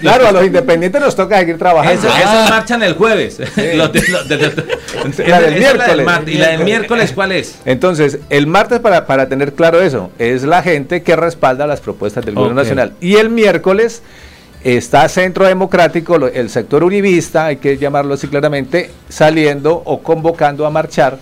claro, 0.00 0.28
a 0.28 0.32
los 0.32 0.44
independientes 0.44 1.00
nos 1.00 1.16
toca 1.16 1.38
seguir 1.38 1.58
trabajando. 1.58 2.08
Esa, 2.08 2.48
marchan 2.48 2.82
el 2.82 2.94
jueves. 2.94 3.40
la 3.76 5.40
del 5.40 5.58
miércoles. 5.58 6.06
¿Y 6.26 6.34
la 6.34 6.48
del 6.48 6.64
miércoles 6.64 7.12
cuál 7.12 7.32
es? 7.32 7.58
Entonces, 7.64 8.18
el 8.30 8.46
martes, 8.46 8.80
para, 8.80 9.06
para 9.06 9.28
tener 9.28 9.54
claro 9.54 9.80
eso, 9.80 10.10
es 10.18 10.42
la 10.42 10.62
gente 10.62 11.02
que 11.02 11.16
respalda 11.16 11.66
las 11.66 11.80
propuestas 11.80 12.24
del 12.24 12.34
gobierno 12.34 12.62
nacional. 12.62 12.92
Y 13.00 13.16
el 13.16 13.30
miércoles 13.30 14.02
está 14.64 15.08
Centro 15.08 15.46
Democrático, 15.46 16.16
el 16.16 16.50
sector 16.50 16.84
univista, 16.84 17.46
hay 17.46 17.56
que 17.56 17.76
llamarlo 17.78 18.14
así 18.14 18.28
claramente, 18.28 18.90
saliendo 19.08 19.82
o 19.84 20.02
convocando 20.02 20.66
a 20.66 20.70
marchar 20.70 21.18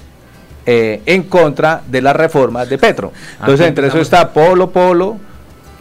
eh, 0.66 1.00
en 1.06 1.22
contra 1.24 1.82
de 1.86 2.02
las 2.02 2.14
reformas 2.14 2.68
de 2.68 2.78
Petro. 2.78 3.12
Entonces, 3.40 3.66
entre 3.66 3.86
eso 3.88 4.00
está 4.00 4.32
Polo 4.32 4.70
Polo, 4.70 5.16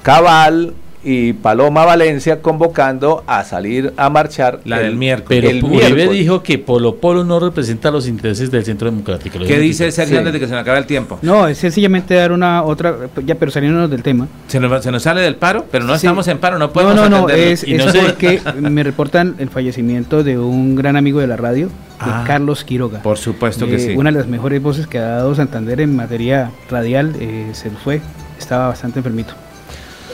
Cabal, 0.02 0.74
y 1.04 1.34
Paloma 1.34 1.86
Valencia 1.86 2.42
convocando 2.42 3.24
a 3.26 3.44
salir 3.44 3.94
a 3.96 4.10
marchar 4.10 4.60
la 4.66 4.78
el, 4.78 4.88
del 4.88 4.96
miércoles. 4.98 5.42
Pero 5.42 5.68
Uribe 5.68 6.10
dijo 6.10 6.44
que 6.44 6.58
Polo 6.58 6.98
Polo 6.98 7.24
no 7.24 7.40
representa 7.40 7.90
los 7.90 8.08
intereses 8.08 8.52
del 8.52 8.66
Centro 8.66 8.90
Democrático. 8.90 9.40
¿Qué 9.40 9.60
dice 9.60 9.92
Sergio 9.92 10.18
antes 10.18 10.34
de 10.34 10.40
que 10.40 10.48
se 10.48 10.54
nos 10.54 10.62
acabe 10.62 10.80
el 10.80 10.86
tiempo? 10.86 11.20
No, 11.22 11.48
es 11.48 11.58
sencillamente 11.58 12.16
dar 12.16 12.32
una 12.32 12.64
otra, 12.64 12.96
ya 13.26 13.36
pero 13.36 13.52
saliéndonos 13.52 13.90
del 13.90 14.04
tema. 14.04 14.28
Se 14.48 14.60
nos, 14.60 14.84
se 14.84 14.92
nos 14.92 15.04
sale 15.04 15.22
del 15.22 15.36
paro, 15.36 15.66
pero 15.72 15.86
no 15.86 15.96
estamos 15.96 16.28
en 16.28 16.38
paro, 16.38 16.60
no 16.60 16.72
podemos 16.72 16.96
No, 16.96 17.10
no, 17.10 17.22
no, 17.22 17.30
es, 17.30 17.66
y 17.66 17.76
no 17.76 17.90
sé. 17.90 18.00
porque 18.00 18.42
me 18.60 18.84
reportan 18.84 19.36
el 19.40 19.50
fallecimiento 19.50 20.24
de 20.24 20.38
un 20.38 20.76
gran 20.76 20.98
amigo 20.98 21.20
de 21.20 21.28
la 21.28 21.38
radio, 21.38 21.70
ah, 22.00 22.24
Carlos 22.28 22.64
Quiroga. 22.64 23.02
Por 23.02 23.18
supuesto 23.18 23.68
que 23.68 23.80
sí. 23.80 23.96
Una 23.96 24.12
de 24.12 24.18
las 24.18 24.28
mejores 24.28 24.62
voces 24.62 24.88
que 24.88 24.98
ha 25.00 25.08
dado 25.08 25.34
Santander 25.36 25.80
en 25.82 25.96
materia 25.96 26.52
radial, 26.70 27.16
eh, 27.20 27.50
se 27.54 27.70
fue, 27.70 28.02
estaba 28.38 28.68
bastante 28.68 29.00
enfermito. 29.00 29.34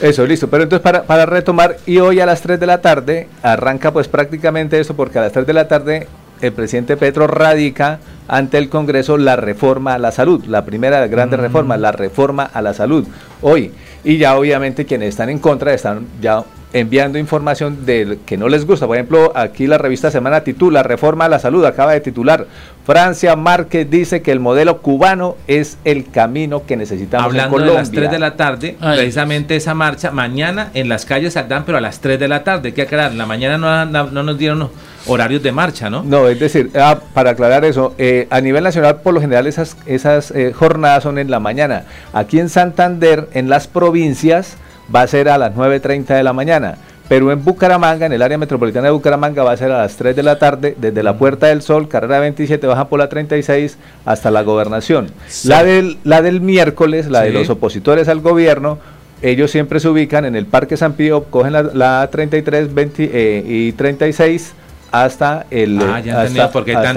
Eso, 0.00 0.26
listo. 0.26 0.48
Pero 0.48 0.64
entonces 0.64 0.82
para, 0.82 1.04
para 1.04 1.26
retomar, 1.26 1.76
y 1.86 1.98
hoy 1.98 2.20
a 2.20 2.26
las 2.26 2.42
3 2.42 2.60
de 2.60 2.66
la 2.66 2.80
tarde 2.80 3.28
arranca 3.42 3.92
pues 3.92 4.08
prácticamente 4.08 4.78
eso, 4.78 4.94
porque 4.94 5.18
a 5.18 5.22
las 5.22 5.32
3 5.32 5.46
de 5.46 5.52
la 5.52 5.68
tarde 5.68 6.06
el 6.40 6.52
presidente 6.52 6.96
Petro 6.96 7.26
radica 7.26 7.98
ante 8.28 8.58
el 8.58 8.68
Congreso 8.68 9.16
la 9.16 9.36
reforma 9.36 9.94
a 9.94 9.98
la 9.98 10.12
salud, 10.12 10.44
la 10.46 10.64
primera 10.64 11.06
grande 11.06 11.36
mm. 11.36 11.40
reforma, 11.40 11.76
la 11.76 11.92
reforma 11.92 12.44
a 12.44 12.60
la 12.62 12.74
salud, 12.74 13.06
hoy. 13.42 13.72
Y 14.04 14.18
ya 14.18 14.36
obviamente 14.36 14.84
quienes 14.84 15.10
están 15.10 15.30
en 15.30 15.38
contra 15.38 15.72
están 15.72 16.06
ya 16.20 16.44
enviando 16.78 17.18
información 17.18 17.86
de 17.86 18.18
que 18.26 18.36
no 18.36 18.48
les 18.48 18.66
gusta. 18.66 18.86
Por 18.86 18.96
ejemplo, 18.96 19.32
aquí 19.34 19.66
la 19.66 19.78
revista 19.78 20.10
Semana 20.10 20.42
titula 20.42 20.82
Reforma 20.82 21.24
a 21.24 21.28
la 21.28 21.38
Salud, 21.38 21.64
acaba 21.64 21.92
de 21.92 22.00
titular. 22.00 22.46
Francia 22.84 23.34
Márquez 23.34 23.88
dice 23.90 24.22
que 24.22 24.30
el 24.30 24.40
modelo 24.40 24.82
cubano 24.82 25.36
es 25.46 25.78
el 25.84 26.08
camino 26.08 26.66
que 26.66 26.76
necesitamos 26.76 27.26
Hablando 27.26 27.56
en 27.56 27.62
Colombia. 27.62 27.74
de 27.74 27.80
las 27.80 27.90
3 27.90 28.10
de 28.10 28.18
la 28.18 28.36
tarde, 28.36 28.76
precisamente 28.78 29.56
esa 29.56 29.74
marcha, 29.74 30.10
mañana 30.10 30.70
en 30.74 30.88
las 30.88 31.04
calles 31.04 31.32
saldrán, 31.32 31.64
pero 31.64 31.78
a 31.78 31.80
las 31.80 32.00
3 32.00 32.20
de 32.20 32.28
la 32.28 32.44
tarde, 32.44 32.68
hay 32.68 32.74
que 32.74 32.82
aclarar, 32.82 33.10
en 33.10 33.18
la 33.18 33.26
mañana 33.26 33.58
no, 33.58 34.04
no, 34.04 34.22
nos 34.22 34.38
dieron 34.38 34.70
horarios 35.06 35.42
de 35.42 35.52
marcha, 35.52 35.88
¿no? 35.88 36.02
No, 36.04 36.28
es 36.28 36.38
decir, 36.38 36.70
ah, 36.76 37.00
para 37.14 37.30
aclarar 37.30 37.64
eso, 37.64 37.94
eh, 37.98 38.26
a 38.30 38.40
nivel 38.40 38.62
nacional 38.62 39.00
por 39.00 39.14
lo 39.14 39.20
general 39.20 39.46
esas, 39.46 39.76
esas 39.86 40.30
eh, 40.30 40.52
jornadas 40.52 41.02
son 41.02 41.18
en 41.18 41.30
la 41.30 41.40
mañana. 41.40 41.84
Aquí 42.12 42.38
en 42.38 42.48
Santander, 42.48 43.28
en 43.32 43.48
las 43.48 43.66
provincias, 43.66 44.58
va 44.94 45.02
a 45.02 45.06
ser 45.06 45.28
a 45.28 45.38
las 45.38 45.54
9.30 45.54 46.06
de 46.16 46.22
la 46.22 46.32
mañana. 46.32 46.76
Pero 47.08 47.30
en 47.30 47.44
Bucaramanga, 47.44 48.06
en 48.06 48.12
el 48.12 48.22
área 48.22 48.36
metropolitana 48.36 48.86
de 48.86 48.90
Bucaramanga, 48.90 49.44
va 49.44 49.52
a 49.52 49.56
ser 49.56 49.70
a 49.70 49.78
las 49.78 49.96
3 49.96 50.16
de 50.16 50.22
la 50.24 50.38
tarde, 50.38 50.74
desde 50.76 51.02
la 51.04 51.16
Puerta 51.16 51.46
del 51.46 51.62
Sol, 51.62 51.88
carrera 51.88 52.18
27, 52.18 52.66
baja 52.66 52.88
por 52.88 52.98
la 52.98 53.08
36, 53.08 53.78
hasta 54.04 54.30
la 54.32 54.42
gobernación. 54.42 55.12
La, 55.44 55.62
del, 55.62 55.98
la 56.02 56.20
del 56.20 56.40
miércoles, 56.40 57.06
la 57.08 57.22
de 57.22 57.30
los 57.30 57.48
opositores 57.48 58.08
al 58.08 58.20
gobierno, 58.20 58.78
ellos 59.22 59.50
siempre 59.50 59.78
se 59.78 59.88
ubican 59.88 60.24
en 60.24 60.34
el 60.34 60.46
Parque 60.46 60.76
San 60.76 60.94
Pío, 60.94 61.24
cogen 61.24 61.52
la, 61.52 62.08
33 62.10 62.74
20, 62.74 63.10
eh, 63.12 63.44
y 63.46 63.72
36 63.72 64.54
hasta 64.92 65.46
el 65.50 65.80
ah, 65.80 66.00
ya 66.00 66.22
hasta, 66.22 66.50
porque, 66.50 66.76
hay 66.76 66.96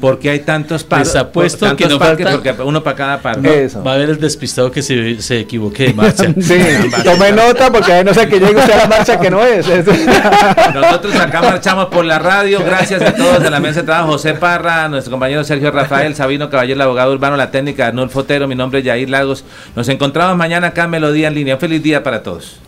porque 0.00 0.30
hay 0.30 0.40
tantos 0.40 0.84
parques 0.84 1.14
les 1.14 1.16
apuesto 1.16 1.76
que 1.76 1.86
no 1.86 1.98
parques 1.98 2.26
porque 2.28 2.54
uno 2.62 2.82
para 2.82 2.96
cada 2.96 3.20
parque 3.20 3.68
va 3.86 3.92
a 3.92 3.94
haber 3.94 4.10
el 4.10 4.20
despistado 4.20 4.70
que 4.70 4.82
se, 4.82 5.20
se 5.22 5.40
equivoque 5.40 5.88
de 5.88 5.94
marcha. 5.94 6.24
Sí, 6.40 6.58
tome 7.04 7.32
nota 7.32 7.70
porque 7.70 8.02
no 8.04 8.14
sé 8.14 8.28
que 8.28 8.38
llegue 8.38 8.56
usted 8.56 8.72
a 8.72 8.76
la 8.76 8.86
marcha 8.86 9.18
que 9.18 9.30
no 9.30 9.44
es. 9.44 9.66
Nosotros 10.74 11.14
acá 11.16 11.42
marchamos 11.42 11.86
por 11.86 12.04
la 12.04 12.18
radio 12.18 12.60
gracias 12.64 13.02
a 13.02 13.14
todos 13.14 13.42
de 13.42 13.50
la 13.50 13.60
mesa 13.60 13.80
de 13.80 13.86
trabajo. 13.86 14.12
José 14.12 14.34
Parra 14.34 14.88
nuestro 14.88 15.10
compañero 15.10 15.44
Sergio 15.44 15.70
Rafael 15.70 16.14
Sabino 16.14 16.48
Caballero 16.48 16.76
el 16.76 16.82
abogado 16.82 17.12
urbano 17.12 17.36
la 17.36 17.50
técnica 17.50 17.88
Arnulfo 17.88 18.20
Fotero 18.20 18.48
mi 18.48 18.54
nombre 18.54 18.80
es 18.80 18.84
Yair 18.84 19.10
Lagos. 19.10 19.44
Nos 19.76 19.88
encontramos 19.88 20.36
mañana 20.36 20.68
acá 20.68 20.84
en 20.84 20.90
Melodía 20.90 21.28
en 21.28 21.34
línea. 21.34 21.56
Feliz 21.56 21.82
día 21.82 22.02
para 22.02 22.22
todos 22.22 22.67